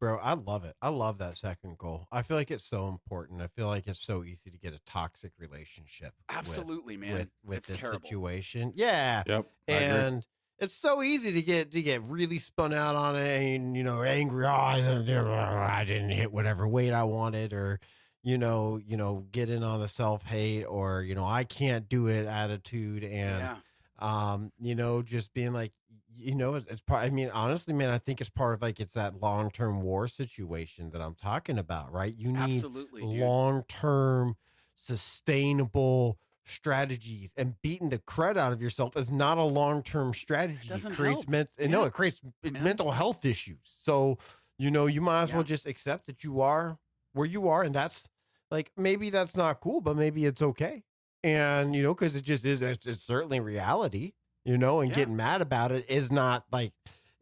bro. 0.00 0.18
I 0.18 0.34
love 0.34 0.64
it. 0.64 0.74
I 0.82 0.88
love 0.88 1.18
that 1.18 1.36
second 1.36 1.78
goal. 1.78 2.08
I 2.10 2.22
feel 2.22 2.36
like 2.36 2.50
it's 2.50 2.64
so 2.64 2.88
important. 2.88 3.40
I 3.40 3.46
feel 3.46 3.68
like 3.68 3.86
it's 3.86 4.04
so 4.04 4.24
easy 4.24 4.50
to 4.50 4.58
get 4.58 4.74
a 4.74 4.80
toxic 4.84 5.32
relationship. 5.38 6.12
Absolutely, 6.28 6.96
with, 6.96 7.06
man. 7.06 7.14
With, 7.14 7.28
with 7.44 7.58
it's 7.58 7.68
this 7.68 7.78
terrible. 7.78 8.00
situation. 8.00 8.72
Yeah. 8.74 9.22
Yep. 9.26 9.46
And 9.68 10.26
it's 10.58 10.74
so 10.74 11.02
easy 11.02 11.32
to 11.32 11.42
get 11.42 11.72
to 11.72 11.82
get 11.82 12.02
really 12.02 12.38
spun 12.38 12.72
out 12.72 12.96
on 12.96 13.16
it 13.16 13.54
and 13.54 13.76
you 13.76 13.84
know 13.84 14.02
angry. 14.02 14.46
Oh, 14.46 14.50
I 14.50 15.84
didn't 15.86 16.10
hit 16.10 16.32
whatever 16.32 16.66
weight 16.66 16.92
I 16.92 17.04
wanted, 17.04 17.52
or 17.52 17.80
you 18.24 18.38
know, 18.38 18.80
you 18.84 18.96
know, 18.96 19.26
get 19.30 19.50
in 19.50 19.62
on 19.62 19.80
the 19.80 19.88
self 19.88 20.24
hate, 20.24 20.64
or 20.64 21.02
you 21.02 21.14
know, 21.14 21.26
I 21.26 21.44
can't 21.44 21.88
do 21.88 22.08
it 22.08 22.26
attitude, 22.26 23.04
and 23.04 23.40
yeah. 23.40 23.56
Um, 23.98 24.52
you 24.60 24.74
know, 24.74 25.02
just 25.02 25.32
being 25.32 25.52
like, 25.52 25.72
you 26.16 26.34
know, 26.34 26.54
it's, 26.54 26.66
it's 26.66 26.82
part. 26.82 27.04
I 27.04 27.10
mean, 27.10 27.30
honestly, 27.30 27.74
man, 27.74 27.90
I 27.90 27.98
think 27.98 28.20
it's 28.20 28.30
part 28.30 28.54
of 28.54 28.62
like 28.62 28.80
it's 28.80 28.94
that 28.94 29.20
long 29.20 29.50
term 29.50 29.80
war 29.82 30.08
situation 30.08 30.90
that 30.90 31.00
I'm 31.00 31.14
talking 31.14 31.58
about, 31.58 31.92
right? 31.92 32.14
You 32.16 32.32
need 32.32 32.62
long 33.02 33.64
term, 33.68 34.36
sustainable 34.74 36.18
strategies 36.46 37.32
and 37.36 37.54
beating 37.62 37.88
the 37.88 37.98
crud 37.98 38.36
out 38.36 38.52
of 38.52 38.60
yourself 38.60 38.96
is 38.96 39.10
not 39.10 39.38
a 39.38 39.42
long-term 39.42 40.12
strategy. 40.12 40.66
It, 40.66 40.68
doesn't 40.68 40.92
creates 40.92 41.22
help. 41.22 41.28
ment- 41.28 41.50
Yeah. 41.58 41.68
no, 41.68 41.84
it 41.84 41.92
creates 41.92 42.20
Yeah. 42.42 42.50
mental 42.50 42.90
health 42.90 43.24
issues. 43.24 43.60
So, 43.80 44.18
you 44.58 44.70
know, 44.70 44.86
you 44.86 45.00
might 45.00 45.22
as 45.22 45.32
well 45.32 45.42
just 45.42 45.66
accept 45.66 46.06
that 46.06 46.22
you 46.22 46.40
are 46.40 46.78
where 47.12 47.26
you 47.26 47.48
are 47.48 47.62
and 47.62 47.74
that's 47.74 48.08
like 48.50 48.70
maybe 48.76 49.10
that's 49.10 49.36
not 49.36 49.60
cool, 49.60 49.80
but 49.80 49.96
maybe 49.96 50.26
it's 50.26 50.42
okay. 50.42 50.84
And 51.24 51.74
you 51.74 51.82
know, 51.82 51.94
because 51.94 52.14
it 52.14 52.22
just 52.22 52.44
is 52.44 52.60
it's, 52.62 52.86
it's 52.86 53.02
certainly 53.02 53.40
reality, 53.40 54.12
you 54.44 54.58
know, 54.58 54.80
and 54.80 54.90
Yeah. 54.90 54.96
getting 54.96 55.16
mad 55.16 55.40
about 55.40 55.72
it 55.72 55.86
is 55.88 56.12
not 56.12 56.44
like 56.52 56.72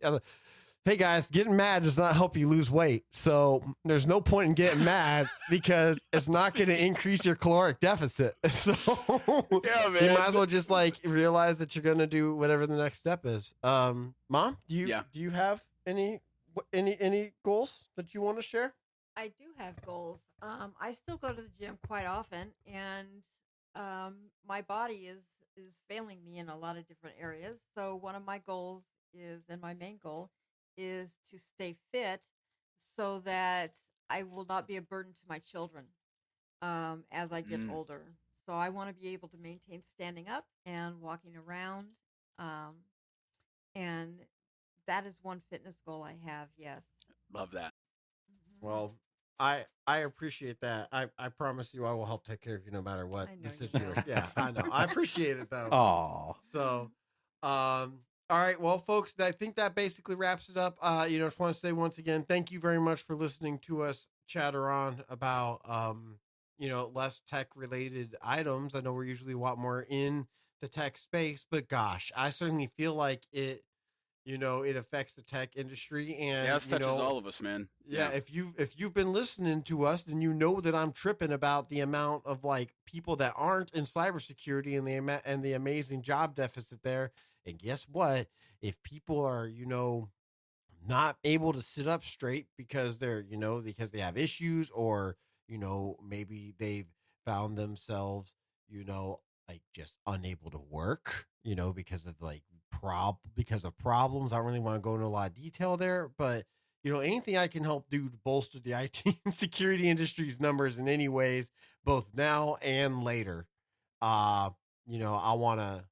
uh, 0.02 0.18
hey 0.84 0.96
guys, 0.96 1.28
getting 1.30 1.54
mad 1.54 1.84
does 1.84 1.96
not 1.96 2.16
help 2.16 2.36
you 2.36 2.48
lose 2.48 2.68
weight. 2.68 3.04
So 3.12 3.62
there's 3.84 4.04
no 4.04 4.20
point 4.20 4.48
in 4.48 4.54
getting 4.54 4.82
mad 4.82 5.28
because 5.48 6.00
it's 6.12 6.28
not 6.28 6.54
going 6.54 6.68
to 6.68 6.84
increase 6.84 7.24
your 7.24 7.36
caloric 7.36 7.78
deficit. 7.78 8.34
So 8.50 8.74
Yeah, 9.64 9.86
you 10.00 10.08
might 10.08 10.26
as 10.28 10.34
well 10.34 10.46
just 10.46 10.68
like 10.68 10.96
realize 11.04 11.58
that 11.58 11.76
you're 11.76 11.84
going 11.84 11.98
to 11.98 12.08
do 12.08 12.34
whatever 12.34 12.66
the 12.66 12.74
next 12.76 12.98
step 12.98 13.24
is. 13.24 13.54
Um, 13.62 14.16
mom, 14.28 14.56
do 14.68 14.74
you 14.74 14.88
Yeah. 14.88 15.02
do 15.12 15.20
you 15.20 15.30
have 15.30 15.62
any 15.86 16.20
any 16.72 17.00
any 17.00 17.32
goals 17.44 17.84
that 17.96 18.14
you 18.14 18.20
want 18.20 18.38
to 18.38 18.42
share? 18.42 18.74
I 19.16 19.28
do 19.28 19.44
have 19.58 19.74
goals. 19.86 20.18
Um, 20.42 20.74
I 20.80 20.92
still 20.94 21.18
go 21.18 21.32
to 21.32 21.40
the 21.40 21.50
gym 21.56 21.78
quite 21.86 22.06
often, 22.06 22.52
and 22.66 23.06
um, 23.74 24.30
my 24.46 24.62
body 24.62 25.06
is 25.06 25.24
is 25.56 25.82
failing 25.88 26.24
me 26.24 26.38
in 26.38 26.48
a 26.48 26.56
lot 26.56 26.76
of 26.76 26.86
different 26.86 27.16
areas. 27.18 27.60
So 27.74 27.94
one 27.96 28.14
of 28.14 28.24
my 28.24 28.38
goals 28.38 28.84
is, 29.12 29.46
and 29.48 29.60
my 29.60 29.74
main 29.74 29.98
goal 29.98 30.30
is 30.76 31.18
to 31.30 31.38
stay 31.38 31.76
fit, 31.92 32.22
so 32.96 33.18
that 33.20 33.76
I 34.08 34.22
will 34.22 34.44
not 34.44 34.66
be 34.66 34.76
a 34.76 34.82
burden 34.82 35.12
to 35.14 35.20
my 35.28 35.38
children 35.38 35.86
um, 36.62 37.04
as 37.10 37.32
I 37.32 37.42
get 37.42 37.60
Mm. 37.60 37.68
older. 37.68 38.16
So 38.46 38.52
I 38.54 38.68
want 38.70 38.88
to 38.88 38.94
be 38.94 39.08
able 39.12 39.28
to 39.28 39.36
maintain 39.38 39.82
standing 39.82 40.28
up 40.28 40.46
and 40.64 41.00
walking 41.00 41.36
around, 41.36 41.88
um, 42.38 42.76
and 43.74 44.20
that 44.86 45.06
is 45.06 45.18
one 45.22 45.40
fitness 45.50 45.80
goal 45.84 46.02
I 46.02 46.16
have. 46.24 46.48
Yes. 46.56 46.86
Love 47.32 47.50
that. 47.52 47.74
Mhm. 48.28 48.60
Well, 48.60 48.98
I 49.42 49.64
I 49.88 49.98
appreciate 49.98 50.60
that. 50.60 50.88
I 50.92 51.08
I 51.18 51.28
promise 51.28 51.74
you, 51.74 51.84
I 51.84 51.92
will 51.92 52.06
help 52.06 52.24
take 52.24 52.40
care 52.40 52.54
of 52.54 52.64
you 52.64 52.70
no 52.70 52.80
matter 52.80 53.06
what 53.06 53.28
the 53.42 53.50
situation. 53.50 54.04
Yeah, 54.06 54.28
I 54.36 54.52
know. 54.52 54.62
I 54.70 54.84
appreciate 54.84 55.36
it 55.36 55.50
though. 55.50 55.68
Oh, 55.72 56.36
So, 56.52 56.90
um, 57.42 57.98
all 58.30 58.38
right, 58.40 58.58
well, 58.58 58.78
folks, 58.78 59.14
I 59.18 59.32
think 59.32 59.56
that 59.56 59.74
basically 59.74 60.14
wraps 60.14 60.48
it 60.48 60.56
up. 60.56 60.78
Uh, 60.80 61.06
you 61.10 61.18
know, 61.18 61.26
just 61.26 61.40
want 61.40 61.54
to 61.54 61.60
say 61.60 61.72
once 61.72 61.98
again, 61.98 62.24
thank 62.26 62.52
you 62.52 62.60
very 62.60 62.80
much 62.80 63.02
for 63.02 63.16
listening 63.16 63.58
to 63.66 63.82
us 63.82 64.06
chatter 64.28 64.70
on 64.70 65.02
about, 65.08 65.60
um, 65.64 66.18
you 66.56 66.68
know, 66.68 66.90
less 66.94 67.20
tech 67.28 67.48
related 67.56 68.14
items. 68.22 68.76
I 68.76 68.80
know 68.80 68.92
we're 68.92 69.04
usually 69.04 69.32
a 69.32 69.38
lot 69.38 69.58
more 69.58 69.84
in 69.88 70.28
the 70.60 70.68
tech 70.68 70.96
space, 70.96 71.44
but 71.50 71.68
gosh, 71.68 72.12
I 72.16 72.30
certainly 72.30 72.70
feel 72.76 72.94
like 72.94 73.26
it. 73.32 73.64
You 74.24 74.38
know, 74.38 74.62
it 74.62 74.76
affects 74.76 75.14
the 75.14 75.22
tech 75.22 75.56
industry, 75.56 76.16
and 76.16 76.46
yeah, 76.46 76.54
you 76.54 76.60
touches 76.60 76.80
know, 76.80 77.00
all 77.00 77.18
of 77.18 77.26
us, 77.26 77.40
man. 77.40 77.68
yeah, 77.84 78.10
if 78.10 78.32
you 78.32 78.54
if 78.56 78.78
you've 78.78 78.94
been 78.94 79.12
listening 79.12 79.62
to 79.62 79.84
us, 79.84 80.04
then 80.04 80.20
you 80.20 80.32
know 80.32 80.60
that 80.60 80.74
I'm 80.74 80.92
tripping 80.92 81.32
about 81.32 81.68
the 81.70 81.80
amount 81.80 82.22
of 82.24 82.44
like 82.44 82.72
people 82.86 83.16
that 83.16 83.32
aren't 83.36 83.70
in 83.74 83.84
cybersecurity 83.84 84.78
and 84.78 84.86
the 84.86 85.20
and 85.26 85.42
the 85.42 85.54
amazing 85.54 86.02
job 86.02 86.36
deficit 86.36 86.82
there. 86.82 87.10
And 87.44 87.58
guess 87.58 87.88
what? 87.90 88.28
If 88.60 88.80
people 88.84 89.24
are, 89.24 89.48
you 89.48 89.66
know, 89.66 90.10
not 90.86 91.16
able 91.24 91.52
to 91.52 91.62
sit 91.62 91.86
up 91.86 92.04
straight 92.04 92.46
because 92.56 92.98
they're, 92.98 93.20
you 93.20 93.36
know, 93.36 93.60
because 93.60 93.90
they 93.90 94.00
have 94.00 94.16
issues 94.16 94.70
or, 94.70 95.16
you 95.48 95.58
know, 95.58 95.96
maybe 96.06 96.54
they've 96.58 96.86
found 97.24 97.56
themselves, 97.56 98.34
you 98.68 98.84
know, 98.84 99.20
like 99.48 99.62
just 99.72 99.96
unable 100.06 100.50
to 100.50 100.60
work, 100.70 101.26
you 101.44 101.54
know, 101.54 101.72
because 101.72 102.06
of 102.06 102.20
like 102.20 102.42
prob 102.72 103.18
because 103.36 103.64
of 103.64 103.76
problems. 103.78 104.32
I 104.32 104.36
don't 104.36 104.46
really 104.46 104.58
want 104.58 104.76
to 104.76 104.80
go 104.80 104.94
into 104.94 105.06
a 105.06 105.08
lot 105.08 105.28
of 105.30 105.36
detail 105.36 105.76
there, 105.76 106.10
but 106.18 106.44
you 106.82 106.92
know, 106.92 106.98
anything 106.98 107.36
I 107.36 107.46
can 107.46 107.62
help 107.62 107.88
do 107.88 108.08
to 108.08 108.16
bolster 108.24 108.58
the 108.58 108.72
IT 108.82 109.02
security 109.32 109.88
industry's 109.88 110.40
numbers 110.40 110.78
in 110.78 110.88
any 110.88 111.08
ways, 111.08 111.50
both 111.84 112.08
now 112.14 112.56
and 112.60 113.04
later. 113.04 113.46
Uh, 114.00 114.50
you 114.86 114.98
know, 114.98 115.14
I 115.14 115.34
wanna 115.34 115.84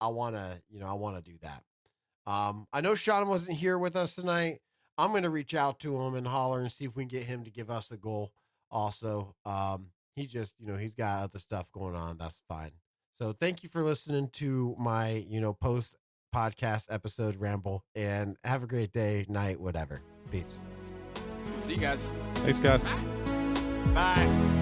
I 0.00 0.08
wanna, 0.08 0.60
you 0.68 0.80
know, 0.80 0.86
I 0.86 0.92
wanna 0.92 1.22
do 1.22 1.38
that. 1.42 1.62
Um, 2.26 2.66
I 2.72 2.82
know 2.82 2.94
Sean 2.94 3.26
wasn't 3.28 3.56
here 3.56 3.78
with 3.78 3.96
us 3.96 4.14
tonight. 4.14 4.60
I'm 4.98 5.12
gonna 5.12 5.30
reach 5.30 5.54
out 5.54 5.80
to 5.80 5.98
him 6.02 6.14
and 6.14 6.26
holler 6.26 6.60
and 6.60 6.70
see 6.70 6.84
if 6.84 6.94
we 6.94 7.04
can 7.04 7.08
get 7.08 7.24
him 7.24 7.44
to 7.44 7.50
give 7.50 7.70
us 7.70 7.90
a 7.90 7.96
goal 7.96 8.32
also. 8.70 9.34
Um, 9.46 9.86
he 10.14 10.26
just, 10.26 10.56
you 10.58 10.66
know, 10.66 10.76
he's 10.76 10.94
got 10.94 11.22
other 11.22 11.38
stuff 11.38 11.72
going 11.72 11.94
on. 11.94 12.18
That's 12.18 12.42
fine. 12.48 12.72
So 13.14 13.32
thank 13.32 13.62
you 13.62 13.68
for 13.68 13.82
listening 13.82 14.28
to 14.34 14.76
my, 14.78 15.24
you 15.28 15.40
know, 15.40 15.52
post 15.52 15.96
podcast 16.34 16.86
episode 16.90 17.36
ramble 17.36 17.84
and 17.94 18.36
have 18.44 18.62
a 18.62 18.66
great 18.66 18.92
day, 18.92 19.24
night, 19.28 19.60
whatever. 19.60 20.02
Peace. 20.30 20.58
See 21.60 21.72
you 21.72 21.78
guys. 21.78 22.12
thanks, 22.34 22.60
guys. 22.60 22.90
Bye. 23.92 24.57